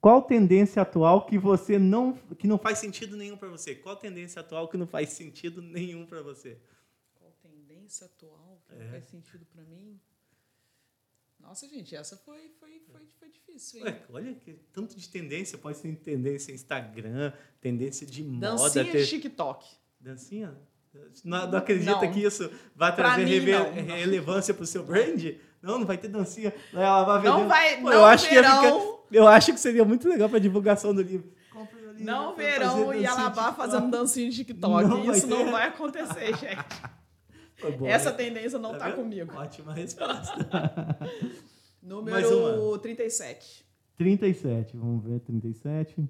Qual 0.00 0.22
tendência 0.22 0.80
atual 0.80 1.26
que 1.26 1.36
você 1.36 1.78
não 1.78 2.12
que 2.38 2.46
não 2.46 2.58
faz 2.58 2.78
sentido 2.78 3.16
nenhum 3.16 3.36
para 3.36 3.48
você? 3.48 3.74
Qual 3.74 3.96
tendência 3.96 4.40
atual 4.40 4.68
que 4.68 4.76
não 4.76 4.86
faz 4.86 5.10
sentido 5.10 5.60
nenhum 5.60 6.06
para 6.06 6.22
você? 6.22 6.58
Qual 7.16 7.32
tendência 7.42 8.06
atual 8.06 8.62
que 8.66 8.74
é. 8.74 8.78
não 8.78 8.90
faz 8.90 9.04
sentido 9.08 9.44
para 9.52 9.64
mim? 9.64 10.00
Nossa, 11.40 11.68
gente, 11.68 11.96
essa 11.96 12.16
foi, 12.16 12.50
foi, 12.60 12.82
foi, 12.92 13.00
foi 13.18 13.28
difícil, 13.30 13.82
Ué, 13.82 14.02
olha 14.12 14.34
que 14.34 14.54
tanto 14.72 14.96
de 14.96 15.08
tendência. 15.08 15.56
Pode 15.56 15.78
ser 15.78 15.94
tendência 15.96 16.52
Instagram, 16.52 17.32
tendência 17.60 18.06
de 18.06 18.22
Dancinha 18.22 18.50
moda. 18.52 18.74
Dancinha 18.74 18.92
ter... 18.92 19.06
TikTok. 19.06 19.66
Dancinha? 20.00 20.58
Não, 21.24 21.50
não 21.50 21.58
acredita 21.58 21.92
não. 21.92 22.12
que 22.12 22.20
isso 22.20 22.50
vai 22.74 22.94
trazer 22.94 23.24
mim, 23.24 23.30
rele... 23.30 23.52
não, 23.52 23.72
relevância 23.72 24.52
para 24.52 24.64
o 24.64 24.66
seu 24.66 24.82
brand? 24.82 25.22
Não, 25.62 25.78
não 25.78 25.86
vai 25.86 25.98
ter 25.98 26.08
dancinha. 26.08 26.52
Ela 26.72 27.04
vai 27.04 27.18
vender... 27.18 27.30
Não 27.30 27.48
vai, 27.48 27.76
Pô, 27.76 27.82
não 27.82 27.92
eu 27.92 28.04
acho 28.04 28.28
verão. 28.28 28.60
Que 28.60 28.66
ficar... 28.66 28.97
Eu 29.10 29.26
acho 29.26 29.52
que 29.52 29.60
seria 29.60 29.84
muito 29.84 30.08
legal 30.08 30.28
para 30.28 30.38
divulgação 30.38 30.94
do 30.94 31.02
livro. 31.02 31.32
Livro, 31.58 32.04
não 32.04 32.36
verão 32.36 32.94
e 32.94 33.04
Alabá 33.04 33.52
fazendo 33.52 33.90
dancinha 33.90 34.30
de 34.30 34.36
TikTok. 34.36 34.88
Não 34.88 35.12
isso 35.12 35.26
não 35.26 35.50
vai 35.50 35.68
acontecer, 35.68 36.34
gente. 36.38 37.76
Bom, 37.76 37.86
Essa 37.86 38.10
né? 38.10 38.16
tendência 38.16 38.58
não 38.58 38.72
tá, 38.72 38.90
tá 38.90 38.92
comigo. 38.92 39.34
Ótima 39.34 39.74
resposta. 39.74 40.46
Número 41.82 42.78
37. 42.78 43.66
37, 43.96 44.76
vamos 44.76 45.04
ver, 45.04 45.20
37. 45.20 46.08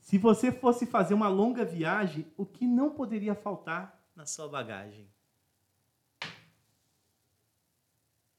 Se 0.00 0.18
você 0.18 0.50
fosse 0.50 0.84
fazer 0.86 1.14
uma 1.14 1.28
longa 1.28 1.64
viagem, 1.64 2.26
o 2.36 2.44
que 2.44 2.66
não 2.66 2.90
poderia 2.90 3.34
faltar 3.34 4.00
na 4.16 4.26
sua 4.26 4.48
bagagem? 4.48 5.08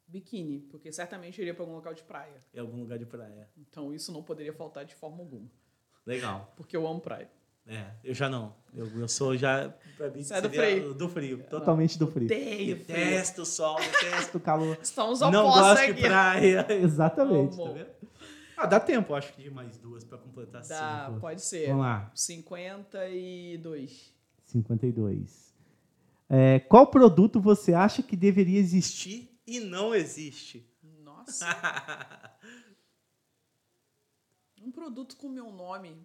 Biquíni, 0.07 0.59
porque 0.61 0.91
certamente 0.91 1.41
iria 1.41 1.53
para 1.53 1.63
algum 1.63 1.75
local 1.75 1.93
de 1.93 2.03
praia. 2.03 2.41
Em 2.53 2.59
algum 2.59 2.79
lugar 2.79 2.97
de 2.97 3.05
praia. 3.05 3.49
Então 3.57 3.93
isso 3.93 4.11
não 4.11 4.23
poderia 4.23 4.53
faltar 4.53 4.85
de 4.85 4.95
forma 4.95 5.19
alguma. 5.19 5.49
Legal. 6.05 6.53
Porque 6.55 6.77
eu 6.77 6.87
amo 6.87 7.01
praia. 7.01 7.29
É, 7.69 7.91
eu 8.01 8.13
já 8.13 8.29
não. 8.29 8.55
Eu, 8.73 8.87
eu 8.97 9.09
sou 9.09 9.35
já. 9.35 9.69
Pra 9.97 10.09
mim, 10.09 10.25
é 10.29 10.41
do 10.41 10.49
frio. 10.49 10.93
Do 10.93 11.09
frio, 11.09 11.43
totalmente 11.49 11.99
do 11.99 12.07
frio. 12.07 12.25
Odeio 12.25 12.77
detesto 12.77 13.41
o 13.41 13.45
sol, 13.45 13.75
detesto 13.75 14.37
o 14.37 14.39
calor. 14.39 14.77
Estamos 14.81 15.21
opostos 15.21 15.43
Não 15.43 15.51
gosto 15.51 15.81
aqui. 15.81 15.93
de 15.93 16.01
praia. 16.01 16.65
Exatamente, 16.81 17.57
tá 17.57 17.69
vendo? 17.69 17.89
Ah, 18.55 18.65
dá 18.65 18.79
tempo, 18.79 19.13
acho 19.13 19.33
que 19.33 19.43
de 19.43 19.51
mais 19.51 19.77
duas 19.77 20.05
para 20.05 20.17
completar 20.17 20.65
dá, 20.65 21.07
cinco. 21.09 21.19
pode 21.19 21.41
ser. 21.41 21.67
Vamos 21.67 21.81
lá. 21.83 22.09
52. 22.15 24.13
52. 24.45 25.53
É, 26.29 26.59
qual 26.61 26.87
produto 26.87 27.41
você 27.41 27.73
acha 27.73 28.01
que 28.01 28.15
deveria 28.15 28.59
existir 28.59 29.36
e 29.47 29.59
não 29.59 29.95
existe? 29.95 30.69
Nossa. 30.83 31.47
um 34.61 34.69
produto 34.71 35.15
com 35.15 35.29
meu 35.29 35.51
nome 35.51 35.97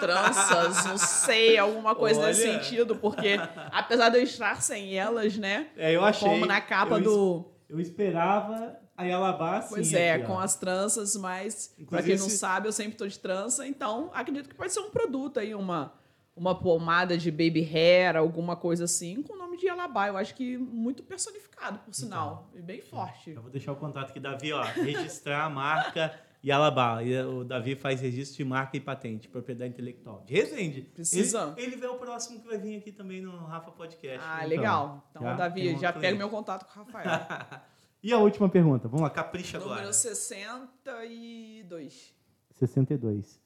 tranças, 0.00 0.84
não 0.84 0.98
sei, 0.98 1.56
alguma 1.56 1.94
coisa 1.94 2.18
Olha. 2.20 2.28
nesse 2.28 2.42
sentido, 2.42 2.96
porque 2.96 3.36
apesar 3.70 4.08
de 4.08 4.18
eu 4.18 4.22
estar 4.22 4.60
sem 4.60 4.98
elas, 4.98 5.36
né? 5.36 5.70
É, 5.76 5.92
eu 5.94 6.04
achei. 6.04 6.28
Como 6.28 6.44
na 6.44 6.60
capa 6.60 6.96
eu, 6.96 7.02
do. 7.02 7.52
Eu 7.68 7.80
esperava 7.80 8.76
a 8.96 9.04
Yalabá. 9.04 9.64
Pois 9.68 9.92
é, 9.92 10.12
aqui, 10.12 10.26
com 10.26 10.38
as 10.38 10.56
tranças, 10.56 11.16
mas 11.16 11.68
pra 11.68 11.82
Inclusive, 11.82 12.08
quem 12.10 12.18
não 12.18 12.26
esse- 12.26 12.38
sabe, 12.38 12.68
eu 12.68 12.72
sempre 12.72 12.96
tô 12.96 13.06
de 13.06 13.18
trança, 13.18 13.66
então 13.66 14.10
acredito 14.12 14.48
que 14.48 14.54
pode 14.54 14.72
ser 14.72 14.80
um 14.80 14.90
produto 14.90 15.38
aí, 15.38 15.54
uma, 15.54 15.92
uma 16.36 16.58
pomada 16.58 17.16
de 17.16 17.30
baby 17.30 17.62
hair, 17.62 18.16
alguma 18.16 18.56
coisa 18.56 18.84
assim, 18.84 19.22
com 19.22 19.34
o 19.34 19.38
nome 19.38 19.56
de 19.56 19.68
Alabá. 19.68 20.08
Eu 20.08 20.16
acho 20.16 20.34
que 20.34 20.56
muito 20.58 21.02
personificado, 21.02 21.78
por 21.78 21.94
sinal, 21.94 22.50
e 22.54 22.60
bem 22.60 22.80
forte. 22.80 23.30
Eu 23.30 23.42
vou 23.42 23.50
deixar 23.50 23.72
o 23.72 23.76
contato 23.76 24.10
aqui, 24.10 24.20
Davi, 24.20 24.52
ó. 24.52 24.62
Registrar 24.62 25.44
a 25.44 25.50
marca 25.50 26.14
Yalabá. 26.44 27.02
E 27.02 27.16
O 27.22 27.44
Davi 27.44 27.74
faz 27.74 28.00
registro 28.00 28.36
de 28.36 28.44
marca 28.44 28.76
e 28.76 28.80
patente, 28.80 29.28
propriedade 29.28 29.72
intelectual. 29.72 30.22
De 30.26 30.34
Resende. 30.34 30.82
Precisamos. 30.82 31.56
Ele, 31.56 31.74
ele 31.76 31.84
é 31.84 31.88
o 31.88 31.96
próximo 31.96 32.40
que 32.40 32.46
vai 32.46 32.58
vir 32.58 32.76
aqui 32.76 32.92
também 32.92 33.22
no 33.22 33.44
Rafa 33.46 33.70
Podcast. 33.70 34.20
Ah, 34.22 34.38
Então, 34.38 34.48
legal. 34.48 35.06
Então, 35.10 35.22
já 35.22 35.34
Davi, 35.34 35.78
já 35.78 35.92
pega 35.92 36.18
meu 36.18 36.28
contato 36.28 36.66
com 36.66 36.80
o 36.80 36.84
Rafael. 36.84 37.08
E 38.04 38.12
a 38.12 38.18
última 38.18 38.50
pergunta, 38.50 38.86
vamos 38.86 39.00
lá, 39.00 39.08
capricha 39.08 39.56
agora. 39.56 39.76
Número 39.76 39.94
62. 39.94 42.14
62. 42.50 43.40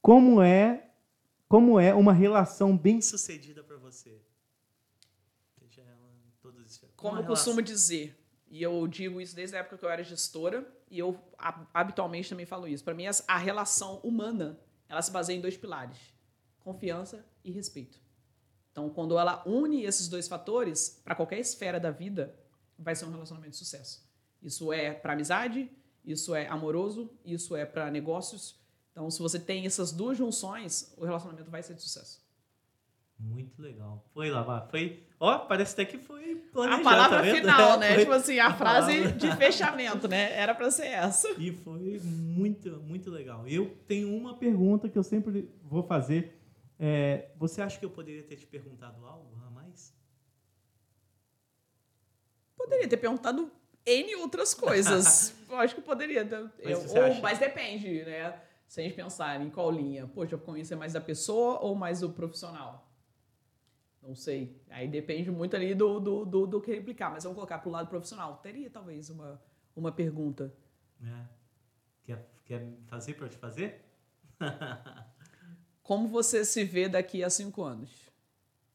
Como 0.00 0.40
é, 0.40 0.87
como 1.48 1.80
é 1.80 1.94
uma 1.94 2.12
relação 2.12 2.76
bem 2.76 3.00
sucedida 3.00 3.62
para 3.64 3.76
você? 3.76 4.20
Seja 5.58 5.82
ela 5.82 6.10
em 6.26 6.32
todas 6.40 6.60
as 6.64 6.72
esferas. 6.72 6.94
Como 6.96 7.16
eu 7.18 7.24
costumo 7.24 7.62
dizer, 7.62 8.16
e 8.50 8.62
eu 8.62 8.86
digo 8.86 9.20
isso 9.20 9.34
desde 9.34 9.56
a 9.56 9.60
época 9.60 9.78
que 9.78 9.84
eu 9.84 9.90
era 9.90 10.02
gestora, 10.02 10.66
e 10.90 10.98
eu 10.98 11.18
ha- 11.38 11.66
habitualmente 11.74 12.28
também 12.28 12.46
falo 12.46 12.66
isso. 12.68 12.84
Para 12.84 12.94
mim, 12.94 13.06
as- 13.06 13.24
a 13.26 13.36
relação 13.38 13.96
humana, 14.00 14.58
ela 14.88 15.02
se 15.02 15.10
baseia 15.10 15.36
em 15.36 15.40
dois 15.40 15.56
pilares: 15.56 15.96
confiança 16.60 17.24
e 17.44 17.50
respeito. 17.50 17.98
Então, 18.72 18.88
quando 18.90 19.18
ela 19.18 19.42
une 19.46 19.82
esses 19.84 20.08
dois 20.08 20.28
fatores, 20.28 21.00
para 21.04 21.14
qualquer 21.14 21.38
esfera 21.40 21.80
da 21.80 21.90
vida, 21.90 22.34
vai 22.78 22.94
ser 22.94 23.06
um 23.06 23.10
relacionamento 23.10 23.52
de 23.52 23.56
sucesso. 23.56 24.06
Isso 24.40 24.72
é 24.72 24.92
para 24.94 25.14
amizade, 25.14 25.68
isso 26.04 26.32
é 26.34 26.46
amoroso, 26.46 27.10
isso 27.24 27.56
é 27.56 27.64
para 27.66 27.90
negócios. 27.90 28.56
Então, 28.98 29.08
se 29.12 29.20
você 29.22 29.38
tem 29.38 29.64
essas 29.64 29.92
duas 29.92 30.18
junções, 30.18 30.92
o 30.96 31.04
relacionamento 31.04 31.48
vai 31.52 31.62
ser 31.62 31.72
de 31.74 31.82
sucesso. 31.82 32.20
Muito 33.16 33.62
legal. 33.62 34.04
Foi 34.12 34.28
lá. 34.28 34.66
Foi. 34.68 35.06
Ó, 35.20 35.38
parece 35.38 35.74
até 35.74 35.84
que 35.84 35.98
foi 35.98 36.34
planejado. 36.52 36.80
A 36.80 36.84
palavra 36.90 37.18
tá 37.18 37.32
final, 37.32 37.78
né? 37.78 37.90
Foi- 37.94 37.98
Tipo 38.00 38.12
assim, 38.12 38.38
a 38.40 38.48
a 38.48 38.54
frase 38.54 38.92
palavra. 38.98 39.12
de 39.12 39.36
fechamento, 39.36 40.08
né? 40.08 40.32
Era 40.36 40.52
pra 40.52 40.68
ser 40.72 40.86
essa. 40.86 41.28
E 41.38 41.52
foi 41.52 42.00
muito, 42.00 42.70
muito 42.80 43.08
legal. 43.08 43.46
Eu 43.46 43.72
tenho 43.86 44.12
uma 44.16 44.36
pergunta 44.36 44.88
que 44.88 44.98
eu 44.98 45.04
sempre 45.04 45.48
vou 45.62 45.84
fazer. 45.84 46.36
É, 46.76 47.30
você 47.36 47.62
acha 47.62 47.78
que 47.78 47.84
eu 47.84 47.90
poderia 47.90 48.24
ter 48.24 48.34
te 48.34 48.46
perguntado 48.46 49.06
algo 49.06 49.32
a 49.46 49.50
mais? 49.50 49.94
Poderia 52.56 52.88
ter 52.88 52.96
perguntado 52.96 53.48
N 53.86 54.16
outras 54.16 54.54
coisas. 54.54 55.34
Eu 55.48 55.56
acho 55.56 55.74
que 55.76 55.80
poderia. 55.80 56.24
Mas 56.62 56.94
eu- 56.94 57.02
ou- 57.04 57.20
mas 57.22 57.38
depende, 57.38 58.04
né? 58.04 58.38
Se 58.68 58.80
a 58.80 58.84
gente 58.84 58.94
pensar 58.94 59.40
em 59.40 59.50
qual 59.50 59.70
linha. 59.70 60.06
Poxa, 60.06 60.34
eu 60.34 60.38
conhecer 60.38 60.76
mais 60.76 60.92
da 60.92 61.00
pessoa 61.00 61.58
ou 61.60 61.74
mais 61.74 62.00
do 62.00 62.10
profissional? 62.10 62.88
Não 64.02 64.14
sei. 64.14 64.62
Aí 64.68 64.86
depende 64.86 65.30
muito 65.30 65.56
ali 65.56 65.74
do, 65.74 65.98
do, 65.98 66.24
do, 66.24 66.46
do 66.46 66.60
que 66.60 66.72
replicar. 66.72 67.10
Mas 67.10 67.24
vamos 67.24 67.34
colocar 67.34 67.58
pro 67.58 67.70
lado 67.70 67.88
profissional. 67.88 68.36
Teria 68.36 68.70
talvez 68.70 69.08
uma, 69.10 69.42
uma 69.74 69.90
pergunta. 69.90 70.54
É. 71.02 71.24
Quer, 72.04 72.30
quer 72.44 72.78
fazer 72.86 73.14
para 73.14 73.26
eu 73.26 73.30
te 73.30 73.38
fazer? 73.38 73.84
Como 75.82 76.06
você 76.06 76.44
se 76.44 76.62
vê 76.64 76.88
daqui 76.88 77.24
a 77.24 77.30
cinco 77.30 77.62
anos? 77.64 78.06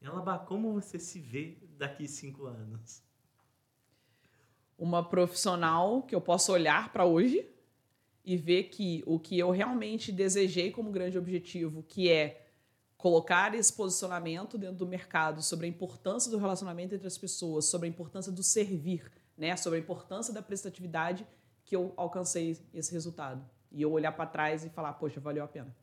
Elaba, 0.02 0.36
como 0.38 0.74
você 0.74 0.98
se 0.98 1.20
vê 1.20 1.56
daqui 1.78 2.08
cinco 2.08 2.44
anos? 2.44 3.04
uma 4.78 5.02
profissional 5.08 6.02
que 6.02 6.14
eu 6.14 6.20
possa 6.20 6.52
olhar 6.52 6.92
para 6.92 7.04
hoje 7.04 7.48
e 8.24 8.36
ver 8.36 8.64
que 8.64 9.02
o 9.06 9.18
que 9.18 9.38
eu 9.38 9.50
realmente 9.50 10.10
desejei 10.10 10.70
como 10.70 10.90
grande 10.90 11.18
objetivo, 11.18 11.82
que 11.82 12.10
é 12.10 12.46
colocar 12.96 13.54
esse 13.54 13.70
posicionamento 13.70 14.56
dentro 14.56 14.76
do 14.76 14.86
mercado 14.86 15.42
sobre 15.42 15.66
a 15.66 15.68
importância 15.68 16.30
do 16.30 16.38
relacionamento 16.38 16.94
entre 16.94 17.06
as 17.06 17.18
pessoas, 17.18 17.66
sobre 17.66 17.86
a 17.86 17.90
importância 17.90 18.32
do 18.32 18.42
servir, 18.42 19.12
né, 19.36 19.54
sobre 19.56 19.78
a 19.78 19.82
importância 19.82 20.32
da 20.32 20.40
prestatividade, 20.40 21.26
que 21.64 21.76
eu 21.76 21.92
alcancei 21.96 22.58
esse 22.72 22.92
resultado. 22.92 23.44
E 23.70 23.82
eu 23.82 23.92
olhar 23.92 24.12
para 24.12 24.24
trás 24.24 24.64
e 24.64 24.70
falar, 24.70 24.94
poxa, 24.94 25.20
valeu 25.20 25.44
a 25.44 25.48
pena. 25.48 25.74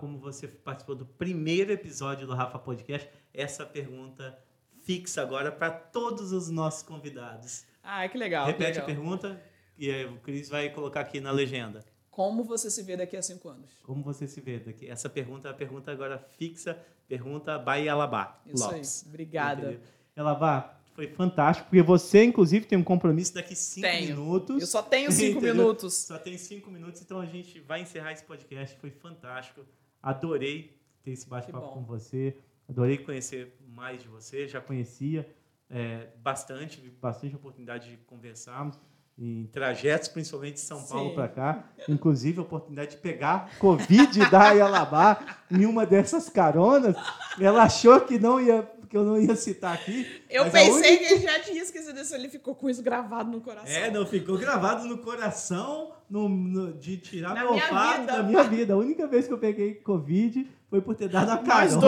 Como 0.00 0.18
você 0.18 0.48
participou 0.48 0.94
do 0.94 1.06
primeiro 1.06 1.72
episódio 1.72 2.26
do 2.26 2.34
Rafa 2.34 2.58
Podcast, 2.58 3.08
essa 3.32 3.64
pergunta 3.64 4.36
fixa 4.82 5.22
agora 5.22 5.50
para 5.50 5.70
todos 5.70 6.32
os 6.32 6.50
nossos 6.50 6.82
convidados. 6.82 7.64
Ah, 7.82 8.08
que 8.08 8.18
legal. 8.18 8.46
que 8.46 8.52
Repete 8.52 8.80
legal. 8.80 8.82
a 8.82 8.86
pergunta 8.86 9.42
e 9.78 9.90
aí 9.90 10.04
o 10.06 10.16
Cris 10.18 10.48
vai 10.48 10.70
colocar 10.70 11.00
aqui 11.00 11.20
na 11.20 11.30
legenda. 11.30 11.84
Como 12.10 12.44
você 12.44 12.70
se 12.70 12.82
vê 12.82 12.96
daqui 12.96 13.16
a 13.16 13.22
cinco 13.22 13.48
anos? 13.48 13.70
Como 13.82 14.02
você 14.02 14.28
se 14.28 14.40
vê 14.40 14.60
daqui? 14.60 14.88
Essa 14.88 15.08
pergunta 15.08 15.48
é 15.48 15.50
a 15.50 15.54
pergunta 15.54 15.90
agora 15.90 16.18
fixa, 16.18 16.78
pergunta 17.08 17.58
by 17.58 17.88
Alabá 17.88 18.40
Isso 18.46 18.64
Lopes. 18.64 19.02
aí. 19.02 19.08
Obrigada. 19.08 19.62
Entendeu? 19.62 19.80
Elabá, 20.16 20.80
foi 20.94 21.08
fantástico, 21.08 21.68
porque 21.68 21.82
você, 21.82 22.22
inclusive, 22.22 22.66
tem 22.66 22.78
um 22.78 22.84
compromisso 22.84 23.34
daqui 23.34 23.56
cinco 23.56 23.88
Tenho. 23.88 24.16
minutos. 24.16 24.60
Eu 24.60 24.66
só 24.68 24.80
tenho 24.80 25.10
cinco 25.10 25.40
minutos. 25.42 25.92
Só 25.94 26.16
tem 26.16 26.38
cinco 26.38 26.70
minutos, 26.70 27.02
então 27.02 27.18
a 27.18 27.26
gente 27.26 27.58
vai 27.58 27.82
encerrar 27.82 28.12
esse 28.12 28.22
podcast. 28.22 28.78
Foi 28.78 28.90
fantástico. 28.90 29.62
Adorei 30.00 30.78
ter 31.02 31.10
esse 31.10 31.28
bate-papo 31.28 31.72
com 31.72 31.82
você. 31.84 32.38
Adorei 32.68 32.98
conhecer 32.98 33.58
mais 33.66 34.02
de 34.02 34.08
você. 34.08 34.46
Já 34.46 34.60
conhecia 34.60 35.28
é, 35.68 36.10
bastante, 36.18 36.80
bastante 37.00 37.34
oportunidade 37.34 37.90
de 37.90 37.96
conversarmos 38.04 38.78
em 39.18 39.46
trajetos, 39.52 40.08
principalmente 40.08 40.54
de 40.54 40.60
São 40.60 40.82
Paulo 40.82 41.14
para 41.14 41.28
cá. 41.28 41.64
Inclusive, 41.88 42.40
a 42.40 42.42
oportunidade 42.42 42.92
de 42.92 42.96
pegar 42.96 43.50
Covid 43.58 44.28
da 44.30 44.50
Yalabá 44.50 45.20
em 45.50 45.64
uma 45.66 45.86
dessas 45.86 46.28
caronas. 46.28 46.96
Ela 47.40 47.62
achou 47.62 48.00
que 48.00 48.18
não 48.18 48.40
ia 48.40 48.68
que 48.88 48.96
eu 48.98 49.04
não 49.04 49.18
ia 49.20 49.34
citar 49.34 49.74
aqui. 49.74 50.22
Eu 50.30 50.44
pensei 50.44 50.70
única- 50.70 50.98
que 50.98 51.04
ele 51.14 51.18
já 51.20 51.40
tinha 51.40 51.60
esquecido 51.62 51.98
isso, 52.00 52.14
ele 52.14 52.28
ficou 52.28 52.54
com 52.54 52.70
isso 52.70 52.80
gravado 52.80 53.28
no 53.28 53.40
coração. 53.40 53.72
É, 53.72 53.90
não 53.90 54.06
ficou 54.06 54.38
gravado 54.38 54.86
no 54.86 54.98
coração 54.98 55.90
no- 56.08 56.28
no- 56.28 56.72
de 56.74 56.96
tirar 56.98 57.34
Na 57.34 57.40
meu 57.40 57.52
olfato 57.54 58.06
da 58.06 58.22
minha 58.22 58.44
vida. 58.44 58.74
A 58.74 58.76
única 58.76 59.06
vez 59.08 59.26
que 59.26 59.32
eu 59.32 59.38
peguei 59.38 59.74
Covid 59.74 60.48
foi 60.70 60.80
por 60.80 60.94
ter 60.94 61.08
dado 61.08 61.30
a 61.30 61.38
carona. 61.38 61.80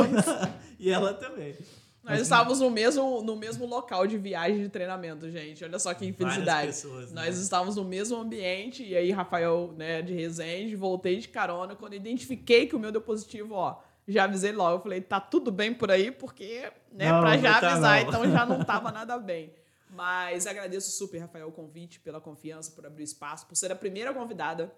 e 0.80 0.90
ela 0.90 1.14
também. 1.14 1.54
Nós 2.06 2.20
estávamos 2.20 2.60
no 2.60 2.70
mesmo, 2.70 3.20
no 3.22 3.34
mesmo 3.36 3.66
local 3.66 4.06
de 4.06 4.16
viagem 4.16 4.62
de 4.62 4.68
treinamento, 4.68 5.28
gente. 5.30 5.64
Olha 5.64 5.78
só 5.78 5.92
que 5.92 6.06
infelicidade. 6.06 6.68
pessoas, 6.68 7.12
né? 7.12 7.24
Nós 7.24 7.38
estávamos 7.38 7.76
no 7.76 7.84
mesmo 7.84 8.16
ambiente, 8.16 8.84
e 8.84 8.96
aí, 8.96 9.10
Rafael, 9.10 9.74
né, 9.76 10.02
de 10.02 10.14
Resende, 10.14 10.76
voltei 10.76 11.16
de 11.18 11.28
carona. 11.28 11.74
Quando 11.74 11.94
eu 11.94 11.96
identifiquei 11.98 12.66
que 12.66 12.76
o 12.76 12.78
meu 12.78 12.92
deu 12.92 13.00
positivo, 13.00 13.54
ó, 13.54 13.80
já 14.06 14.24
avisei 14.24 14.52
logo. 14.52 14.76
Eu 14.76 14.82
falei, 14.82 15.00
tá 15.00 15.20
tudo 15.20 15.50
bem 15.50 15.74
por 15.74 15.90
aí, 15.90 16.10
porque, 16.12 16.70
né, 16.92 17.10
Não, 17.10 17.20
pra 17.20 17.36
já 17.36 17.60
tá, 17.60 17.72
avisar, 17.72 18.00
não. 18.02 18.08
então 18.08 18.30
já 18.30 18.46
não 18.46 18.62
tava 18.64 18.92
nada 18.92 19.18
bem. 19.18 19.52
Mas 19.90 20.46
agradeço 20.46 20.90
super, 20.90 21.18
Rafael, 21.18 21.48
o 21.48 21.52
convite, 21.52 21.98
pela 22.00 22.20
confiança, 22.20 22.70
por 22.72 22.86
abrir 22.86 23.04
espaço, 23.04 23.46
por 23.46 23.56
ser 23.56 23.72
a 23.72 23.76
primeira 23.76 24.12
convidada 24.14 24.72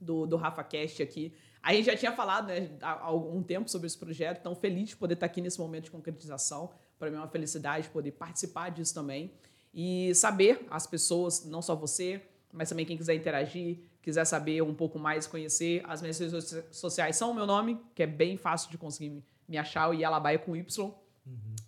do, 0.00 0.26
do 0.26 0.36
Rafa 0.36 0.62
Cast 0.64 1.02
aqui. 1.02 1.34
A 1.64 1.72
gente 1.72 1.86
já 1.86 1.96
tinha 1.96 2.12
falado 2.12 2.48
né, 2.48 2.70
há 2.82 3.00
algum 3.04 3.42
tempo 3.42 3.70
sobre 3.70 3.86
esse 3.86 3.96
projeto, 3.96 4.38
então 4.38 4.54
feliz 4.54 4.90
de 4.90 4.96
poder 4.96 5.14
estar 5.14 5.26
aqui 5.26 5.40
nesse 5.40 5.58
momento 5.58 5.84
de 5.84 5.90
concretização. 5.90 6.70
Para 6.98 7.10
mim 7.10 7.16
é 7.16 7.20
uma 7.20 7.28
felicidade 7.28 7.88
poder 7.88 8.12
participar 8.12 8.68
disso 8.70 8.92
também 8.92 9.32
e 9.72 10.14
saber 10.14 10.66
as 10.70 10.86
pessoas, 10.86 11.44
não 11.46 11.62
só 11.62 11.74
você, 11.74 12.20
mas 12.52 12.68
também 12.68 12.84
quem 12.84 12.96
quiser 12.96 13.14
interagir, 13.14 13.78
quiser 14.02 14.24
saber 14.26 14.62
um 14.62 14.74
pouco 14.74 14.98
mais, 14.98 15.26
conhecer. 15.26 15.82
As 15.88 16.02
minhas 16.02 16.18
redes 16.18 16.34
socia- 16.34 16.66
sociais 16.70 17.16
são 17.16 17.30
o 17.30 17.34
meu 17.34 17.46
nome, 17.46 17.80
que 17.94 18.02
é 18.02 18.06
bem 18.06 18.36
fácil 18.36 18.70
de 18.70 18.76
conseguir 18.76 19.22
me- 19.48 19.56
achar, 19.58 19.88
o 19.88 19.94
Yalabaia 19.94 20.38
com 20.38 20.54
Y. 20.54 20.92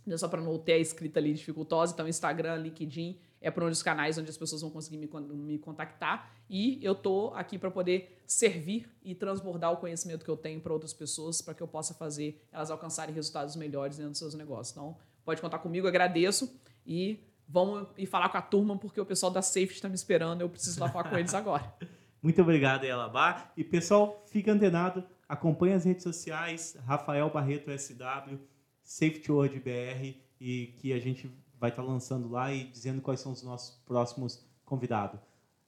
Não 0.07 0.19
só 0.19 0.29
para 0.29 0.41
não 0.43 0.59
ter 0.59 0.75
a 0.75 0.79
escrita 0.79 1.19
ali 1.19 1.33
dificultosa. 1.33 1.93
Então, 1.95 2.07
Instagram, 2.07 2.57
LinkedIn 2.59 3.19
é 3.47 3.51
por 3.51 3.63
onde 3.63 3.75
os 3.75 3.83
canais 3.83 4.19
onde 4.19 4.29
as 4.29 4.37
pessoas 4.37 4.61
vão 4.61 4.71
conseguir 4.73 4.97
me, 4.97 5.09
me 5.37 5.57
contactar. 5.57 6.33
E 6.51 6.81
eu 6.83 6.97
tô 6.97 7.33
aqui 7.33 7.57
para 7.57 7.71
poder 7.71 8.21
servir 8.27 8.91
e 9.05 9.15
transbordar 9.15 9.73
o 9.73 9.77
conhecimento 9.77 10.25
que 10.25 10.31
eu 10.31 10.37
tenho 10.37 10.61
para 10.61 10.73
outras 10.73 10.93
pessoas, 10.93 11.41
para 11.41 11.55
que 11.55 11.63
eu 11.63 11.69
possa 11.69 11.95
fazer 11.95 12.45
elas 12.51 12.73
alcançarem 12.73 13.15
resultados 13.15 13.55
melhores 13.55 13.99
dentro 13.99 14.11
dos 14.11 14.19
seus 14.19 14.35
negócios. 14.35 14.77
Então, 14.77 14.97
pode 15.25 15.41
contar 15.41 15.61
comigo, 15.61 15.87
agradeço. 15.87 16.61
E 16.85 17.21
vamos 17.49 17.87
ir 17.97 18.07
falar 18.07 18.31
com 18.31 18.37
a 18.37 18.43
turma, 18.43 18.77
porque 18.77 19.01
o 19.01 19.07
pessoal 19.07 19.31
da 19.31 19.41
Safety 19.41 19.75
está 19.75 19.89
me 19.89 19.95
esperando. 19.95 20.41
Eu 20.41 20.49
preciso 20.49 20.81
lá 20.81 20.89
falar 20.89 21.09
com 21.09 21.17
eles 21.17 21.33
agora. 21.33 21.73
Muito 22.21 22.43
obrigado, 22.43 22.83
Elabá. 22.83 23.53
E 23.57 23.63
pessoal, 23.63 24.25
fica 24.27 24.51
antenado, 24.51 25.05
acompanhe 25.29 25.75
as 25.75 25.85
redes 25.85 26.03
sociais, 26.03 26.77
Rafael 26.85 27.31
Barreto 27.31 27.71
SW, 27.71 28.41
Safety 28.83 29.31
World 29.31 29.61
BR, 29.61 30.17
e 30.41 30.75
que 30.79 30.93
a 30.93 30.99
gente 30.99 31.31
vai 31.59 31.71
estar 31.71 31.83
lançando 31.83 32.29
lá 32.29 32.53
e 32.53 32.65
dizendo 32.65 33.01
quais 33.03 33.21
são 33.21 33.33
os 33.33 33.43
nossos 33.43 33.77
próximos 33.85 34.45
convidados. 34.65 35.21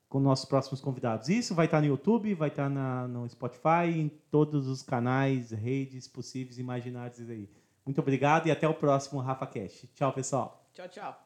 com 0.09 0.19
nossos 0.21 0.47
próximos 0.47 0.81
convidados. 0.81 1.29
Isso 1.29 1.55
vai 1.55 1.67
estar 1.67 1.81
no 1.83 1.87
YouTube, 1.87 2.33
vai 2.35 2.49
estar 2.49 2.71
no 2.71 3.29
Spotify, 3.29 3.91
em 3.95 4.09
todos 4.31 4.67
os 4.67 4.83
canais, 4.83 5.51
redes 5.51 6.09
possíveis 6.09 6.57
e 6.57 6.63
imaginários 6.63 7.29
aí. 7.29 7.49
Muito 7.85 8.01
obrigado 8.01 8.47
e 8.47 8.51
até 8.51 8.67
o 8.67 8.75
próximo 8.75 9.21
Rafa 9.21 9.47
Cash. 9.47 9.87
Tchau, 9.95 10.13
pessoal. 10.13 10.67
Tchau, 10.73 10.89
tchau. 10.89 11.15